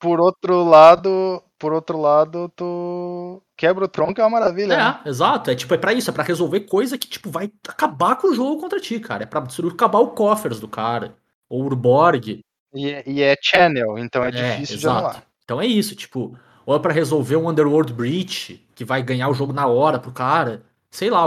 [0.00, 4.76] Por outro lado, por outro lado, tu quebra o tronco é uma maravilha.
[4.76, 5.00] né?
[5.04, 5.48] é, exato.
[5.48, 8.34] É tipo, é pra isso, é pra resolver coisa que, tipo, vai acabar com o
[8.34, 9.22] jogo contra ti, cara.
[9.22, 11.14] É pra acabar o coffers do cara.
[11.48, 12.40] Ou o Urborg.
[12.74, 14.98] E, é- e é channel, então é, difícil de exato.
[14.98, 15.22] anular.
[15.44, 19.34] Então é isso, tipo, ou é pra resolver um Underworld Breach, que vai ganhar o
[19.34, 20.62] jogo na hora pro cara.
[20.90, 21.24] Sei lá,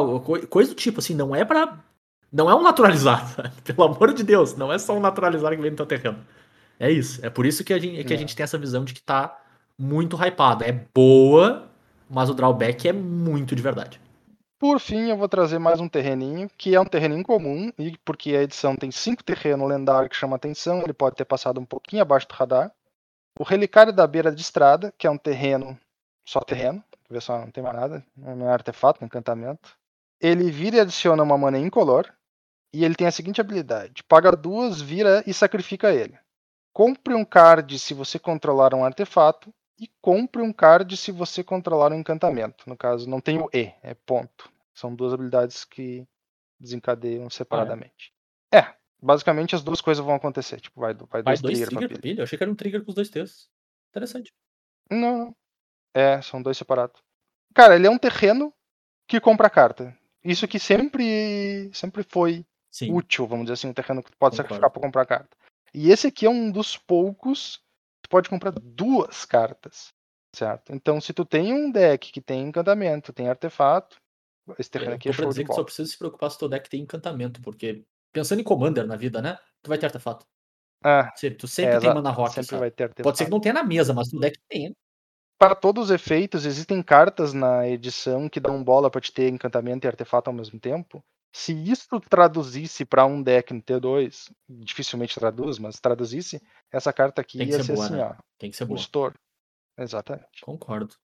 [0.50, 1.78] coisa do tipo, assim, não é pra.
[2.32, 3.52] Não é um naturalizar, sabe?
[3.64, 6.18] pelo amor de Deus, não é só um naturalizar que vem no teu terreno.
[6.80, 7.26] É isso.
[7.26, 8.20] É por isso que a gente, que a É.
[8.20, 9.38] gente tem essa visão de que tá
[9.78, 10.66] muito hypada.
[10.66, 11.70] É boa,
[12.10, 14.00] mas o drawback é muito de verdade.
[14.58, 18.34] Por fim, eu vou trazer mais um terreninho, que é um terreno incomum, e porque
[18.36, 22.02] a edição tem cinco terrenos lendários que chama atenção, ele pode ter passado um pouquinho
[22.02, 22.72] abaixo do radar.
[23.38, 25.78] O Relicário da Beira de Estrada, que é um terreno,
[26.26, 29.78] só terreno, vê só, não tem mais nada, não é artefato, não é encantamento.
[30.22, 32.10] Ele vira e adiciona uma mana incolor,
[32.74, 36.18] e ele tem a seguinte habilidade: paga duas, vira e sacrifica ele.
[36.74, 41.92] Compre um card se você controlar um artefato, e compre um card se você controlar
[41.92, 42.68] um encantamento.
[42.70, 44.52] No caso, não tem o E, é ponto.
[44.74, 46.08] São duas habilidades que
[46.60, 48.14] desencadeiam separadamente.
[48.54, 50.60] É, basicamente as duas coisas vão acontecer.
[50.60, 52.02] Tipo, vai, vai Faz dois, dois trigger, trigger pra pilha.
[52.02, 52.20] pilha?
[52.22, 53.50] Eu achei que era um trigger com os dois textos.
[53.90, 54.34] Interessante.
[54.90, 55.36] Não, não.
[55.94, 57.02] É, são dois separados.
[57.54, 58.54] Cara, ele é um terreno
[59.08, 59.98] que compra carta.
[60.24, 62.92] Isso que sempre, sempre foi Sim.
[62.92, 64.48] útil, vamos dizer assim, um terreno que tu pode Concordo.
[64.56, 65.38] sacrificar para comprar carta.
[65.74, 67.62] E esse aqui é um dos poucos
[68.06, 69.90] tu pode comprar duas cartas,
[70.36, 70.74] certo?
[70.74, 73.98] Então, se tu tem um deck que tem encantamento, tem artefato,
[74.60, 75.66] esse terreno Eu aqui é show dizer de que só bola.
[75.66, 79.38] precisa se preocupar se teu deck tem encantamento, porque pensando em Commander na vida, né?
[79.64, 80.26] Tu vai ter artefato.
[80.84, 82.60] Ah, Se- Tu sempre é, tem mana rock, sempre sabe?
[82.62, 83.04] vai ter artefato.
[83.04, 84.76] Pode ser que não tenha na mesa, mas no deck tem.
[85.38, 89.86] Para todos os efeitos, existem cartas na edição que dão bola para te ter encantamento
[89.86, 91.04] e artefato ao mesmo tempo.
[91.38, 96.42] Se isso traduzisse para um deck no T2, dificilmente traduz, mas traduzisse,
[96.72, 98.04] essa carta aqui Tem que ia ser ser boa, assim, né?
[98.06, 98.80] ó, Tem que ser boa.
[98.80, 99.16] estouro.
[99.78, 100.40] Exatamente.
[100.42, 100.96] Concordo.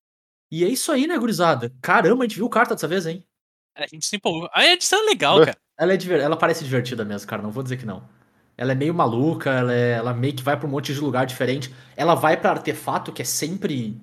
[0.50, 1.70] E é isso aí, né, gurizada?
[1.82, 3.28] Caramba, a gente viu carta dessa vez, hein?
[3.76, 4.50] A gente se empolgou.
[4.54, 5.58] A edição é legal, cara.
[5.78, 6.22] Ela, é diver...
[6.22, 7.42] ela parece divertida mesmo, cara.
[7.42, 8.08] Não vou dizer que não.
[8.56, 9.92] Ela é meio maluca, ela, é...
[9.92, 11.76] ela meio que vai pra um monte de lugar diferente.
[11.94, 14.02] Ela vai pra artefato, que é sempre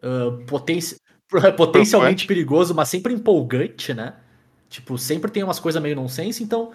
[0.00, 1.00] ah, potenci-
[1.56, 4.14] potencialmente perigoso, mas sempre empolgante, né?
[4.68, 6.42] Tipo, sempre tem umas coisas meio nonsense.
[6.42, 6.72] Então,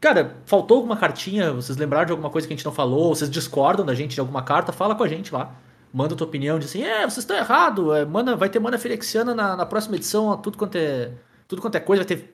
[0.00, 1.52] cara, faltou alguma cartinha?
[1.52, 3.14] Vocês lembraram de alguma coisa que a gente não falou?
[3.14, 4.72] Vocês discordam da gente de alguma carta?
[4.72, 5.54] Fala com a gente lá.
[5.92, 9.34] Manda tua opinião, diz assim, é, vocês estão errados, é, mana, vai ter mana Firexiana
[9.34, 11.12] na, na próxima edição, ó, tudo quanto é
[11.52, 12.32] tudo quanto é coisa, vai ter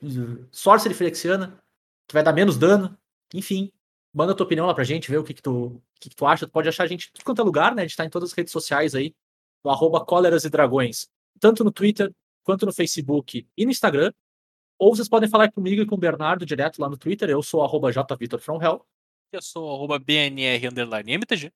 [0.49, 1.59] Sorcery Firexiana,
[2.07, 2.97] que vai dar menos dano.
[3.33, 3.69] Enfim,
[4.13, 6.25] manda tua opinião lá pra gente, ver o que, que, tu, o que, que tu
[6.25, 6.47] acha.
[6.47, 7.81] Tu pode achar a gente em tudo quanto é lugar, né?
[7.81, 9.13] A gente tá em todas as redes sociais aí,
[9.61, 10.05] no arroba
[10.41, 12.09] e Dragões, tanto no Twitter,
[12.43, 14.13] quanto no Facebook e no Instagram.
[14.79, 17.61] Ou vocês podem falar comigo e com o Bernardo direto lá no Twitter, eu sou
[17.61, 18.85] arroba jvitorfromhell.
[19.31, 21.51] Eu sou arroba BNR underline MTG.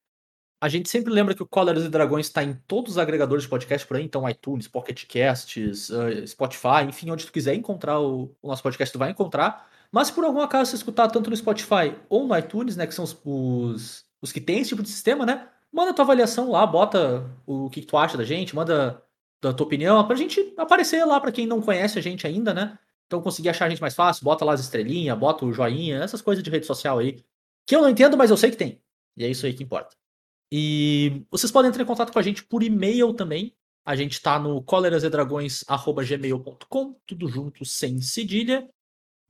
[0.62, 3.50] A gente sempre lembra que o Cóleras e Dragões está em todos os agregadores de
[3.50, 8.36] podcast por aí, então iTunes, Pocket Casts, uh, Spotify, enfim, onde tu quiser encontrar o,
[8.42, 9.70] o nosso podcast, tu vai encontrar.
[9.92, 12.94] Mas se por algum acaso você escutar tanto no Spotify ou no iTunes, né, que
[12.94, 16.66] são os, os, os que tem esse tipo de sistema, né, manda tua avaliação lá,
[16.66, 19.04] bota o que, que tu acha da gente, manda
[19.42, 22.78] da tua opinião, pra gente aparecer lá pra quem não conhece a gente ainda, né.
[23.14, 26.20] Então conseguir achar a gente mais fácil, bota lá as estrelinhas, bota o joinha, essas
[26.20, 27.24] coisas de rede social aí.
[27.64, 28.82] Que eu não entendo, mas eu sei que tem.
[29.16, 29.96] E é isso aí que importa.
[30.52, 33.56] E vocês podem entrar em contato com a gente por e-mail também.
[33.86, 38.68] A gente tá no colerasedragões.gmail.com, tudo junto, sem cedilha.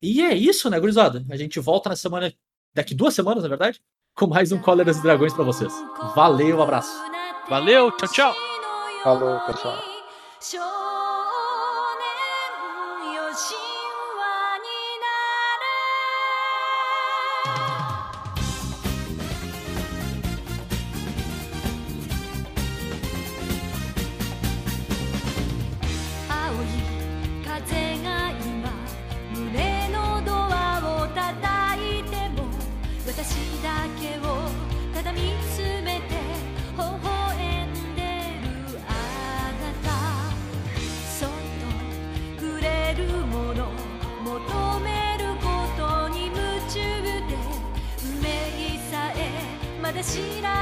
[0.02, 1.26] E é isso, né, gurizada?
[1.30, 2.34] A gente volta na semana.
[2.74, 3.82] Daqui duas semanas, na verdade.
[4.16, 5.74] com mais um Cóleras e Dragões pra vocês.
[6.16, 6.94] Valeu, um abraço.
[7.50, 8.34] Valeu, tchau, tchau.
[9.04, 9.78] Falou, pessoal.
[50.03, 50.62] に夢中で運命さえまだ知らな